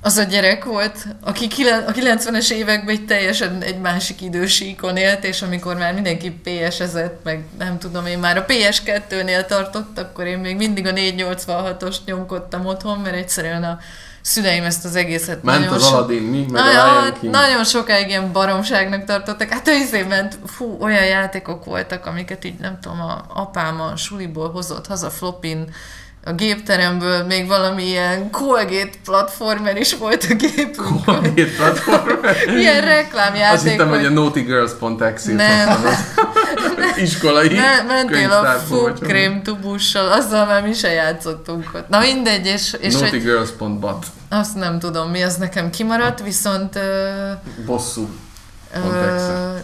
az 0.00 0.16
a 0.16 0.22
gyerek 0.22 0.64
volt, 0.64 1.06
aki 1.24 1.48
a 1.86 1.92
90-es 1.92 2.50
években 2.50 2.94
egy 2.94 3.04
teljesen 3.04 3.62
egy 3.62 3.80
másik 3.80 4.20
idősíkon 4.20 4.96
élt, 4.96 5.24
és 5.24 5.42
amikor 5.42 5.76
már 5.76 5.94
mindenki 5.94 6.30
PS-ezett, 6.30 7.24
meg 7.24 7.44
nem 7.58 7.78
tudom 7.78 8.06
én 8.06 8.18
már 8.18 8.36
a 8.36 8.44
PS2-nél 8.44 9.46
tartott, 9.46 9.98
akkor 9.98 10.26
én 10.26 10.38
még 10.38 10.56
mindig 10.56 10.86
a 10.86 10.92
486-ost 10.92 11.96
nyomkodtam 12.04 12.66
otthon, 12.66 12.98
mert 12.98 13.16
egyszerűen 13.16 13.64
a 13.64 13.78
szüleim 14.20 14.64
ezt 14.64 14.84
az 14.84 14.96
egészet 14.96 15.42
Ment 15.42 15.58
nagyon 15.58 15.74
az 15.74 15.84
so- 15.84 15.92
Aladdin, 15.92 16.22
mi? 16.22 16.46
Meg 16.50 16.62
a 16.62 16.64
nagyon, 16.64 17.02
Lion 17.02 17.18
King. 17.20 17.32
nagyon 17.32 17.64
sokáig 17.64 18.08
ilyen 18.08 18.32
baromságnak 18.32 19.04
tartottak. 19.04 19.48
Hát 19.48 19.68
ő 19.68 20.06
ment, 20.08 20.38
fú, 20.46 20.76
olyan 20.80 21.04
játékok 21.04 21.64
voltak, 21.64 22.06
amiket 22.06 22.44
így 22.44 22.58
nem 22.58 22.78
tudom, 22.80 23.00
a 23.00 23.24
apám 23.34 23.80
a 23.80 23.96
suliból 23.96 24.50
hozott 24.50 24.86
haza 24.86 25.10
flopin, 25.10 25.74
a 26.28 26.32
gépteremből 26.32 27.24
még 27.24 27.46
valami 27.46 27.82
ilyen 27.86 28.30
Colgate 28.30 28.90
platformer 29.04 29.76
is 29.76 29.94
volt 29.94 30.26
a 30.30 30.34
gépünk. 30.34 31.04
Colgate 31.04 31.50
platform. 31.56 32.08
Ilyen 32.60 32.80
reklámjáték 32.80 33.56
Azt 33.56 33.68
hittem, 33.68 33.88
hogy 33.88 34.04
a 34.04 34.10
naughtygirls.exe 34.10 35.32
Nem. 35.32 35.84
iskolai 36.96 37.48
Me- 37.48 37.86
mentél 37.86 38.30
a 38.30 38.44
fúkrém 38.44 39.42
tubussal, 39.42 40.12
azzal 40.12 40.46
már 40.46 40.62
mi 40.62 40.72
se 40.72 40.90
játszottunk 40.90 41.70
ott. 41.74 41.88
Na 41.88 41.98
mindegy, 41.98 42.46
és, 42.46 42.76
és 42.80 42.94
Naughtygirls.bat. 42.94 44.06
azt 44.28 44.54
nem 44.54 44.78
tudom, 44.78 45.10
mi 45.10 45.22
az 45.22 45.36
nekem 45.36 45.70
kimaradt, 45.70 46.22
viszont 46.22 46.78
Bosszú. 47.66 48.08
Ö, 48.74 49.16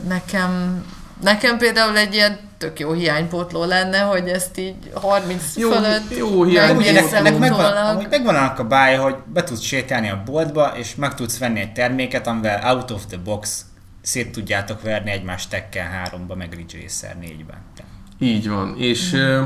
nekem 0.08 0.84
Nekem 1.24 1.58
például 1.58 1.96
egy 1.96 2.14
ilyen 2.14 2.38
tök 2.58 2.78
jó 2.78 2.92
hiánypótló 2.92 3.64
lenne, 3.64 3.98
hogy 3.98 4.28
ezt 4.28 4.58
így 4.58 4.90
30 4.94 5.56
Jó- 5.56 5.70
fölött 5.70 6.16
jó 6.16 6.42
hiánypótló. 6.44 7.38
megvan, 7.38 7.76
amúgy 7.76 8.06
megvan 8.10 8.34
annak 8.34 8.58
a 8.58 8.64
bája, 8.64 9.02
hogy 9.02 9.16
be 9.32 9.44
tudsz 9.44 9.60
sétálni 9.62 10.08
a 10.10 10.22
boltba, 10.24 10.72
és 10.76 10.94
meg 10.94 11.14
tudsz 11.14 11.38
venni 11.38 11.60
egy 11.60 11.72
terméket, 11.72 12.26
amivel 12.26 12.74
out 12.74 12.90
of 12.90 13.06
the 13.06 13.16
box 13.16 13.64
szét 14.02 14.32
tudjátok 14.32 14.82
verni 14.82 15.10
egymást 15.10 15.50
Tekken 15.50 15.86
3-ba, 16.04 16.36
meg 16.36 16.52
Ridge 16.52 16.78
Racer 16.82 17.16
4-ben. 17.22 17.58
Így 18.18 18.48
van, 18.48 18.74
és 18.78 19.12
ö, 19.12 19.42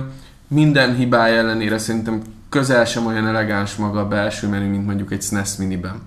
minden 0.49 0.97
hibája 0.97 1.37
ellenére 1.37 1.79
szerintem 1.79 2.23
közel 2.49 2.85
sem 2.85 3.07
olyan 3.07 3.27
elegáns 3.27 3.75
maga 3.75 4.01
a 4.01 4.09
belső 4.09 4.49
menü, 4.49 4.67
mint 4.67 4.87
mondjuk 4.87 5.13
egy 5.13 5.23
SNES 5.23 5.57
miniben. 5.57 6.03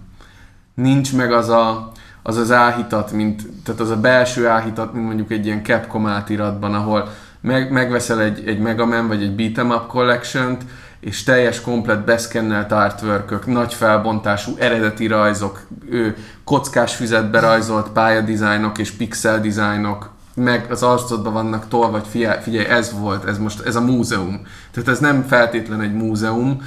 Nincs 0.73 1.13
meg 1.13 1.31
az 1.31 1.49
a, 1.49 1.91
az, 2.23 2.37
az 2.37 2.51
áhítat, 2.51 3.11
mint, 3.11 3.41
tehát 3.63 3.81
az 3.81 3.89
a 3.89 3.97
belső 3.97 4.47
áhítat, 4.47 4.93
mint 4.93 5.05
mondjuk 5.05 5.31
egy 5.31 5.45
ilyen 5.45 5.63
Capcom 5.63 6.07
átiratban, 6.07 6.73
ahol 6.73 7.09
meg, 7.41 7.71
megveszel 7.71 8.21
egy, 8.21 8.43
egy 8.47 8.59
Mega 8.59 8.85
Man 8.85 9.07
vagy 9.07 9.21
egy 9.21 9.35
Beat'em 9.37 9.75
Up 9.75 9.87
collection 9.87 10.57
és 10.99 11.23
teljes, 11.23 11.61
komplet 11.61 12.05
beszkennelt 12.05 12.71
artwork 12.71 13.45
nagy 13.45 13.73
felbontású 13.73 14.51
eredeti 14.57 15.07
rajzok, 15.07 15.61
ő, 15.89 16.15
kockás 16.43 16.95
füzetbe 16.95 17.39
rajzolt 17.39 17.89
pályadizájnok 17.89 18.77
és 18.77 18.91
pixel 18.91 19.41
dizájnok, 19.41 20.09
meg 20.33 20.65
az 20.69 20.83
arcodban 20.83 21.33
vannak 21.33 21.67
tolva, 21.67 21.91
vagy 21.91 22.07
figyelj, 22.41 22.65
ez 22.65 22.99
volt, 22.99 23.25
ez 23.25 23.37
most, 23.37 23.65
ez 23.65 23.75
a 23.75 23.81
múzeum. 23.81 24.41
Tehát 24.71 24.89
ez 24.89 24.99
nem 24.99 25.23
feltétlen 25.27 25.81
egy 25.81 25.93
múzeum, 25.93 26.61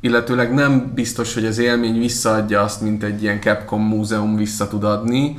illetőleg 0.00 0.54
nem 0.54 0.92
biztos, 0.94 1.34
hogy 1.34 1.44
az 1.44 1.58
élmény 1.58 1.98
visszaadja 1.98 2.60
azt, 2.62 2.80
mint 2.80 3.02
egy 3.02 3.22
ilyen 3.22 3.40
Capcom 3.40 3.82
múzeum 3.82 4.36
vissza 4.36 4.68
tud 4.68 4.84
adni, 4.84 5.38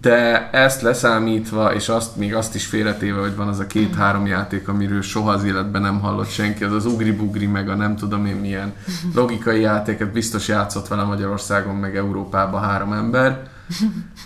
de 0.00 0.50
ezt 0.50 0.82
leszámítva, 0.82 1.74
és 1.74 1.88
azt 1.88 2.16
még 2.16 2.34
azt 2.34 2.54
is 2.54 2.66
félretéve, 2.66 3.20
hogy 3.20 3.36
van 3.36 3.48
az 3.48 3.58
a 3.58 3.66
két-három 3.66 4.26
játék, 4.26 4.68
amiről 4.68 5.02
soha 5.02 5.30
az 5.30 5.44
életben 5.44 5.82
nem 5.82 6.00
hallott 6.00 6.30
senki, 6.30 6.64
az 6.64 6.72
az 6.72 6.86
ugri-bugri, 6.86 7.46
meg 7.46 7.68
a 7.68 7.74
nem 7.74 7.96
tudom 7.96 8.26
én 8.26 8.36
milyen 8.36 8.72
logikai 9.14 9.60
játéket 9.60 10.12
biztos 10.12 10.48
játszott 10.48 10.88
vele 10.88 11.02
Magyarországon, 11.02 11.74
meg 11.74 11.96
Európában 11.96 12.62
három 12.62 12.92
ember. 12.92 13.42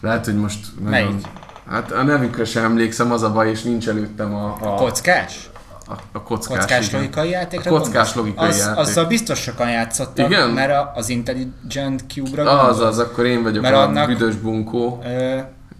Lehet, 0.00 0.24
hogy 0.24 0.36
most... 0.36 0.66
Melyik? 0.84 1.26
Hát 1.70 1.92
a 1.92 2.02
nevükre 2.02 2.44
sem 2.44 2.64
emlékszem, 2.64 3.12
az 3.12 3.22
a 3.22 3.32
baj, 3.32 3.50
és 3.50 3.62
nincs 3.62 3.88
előttem 3.88 4.34
a, 4.34 4.56
a, 4.60 4.74
Kockás? 4.74 5.50
A, 5.88 5.94
a 6.12 6.22
kockás, 6.22 6.58
Kockás 6.58 6.86
igen. 6.88 7.00
logikai 7.00 7.30
játékra 7.30 7.70
A 7.70 7.74
kockás 7.78 7.92
gondolsz? 7.92 8.14
logikai 8.14 8.48
az, 8.48 8.58
játék. 8.58 8.76
Azzal 8.78 9.04
biztos 9.04 9.38
sokan 9.40 9.70
játszottak, 9.70 10.26
Igen? 10.30 10.48
mert 10.48 10.96
az 10.96 11.08
Intelligent 11.08 12.04
Cube-ra 12.08 12.50
Az, 12.50 12.58
gondolsz? 12.76 12.88
az, 12.92 12.98
akkor 12.98 13.26
én 13.26 13.42
vagyok 13.42 13.62
Mert 13.62 13.74
a 13.74 13.80
annak- 13.80 14.06
büdös 14.06 14.34
bunkó. 14.34 15.02
Ö, 15.04 15.38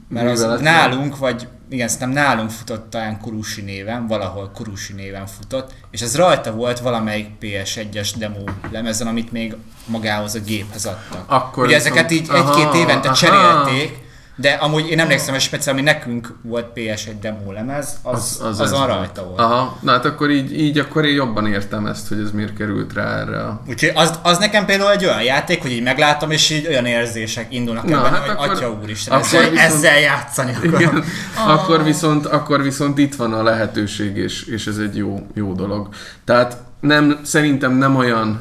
mert 0.08 0.30
az 0.30 0.40
Műveletlen. 0.40 0.72
nálunk, 0.72 1.18
vagy 1.18 1.48
igen, 1.70 1.88
szerintem 1.88 2.24
nálunk 2.24 2.50
futott 2.50 2.90
talán 2.90 3.20
Kurusi 3.20 3.60
néven, 3.62 4.06
valahol 4.06 4.50
Kurusi 4.54 4.92
néven 4.92 5.26
futott, 5.26 5.70
és 5.90 6.00
ez 6.00 6.16
rajta 6.16 6.52
volt 6.52 6.78
valamelyik 6.80 7.28
PS1-es 7.40 8.10
demo 8.18 8.38
lemezen, 8.70 9.06
amit 9.06 9.32
még 9.32 9.56
magához 9.86 10.34
a 10.34 10.38
géphez 10.40 10.86
adtak. 10.86 11.24
Akkor 11.26 11.64
Ugye 11.66 11.76
ezeket 11.76 12.10
így 12.10 12.28
egy-két 12.34 12.74
évente 12.74 13.08
aha. 13.08 13.16
cserélték, 13.16 13.98
de 14.40 14.50
amúgy 14.50 14.90
én 14.90 15.00
emlékszem, 15.00 15.32
hogy 15.32 15.42
speciál, 15.42 15.74
ami 15.74 15.84
nekünk 15.84 16.34
volt 16.42 16.66
PS1 16.74 17.12
demo 17.20 17.52
lemez, 17.52 17.98
az, 18.02 18.38
az, 18.42 18.46
az 18.48 18.60
azon 18.60 18.78
volt. 18.78 18.90
rajta 18.90 19.24
volt. 19.24 19.38
Aha, 19.38 19.78
na 19.80 19.92
hát 19.92 20.04
akkor 20.04 20.30
így, 20.30 20.60
így 20.60 20.78
akkor 20.78 21.04
én 21.04 21.14
jobban 21.14 21.46
értem 21.46 21.86
ezt, 21.86 22.08
hogy 22.08 22.20
ez 22.20 22.30
miért 22.30 22.56
került 22.56 22.92
rá 22.92 23.16
erre. 23.20 23.60
Úgyhogy 23.68 23.92
az, 23.94 24.18
az 24.22 24.38
nekem 24.38 24.64
például 24.64 24.90
egy 24.90 25.04
olyan 25.04 25.22
játék, 25.22 25.62
hogy 25.62 25.70
így 25.70 25.82
meglátom, 25.82 26.30
és 26.30 26.50
így 26.50 26.66
olyan 26.66 26.86
érzések 26.86 27.54
indulnak 27.54 27.84
Na, 27.84 27.96
el 27.96 28.02
bennem, 28.02 28.20
hát 28.20 28.28
hogy 28.28 28.36
akkor- 28.48 28.56
atya 28.56 28.78
úristen, 28.82 29.14
akkor 29.16 29.26
ezzel, 29.26 29.50
viszont- 29.50 29.72
ezzel 29.72 29.98
játszani 30.00 30.54
akarom. 30.54 30.74
Igen. 30.80 31.04
Akkor, 31.54 31.84
viszont, 31.84 32.26
akkor 32.26 32.62
viszont 32.62 32.98
itt 32.98 33.14
van 33.14 33.32
a 33.32 33.42
lehetőség, 33.42 34.16
és, 34.16 34.44
és 34.44 34.66
ez 34.66 34.76
egy 34.76 34.96
jó, 34.96 35.26
jó 35.34 35.52
dolog. 35.52 35.88
Tehát 36.24 36.56
nem, 36.80 37.20
szerintem 37.24 37.72
nem 37.72 37.96
olyan, 37.96 38.40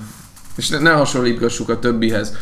és 0.55 0.67
ne, 0.69 0.79
ne 0.79 0.91
hasonlítgassuk 0.91 1.69
a 1.69 1.79
többihez, 1.79 2.33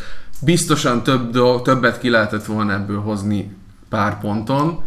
biztosan 0.41 1.03
több 1.03 1.37
többet 1.63 1.99
ki 1.99 2.09
lehetett 2.09 2.45
volna 2.45 2.73
ebből 2.73 3.01
hozni 3.01 3.55
pár 3.89 4.19
ponton, 4.19 4.83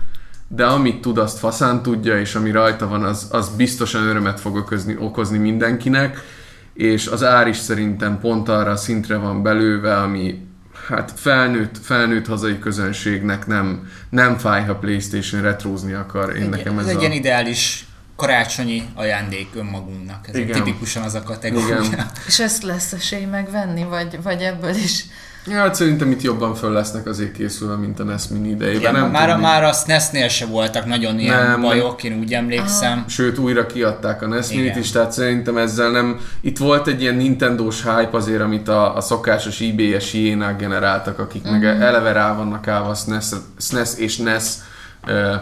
de 0.48 0.66
amit 0.66 1.00
tud, 1.00 1.18
azt 1.18 1.38
faszán 1.38 1.82
tudja, 1.82 2.20
és 2.20 2.34
ami 2.34 2.50
rajta 2.50 2.88
van, 2.88 3.04
az, 3.04 3.28
az 3.30 3.48
biztosan 3.56 4.02
örömet 4.02 4.40
fog 4.40 4.56
okozni, 4.56 4.96
okozni 4.98 5.38
mindenkinek, 5.38 6.22
és 6.74 7.06
az 7.06 7.24
ár 7.24 7.48
is 7.48 7.56
szerintem 7.56 8.18
pont 8.20 8.48
arra 8.48 8.70
a 8.70 8.76
szintre 8.76 9.16
van 9.16 9.42
belőve, 9.42 9.96
ami 9.96 10.46
hát 10.88 11.12
felnőtt, 11.16 11.78
felnőtt 11.82 12.26
hazai 12.26 12.58
közönségnek 12.58 13.46
nem, 13.46 13.88
nem 14.10 14.36
fáj, 14.36 14.64
ha 14.64 14.74
Playstation 14.74 15.42
retrózni 15.42 15.92
akar. 15.92 16.36
Én 16.36 16.48
nekem 16.48 16.78
ez, 16.78 16.84
ez, 16.84 16.90
egy 16.90 16.96
a... 16.96 17.00
ilyen 17.00 17.12
ideális 17.12 17.86
karácsonyi 18.16 18.82
ajándék 18.94 19.48
önmagunknak. 19.54 20.28
Ez 20.28 20.34
Igen. 20.34 20.48
Igen. 20.48 20.62
tipikusan 20.62 21.02
az 21.02 21.14
a 21.14 21.22
kategória. 21.22 21.80
Igen. 21.82 22.06
És 22.26 22.40
ezt 22.40 22.62
lesz 22.62 22.92
esély 22.92 23.24
megvenni, 23.24 23.84
vagy, 23.84 24.22
vagy 24.22 24.42
ebből 24.42 24.74
is? 24.74 25.04
Ja, 25.48 25.58
hát 25.58 25.74
szerintem 25.74 26.10
itt 26.10 26.22
jobban 26.22 26.54
föl 26.54 26.72
lesznek 26.72 27.06
azért 27.06 27.32
készülve, 27.32 27.74
mint 27.74 28.00
a 28.00 28.04
NES 28.04 28.28
Mini 28.28 28.48
idejében. 28.48 28.80
Igen, 28.80 28.92
nem 28.92 29.10
már, 29.10 29.36
már 29.36 29.64
a 29.64 29.72
SNES-nél 29.72 30.28
se 30.28 30.46
voltak 30.46 30.86
nagyon 30.86 31.18
ilyen 31.18 31.46
Nem, 31.46 31.60
bajok, 31.60 32.04
én 32.04 32.18
úgy 32.18 32.32
emlékszem. 32.32 33.04
Sőt, 33.08 33.38
újra 33.38 33.66
kiadták 33.66 34.22
a 34.22 34.26
NES 34.26 34.50
Minit 34.50 34.76
is, 34.76 34.90
tehát 34.90 35.12
szerintem 35.12 35.56
ezzel 35.56 35.90
nem... 35.90 36.20
Itt 36.40 36.58
volt 36.58 36.86
egy 36.86 37.00
ilyen 37.00 37.14
Nintendo-s 37.14 37.82
hype 37.82 38.16
azért, 38.16 38.40
amit 38.40 38.68
a, 38.68 38.96
a 38.96 39.00
szokásos 39.00 39.60
eBay-es 39.60 40.10
hiénák 40.10 40.58
generáltak, 40.58 41.18
akik 41.18 41.42
mm-hmm. 41.48 41.58
meg 41.58 41.80
eleve 41.82 42.12
rá 42.12 42.34
vannak 42.34 42.68
állva 42.68 42.88
a 42.88 42.94
SNES, 42.94 43.26
SNES 43.58 43.90
és 43.96 44.16
NES 44.16 44.44
ö, 45.06 45.34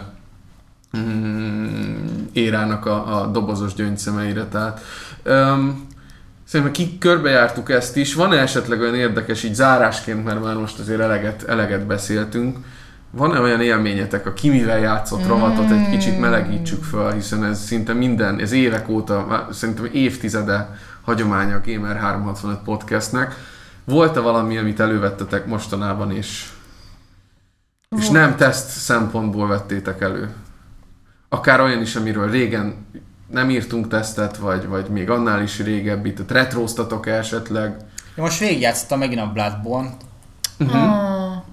mm, 0.97 2.25
érának 2.33 2.85
a, 2.85 3.21
a 3.21 3.25
dobozos 3.25 3.73
gyöngyszemeire, 3.73 4.45
tehát... 4.45 4.81
Um, 5.25 5.86
Szerintem 6.47 6.75
ki 6.75 6.97
körbejártuk 6.97 7.69
ezt 7.69 7.97
is. 7.97 8.13
Van-e 8.13 8.37
esetleg 8.37 8.79
olyan 8.79 8.95
érdekes, 8.95 9.43
így 9.43 9.53
zárásként, 9.53 10.23
mert 10.23 10.43
már 10.43 10.55
most 10.55 10.79
azért 10.79 10.99
eleget, 10.99 11.43
eleget 11.43 11.85
beszéltünk, 11.85 12.57
van-e 13.11 13.39
olyan 13.39 13.61
élményetek, 13.61 14.25
a 14.25 14.33
ki 14.33 14.49
mivel 14.49 14.79
játszott 14.79 15.27
rovatot 15.27 15.71
egy 15.71 15.89
kicsit 15.89 16.19
melegítsük 16.19 16.83
föl, 16.83 17.11
hiszen 17.11 17.43
ez 17.43 17.63
szinte 17.63 17.93
minden, 17.93 18.39
ez 18.39 18.51
évek 18.51 18.89
óta, 18.89 19.47
szerintem 19.51 19.89
évtizede 19.91 20.77
hagyománya 21.01 21.55
a 21.55 21.61
Gamer 21.65 21.95
365 21.95 22.59
podcastnek. 22.63 23.35
Volt-e 23.83 24.19
valami, 24.19 24.57
amit 24.57 24.79
elővettetek 24.79 25.45
mostanában, 25.45 26.11
és, 26.11 26.49
és 27.97 28.09
nem 28.09 28.35
teszt 28.35 28.69
szempontból 28.69 29.47
vettétek 29.47 30.01
elő? 30.01 30.29
Akár 31.29 31.61
olyan 31.61 31.81
is, 31.81 31.95
amiről 31.95 32.29
régen 32.29 32.85
nem 33.27 33.49
írtunk 33.49 33.87
tesztet, 33.87 34.37
vagy, 34.37 34.67
vagy 34.67 34.89
még 34.89 35.09
annál 35.09 35.41
is 35.41 35.59
régebbi, 35.59 36.13
tehát 36.13 36.31
retróztatok 36.31 37.07
esetleg? 37.07 37.75
Én 38.15 38.23
most 38.23 38.39
végigjátszottam 38.39 38.99
megint 38.99 39.21
a 39.21 39.31
Bloodborne-t. 39.33 40.01
Ah, 40.59 41.43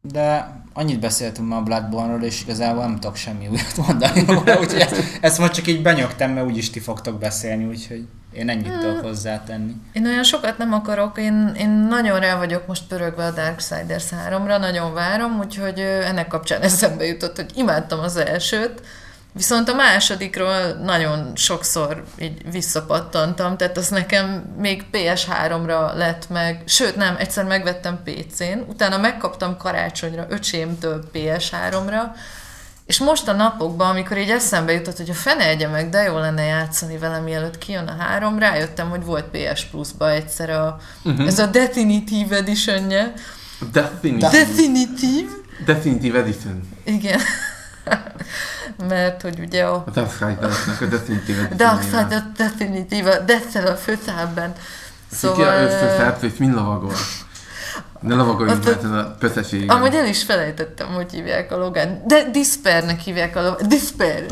de 0.00 0.54
annyit 0.72 1.00
beszéltünk 1.00 1.48
már 1.48 1.58
a 1.58 1.62
Bloodborne-ról, 1.62 2.22
és 2.22 2.42
igazából 2.42 2.82
nem 2.82 2.94
tudok 2.94 3.16
semmi 3.16 3.48
újat 3.48 3.76
mondani 3.86 4.24
róla, 4.26 4.58
úgyhogy 4.60 4.80
ezt, 4.80 5.18
ezt 5.20 5.38
most 5.38 5.52
csak 5.52 5.66
így 5.66 5.82
benyögtem, 5.82 6.30
mert 6.30 6.46
úgyis 6.46 6.70
ti 6.70 6.80
fogtok 6.80 7.18
beszélni, 7.18 7.64
úgyhogy 7.64 8.06
én 8.32 8.48
ennyit 8.48 8.78
tudok 8.78 9.00
hozzátenni. 9.00 9.74
Én 9.92 10.06
olyan 10.06 10.22
sokat 10.22 10.58
nem 10.58 10.72
akarok, 10.72 11.18
én, 11.18 11.52
én 11.58 11.68
nagyon 11.68 12.20
rá 12.20 12.36
vagyok 12.36 12.66
most 12.66 12.86
pörögve 12.88 13.24
a 13.24 13.30
Darksiders 13.30 14.04
3-ra, 14.28 14.58
nagyon 14.58 14.92
várom, 14.94 15.38
úgyhogy 15.38 15.78
ennek 15.80 16.28
kapcsán 16.28 16.60
eszembe 16.60 17.06
jutott, 17.06 17.36
hogy 17.36 17.50
imádtam 17.54 18.00
az 18.00 18.16
elsőt, 18.16 18.82
viszont 19.36 19.68
a 19.68 19.74
másodikról 19.74 20.72
nagyon 20.82 21.32
sokszor 21.34 22.04
így 22.18 22.50
visszapattantam, 22.50 23.56
tehát 23.56 23.76
az 23.76 23.88
nekem 23.88 24.54
még 24.58 24.84
PS3-ra 24.92 25.96
lett 25.96 26.28
meg, 26.28 26.62
sőt 26.66 26.96
nem, 26.96 27.16
egyszer 27.18 27.44
megvettem 27.44 28.02
PC-n, 28.04 28.58
utána 28.68 28.98
megkaptam 28.98 29.56
karácsonyra 29.56 30.26
öcsémtől 30.28 31.04
PS3-ra, 31.12 32.02
és 32.86 32.98
most 32.98 33.28
a 33.28 33.32
napokban, 33.32 33.90
amikor 33.90 34.18
így 34.18 34.30
eszembe 34.30 34.72
jutott, 34.72 34.96
hogy 34.96 35.10
a 35.10 35.14
fene 35.14 35.48
egye 35.48 35.68
meg, 35.68 35.88
de 35.88 36.02
jó 36.02 36.18
lenne 36.18 36.42
játszani 36.42 36.98
vele, 36.98 37.18
mielőtt 37.18 37.58
kijön 37.58 37.86
a 37.86 37.96
három, 38.02 38.38
rájöttem, 38.38 38.90
hogy 38.90 39.04
volt 39.04 39.24
PS 39.24 39.64
Plus-ba 39.64 40.10
egyszer 40.10 40.50
a, 40.50 40.80
uh-huh. 41.04 41.26
ez 41.26 41.38
a 41.38 41.46
Definitive 41.46 42.36
Edition-je. 42.36 43.12
Definitive, 43.72 44.30
Definitive? 44.30 45.30
Definitive 45.64 46.18
Edition. 46.18 46.60
Igen. 46.84 47.20
Mert 48.88 49.22
hogy 49.22 49.38
ugye 49.38 49.64
a 49.64 49.84
A 49.86 49.90
Darksiders-nek 49.90 50.80
a 50.80 50.86
Definitive 50.86 51.38
Edition. 51.38 51.56
Dark 51.56 51.82
Side 51.82 52.16
of 52.16 52.22
Definitive, 52.36 53.10
a 53.10 53.68
a 53.70 53.74
főszábben. 53.74 54.52
Szóval... 55.12 55.36
Szóval... 55.36 55.62
Öt 55.62 55.72
főszereplőt 55.72 56.38
mind 56.38 56.54
lovagol. 56.54 56.92
Ne 58.00 58.14
lovagoljunk 58.14 58.64
már 58.64 58.76
ezen 58.76 58.98
a 58.98 59.10
pöteségen. 59.18 59.68
Amúgy 59.68 59.94
el 59.94 60.06
is 60.06 60.22
felejtettem, 60.22 60.86
hogy 60.86 61.12
hívják 61.12 61.52
a 61.52 61.56
logán. 61.56 62.02
De 62.06 62.30
Dispernek 62.30 63.00
hívják 63.00 63.36
a 63.36 63.42
logán. 63.42 63.68
Disper. 63.68 64.24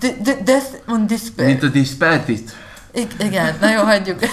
De, 0.00 0.08
de, 0.22 0.36
death 0.44 0.66
on 0.88 1.06
Disper. 1.06 1.46
Mint 1.46 1.62
a 1.62 1.68
Dispertit. 1.68 2.50
I- 2.92 3.06
igen, 3.18 3.56
na 3.60 3.70
jó, 3.70 3.82
hagyjuk. 3.82 4.18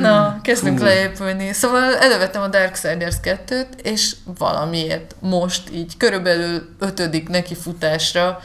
Na, 0.00 0.40
kezdünk 0.42 0.78
Hú. 0.78 0.84
leépülni. 0.84 1.52
Szóval 1.52 1.96
elővettem 1.96 2.42
a 2.42 2.48
Darksiders 2.48 3.14
2-t, 3.22 3.66
és 3.82 4.16
valamiért 4.38 5.14
most 5.20 5.70
így 5.72 5.96
körülbelül 5.96 6.68
ötödik 6.78 7.28
nekifutásra 7.28 8.40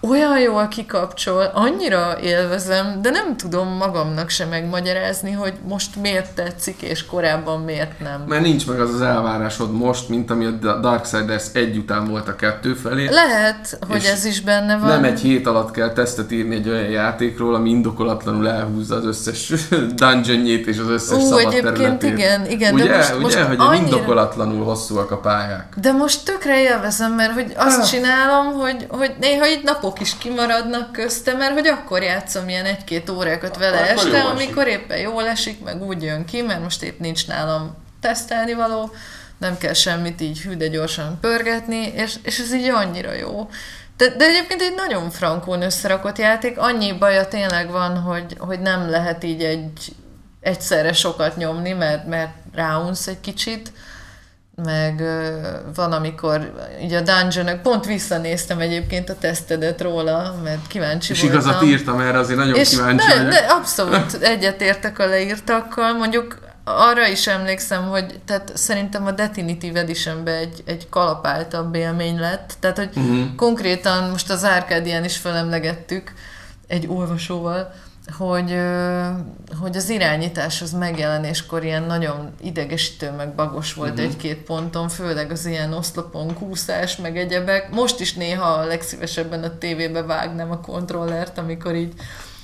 olyan 0.00 0.38
jól 0.40 0.68
kikapcsol, 0.68 1.50
annyira 1.54 2.16
élvezem, 2.22 2.98
de 3.02 3.10
nem 3.10 3.36
tudom 3.36 3.68
magamnak 3.68 4.28
sem 4.28 4.48
megmagyarázni, 4.48 5.32
hogy 5.32 5.52
most 5.68 5.96
miért 5.96 6.30
tetszik, 6.34 6.82
és 6.82 7.06
korábban 7.06 7.60
miért 7.60 8.00
nem. 8.00 8.24
Mert 8.28 8.42
nincs 8.42 8.66
meg 8.66 8.80
az 8.80 8.94
az 8.94 9.00
elvárásod 9.00 9.72
most, 9.72 10.08
mint 10.08 10.30
ami 10.30 10.44
a 10.46 10.50
Darksiders 10.80 11.44
egy 11.52 11.76
után 11.76 12.08
volt 12.08 12.28
a 12.28 12.36
kettő 12.36 12.74
felé. 12.74 13.08
Lehet, 13.10 13.78
hogy 13.88 14.04
ez 14.04 14.24
is 14.24 14.40
benne 14.40 14.76
van. 14.78 14.88
Nem 14.88 15.04
egy 15.04 15.20
hét 15.20 15.46
alatt 15.46 15.70
kell 15.70 15.92
tesztet 15.92 16.32
írni 16.32 16.54
egy 16.54 16.68
olyan 16.68 16.88
játékról, 16.90 17.54
ami 17.54 17.70
indokolatlanul 17.70 18.48
elhúzza 18.48 18.96
az 18.96 19.04
összes 19.04 19.52
dungeonjét 19.96 20.66
és 20.66 20.78
az 20.78 20.88
összes 20.88 21.16
Ú, 21.16 21.20
szabad 21.26 21.40
egyébként 21.52 21.74
területét. 21.74 22.12
igen, 22.12 22.46
igen, 22.46 22.74
ugye, 22.74 22.86
de 22.86 22.96
most, 22.96 23.10
ugye, 23.14 23.20
most 23.22 23.36
hogy 23.38 23.56
annyira... 23.58 23.84
indokolatlanul 23.84 24.64
hosszúak 24.64 25.10
a 25.10 25.16
pályák. 25.18 25.66
De 25.80 25.92
most 25.92 26.24
tökre 26.24 26.60
élvezem, 26.62 27.12
mert 27.12 27.32
hogy 27.32 27.52
azt 27.56 27.78
Ah. 27.78 27.86
csinálom, 27.86 28.52
hogy, 28.52 28.86
hogy 28.88 29.14
néha 29.20 29.48
így 29.48 29.60
napok 29.88 30.00
is 30.00 30.18
kimaradnak 30.18 30.92
közte, 30.92 31.34
mert 31.34 31.52
hogy 31.52 31.66
akkor 31.66 32.02
játszom 32.02 32.48
ilyen 32.48 32.64
egy-két 32.64 33.10
órákat 33.10 33.56
vele 33.56 33.80
Akkor 33.80 33.88
este, 33.88 34.08
jól 34.08 34.16
esik. 34.16 34.30
amikor 34.30 34.66
éppen 34.66 34.98
jól 34.98 35.26
esik, 35.26 35.64
meg 35.64 35.82
úgy 35.82 36.02
jön 36.02 36.24
ki, 36.24 36.42
mert 36.42 36.62
most 36.62 36.82
épp 36.82 36.98
nincs 36.98 37.26
nálam 37.26 37.76
tesztelni 38.00 38.54
való, 38.54 38.90
nem 39.38 39.58
kell 39.58 39.72
semmit 39.72 40.20
így 40.20 40.40
hű, 40.40 40.54
de 40.54 40.66
gyorsan 40.66 41.18
pörgetni, 41.20 41.92
és, 41.94 42.14
és 42.22 42.38
ez 42.38 42.54
így 42.54 42.68
annyira 42.68 43.12
jó. 43.12 43.48
De, 43.96 44.08
de 44.08 44.24
egyébként 44.24 44.60
egy 44.60 44.74
nagyon 44.74 45.10
frankón 45.10 45.62
összerakott 45.62 46.18
játék, 46.18 46.58
annyi 46.58 46.92
baja 46.92 47.28
tényleg 47.28 47.70
van, 47.70 47.96
hogy, 47.98 48.36
hogy 48.38 48.60
nem 48.60 48.90
lehet 48.90 49.24
így 49.24 49.42
egy 49.42 49.92
egyszerre 50.40 50.92
sokat 50.92 51.36
nyomni, 51.36 51.72
mert, 51.72 52.06
mert 52.06 52.32
ráunsz 52.54 53.06
egy 53.06 53.20
kicsit, 53.20 53.72
meg 54.64 55.02
van, 55.74 55.92
amikor 55.92 56.52
így 56.82 56.92
a 56.92 57.00
dungeon 57.00 57.60
pont 57.62 57.84
visszanéztem 57.86 58.58
egyébként 58.60 59.10
a 59.10 59.14
tesztedet 59.18 59.80
róla, 59.80 60.34
mert 60.44 60.66
kíváncsi 60.66 61.12
És 61.12 61.20
voltam. 61.20 61.40
igazat 61.40 61.62
írtam 61.62 62.00
erre, 62.00 62.18
azért 62.18 62.38
nagyon 62.38 62.54
és 62.54 62.68
kíváncsi 62.68 63.06
ne, 63.06 63.14
vagyok. 63.14 63.30
de 63.30 63.36
abszolút 63.48 64.12
egyetértek 64.22 64.98
a 64.98 65.06
leírtakkal, 65.06 65.92
mondjuk 65.92 66.38
arra 66.64 67.06
is 67.06 67.26
emlékszem, 67.26 67.82
hogy 67.88 68.20
tehát 68.26 68.50
szerintem 68.54 69.06
a 69.06 69.10
Definitive 69.10 69.80
edition 69.80 70.26
egy, 70.26 70.62
egy 70.66 70.88
kalapáltabb 70.88 71.74
élmény 71.74 72.18
lett, 72.18 72.52
tehát 72.60 72.76
hogy 72.76 72.90
Mhm. 72.94 73.34
konkrétan 73.36 74.10
most 74.10 74.30
az 74.30 74.44
Arcadian 74.44 75.04
is 75.04 75.16
felemlegettük 75.16 76.12
egy 76.66 76.86
olvasóval, 76.88 77.72
hogy, 78.18 78.58
hogy 79.60 79.76
az 79.76 79.88
irányítás 79.88 80.62
az 80.62 80.72
megjelenéskor 80.72 81.64
ilyen 81.64 81.82
nagyon 81.82 82.30
idegesítő, 82.42 83.10
meg 83.16 83.34
bagos 83.34 83.74
volt 83.74 83.88
Mhm. 83.90 83.98
uh-huh. 83.98 84.12
egy-két 84.14 84.36
ponton, 84.42 84.88
főleg 84.88 85.30
az 85.30 85.46
ilyen 85.46 85.72
oszlopon 85.72 86.34
kúszás, 86.34 86.96
meg 86.96 87.16
egyebek. 87.16 87.70
Most 87.70 88.00
is 88.00 88.14
néha 88.14 88.46
a 88.48 88.64
legszívesebben 88.66 89.42
a 89.42 89.58
tévébe 89.58 90.02
vágnám 90.02 90.50
a 90.50 90.60
kontrollert, 90.60 91.38
amikor 91.38 91.74
így 91.74 91.92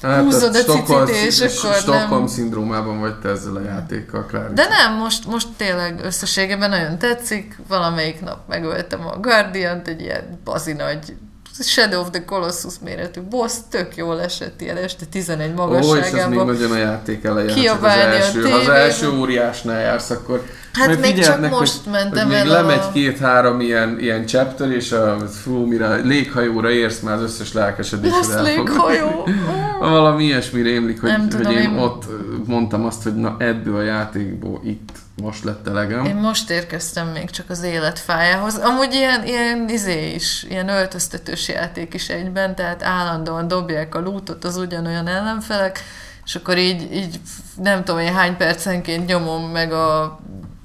húzod 0.00 0.52
tehát 0.52 0.68
a 0.68 0.72
Stockholm- 0.72 1.08
cicit, 1.08 1.44
és 1.44 1.56
akkor 1.58 1.70
nem- 1.70 1.80
Stockholm 1.80 2.26
szindrómában 2.26 3.00
vagy 3.00 3.18
te 3.18 3.28
ezzel 3.28 3.56
a 3.56 3.60
játékkal, 3.60 4.26
Klári. 4.26 4.54
de 4.54 4.66
nem, 4.68 4.94
most, 4.98 5.26
most 5.26 5.48
tényleg 5.56 6.00
összességében 6.04 6.70
nagyon 6.70 6.98
tetszik. 6.98 7.58
Valamelyik 7.68 8.20
nap 8.20 8.38
megöltem 8.48 9.06
a 9.06 9.18
Guardian-t, 9.20 9.88
egy 9.88 10.00
ilyen 10.00 10.40
bazi 10.44 10.72
nagy 10.72 11.16
Shadow 11.62 12.00
of 12.00 12.10
the 12.10 12.24
Colossus 12.24 12.74
méretű 12.84 13.20
boss, 13.20 13.52
tök 13.70 13.96
jól 13.96 14.20
esett 14.20 14.60
ilyen 14.60 14.76
este 14.76 15.04
11 15.10 15.52
Ó, 15.58 15.70
és 15.72 15.78
ez 15.78 15.86
még 15.86 15.94
magasságában. 15.94 16.46
nagyon 16.46 16.70
a 16.70 16.76
játék 16.76 17.24
eleje. 17.24 17.46
hát 17.48 17.56
az 17.56 17.60
Kiabálni 17.62 18.02
a 18.02 18.14
első, 18.14 18.42
ha 18.48 18.56
az 18.56 18.68
első 18.68 19.10
óriásnál 19.10 19.80
jársz, 19.80 20.10
akkor 20.10 20.42
Hát 20.72 20.86
majd 20.86 21.00
még 21.00 21.18
csak 21.24 21.50
most 21.50 21.80
hogy, 21.84 21.92
mentem 21.92 22.26
hogy 22.26 22.34
még 22.36 22.44
el 22.46 22.50
a- 22.50 22.52
lemegy 22.52 22.92
két-három 22.92 23.60
ilyen, 23.60 23.98
ilyen 24.00 24.26
chapter, 24.26 24.70
és 24.70 24.92
a, 24.92 25.16
fú, 25.42 25.66
mire 25.66 25.86
a 25.86 25.94
léghajóra 25.94 26.70
érsz, 26.70 27.00
már 27.00 27.14
az 27.16 27.22
összes 27.22 27.52
lelkesedésed 27.52 28.18
Lesz 28.28 28.42
léghajó! 28.42 29.28
Valami 29.80 30.24
ilyesmi 30.24 30.62
rémlik, 30.62 31.00
hogy, 31.00 31.10
Nem 31.10 31.20
hogy 31.20 31.28
tudom, 31.30 31.52
én, 31.52 31.58
én- 31.58 31.78
ott 31.78 32.04
mondtam 32.46 32.84
azt, 32.84 33.02
hogy 33.02 33.14
na 33.14 33.36
ebből 33.38 33.76
a 33.76 33.82
játékból 33.82 34.60
itt 34.64 34.88
most 35.22 35.44
lett 35.44 35.66
elegem. 35.66 36.04
Én 36.04 36.14
most 36.14 36.50
érkeztem 36.50 37.08
még 37.08 37.30
csak 37.30 37.50
az 37.50 37.62
életfájához. 37.62 38.56
Amúgy 38.56 38.94
ilyen, 38.94 39.26
ilyen 39.26 39.68
izé 39.68 40.14
is, 40.14 40.42
ilyen 40.42 40.68
öltöztetős 40.68 41.48
játék 41.48 41.94
is 41.94 42.08
egyben, 42.08 42.54
tehát 42.54 42.82
állandóan 42.82 43.48
dobják 43.48 43.94
a 43.94 44.00
lootot 44.00 44.44
az 44.44 44.56
ugyanolyan 44.56 45.06
ellenfelek, 45.06 45.80
és 46.24 46.34
akkor 46.34 46.58
így, 46.58 46.92
így 46.92 47.20
nem 47.62 47.84
tudom 47.84 48.00
én 48.00 48.14
hány 48.14 48.36
percenként 48.36 49.06
nyomom 49.06 49.50
meg 49.50 49.72
a 49.72 50.18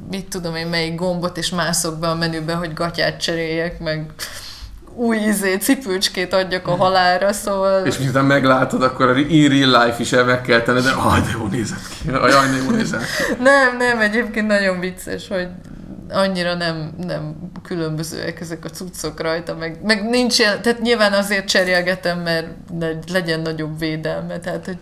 mit 0.09 0.27
tudom 0.27 0.55
én 0.55 0.67
melyik 0.67 0.95
gombot, 0.95 1.37
és 1.37 1.49
mászok 1.49 1.99
be 1.99 2.09
a 2.09 2.15
menübe, 2.15 2.53
hogy 2.53 2.73
gatyát 2.73 3.21
cseréljek, 3.21 3.79
meg 3.79 4.11
új 4.99 5.17
izé, 5.17 5.55
cipőcskét 5.55 6.33
adjak 6.33 6.67
a 6.67 6.75
halálra, 6.75 7.33
szóval... 7.33 7.85
És 7.85 7.97
miután 7.97 8.25
meglátod, 8.25 8.83
akkor 8.83 9.09
a 9.09 9.17
in 9.17 9.49
real 9.49 9.85
life 9.85 9.95
is 9.99 10.11
el 10.11 10.23
meg 10.23 10.41
kell 10.41 10.61
tenned, 10.61 10.83
de 10.83 10.91
ah, 10.91 11.19
de 11.19 11.29
jó 11.39 11.47
nézett 11.47 11.87
ki. 11.87 12.09
Ajaj, 12.09 12.49
de 12.49 12.55
jó 12.63 12.69
nézett 12.71 13.01
ki. 13.01 13.43
Nem, 13.43 13.77
nem, 13.77 13.99
egyébként 13.99 14.47
nagyon 14.47 14.79
vicces, 14.79 15.27
hogy 15.27 15.47
annyira 16.09 16.53
nem, 16.53 16.93
nem 16.97 17.35
különbözőek 17.63 18.39
ezek 18.39 18.65
a 18.65 18.69
cuccok 18.69 19.21
rajta, 19.21 19.55
meg, 19.55 19.79
meg 19.83 20.09
nincs 20.09 20.39
ilyen, 20.39 20.61
tehát 20.61 20.81
nyilván 20.81 21.13
azért 21.13 21.47
cserélgetem, 21.47 22.19
mert 22.19 22.47
legyen 23.11 23.39
nagyobb 23.39 23.79
védelme, 23.79 24.39
tehát 24.39 24.65
hogy 24.65 24.77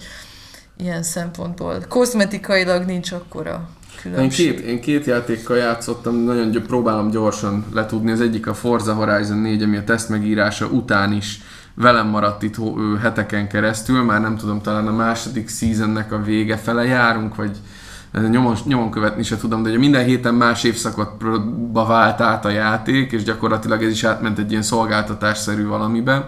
ilyen 0.77 1.03
szempontból 1.03 1.77
kozmetikailag 1.89 2.85
nincs 2.85 3.11
akkora 3.11 3.69
Én 4.05 4.13
különbség. 4.13 4.55
két, 4.55 4.65
én 4.65 4.81
két 4.81 5.05
játékkal 5.05 5.57
játszottam, 5.57 6.15
nagyon 6.15 6.51
gy- 6.51 6.59
próbálom 6.59 7.09
gyorsan 7.09 7.65
letudni. 7.73 8.11
Az 8.11 8.21
egyik 8.21 8.47
a 8.47 8.53
Forza 8.53 8.93
Horizon 8.93 9.37
4, 9.37 9.63
ami 9.63 9.77
a 9.77 9.83
teszt 9.83 10.09
megírása 10.09 10.67
után 10.67 11.11
is 11.11 11.41
velem 11.73 12.07
maradt 12.07 12.43
itt 12.43 12.55
heteken 13.01 13.47
keresztül, 13.47 14.03
már 14.03 14.21
nem 14.21 14.37
tudom, 14.37 14.61
talán 14.61 14.87
a 14.87 14.91
második 14.91 15.49
seasonnek 15.49 16.11
a 16.11 16.21
vége 16.21 16.57
fele 16.57 16.85
járunk, 16.85 17.35
vagy 17.35 17.57
nyomon, 18.29 18.55
nyomon 18.65 18.91
követni 18.91 19.23
se 19.23 19.37
tudom, 19.37 19.63
de 19.63 19.69
ugye 19.69 19.77
minden 19.77 20.05
héten 20.05 20.33
más 20.33 20.63
évszakotba 20.63 21.85
vált 21.85 22.21
át 22.21 22.45
a 22.45 22.49
játék, 22.49 23.11
és 23.11 23.23
gyakorlatilag 23.23 23.83
ez 23.83 23.91
is 23.91 24.03
átment 24.03 24.39
egy 24.39 24.49
ilyen 24.49 24.61
szolgáltatásszerű 24.61 25.65
valamibe. 25.65 26.27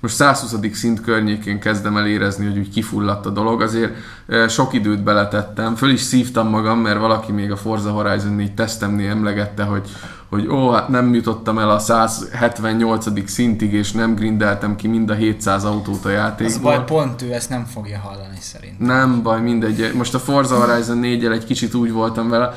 Most 0.00 0.14
120. 0.14 0.54
szint 0.72 1.00
környékén 1.00 1.60
kezdem 1.60 1.96
el 1.96 2.06
érezni, 2.06 2.46
hogy 2.46 2.58
úgy 2.58 2.70
kifulladt 2.70 3.26
a 3.26 3.30
dolog, 3.30 3.62
azért 3.62 3.92
sok 4.48 4.72
időt 4.72 5.02
beletettem, 5.02 5.74
föl 5.74 5.90
is 5.90 6.00
szívtam 6.00 6.48
magam, 6.48 6.78
mert 6.78 6.98
valaki 6.98 7.32
még 7.32 7.50
a 7.50 7.56
Forza 7.56 7.90
Horizon 7.90 8.32
4 8.32 8.54
tesztemnél 8.54 9.10
emlegette, 9.10 9.62
hogy, 9.62 9.88
hogy 10.28 10.46
ó, 10.48 10.70
hát 10.70 10.88
nem 10.88 11.14
jutottam 11.14 11.58
el 11.58 11.70
a 11.70 11.78
178. 11.78 13.28
szintig, 13.30 13.72
és 13.72 13.92
nem 13.92 14.14
grindeltem 14.14 14.76
ki 14.76 14.88
mind 14.88 15.10
a 15.10 15.14
700 15.14 15.64
autót 15.64 16.04
a 16.04 16.08
Az 16.08 16.14
játékból. 16.14 16.60
baj, 16.62 16.84
pont 16.84 17.22
ő 17.22 17.32
ezt 17.32 17.48
nem 17.50 17.64
fogja 17.64 17.98
hallani 17.98 18.38
szerintem. 18.40 18.86
Nem 18.86 19.22
baj, 19.22 19.40
mindegy. 19.40 19.92
Most 19.94 20.14
a 20.14 20.18
Forza 20.18 20.56
Horizon 20.64 20.98
4 20.98 21.24
egy 21.24 21.44
kicsit 21.44 21.74
úgy 21.74 21.92
voltam 21.92 22.28
vele, 22.28 22.54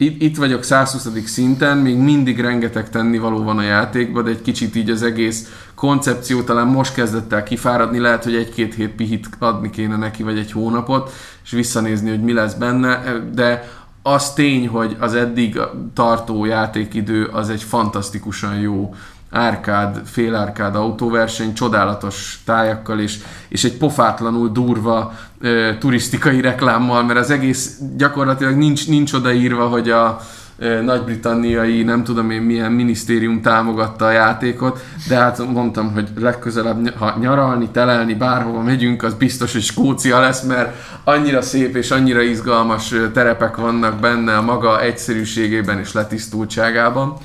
itt, 0.00 0.22
itt 0.22 0.36
vagyok 0.36 0.62
120. 0.62 1.08
szinten, 1.24 1.78
még 1.78 1.96
mindig 1.96 2.40
rengeteg 2.40 2.90
tennivaló 2.90 3.42
van 3.42 3.58
a 3.58 3.62
játékban, 3.62 4.24
de 4.24 4.30
egy 4.30 4.42
kicsit 4.42 4.76
így 4.76 4.90
az 4.90 5.02
egész 5.02 5.68
koncepció 5.74 6.42
talán 6.42 6.66
most 6.66 6.94
kezdett 6.94 7.32
el 7.32 7.42
kifáradni, 7.42 7.98
lehet, 7.98 8.24
hogy 8.24 8.34
egy-két 8.34 8.74
hét 8.74 8.90
pihit 8.90 9.28
adni 9.38 9.70
kéne 9.70 9.96
neki, 9.96 10.22
vagy 10.22 10.38
egy 10.38 10.52
hónapot, 10.52 11.12
és 11.44 11.50
visszanézni, 11.50 12.10
hogy 12.10 12.22
mi 12.22 12.32
lesz 12.32 12.54
benne, 12.54 13.20
de 13.34 13.70
az 14.02 14.32
tény, 14.32 14.68
hogy 14.68 14.96
az 15.00 15.14
eddig 15.14 15.60
tartó 15.94 16.44
játékidő 16.44 17.24
az 17.24 17.50
egy 17.50 17.62
fantasztikusan 17.62 18.54
jó 18.54 18.94
árkád, 19.30 20.00
félárkád 20.04 20.76
autóverseny, 20.76 21.54
csodálatos 21.54 22.42
tájakkal 22.44 23.00
és, 23.00 23.18
és 23.48 23.64
egy 23.64 23.76
pofátlanul 23.76 24.48
durva 24.48 25.12
ö, 25.40 25.70
turisztikai 25.78 26.40
reklámmal, 26.40 27.04
mert 27.04 27.18
az 27.18 27.30
egész 27.30 27.78
gyakorlatilag 27.96 28.56
nincs, 28.56 28.88
nincs 28.88 29.12
odaírva, 29.12 29.66
hogy 29.66 29.90
a 29.90 30.20
ö, 30.58 30.80
nagy-britanniai, 30.80 31.82
nem 31.82 32.04
tudom 32.04 32.30
én 32.30 32.42
milyen 32.42 32.72
minisztérium 32.72 33.42
támogatta 33.42 34.04
a 34.04 34.10
játékot, 34.10 34.84
de 35.08 35.16
hát 35.16 35.52
mondtam, 35.52 35.92
hogy 35.92 36.08
legközelebb, 36.18 36.94
ha 36.94 37.16
nyaralni, 37.20 37.68
telelni, 37.68 38.14
bárhova 38.14 38.62
megyünk, 38.62 39.02
az 39.02 39.14
biztos, 39.14 39.52
hogy 39.52 39.62
Skócia 39.62 40.20
lesz, 40.20 40.42
mert 40.42 40.76
annyira 41.04 41.42
szép 41.42 41.76
és 41.76 41.90
annyira 41.90 42.20
izgalmas 42.20 42.94
terepek 43.12 43.56
vannak 43.56 44.00
benne 44.00 44.36
a 44.36 44.42
maga 44.42 44.82
egyszerűségében 44.82 45.78
és 45.78 45.92
letisztultságában. 45.92 47.16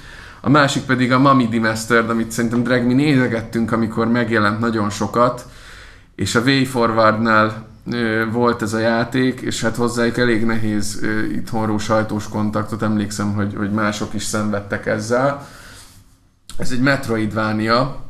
A 0.46 0.50
másik 0.50 0.84
pedig 0.84 1.12
a 1.12 1.20
Mami 1.20 1.48
Demastered, 1.48 2.10
amit 2.10 2.32
szerintem 2.32 2.64
Drag 2.64 2.84
mi 2.84 2.94
nézegettünk, 2.94 3.72
amikor 3.72 4.08
megjelent 4.08 4.60
nagyon 4.60 4.90
sokat, 4.90 5.46
és 6.16 6.36
a 6.36 6.42
Way 6.42 6.64
Forwardnál 6.64 7.72
volt 8.32 8.62
ez 8.62 8.74
a 8.74 8.80
játék, 8.80 9.42
és 9.42 9.62
hát 9.62 9.76
hozzájuk 9.76 10.18
elég 10.18 10.46
nehéz 10.46 11.00
itthonról 11.32 11.80
sajtós 11.80 12.30
kontaktot, 12.30 12.82
emlékszem, 12.82 13.34
hogy, 13.34 13.54
hogy 13.56 13.72
mások 13.72 14.14
is 14.14 14.24
szenvedtek 14.24 14.86
ezzel. 14.86 15.48
Ez 16.58 16.72
egy 16.72 16.82
Metroidvania, 16.82 18.04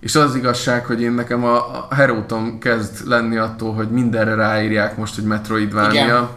és 0.00 0.14
az 0.14 0.22
az 0.22 0.34
igazság, 0.34 0.86
hogy 0.86 1.00
én 1.00 1.12
nekem 1.12 1.44
a, 1.44 1.86
a 1.88 1.94
Heróton 1.94 2.58
kezd 2.58 3.06
lenni 3.06 3.36
attól, 3.36 3.74
hogy 3.74 3.90
mindenre 3.90 4.34
ráírják 4.34 4.96
most, 4.96 5.14
hogy 5.14 5.24
Metroidvania. 5.24 6.04
Igen. 6.04 6.28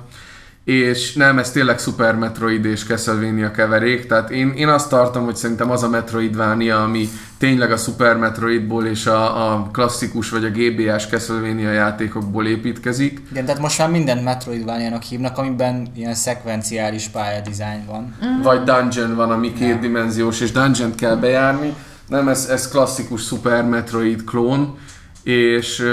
És 0.64 1.14
nem, 1.14 1.40
ez 1.40 1.52
tényleg 1.52 1.80
Super 1.80 2.16
Metroid 2.16 2.66
és 2.66 2.84
Castlevania 2.84 3.52
keverék, 3.52 4.08
tehát 4.08 4.30
én, 4.30 4.54
én 4.56 4.68
azt 4.68 4.90
tartom, 4.90 5.24
hogy 5.24 5.36
szerintem 5.36 5.72
az 5.72 5.84
a 5.84 5.90
Metroidvania, 5.90 6.84
ami 6.84 7.10
tényleg 7.38 7.72
a 7.72 7.78
Super 7.78 8.18
Metroidból 8.18 8.86
és 8.86 9.06
a, 9.06 9.52
a 9.52 9.70
klasszikus 9.72 10.30
vagy 10.30 10.46
a 10.46 10.50
GBA-s 10.50 11.08
Castlevania 11.08 11.72
játékokból 11.72 12.48
építkezik. 12.48 13.22
Igen, 13.32 13.46
tehát 13.46 13.62
most 13.62 13.78
már 13.78 13.90
minden 13.90 14.18
Metroidvania-nak 14.18 15.04
hívnak, 15.04 15.38
amiben 15.38 15.88
ilyen 15.96 16.14
szekvenciális 16.14 17.08
pályadizájn 17.08 17.86
van. 17.86 18.16
Mm. 18.26 18.42
Vagy 18.42 18.64
dungeon 18.64 19.16
van, 19.16 19.32
ami 19.32 19.54
kétdimenziós, 19.54 20.42
és 20.42 20.52
dungeon 20.52 20.96
kell 20.96 21.16
bejárni. 21.16 21.74
Nem, 22.08 22.28
ez, 22.28 22.46
ez 22.46 22.68
klasszikus 22.68 23.22
Super 23.22 23.64
Metroid 23.64 24.24
klón, 24.24 24.78
és 25.24 25.84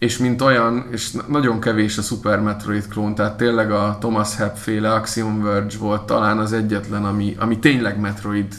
és 0.00 0.18
mint 0.18 0.42
olyan, 0.42 0.86
és 0.90 1.10
nagyon 1.28 1.60
kevés 1.60 1.98
a 1.98 2.02
Super 2.02 2.40
Metroid 2.40 2.88
klón, 2.88 3.14
tehát 3.14 3.36
tényleg 3.36 3.70
a 3.72 3.96
Thomas 4.00 4.36
Hepp 4.36 4.54
féle 4.54 4.92
Axiom 4.92 5.42
Verge 5.42 5.78
volt 5.78 6.02
talán 6.02 6.38
az 6.38 6.52
egyetlen, 6.52 7.04
ami, 7.04 7.36
ami 7.38 7.58
tényleg 7.58 8.00
Metroid 8.00 8.54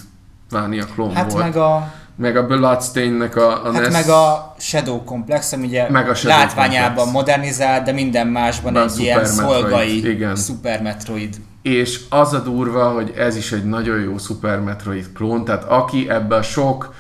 Vánia 0.50 0.86
klón 0.86 1.16
hát 1.16 1.32
volt. 1.32 1.44
meg 1.44 1.56
a 1.56 1.94
meg 2.16 2.38
a 2.38 2.46
Bloodstainnek 2.46 3.36
a, 3.36 3.66
a 3.66 3.74
Hát 3.74 3.82
NES... 3.82 3.92
meg 3.92 4.10
a 4.10 4.56
Shadow 4.60 5.04
Complex, 5.04 5.52
ami 5.52 5.66
ugye 5.68 5.90
meg 5.90 6.10
a 6.10 6.16
látványában 6.24 6.96
Complex. 6.96 7.12
modernizált, 7.12 7.84
de 7.84 7.92
minden 7.92 8.28
másban 8.28 8.74
Be 8.74 8.82
egy 8.82 9.00
ilyen 9.00 9.26
szolgai 9.26 10.10
igen. 10.10 10.36
Super 10.36 10.82
Metroid. 10.82 11.36
És 11.62 12.00
az 12.10 12.34
a 12.34 12.40
durva, 12.40 12.90
hogy 12.90 13.14
ez 13.18 13.36
is 13.36 13.52
egy 13.52 13.66
nagyon 13.66 14.00
jó 14.00 14.18
Super 14.18 14.60
Metroid 14.60 15.12
klón, 15.14 15.46
tehát 15.46 15.64
aki 15.64 16.10
ebbe 16.10 16.36
a 16.36 16.42
sok 16.42 16.94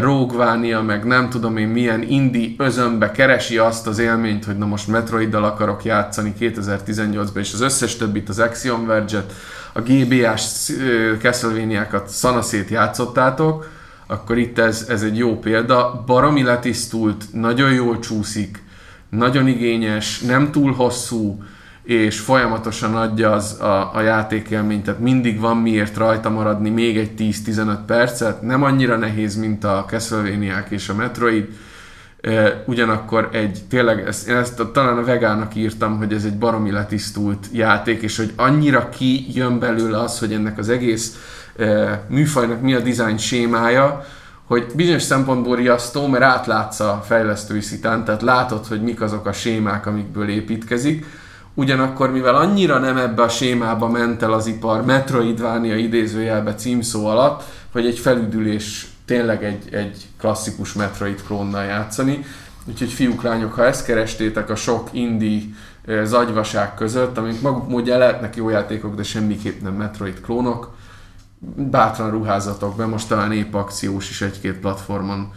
Rogue 0.00 0.80
meg 0.80 1.04
nem 1.04 1.30
tudom 1.30 1.56
én 1.56 1.68
milyen 1.68 2.02
indi 2.02 2.54
özönbe 2.58 3.10
keresi 3.10 3.58
azt 3.58 3.86
az 3.86 3.98
élményt, 3.98 4.44
hogy 4.44 4.58
na 4.58 4.66
most 4.66 4.88
Metroiddal 4.88 5.44
akarok 5.44 5.84
játszani 5.84 6.34
2018-ban, 6.40 7.38
és 7.38 7.52
az 7.52 7.60
összes 7.60 7.96
többit, 7.96 8.28
az 8.28 8.38
Axiom 8.38 8.86
Verge-et, 8.86 9.32
a 9.72 9.80
GBA-s 9.80 10.72
Castlevania-kat 11.20 12.08
szanaszét 12.08 12.68
játszottátok, 12.68 13.68
akkor 14.06 14.38
itt 14.38 14.58
ez, 14.58 14.86
ez 14.88 15.02
egy 15.02 15.18
jó 15.18 15.38
példa. 15.38 16.02
Baromi 16.06 16.42
letisztult, 16.42 17.24
nagyon 17.32 17.72
jól 17.72 17.98
csúszik, 17.98 18.62
nagyon 19.08 19.46
igényes, 19.46 20.20
nem 20.20 20.50
túl 20.50 20.72
hosszú, 20.72 21.42
és 21.84 22.20
folyamatosan 22.20 22.96
adja 22.96 23.32
az 23.32 23.60
a, 23.60 23.94
a 23.94 24.00
játékélményt, 24.00 24.84
tehát 24.84 25.00
mindig 25.00 25.40
van 25.40 25.56
miért 25.56 25.96
rajta 25.96 26.30
maradni 26.30 26.70
még 26.70 26.96
egy 26.96 27.10
10-15 27.18 27.76
percet, 27.86 28.42
nem 28.42 28.62
annyira 28.62 28.96
nehéz, 28.96 29.36
mint 29.36 29.64
a 29.64 29.84
castlevania 29.88 30.64
és 30.68 30.88
a 30.88 30.94
Metroid, 30.94 31.48
ugyanakkor 32.66 33.28
egy, 33.32 33.62
tényleg, 33.68 34.06
ezt, 34.06 34.28
én 34.28 34.36
ezt 34.36 34.62
talán 34.72 34.98
a 34.98 35.04
vegának 35.04 35.54
írtam, 35.54 35.96
hogy 35.96 36.12
ez 36.12 36.24
egy 36.24 36.38
baromi 36.38 36.70
letisztult 36.70 37.46
játék, 37.52 38.02
és 38.02 38.16
hogy 38.16 38.32
annyira 38.36 38.88
ki 38.88 39.26
jön 39.34 39.58
belőle 39.58 40.00
az, 40.00 40.18
hogy 40.18 40.32
ennek 40.32 40.58
az 40.58 40.68
egész 40.68 41.18
műfajnak 42.08 42.60
mi 42.60 42.74
a 42.74 42.80
design 42.80 43.16
sémája, 43.16 44.04
hogy 44.44 44.66
bizonyos 44.74 45.02
szempontból 45.02 45.56
riasztó, 45.56 46.06
mert 46.06 46.24
átlátsz 46.24 46.80
a 46.80 47.02
fejlesztői 47.06 47.60
szitán, 47.60 48.04
tehát 48.04 48.22
látod, 48.22 48.66
hogy 48.66 48.82
mik 48.82 49.00
azok 49.00 49.26
a 49.26 49.32
sémák, 49.32 49.86
amikből 49.86 50.28
építkezik, 50.28 51.06
ugyanakkor 51.54 52.10
mivel 52.10 52.34
annyira 52.34 52.78
nem 52.78 52.96
ebbe 52.96 53.22
a 53.22 53.28
sémába 53.28 53.88
ment 53.88 54.22
el 54.22 54.32
az 54.32 54.46
ipar 54.46 54.84
Metroidvania 54.84 55.76
idézőjelbe 55.76 56.54
címszó 56.54 57.06
alatt, 57.06 57.42
hogy 57.72 57.86
egy 57.86 57.98
felüdülés 57.98 58.88
tényleg 59.04 59.44
egy, 59.44 59.74
egy 59.74 60.06
klasszikus 60.18 60.72
Metroid 60.72 61.22
klónnal 61.26 61.64
játszani. 61.64 62.24
Úgyhogy 62.64 62.92
fiúk, 62.92 63.22
lányok, 63.22 63.52
ha 63.52 63.64
ezt 63.64 63.84
kerestétek 63.84 64.50
a 64.50 64.56
sok 64.56 64.88
indie 64.92 65.42
zagyvaság 66.04 66.74
között, 66.74 67.18
amik 67.18 67.40
maguk 67.40 67.68
módján 67.68 67.98
lehetnek 67.98 68.36
jó 68.36 68.48
játékok, 68.48 68.94
de 68.94 69.02
semmiképp 69.02 69.62
nem 69.62 69.74
Metroid 69.74 70.20
klónok, 70.20 70.74
bátran 71.56 72.10
ruházatok 72.10 72.76
be, 72.76 72.86
most 72.86 73.08
talán 73.08 73.32
épp 73.32 73.54
akciós 73.54 74.10
is 74.10 74.20
egy-két 74.20 74.58
platformon 74.58 75.32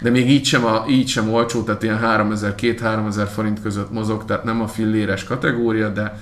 de 0.00 0.10
még 0.10 0.30
így 0.30 0.44
sem, 0.44 0.64
a, 0.64 0.84
így 0.88 1.08
sem 1.08 1.32
olcsó, 1.32 1.62
tehát 1.62 1.82
ilyen 1.82 2.00
3000-2000 2.02 3.28
forint 3.34 3.62
között 3.62 3.90
mozog, 3.90 4.24
tehát 4.24 4.44
nem 4.44 4.60
a 4.60 4.68
filléres 4.68 5.24
kategória, 5.24 5.88
de 5.88 6.14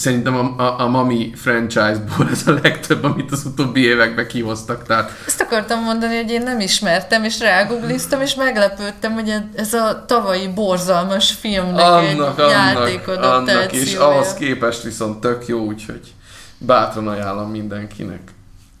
szerintem 0.00 0.34
a, 0.34 0.62
a, 0.62 0.80
a 0.80 0.88
Mami 0.88 1.32
franchise-ból 1.34 2.28
ez 2.30 2.46
a 2.46 2.58
legtöbb, 2.62 3.04
amit 3.04 3.32
az 3.32 3.44
utóbbi 3.44 3.84
években 3.84 4.26
kihoztak. 4.26 4.82
Tehát... 4.82 5.10
Ezt 5.26 5.40
akartam 5.40 5.82
mondani, 5.82 6.16
hogy 6.16 6.30
én 6.30 6.42
nem 6.42 6.60
ismertem, 6.60 7.24
és 7.24 7.40
rágoogliztam, 7.40 8.20
és 8.20 8.34
meglepődtem, 8.34 9.12
hogy 9.12 9.32
ez 9.54 9.74
a 9.74 10.04
tavalyi 10.06 10.48
borzalmas 10.48 11.32
filmnek 11.32 11.84
annak, 11.84 12.38
egy 12.38 12.50
játék 12.50 13.08
annak, 13.08 13.72
és 13.72 13.94
ahhoz 13.94 14.34
képest 14.34 14.82
viszont 14.82 15.20
tök 15.20 15.46
jó, 15.46 15.64
úgyhogy 15.64 16.14
bátran 16.58 17.08
ajánlom 17.08 17.50
mindenkinek. 17.50 18.20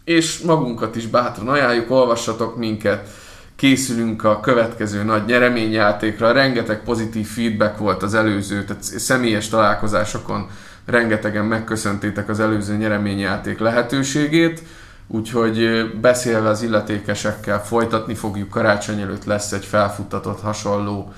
És 0.04 0.38
magunkat 0.38 0.96
is 0.96 1.06
bátran 1.06 1.48
ajánljuk, 1.48 1.90
olvassatok 1.90 2.56
minket, 2.56 3.08
készülünk 3.56 4.24
a 4.24 4.40
következő 4.40 5.02
nagy 5.02 5.24
nyereményjátékra, 5.24 6.32
rengeteg 6.32 6.82
pozitív 6.82 7.26
feedback 7.26 7.78
volt 7.78 8.02
az 8.02 8.14
előző, 8.14 8.64
tehát 8.64 8.82
személyes 8.82 9.48
találkozásokon 9.48 10.48
rengetegen 10.84 11.44
megköszöntétek 11.44 12.28
az 12.28 12.40
előző 12.40 12.76
nyereményjáték 12.76 13.58
lehetőségét, 13.58 14.62
úgyhogy 15.06 15.90
beszélve 16.00 16.48
az 16.48 16.62
illetékesekkel 16.62 17.64
folytatni 17.64 18.14
fogjuk, 18.14 18.48
karácsony 18.48 19.00
előtt 19.00 19.24
lesz 19.24 19.52
egy 19.52 19.64
felfuttatott 19.64 20.40
hasonló 20.40 21.12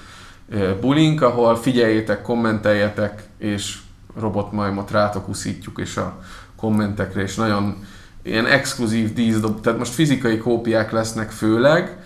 bulink, 0.81 1.23
ahol 1.23 1.56
figyeljétek, 1.56 2.23
kommenteljetek, 2.23 3.23
és 3.39 3.78
robotmajmot 4.20 4.90
rátok 4.90 5.28
uszítjuk, 5.28 5.78
és 5.78 5.97
a 5.97 6.19
kommentekre, 6.56 7.23
és 7.23 7.35
nagyon 7.35 7.86
ilyen 8.23 8.47
exkluzív 8.47 9.12
díszdob, 9.12 9.60
tehát 9.60 9.78
most 9.78 9.93
fizikai 9.93 10.39
kópiák 10.39 10.90
lesznek 10.90 11.31
főleg, 11.31 11.98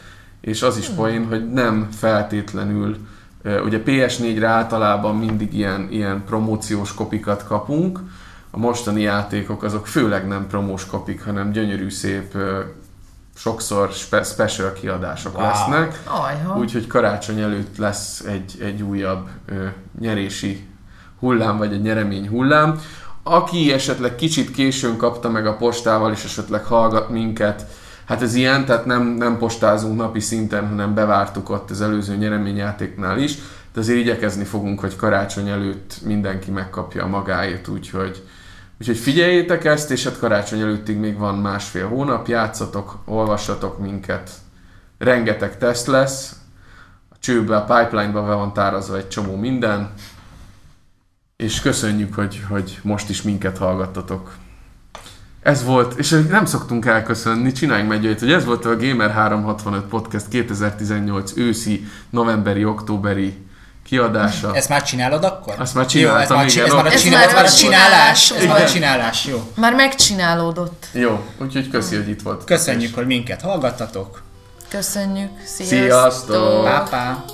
és 0.42 0.62
az 0.62 0.76
is 0.76 0.86
hmm. 0.86 0.96
poén, 0.96 1.26
hogy 1.26 1.52
nem 1.52 1.88
feltétlenül, 1.90 2.96
ugye 3.64 3.82
PS4-re 3.84 4.46
általában 4.46 5.16
mindig 5.16 5.54
ilyen, 5.54 5.88
ilyen 5.90 6.24
promóciós 6.24 6.94
kopikat 6.94 7.44
kapunk, 7.46 8.00
a 8.50 8.58
mostani 8.58 9.00
játékok 9.00 9.62
azok 9.62 9.86
főleg 9.86 10.26
nem 10.26 10.46
promós 10.46 10.86
kopik, 10.86 11.24
hanem 11.24 11.50
gyönyörű 11.50 11.90
szép, 11.90 12.36
sokszor 13.34 13.90
spe- 13.90 14.26
special 14.26 14.72
kiadások 14.72 15.36
wow. 15.36 15.46
lesznek. 15.46 16.02
Úgyhogy 16.58 16.86
karácsony 16.86 17.40
előtt 17.40 17.76
lesz 17.76 18.20
egy, 18.20 18.58
egy 18.60 18.82
újabb 18.82 19.28
ö, 19.46 19.66
nyerési 20.00 20.66
hullám, 21.18 21.58
vagy 21.58 21.72
egy 21.72 21.82
nyeremény 21.82 22.28
hullám. 22.28 22.80
Aki 23.22 23.72
esetleg 23.72 24.14
kicsit 24.14 24.50
későn 24.50 24.96
kapta 24.96 25.30
meg 25.30 25.46
a 25.46 25.56
postával, 25.56 26.12
és 26.12 26.24
esetleg 26.24 26.64
hallgat 26.64 27.08
minket, 27.08 27.66
Hát 28.04 28.22
ez 28.22 28.34
ilyen, 28.34 28.64
tehát 28.64 28.86
nem, 28.86 29.02
nem 29.06 29.38
postázunk 29.38 29.96
napi 29.96 30.20
szinten, 30.20 30.68
hanem 30.68 30.94
bevártuk 30.94 31.50
ott 31.50 31.70
az 31.70 31.80
előző 31.80 32.16
nyereményjátéknál 32.16 33.18
is, 33.18 33.34
de 33.72 33.80
azért 33.80 33.98
igyekezni 33.98 34.44
fogunk, 34.44 34.80
hogy 34.80 34.96
karácsony 34.96 35.48
előtt 35.48 35.98
mindenki 36.04 36.50
megkapja 36.50 37.04
a 37.04 37.08
magáét, 37.08 37.68
úgyhogy, 37.68 38.22
úgyhogy 38.80 38.96
figyeljétek 38.96 39.64
ezt, 39.64 39.90
és 39.90 40.04
hát 40.04 40.18
karácsony 40.18 40.60
előttig 40.60 40.96
még 40.96 41.18
van 41.18 41.38
másfél 41.38 41.88
hónap, 41.88 42.26
játszatok, 42.26 42.98
olvassatok 43.04 43.78
minket, 43.78 44.30
rengeteg 44.98 45.58
teszt 45.58 45.86
lesz, 45.86 46.36
a 47.08 47.14
csőbe, 47.20 47.56
a 47.56 47.64
pipeline-ba 47.64 48.22
be 48.22 48.34
van 48.34 48.52
tárazva 48.52 48.96
egy 48.96 49.08
csomó 49.08 49.36
minden, 49.36 49.92
és 51.36 51.60
köszönjük, 51.60 52.14
hogy, 52.14 52.44
hogy 52.48 52.78
most 52.82 53.08
is 53.08 53.22
minket 53.22 53.58
hallgattatok. 53.58 54.34
Ez 55.42 55.64
volt, 55.64 55.98
és 55.98 56.24
nem 56.28 56.44
szoktunk 56.44 56.86
elköszönni, 56.86 57.52
csináljunk 57.52 57.90
meg 57.90 58.04
egy, 58.04 58.20
hogy 58.20 58.32
ez 58.32 58.44
volt 58.44 58.64
a 58.64 58.76
Gamer 58.76 59.10
365 59.10 59.84
Podcast 59.84 60.28
2018 60.28 61.32
őszi, 61.36 61.86
novemberi, 62.10 62.64
októberi 62.64 63.36
kiadása. 63.84 64.54
Ezt 64.54 64.68
már 64.68 64.82
csinálod 64.82 65.24
akkor? 65.24 65.54
Azt 65.58 65.74
már 65.74 65.86
csináltam, 65.86 66.38
jó, 66.38 66.44
ez 66.44 66.54
igen. 66.54 66.66
Ez 66.66 66.72
már, 66.72 66.86
a, 66.86 66.90
ez 66.90 67.04
már, 67.04 67.22
ez 67.26 67.32
már 67.32 67.44
a 67.44 67.50
csinálás, 67.50 68.30
ez 68.30 68.44
már 68.44 68.62
a 68.62 68.68
csinálás, 68.68 69.24
jó. 69.24 69.52
Már 69.54 69.74
megcsinálódott. 69.74 70.86
Jó, 70.92 71.24
úgyhogy 71.38 71.70
köszi, 71.70 71.96
hogy 71.96 72.08
itt 72.08 72.22
volt. 72.22 72.44
Köszönjük, 72.44 72.94
hogy 72.94 73.06
minket 73.06 73.42
hallgattatok. 73.42 74.22
Köszönjük. 74.68 75.30
Sziasztok. 75.44 75.78
Sziasztok. 75.78 76.64
Pápá. 76.64 77.24